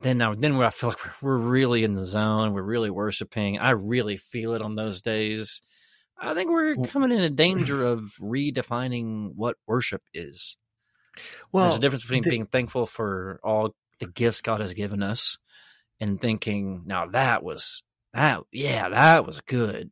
then 0.00 0.16
now 0.18 0.34
then 0.34 0.56
where 0.56 0.66
i 0.66 0.70
feel 0.70 0.88
like 0.90 1.04
we're, 1.22 1.36
we're 1.36 1.44
really 1.50 1.84
in 1.84 1.94
the 1.94 2.06
zone 2.06 2.54
we're 2.54 2.62
really 2.62 2.90
worshiping 2.90 3.58
i 3.58 3.72
really 3.72 4.16
feel 4.16 4.54
it 4.54 4.62
on 4.62 4.74
those 4.76 5.02
days 5.02 5.60
i 6.18 6.32
think 6.32 6.50
we're 6.50 6.76
coming 6.86 7.10
in 7.10 7.20
a 7.20 7.30
danger 7.30 7.84
of 7.86 8.00
redefining 8.20 9.32
what 9.34 9.56
worship 9.66 10.02
is 10.14 10.56
Well, 11.50 11.64
there's 11.66 11.76
a 11.76 11.80
difference 11.80 12.04
between 12.04 12.22
the- 12.22 12.30
being 12.30 12.46
thankful 12.46 12.86
for 12.86 13.38
all 13.44 13.74
the 14.00 14.06
gifts 14.06 14.40
God 14.40 14.60
has 14.60 14.74
given 14.74 15.02
us 15.02 15.38
and 16.00 16.20
thinking, 16.20 16.82
now 16.86 17.06
that 17.06 17.42
was 17.44 17.82
that 18.12 18.40
yeah, 18.50 18.88
that 18.88 19.24
was 19.26 19.40
good. 19.42 19.90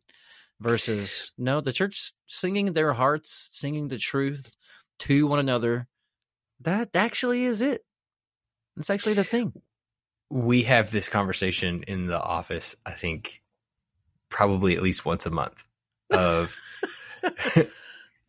Versus 0.61 1.33
no, 1.39 1.61
the 1.61 1.73
church 1.73 2.13
singing 2.27 2.75
their 2.75 2.93
hearts, 2.93 3.49
singing 3.51 3.89
the 3.89 3.99
truth 3.99 4.55
to 5.01 5.27
one 5.27 5.39
another. 5.39 5.89
That 6.61 6.91
actually 6.95 7.45
is 7.45 7.63
it. 7.63 7.83
It's 8.77 8.91
actually 8.91 9.15
the 9.15 9.25
thing. 9.25 9.55
We 10.29 10.65
have 10.65 10.91
this 10.91 11.09
conversation 11.09 11.83
in 11.85 12.07
the 12.07 12.21
office, 12.21 12.77
I 12.85 12.93
think 12.93 13.43
probably 14.31 14.77
at 14.77 14.83
least 14.83 15.05
once 15.05 15.27
a 15.27 15.31
month 15.31 15.65
of 16.11 16.57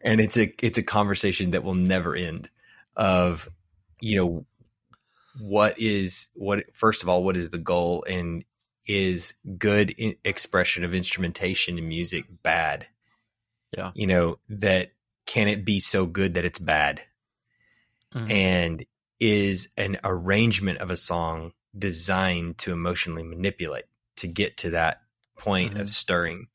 and 0.02 0.20
it's 0.20 0.38
a 0.38 0.54
it's 0.62 0.78
a 0.78 0.84
conversation 0.84 1.52
that 1.52 1.64
will 1.64 1.76
never 1.76 2.16
end 2.16 2.50
of 2.96 3.48
you 4.02 4.18
know 4.18 4.46
what 5.40 5.80
is 5.80 6.30
what 6.34 6.64
first 6.74 7.04
of 7.04 7.10
all 7.10 7.24
what 7.24 7.38
is 7.38 7.52
the 7.52 7.58
goal 7.58 8.04
and 8.10 8.44
is 8.88 9.34
good 9.58 9.92
in 9.92 10.16
expression 10.26 10.84
of 10.84 10.94
instrumentation 10.94 11.78
in 11.78 11.88
music 11.88 12.26
bad 12.44 12.88
Yeah. 13.78 13.92
you 13.96 14.08
know 14.08 14.40
that 14.50 14.92
can 15.26 15.48
it 15.48 15.64
be 15.64 15.80
so 15.80 16.06
good 16.06 16.34
that 16.34 16.46
it's 16.46 16.60
bad 16.60 17.04
Mhm. 18.14 18.30
and 18.32 18.86
is 19.20 19.70
an 19.78 20.00
arrangement 20.04 20.80
of 20.80 20.90
a 20.90 20.96
song 20.98 21.54
designed 21.78 22.58
to 22.58 22.74
emotionally 22.74 23.24
manipulate 23.24 23.86
to 24.18 24.28
get 24.28 24.58
to 24.58 24.72
that 24.72 25.02
point 25.38 25.76
Mhm. 25.76 25.80
of 25.82 25.90
stirring 25.90 26.48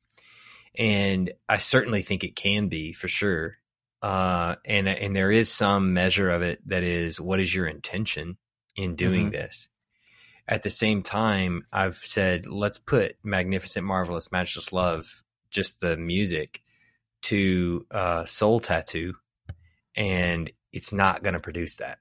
and 0.79 1.33
i 1.49 1.57
certainly 1.57 2.03
think 2.03 2.23
it 2.23 2.37
can 2.37 2.69
be 2.69 2.93
for 2.93 3.09
sure 3.09 3.59
uh 4.03 4.57
and 4.67 4.89
and 4.89 5.17
there 5.17 5.31
is 5.31 5.51
some 5.51 5.95
measure 5.95 6.29
of 6.31 6.43
it 6.43 6.61
that 6.69 6.83
is 6.83 7.19
what 7.21 7.41
is 7.41 7.55
your 7.55 7.67
intention 7.67 8.37
in 8.75 8.95
doing 8.95 9.29
Mhm. 9.29 9.33
this 9.33 9.69
at 10.49 10.63
the 10.63 10.71
same 10.71 11.03
time 11.03 11.65
i've 11.73 11.97
said 11.97 12.47
let's 12.47 12.79
put 12.79 13.17
magnificent 13.23 13.87
marvelous 13.87 14.31
matchless 14.33 14.73
love 14.73 15.23
just 15.51 15.81
the 15.81 15.97
music 15.97 16.63
to 17.23 17.87
uh 17.91 18.25
soul 18.25 18.61
tattoo 18.61 19.15
and 19.97 20.51
it's 20.73 20.93
not 20.93 21.23
going 21.23 21.35
to 21.35 21.41
produce 21.41 21.79
that. 21.79 21.99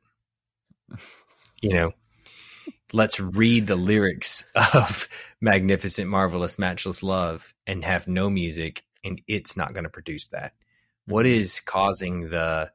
You 1.62 1.74
know? 1.74 1.92
Let's 2.94 3.20
read 3.20 3.68
the 3.68 3.76
lyrics 3.76 4.46
of 4.74 5.08
magnificent 5.42 6.10
marvelous 6.10 6.60
matchless 6.60 7.02
love 7.02 7.54
and 7.66 7.84
have 7.84 8.08
no 8.08 8.30
music 8.30 8.84
and 9.04 9.22
it's 9.28 9.56
not 9.56 9.74
going 9.74 9.84
to 9.86 9.90
produce 9.90 10.28
that. 10.30 10.54
What 11.06 11.26
is 11.26 11.62
causing 11.62 12.30
the 12.30 12.72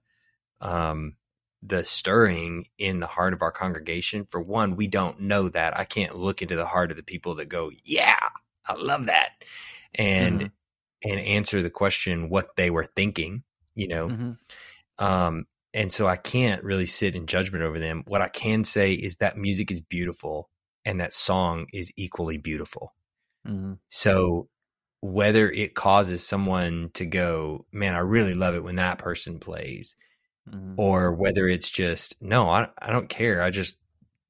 um 0.60 1.16
the 1.62 1.84
stirring 1.84 2.66
in 2.78 3.00
the 3.00 3.06
heart 3.06 3.32
of 3.32 3.42
our 3.42 3.52
congregation 3.52 4.24
for 4.24 4.40
one 4.40 4.76
we 4.76 4.86
don't 4.86 5.20
know 5.20 5.48
that 5.48 5.78
i 5.78 5.84
can't 5.84 6.16
look 6.16 6.40
into 6.42 6.56
the 6.56 6.66
heart 6.66 6.90
of 6.90 6.96
the 6.96 7.02
people 7.02 7.34
that 7.34 7.48
go 7.48 7.70
yeah 7.84 8.28
i 8.66 8.74
love 8.74 9.06
that 9.06 9.30
and 9.94 10.40
Mhm. 10.40 10.50
and 11.04 11.20
answer 11.20 11.62
the 11.62 11.70
question 11.70 12.30
what 12.30 12.56
they 12.56 12.70
were 12.70 12.86
thinking 12.86 13.42
you 13.74 13.88
know 13.88 14.08
Mhm. 14.08 14.36
um, 14.98 15.46
and 15.72 15.92
so 15.92 16.06
I 16.08 16.16
can't 16.16 16.64
really 16.64 16.86
sit 16.86 17.14
in 17.14 17.26
judgment 17.26 17.62
over 17.62 17.78
them. 17.78 18.02
What 18.06 18.22
I 18.22 18.28
can 18.28 18.64
say 18.64 18.92
is 18.92 19.18
that 19.18 19.36
music 19.38 19.70
is 19.70 19.80
beautiful 19.80 20.50
and 20.84 21.00
that 21.00 21.12
song 21.12 21.66
is 21.72 21.92
equally 21.96 22.38
beautiful. 22.38 22.92
Mhm. 23.46 23.78
So 23.88 24.48
whether 25.00 25.48
it 25.48 25.74
causes 25.76 26.26
someone 26.26 26.90
to 26.94 27.06
go, 27.06 27.66
man, 27.72 27.94
I 27.94 28.00
really 28.00 28.34
love 28.34 28.56
it 28.56 28.64
when 28.64 28.76
that 28.76 28.98
person 28.98 29.38
plays, 29.38 29.94
Mhm. 30.52 30.74
or 30.76 31.12
whether 31.12 31.48
it's 31.48 31.70
just, 31.70 32.20
no, 32.20 32.48
I, 32.48 32.68
I 32.78 32.90
don't 32.90 33.08
care. 33.08 33.42
I 33.42 33.50
just, 33.50 33.76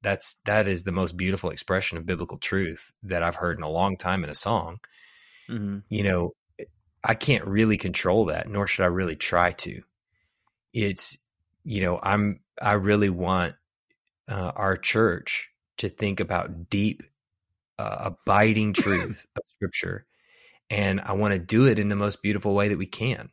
that's, 0.01 0.35
that 0.45 0.67
is 0.67 0.83
the 0.83 0.91
most 0.91 1.17
beautiful 1.17 1.49
expression 1.51 1.97
of 1.97 2.05
biblical 2.05 2.37
truth 2.37 2.91
that 3.03 3.23
I've 3.23 3.35
heard 3.35 3.57
in 3.57 3.63
a 3.63 3.69
long 3.69 3.97
time 3.97 4.23
in 4.23 4.29
a 4.29 4.35
song. 4.35 4.79
Mhm. 5.49 5.83
you 5.89 6.03
know, 6.03 6.33
I 7.03 7.15
can't 7.15 7.45
really 7.45 7.77
control 7.77 8.25
that, 8.25 8.47
nor 8.47 8.67
should 8.67 8.83
I 8.83 8.87
really 8.87 9.15
try 9.15 9.51
to. 9.51 9.81
It's, 10.73 11.17
you 11.63 11.81
know, 11.81 11.99
I'm, 12.01 12.41
I 12.61 12.73
really 12.73 13.09
want 13.09 13.55
uh, 14.29 14.51
our 14.55 14.77
church 14.77 15.49
to 15.77 15.89
think 15.89 16.19
about 16.19 16.69
deep, 16.69 17.03
uh, 17.79 18.11
abiding 18.11 18.73
truth 18.75 19.25
of 19.35 19.41
scripture. 19.47 20.05
And 20.69 21.01
I 21.01 21.13
want 21.13 21.33
to 21.33 21.39
do 21.39 21.67
it 21.67 21.79
in 21.79 21.89
the 21.89 21.95
most 21.95 22.21
beautiful 22.21 22.53
way 22.53 22.69
that 22.69 22.77
we 22.77 22.85
can, 22.85 23.29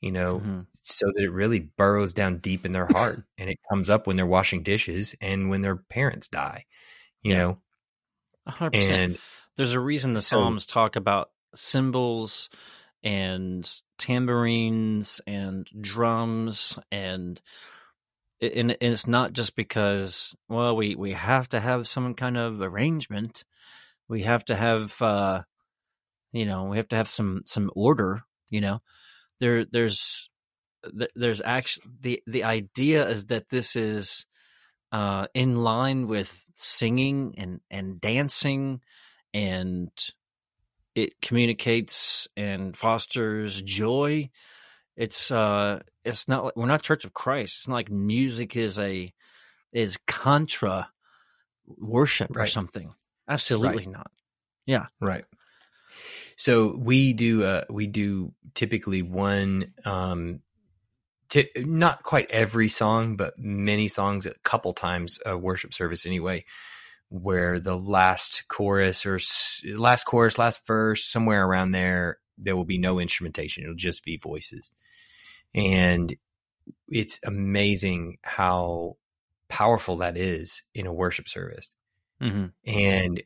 you 0.00 0.10
know, 0.12 0.40
Mhm. 0.40 0.66
so 0.82 1.06
that 1.14 1.22
it 1.24 1.30
really 1.30 1.60
burrows 1.60 2.12
down 2.12 2.38
deep 2.38 2.64
in 2.64 2.72
their 2.72 2.86
heart 2.86 3.22
and 3.38 3.50
it 3.50 3.58
comes 3.70 3.90
up 3.90 4.06
when 4.06 4.16
they're 4.16 4.26
washing 4.26 4.62
dishes 4.62 5.14
and 5.20 5.50
when 5.50 5.62
their 5.62 5.76
parents 5.76 6.28
die, 6.28 6.64
you 7.22 7.32
Yeah. 7.32 7.38
know, 7.38 7.62
hundred 8.46 8.72
percent. 8.72 8.92
and 9.12 9.18
There's 9.56 9.74
a 9.74 9.80
reason 9.80 10.12
the 10.14 10.20
So- 10.20 10.38
Psalms 10.38 10.66
talk 10.66 10.96
about 10.96 11.30
cymbals 11.54 12.48
and 13.02 13.70
tambourines 13.98 15.20
and 15.26 15.66
drums 15.80 16.78
and 16.92 17.40
and 18.40 18.70
and 18.70 18.76
it's 18.80 19.06
not 19.06 19.32
just 19.32 19.54
because 19.56 20.34
well 20.48 20.76
we 20.76 20.94
we 20.94 21.12
have 21.12 21.48
to 21.50 21.60
have 21.60 21.88
some 21.88 22.14
kind 22.14 22.36
of 22.36 22.60
arrangement 22.60 23.44
we 24.08 24.22
have 24.22 24.44
to 24.46 24.54
have 24.56 25.00
uh 25.02 25.42
you 26.32 26.44
know 26.46 26.64
we 26.64 26.76
have 26.76 26.88
to 26.88 26.96
have 26.96 27.08
some 27.08 27.42
some 27.46 27.70
order 27.74 28.22
you 28.48 28.60
know 28.60 28.80
there 29.40 29.64
there's 29.64 30.28
there's 31.14 31.42
actually 31.44 31.90
the 32.00 32.22
the 32.26 32.44
idea 32.44 33.08
is 33.08 33.26
that 33.26 33.48
this 33.48 33.76
is 33.76 34.26
uh 34.92 35.26
in 35.34 35.62
line 35.62 36.06
with 36.06 36.44
singing 36.54 37.34
and 37.36 37.60
and 37.70 38.00
dancing 38.00 38.80
and 39.34 39.90
it 40.94 41.20
communicates 41.22 42.28
and 42.36 42.76
fosters 42.76 43.62
joy. 43.62 44.30
It's 44.96 45.30
uh 45.30 45.80
it's 46.04 46.28
not 46.28 46.44
like 46.44 46.56
we're 46.56 46.66
not 46.66 46.82
church 46.82 47.04
of 47.04 47.14
christ. 47.14 47.58
It's 47.58 47.68
not 47.68 47.74
like 47.74 47.90
music 47.90 48.56
is 48.56 48.78
a 48.78 49.12
is 49.72 49.98
contra 50.06 50.88
worship 51.66 52.36
or 52.36 52.46
something. 52.46 52.94
Absolutely 53.28 53.86
not. 53.86 54.10
Yeah. 54.66 54.86
Right. 55.00 55.24
So 56.40 56.74
we 56.74 57.12
do 57.12 57.44
uh 57.44 57.64
we 57.68 57.86
do 57.86 58.32
typically 58.54 59.02
one 59.02 59.74
um 59.84 60.40
ti 61.28 61.50
not 61.58 62.02
quite 62.02 62.30
every 62.30 62.68
song 62.68 63.16
but 63.16 63.38
many 63.38 63.88
songs 63.88 64.24
a 64.24 64.32
couple 64.42 64.72
times 64.72 65.18
a 65.26 65.36
worship 65.36 65.74
service 65.74 66.06
anyway 66.06 66.46
where 67.10 67.60
the 67.60 67.76
last 67.76 68.44
chorus 68.48 69.04
or 69.04 69.16
s- 69.16 69.60
last 69.76 70.04
chorus 70.04 70.38
last 70.38 70.66
verse 70.66 71.04
somewhere 71.04 71.46
around 71.46 71.72
there 71.72 72.20
there 72.38 72.56
will 72.56 72.64
be 72.64 72.78
no 72.78 72.98
instrumentation. 72.98 73.62
It'll 73.62 73.74
just 73.74 74.02
be 74.02 74.16
voices. 74.16 74.72
And 75.54 76.16
it's 76.88 77.20
amazing 77.22 78.16
how 78.22 78.96
powerful 79.48 79.96
that 79.96 80.16
is 80.16 80.62
in 80.74 80.86
a 80.86 80.92
worship 80.92 81.28
service. 81.28 81.74
Mm-hmm. 82.22 82.46
and 82.66 83.22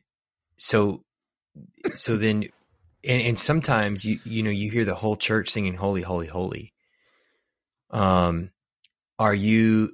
so 0.55 1.03
so 1.95 2.15
then 2.15 2.45
and, 3.07 3.21
and 3.21 3.39
sometimes 3.39 4.05
you 4.05 4.19
you 4.23 4.43
know 4.43 4.49
you 4.49 4.69
hear 4.69 4.85
the 4.85 4.95
whole 4.95 5.15
church 5.15 5.49
singing 5.49 5.75
holy 5.75 6.01
holy 6.01 6.27
holy. 6.27 6.73
Um 7.91 8.51
are 9.19 9.33
you 9.33 9.91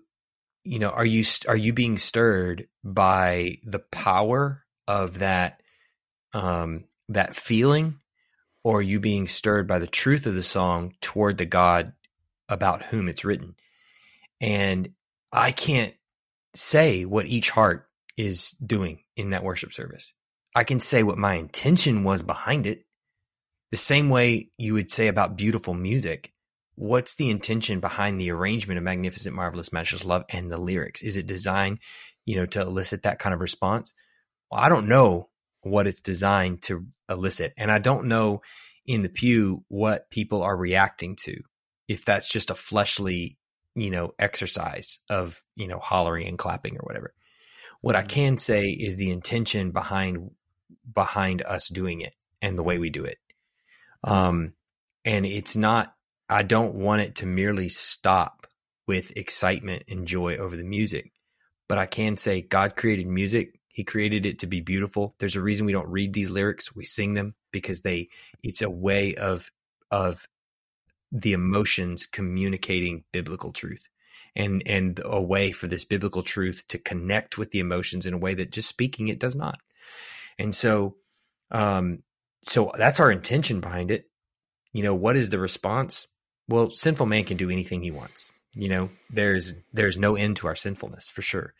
you 0.63 0.79
know 0.79 0.89
are 0.89 1.05
you 1.05 1.23
are 1.47 1.57
you 1.57 1.73
being 1.73 1.97
stirred 1.97 2.67
by 2.83 3.57
the 3.63 3.79
power 3.79 4.63
of 4.87 5.19
that 5.19 5.61
um 6.33 6.85
that 7.09 7.35
feeling? 7.35 7.99
Or 8.63 8.77
are 8.77 8.83
you 8.83 8.99
being 8.99 9.27
stirred 9.27 9.67
by 9.67 9.79
the 9.79 9.87
truth 9.87 10.27
of 10.27 10.35
the 10.35 10.43
song 10.43 10.93
toward 11.01 11.39
the 11.39 11.47
god 11.47 11.93
about 12.47 12.83
whom 12.83 13.07
it's 13.09 13.25
written? 13.25 13.55
And 14.39 14.93
i 15.33 15.51
can't 15.51 15.93
say 16.53 17.05
what 17.05 17.27
each 17.27 17.49
heart 17.49 17.87
is 18.17 18.51
doing 18.65 18.99
in 19.15 19.31
that 19.31 19.43
worship 19.43 19.73
service. 19.73 20.13
I 20.55 20.63
can 20.63 20.79
say 20.79 21.03
what 21.03 21.17
my 21.17 21.35
intention 21.35 22.03
was 22.03 22.23
behind 22.23 22.67
it. 22.67 22.85
The 23.71 23.77
same 23.77 24.09
way 24.09 24.49
you 24.57 24.73
would 24.73 24.91
say 24.91 25.07
about 25.07 25.37
beautiful 25.37 25.73
music. 25.73 26.33
What's 26.75 27.15
the 27.15 27.29
intention 27.29 27.79
behind 27.79 28.19
the 28.19 28.31
arrangement 28.31 28.77
of 28.77 28.83
Magnificent, 28.83 29.35
Marvelous, 29.35 29.71
Matchless 29.71 30.05
Love 30.05 30.25
and 30.29 30.51
the 30.51 30.59
lyrics? 30.59 31.01
Is 31.01 31.17
it 31.17 31.25
designed, 31.25 31.79
you 32.25 32.35
know, 32.35 32.45
to 32.47 32.61
elicit 32.61 33.03
that 33.03 33.19
kind 33.19 33.33
of 33.33 33.39
response? 33.39 33.93
Well, 34.49 34.61
I 34.61 34.69
don't 34.69 34.87
know 34.87 35.29
what 35.61 35.87
it's 35.87 36.01
designed 36.01 36.61
to 36.63 36.85
elicit. 37.09 37.53
And 37.57 37.71
I 37.71 37.77
don't 37.77 38.07
know 38.07 38.41
in 38.85 39.03
the 39.03 39.09
pew 39.09 39.63
what 39.67 40.09
people 40.09 40.41
are 40.43 40.57
reacting 40.57 41.15
to. 41.23 41.41
If 41.87 42.03
that's 42.05 42.29
just 42.29 42.49
a 42.49 42.55
fleshly, 42.55 43.37
you 43.75 43.89
know, 43.89 44.13
exercise 44.17 44.99
of, 45.09 45.43
you 45.55 45.67
know, 45.67 45.79
hollering 45.79 46.27
and 46.27 46.37
clapping 46.37 46.77
or 46.77 46.83
whatever. 46.83 47.13
What 47.81 47.95
I 47.95 47.99
mm-hmm. 47.99 48.07
can 48.07 48.37
say 48.37 48.69
is 48.69 48.97
the 48.97 49.11
intention 49.11 49.71
behind 49.71 50.31
behind 50.93 51.41
us 51.43 51.67
doing 51.69 52.01
it 52.01 52.13
and 52.41 52.57
the 52.57 52.63
way 52.63 52.77
we 52.77 52.89
do 52.89 53.03
it. 53.03 53.17
Um, 54.03 54.53
and 55.05 55.25
it's 55.25 55.55
not, 55.55 55.95
I 56.29 56.43
don't 56.43 56.75
want 56.75 57.01
it 57.01 57.15
to 57.15 57.25
merely 57.25 57.69
stop 57.69 58.47
with 58.87 59.15
excitement 59.15 59.83
and 59.89 60.07
joy 60.07 60.37
over 60.37 60.57
the 60.57 60.63
music, 60.63 61.11
but 61.67 61.77
I 61.77 61.85
can 61.85 62.17
say 62.17 62.41
God 62.41 62.75
created 62.75 63.07
music 63.07 63.59
He 63.69 63.83
created 63.83 64.25
it 64.25 64.39
to 64.39 64.47
be 64.47 64.61
beautiful. 64.61 65.15
There's 65.19 65.35
a 65.35 65.41
reason 65.41 65.65
we 65.65 65.71
don't 65.71 65.87
read 65.87 66.13
these 66.13 66.31
lyrics. 66.31 66.75
We 66.75 66.83
sing 66.83 67.13
them 67.13 67.35
because 67.51 67.81
they 67.81 68.09
it's 68.43 68.61
a 68.61 68.69
way 68.69 69.15
of 69.15 69.49
of 69.89 70.27
the 71.11 71.33
emotions 71.33 72.05
communicating 72.05 73.03
biblical 73.11 73.51
truth 73.51 73.87
and 74.35 74.63
and 74.65 74.99
a 75.03 75.21
way 75.21 75.51
for 75.51 75.67
this 75.67 75.85
biblical 75.85 76.23
truth 76.23 76.65
to 76.69 76.77
connect 76.77 77.37
with 77.37 77.51
the 77.51 77.59
emotions 77.59 78.05
in 78.05 78.13
a 78.13 78.17
way 78.17 78.33
that 78.33 78.51
just 78.51 78.69
speaking 78.69 79.07
it 79.07 79.19
does 79.19 79.35
not. 79.35 79.59
And 80.39 80.53
so 80.55 80.95
um 81.51 82.03
so 82.41 82.71
that's 82.77 82.99
our 82.99 83.11
intention 83.11 83.59
behind 83.61 83.91
it. 83.91 84.05
You 84.73 84.83
know, 84.83 84.95
what 84.95 85.15
is 85.15 85.29
the 85.29 85.39
response? 85.39 86.07
Well, 86.47 86.69
sinful 86.69 87.05
man 87.05 87.25
can 87.25 87.37
do 87.37 87.49
anything 87.49 87.81
he 87.81 87.91
wants. 87.91 88.31
You 88.53 88.69
know, 88.69 88.89
there's 89.09 89.53
there's 89.71 89.97
no 89.97 90.15
end 90.15 90.37
to 90.37 90.47
our 90.47 90.55
sinfulness 90.55 91.09
for 91.09 91.21
sure. 91.21 91.53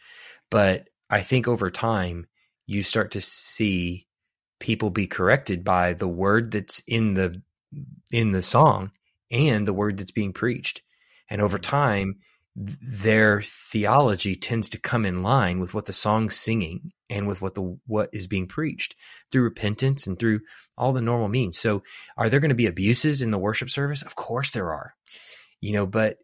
But 0.49 0.90
I 1.10 1.22
think 1.22 1.48
over 1.48 1.72
time 1.72 2.28
you 2.66 2.84
start 2.84 3.12
to 3.12 3.22
see 3.22 4.08
people 4.60 4.90
be 4.90 5.08
corrected 5.08 5.64
by 5.64 5.94
the 5.94 6.08
word 6.08 6.52
that's 6.52 6.80
in 6.88 7.14
the 7.14 7.41
in 8.12 8.32
the 8.32 8.41
song 8.41 8.91
and 9.30 9.66
the 9.66 9.74
word 9.74 9.98
that's 9.98 10.12
being 10.12 10.34
preached. 10.34 10.82
And 11.30 11.41
over 11.41 11.58
mm-hmm. 11.58 11.70
time 11.70 12.16
their 12.56 13.41
theology 13.41 14.36
tends 14.36 14.69
to 14.69 14.80
come 14.80 15.06
in 15.06 15.23
line 15.23 15.60
with 15.60 15.73
what 15.73 15.86
the 15.86 15.94
song's 15.94 16.36
singing 16.36 16.91
and 17.10 17.28
with 17.28 17.41
what 17.41 17.56
the 17.56 17.78
what 17.88 18.10
is 18.11 18.28
being 18.28 18.48
preached 18.48 18.95
through 19.32 19.44
repentance 19.44 20.06
and 20.06 20.19
through 20.19 20.41
all 20.78 20.91
the 20.91 21.02
normal 21.02 21.30
means. 21.30 21.57
So 21.57 21.84
are 22.18 22.30
there 22.30 22.40
going 22.40 22.49
to 22.49 22.56
be 22.56 22.68
abuses 22.68 23.22
in 23.22 23.32
the 23.32 23.38
worship 23.38 23.69
service? 23.69 24.02
Of 24.02 24.15
course 24.15 24.52
there 24.52 24.72
are. 24.72 24.94
You 25.61 25.73
know, 25.73 25.86
but 25.86 26.18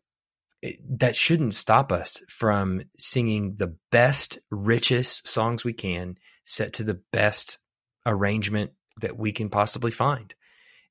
that 0.89 1.15
shouldn't 1.15 1.53
stop 1.53 1.91
us 1.91 2.21
from 2.27 2.81
singing 2.97 3.55
the 3.55 3.75
best, 3.91 4.39
richest 4.49 5.27
songs 5.27 5.63
we 5.63 5.73
can, 5.73 6.17
set 6.45 6.73
to 6.73 6.83
the 6.83 6.99
best 7.11 7.59
arrangement 8.05 8.71
that 8.99 9.17
we 9.17 9.31
can 9.31 9.49
possibly 9.49 9.91
find, 9.91 10.33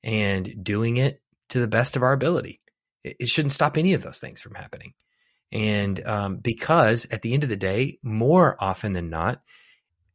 and 0.03 0.63
doing 0.63 0.97
it 0.97 1.21
to 1.49 1.59
the 1.59 1.67
best 1.67 1.95
of 1.95 2.03
our 2.03 2.13
ability. 2.13 2.61
It, 3.03 3.27
shouldn't 3.27 3.53
stop 3.53 3.77
any 3.77 3.93
of 3.93 4.03
those 4.03 4.19
things 4.19 4.41
from 4.41 4.55
happening. 4.55 4.93
And 5.51 6.05
um, 6.05 6.37
because 6.37 7.05
at 7.11 7.21
the 7.21 7.33
end 7.33 7.43
of 7.43 7.49
the 7.49 7.55
day, 7.55 7.99
more 8.03 8.57
often 8.59 8.93
than 8.93 9.09
not, 9.09 9.41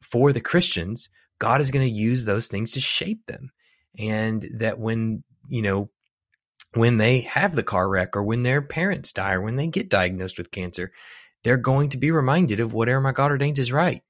for 0.01 0.33
the 0.33 0.41
Christians, 0.41 1.09
God 1.39 1.61
is 1.61 1.71
going 1.71 1.87
to 1.87 1.93
use 1.93 2.25
those 2.25 2.49
things 2.49 2.73
to 2.73 2.81
shape 2.81 3.27
them. 3.27 3.51
And 3.99 4.47
that 4.55 4.79
when, 4.79 5.25
you 5.49 5.63
know, 5.63 5.91
when 6.75 6.99
they 6.99 7.21
have 7.21 7.55
the 7.55 7.63
car 7.63 7.89
wreck 7.89 8.17
or 8.17 8.23
when 8.23 8.43
their 8.43 8.63
parents 8.63 9.13
die 9.13 9.33
or 9.33 9.43
when 9.43 9.57
they 9.57 9.67
get 9.67 9.91
diagnosed 9.91 10.39
with 10.39 10.51
cancer, 10.51 10.93
they're 11.43 11.57
going 11.57 11.91
to 11.91 11.99
be 11.99 12.11
reminded 12.11 12.61
of 12.61 12.73
whatever 12.73 13.01
my 13.01 13.13
God 13.13 13.31
ordains 13.31 13.59
is 13.59 13.73
right, 13.73 14.03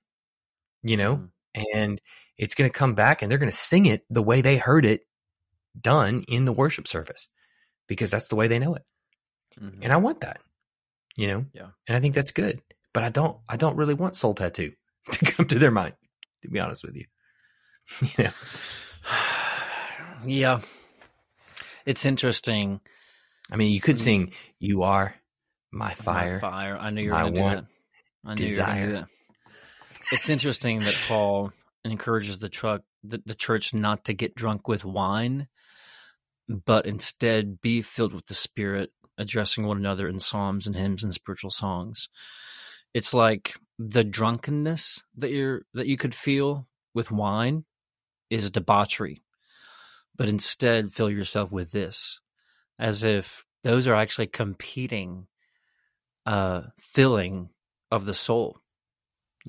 you 0.83 0.97
know, 0.97 1.17
mm-hmm. 1.17 1.63
and 1.75 2.01
it's 2.37 2.55
going 2.55 2.71
to 2.71 2.79
come 2.79 2.95
back 2.95 3.23
and 3.23 3.31
they're 3.31 3.39
going 3.39 3.51
to 3.51 3.57
sing 3.57 3.87
it 3.87 4.05
the 4.11 4.23
way 4.23 4.41
they 4.41 4.57
heard 4.57 4.85
it 4.85 5.03
done 5.79 6.25
in 6.29 6.45
the 6.45 6.53
worship 6.53 6.87
service 6.87 7.29
because 7.89 8.11
that's 8.11 8.29
the 8.29 8.37
way 8.37 8.49
they 8.49 8.59
know 8.59 8.75
it. 8.75 8.85
Mm-hmm. 9.61 9.83
And 9.83 9.93
I 9.93 9.97
want 9.97 10.21
that, 10.21 10.41
you 11.17 11.27
know, 11.27 11.47
yeah. 11.53 11.69
And 11.87 11.97
I 11.97 12.01
think 12.01 12.15
that's 12.15 12.33
good, 12.33 12.61
but 12.93 13.03
I 13.03 13.09
don't, 13.09 13.39
I 13.49 13.57
don't 13.57 13.77
really 13.77 13.95
want 13.95 14.17
soul 14.17 14.35
tattoo 14.35 14.73
to 15.11 15.25
come 15.25 15.47
to 15.47 15.59
their 15.59 15.71
mind, 15.71 15.95
to 16.43 16.49
be 16.49 16.61
honest 16.61 16.85
with 16.85 16.97
you. 16.97 17.07
you 18.01 18.25
know? 18.25 18.31
yeah. 20.27 20.61
It's 21.85 22.07
interesting. 22.07 22.81
I 23.51 23.57
mean, 23.57 23.73
you 23.73 23.81
could 23.81 23.97
mm. 23.97 23.99
sing 23.99 24.33
"You 24.61 24.85
Are 24.85 25.17
My 25.73 25.95
Fire." 25.95 26.35
My 26.35 26.39
fire. 26.39 26.77
I 26.79 26.91
knew 26.91 27.03
you 27.03 27.13
were 27.13 27.19
going 27.19 27.35
to 27.35 27.41
do 27.41 27.43
that. 27.43 27.65
I 28.25 28.29
knew 28.31 28.37
desire. 28.37 28.75
you 28.75 28.81
were 28.81 28.87
going 28.87 28.89
to 28.89 28.93
do 28.93 29.01
that. 29.01 29.09
It's 30.13 30.29
interesting 30.29 30.79
that 30.81 31.05
Paul 31.09 31.53
encourages 31.85 32.39
the 32.39 32.49
truck 32.49 32.83
the, 33.05 33.23
the 33.25 33.35
church 33.35 33.75
not 33.75 34.05
to 34.05 34.13
get 34.13 34.35
drunk 34.35 34.69
with 34.69 34.85
wine, 34.85 35.49
but 36.49 36.87
instead 36.87 37.61
be 37.61 37.83
filled 37.83 38.15
with 38.15 38.27
the 38.27 38.35
Spirit, 38.35 38.91
addressing 39.19 39.67
one 39.67 39.77
another 39.77 40.09
in 40.09 40.19
psalms 40.19 40.67
and 40.67 40.77
hymns 40.77 41.05
and 41.05 41.13
spiritual 41.13 41.51
songs. 41.51 42.09
It's 42.95 43.15
like 43.15 43.57
the 43.79 44.05
drunkenness 44.05 45.03
that 45.17 45.31
you're 45.31 45.63
that 45.75 45.87
you 45.87 45.97
could 45.97 46.15
feel 46.15 46.67
with 46.95 47.11
wine 47.11 47.65
is 48.31 48.51
debauchery 48.51 49.23
but 50.17 50.29
instead 50.29 50.93
fill 50.93 51.11
yourself 51.11 51.51
with 51.51 51.73
this 51.73 52.21
as 52.79 53.03
if 53.03 53.45
those 53.65 53.89
are 53.89 53.95
actually 53.95 54.27
competing 54.27 55.27
uh 56.27 56.63
filling 56.79 57.49
of 57.91 58.05
the 58.05 58.15
soul 58.15 58.61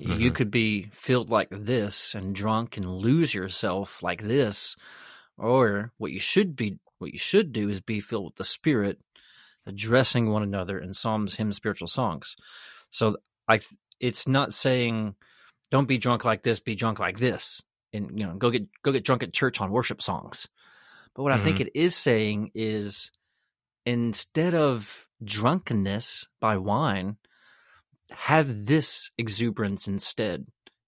mm-hmm. 0.00 0.20
you 0.20 0.30
could 0.30 0.50
be 0.50 0.88
filled 0.92 1.30
like 1.30 1.48
this 1.50 2.14
and 2.14 2.34
drunk 2.34 2.76
and 2.76 2.88
lose 2.88 3.34
yourself 3.34 4.02
like 4.02 4.22
this 4.22 4.76
or 5.36 5.92
what 5.98 6.10
you 6.10 6.20
should 6.20 6.56
be 6.56 6.78
what 6.98 7.12
you 7.12 7.18
should 7.18 7.52
do 7.52 7.68
is 7.68 7.80
be 7.80 8.00
filled 8.00 8.24
with 8.24 8.36
the 8.36 8.44
spirit 8.44 8.98
addressing 9.66 10.30
one 10.30 10.42
another 10.42 10.78
in 10.78 10.94
psalms 10.94 11.34
hymns 11.34 11.56
spiritual 11.56 11.88
songs 11.88 12.36
so 12.90 13.16
i 13.48 13.60
it's 14.00 14.28
not 14.28 14.52
saying 14.52 15.14
don't 15.70 15.88
be 15.88 15.98
drunk 15.98 16.24
like 16.24 16.42
this 16.42 16.60
be 16.60 16.74
drunk 16.74 16.98
like 16.98 17.18
this 17.18 17.62
and 17.92 18.18
you 18.18 18.26
know 18.26 18.34
go 18.34 18.50
get 18.50 18.66
go 18.82 18.92
get 18.92 19.04
drunk 19.04 19.22
at 19.22 19.32
church 19.32 19.60
on 19.60 19.70
worship 19.70 20.02
songs 20.02 20.48
but 21.14 21.22
what 21.22 21.32
mm-hmm. 21.32 21.40
I 21.40 21.44
think 21.44 21.56
mm-hmm. 21.58 21.68
it 21.74 21.80
is 21.80 21.94
saying 21.96 22.50
is 22.54 23.10
instead 23.86 24.54
of 24.54 25.06
drunkenness 25.22 26.26
by 26.40 26.56
wine, 26.56 27.16
have 28.10 28.66
this 28.66 29.10
exuberance 29.16 29.86
instead. 29.88 30.46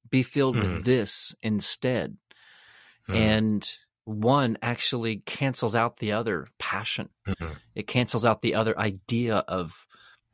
Be 0.09 0.23
filled 0.23 0.57
mm-hmm. 0.57 0.75
with 0.75 0.85
this 0.85 1.35
instead. 1.43 2.17
Mm-hmm. 3.09 3.15
And 3.15 3.73
one 4.07 4.57
actually 4.63 5.17
cancels 5.27 5.75
out 5.75 5.99
the 5.99 6.13
other 6.13 6.47
passion. 6.59 7.09
Mm-hmm. 7.27 7.55
It 7.75 7.89
cancels 7.89 8.25
out 8.25 8.41
the 8.41 8.55
other 8.55 8.79
idea 8.79 9.37
of 9.37 9.73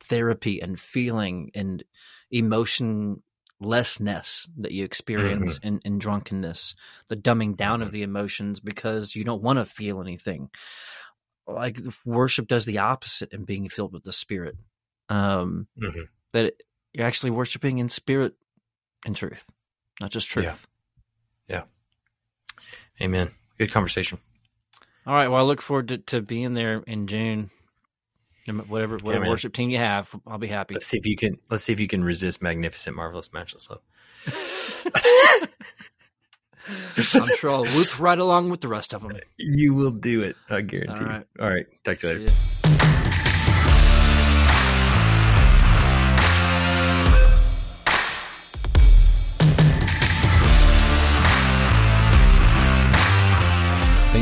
therapy 0.03 0.61
and 0.61 0.79
feeling 0.79 1.49
and 1.55 1.83
emotion 2.31 3.23
lessness 3.59 4.47
that 4.57 4.73
you 4.73 4.85
experience 4.85 5.57
mm-hmm. 5.57 5.67
in, 5.67 5.79
in 5.85 5.97
drunkenness, 5.97 6.75
the 7.09 7.15
dumbing 7.15 7.57
down 7.57 7.79
mm-hmm. 7.79 7.87
of 7.87 7.91
the 7.91 8.03
emotions 8.03 8.59
because 8.59 9.15
you 9.15 9.23
don't 9.23 9.41
want 9.41 9.57
to 9.57 9.65
feel 9.65 10.01
anything. 10.01 10.49
Like 11.47 11.79
worship 12.05 12.47
does 12.47 12.65
the 12.65 12.77
opposite 12.77 13.33
in 13.33 13.43
being 13.43 13.69
filled 13.69 13.93
with 13.93 14.03
the 14.03 14.13
Spirit. 14.13 14.55
Um, 15.09 15.67
mm-hmm. 15.81 16.01
That 16.33 16.53
you're 16.93 17.07
actually 17.07 17.31
worshiping 17.31 17.79
in 17.79 17.89
spirit 17.89 18.33
and 19.03 19.15
truth, 19.15 19.45
not 19.99 20.11
just 20.11 20.29
truth. 20.29 20.67
Yeah. 21.47 21.63
yeah. 22.99 23.03
Amen. 23.03 23.29
Good 23.57 23.71
conversation. 23.71 24.19
All 25.05 25.13
right. 25.13 25.27
Well, 25.27 25.39
I 25.39 25.43
look 25.43 25.61
forward 25.61 25.89
to, 25.89 25.97
to 25.97 26.21
being 26.21 26.53
there 26.53 26.83
in 26.87 27.07
June 27.07 27.51
whatever 28.45 28.97
whatever 28.97 29.25
yeah, 29.25 29.29
worship 29.29 29.53
team 29.53 29.69
you 29.69 29.77
have, 29.77 30.13
I'll 30.27 30.37
be 30.37 30.47
happy. 30.47 30.75
Let's 30.75 30.87
see 30.87 30.97
if 30.97 31.05
you 31.05 31.15
can. 31.15 31.37
Let's 31.49 31.63
see 31.63 31.73
if 31.73 31.79
you 31.79 31.87
can 31.87 32.03
resist 32.03 32.41
magnificent, 32.41 32.95
marvelous, 32.95 33.31
matchless 33.33 33.69
love. 33.69 33.81
I'm 37.15 37.29
sure 37.37 37.51
I'll 37.51 37.65
whoop 37.65 37.99
right 37.99 38.19
along 38.19 38.49
with 38.49 38.61
the 38.61 38.67
rest 38.67 38.93
of 38.93 39.01
them. 39.01 39.17
You 39.37 39.73
will 39.73 39.91
do 39.91 40.21
it. 40.21 40.35
I 40.49 40.61
guarantee. 40.61 41.03
All 41.03 41.09
right. 41.09 41.25
All 41.39 41.49
right. 41.49 41.65
Talk 41.83 41.97
to 41.99 42.07
you 42.07 42.19
later. 42.19 42.72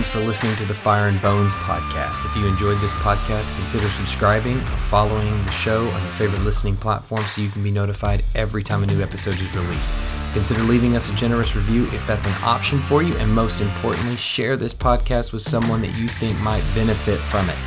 Thanks 0.02 0.16
for 0.16 0.22
listening 0.22 0.56
to 0.56 0.66
the 0.66 0.74
Fire 0.74 1.10
and 1.10 1.22
Bones 1.22 1.54
podcast. 1.54 2.26
If 2.26 2.36
you 2.36 2.48
enjoyed 2.48 2.80
this 2.80 2.92
podcast, 2.94 3.56
consider 3.56 3.88
subscribing 3.90 4.58
or 4.58 4.78
following 4.78 5.46
the 5.46 5.52
show 5.52 5.88
on 5.90 6.02
your 6.02 6.12
favorite 6.14 6.42
listening 6.42 6.76
platform 6.76 7.22
so 7.26 7.40
you 7.40 7.50
can 7.50 7.62
be 7.62 7.70
notified 7.70 8.24
every 8.34 8.64
time 8.64 8.82
a 8.82 8.88
new 8.88 9.00
episode 9.04 9.36
is 9.36 9.56
released. 9.56 9.92
Consider 10.34 10.64
leaving 10.64 10.96
us 10.96 11.08
a 11.12 11.14
generous 11.14 11.56
review 11.56 11.86
if 11.94 12.04
that's 12.08 12.26
an 12.26 12.34
option 12.42 12.80
for 12.80 13.04
you, 13.04 13.16
and 13.18 13.32
most 13.32 13.62
importantly, 13.62 14.16
share 14.16 14.58
this 14.58 14.74
podcast 14.74 15.34
with 15.34 15.44
someone 15.44 15.82
that 15.82 15.96
you 15.96 16.08
think 16.08 16.36
might 16.40 16.64
benefit 16.74 17.20
from 17.20 17.48
it. 17.48 17.58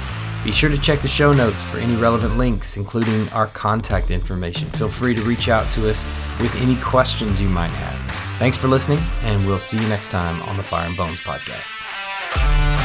Be 0.43 0.51
sure 0.51 0.71
to 0.71 0.79
check 0.79 1.03
the 1.03 1.07
show 1.07 1.31
notes 1.31 1.63
for 1.63 1.79
any 1.79 1.95
relevant 1.95 2.37
links, 2.37 2.77
including 2.77 3.29
our 3.29 3.47
contact 3.47 4.11
information. 4.11 4.69
Feel 4.71 4.89
free 4.89 5.15
to 5.15 5.23
reach 5.23 5.49
out 5.49 5.71
to 5.71 5.89
us 5.89 6.05
with 6.41 6.53
any 6.57 6.75
questions 6.81 7.41
you 7.41 7.49
might 7.49 7.69
have. 7.69 8.11
Thanks 8.41 8.59
for 8.59 8.67
listening, 8.67 8.99
and 9.23 9.47
we'll 9.47 9.61
see 9.61 9.81
you 9.81 9.89
next 9.89 10.11
time 10.11 10.43
on 10.43 10.57
the 10.57 10.65
Fire 10.65 10.89
and 10.89 10.97
Bones 10.97 11.21
podcast. 11.21 11.94
Yeah. 12.37 12.84